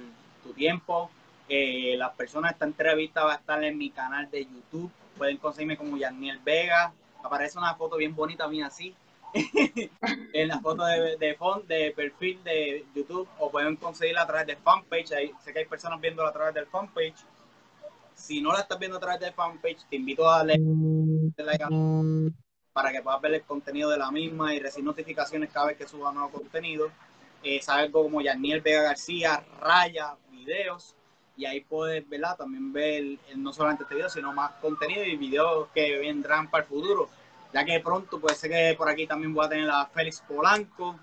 tu 0.43 0.53
tiempo. 0.53 1.09
Eh, 1.49 1.95
las 1.97 2.13
personas 2.13 2.53
esta 2.53 2.65
entrevista 2.65 3.25
va 3.25 3.33
a 3.33 3.37
estar 3.37 3.61
en 3.63 3.77
mi 3.77 3.89
canal 3.89 4.29
de 4.31 4.45
YouTube. 4.45 4.89
Pueden 5.17 5.37
conseguirme 5.37 5.75
como 5.75 5.97
Yaniel 5.97 6.39
Vega. 6.39 6.93
Aparece 7.23 7.57
una 7.57 7.75
foto 7.75 7.97
bien 7.97 8.15
bonita 8.15 8.47
mía 8.47 8.67
así. 8.67 8.95
en 10.33 10.47
la 10.47 10.59
foto 10.59 10.85
de, 10.85 11.17
de, 11.17 11.37
de 11.67 11.91
perfil 11.91 12.43
de 12.43 12.85
YouTube 12.93 13.27
o 13.39 13.49
pueden 13.49 13.75
conseguirla 13.77 14.23
a 14.23 14.27
través 14.27 14.47
de 14.47 14.55
fanpage. 14.55 15.11
Ahí, 15.11 15.31
sé 15.43 15.51
que 15.51 15.59
hay 15.59 15.65
personas 15.65 15.99
viéndola 15.99 16.29
a 16.29 16.33
través 16.33 16.53
del 16.53 16.67
fanpage. 16.67 17.15
Si 18.21 18.39
no 18.39 18.53
la 18.53 18.59
estás 18.59 18.77
viendo 18.77 18.97
a 18.97 18.99
través 18.99 19.19
de 19.19 19.31
fanpage, 19.31 19.85
te 19.89 19.95
invito 19.95 20.29
a 20.29 20.37
darle 20.37 20.59
like 21.37 21.65
para 22.71 22.91
que 22.91 23.01
puedas 23.01 23.19
ver 23.19 23.33
el 23.33 23.41
contenido 23.41 23.89
de 23.89 23.97
la 23.97 24.11
misma 24.11 24.53
y 24.53 24.59
recibir 24.59 24.85
notificaciones 24.85 25.49
cada 25.51 25.67
vez 25.67 25.77
que 25.77 25.87
suba 25.87 26.13
nuevo 26.13 26.29
contenido. 26.29 26.91
Eh, 27.43 27.59
algo 27.67 28.03
como 28.03 28.21
Yaniel 28.21 28.61
Vega 28.61 28.83
García, 28.83 29.43
Raya, 29.59 30.15
videos, 30.29 30.95
y 31.35 31.45
ahí 31.45 31.61
puedes 31.61 32.07
verla, 32.07 32.35
también 32.35 32.71
ver 32.71 33.17
no 33.35 33.51
solamente 33.51 33.83
este 33.83 33.95
video, 33.95 34.09
sino 34.09 34.31
más 34.31 34.51
contenido 34.61 35.03
y 35.03 35.17
videos 35.17 35.69
que 35.73 35.97
vendrán 35.97 36.49
para 36.49 36.63
el 36.63 36.69
futuro. 36.69 37.09
Ya 37.51 37.65
que 37.65 37.79
pronto 37.79 38.19
puede 38.19 38.35
ser 38.35 38.51
que 38.51 38.75
por 38.77 38.87
aquí 38.87 39.07
también 39.07 39.33
voy 39.33 39.45
a 39.45 39.49
tener 39.49 39.69
a 39.69 39.87
Félix 39.87 40.21
Polanco, 40.21 40.95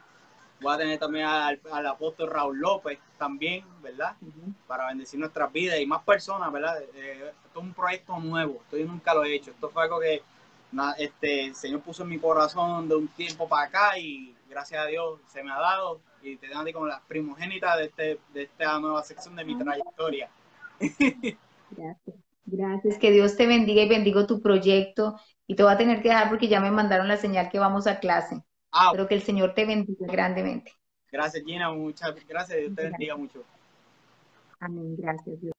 voy 0.60 0.74
a 0.74 0.78
tener 0.78 0.98
también 0.98 1.26
al, 1.26 1.86
apóstol 1.86 2.30
Raúl 2.30 2.60
López 2.60 3.00
también, 3.18 3.64
¿verdad? 3.82 4.16
Para 4.66 4.86
bendecir 4.88 5.18
nuestras 5.20 5.52
vidas 5.52 5.80
y 5.80 5.86
más 5.86 6.02
personas, 6.04 6.52
¿verdad? 6.52 6.80
Eh, 6.94 7.32
esto 7.46 7.60
es 7.60 7.64
un 7.64 7.74
proyecto 7.74 8.18
nuevo, 8.18 8.60
esto 8.62 8.76
yo 8.76 8.86
nunca 8.86 9.14
lo 9.14 9.24
he 9.24 9.34
hecho, 9.34 9.50
esto 9.50 9.70
fue 9.70 9.84
algo 9.84 10.00
que 10.00 10.22
este, 10.98 11.46
el 11.46 11.54
Señor 11.54 11.80
puso 11.80 12.02
en 12.02 12.10
mi 12.10 12.18
corazón 12.18 12.88
de 12.88 12.96
un 12.96 13.08
tiempo 13.08 13.48
para 13.48 13.66
acá 13.68 13.98
y 13.98 14.34
gracias 14.48 14.82
a 14.82 14.86
Dios 14.86 15.20
se 15.26 15.42
me 15.42 15.50
ha 15.50 15.58
dado 15.58 16.00
y 16.22 16.36
te 16.36 16.48
dan 16.48 16.70
como 16.72 16.86
la 16.86 17.00
primogénita 17.08 17.76
de, 17.76 17.86
este, 17.86 18.20
de 18.34 18.42
esta 18.42 18.78
nueva 18.78 19.02
sección 19.04 19.36
de 19.36 19.44
mi 19.44 19.56
trayectoria. 19.56 20.30
Gracias. 21.70 22.16
Gracias, 22.44 22.98
que 22.98 23.10
Dios 23.10 23.36
te 23.36 23.46
bendiga 23.46 23.82
y 23.82 23.88
bendigo 23.88 24.26
tu 24.26 24.40
proyecto. 24.40 25.16
Y 25.46 25.54
te 25.56 25.62
voy 25.62 25.72
a 25.72 25.78
tener 25.78 26.02
que 26.02 26.08
dejar 26.08 26.28
porque 26.30 26.48
ya 26.48 26.60
me 26.60 26.70
mandaron 26.70 27.08
la 27.08 27.16
señal 27.16 27.50
que 27.50 27.58
vamos 27.58 27.86
a 27.86 28.00
clase. 28.00 28.42
Ah, 28.72 28.90
Pero 28.92 29.06
que 29.08 29.14
el 29.14 29.22
Señor 29.22 29.54
te 29.54 29.66
bendiga 29.66 30.06
grandemente. 30.06 30.72
Gracias, 31.10 31.44
Gina. 31.44 31.70
Muchas 31.70 32.14
gracias. 32.26 32.58
Dios 32.58 32.74
te 32.74 32.82
bendiga 32.82 33.16
mucho. 33.16 33.42
Amén. 34.60 34.96
Gracias, 34.96 35.40
Dios. 35.40 35.54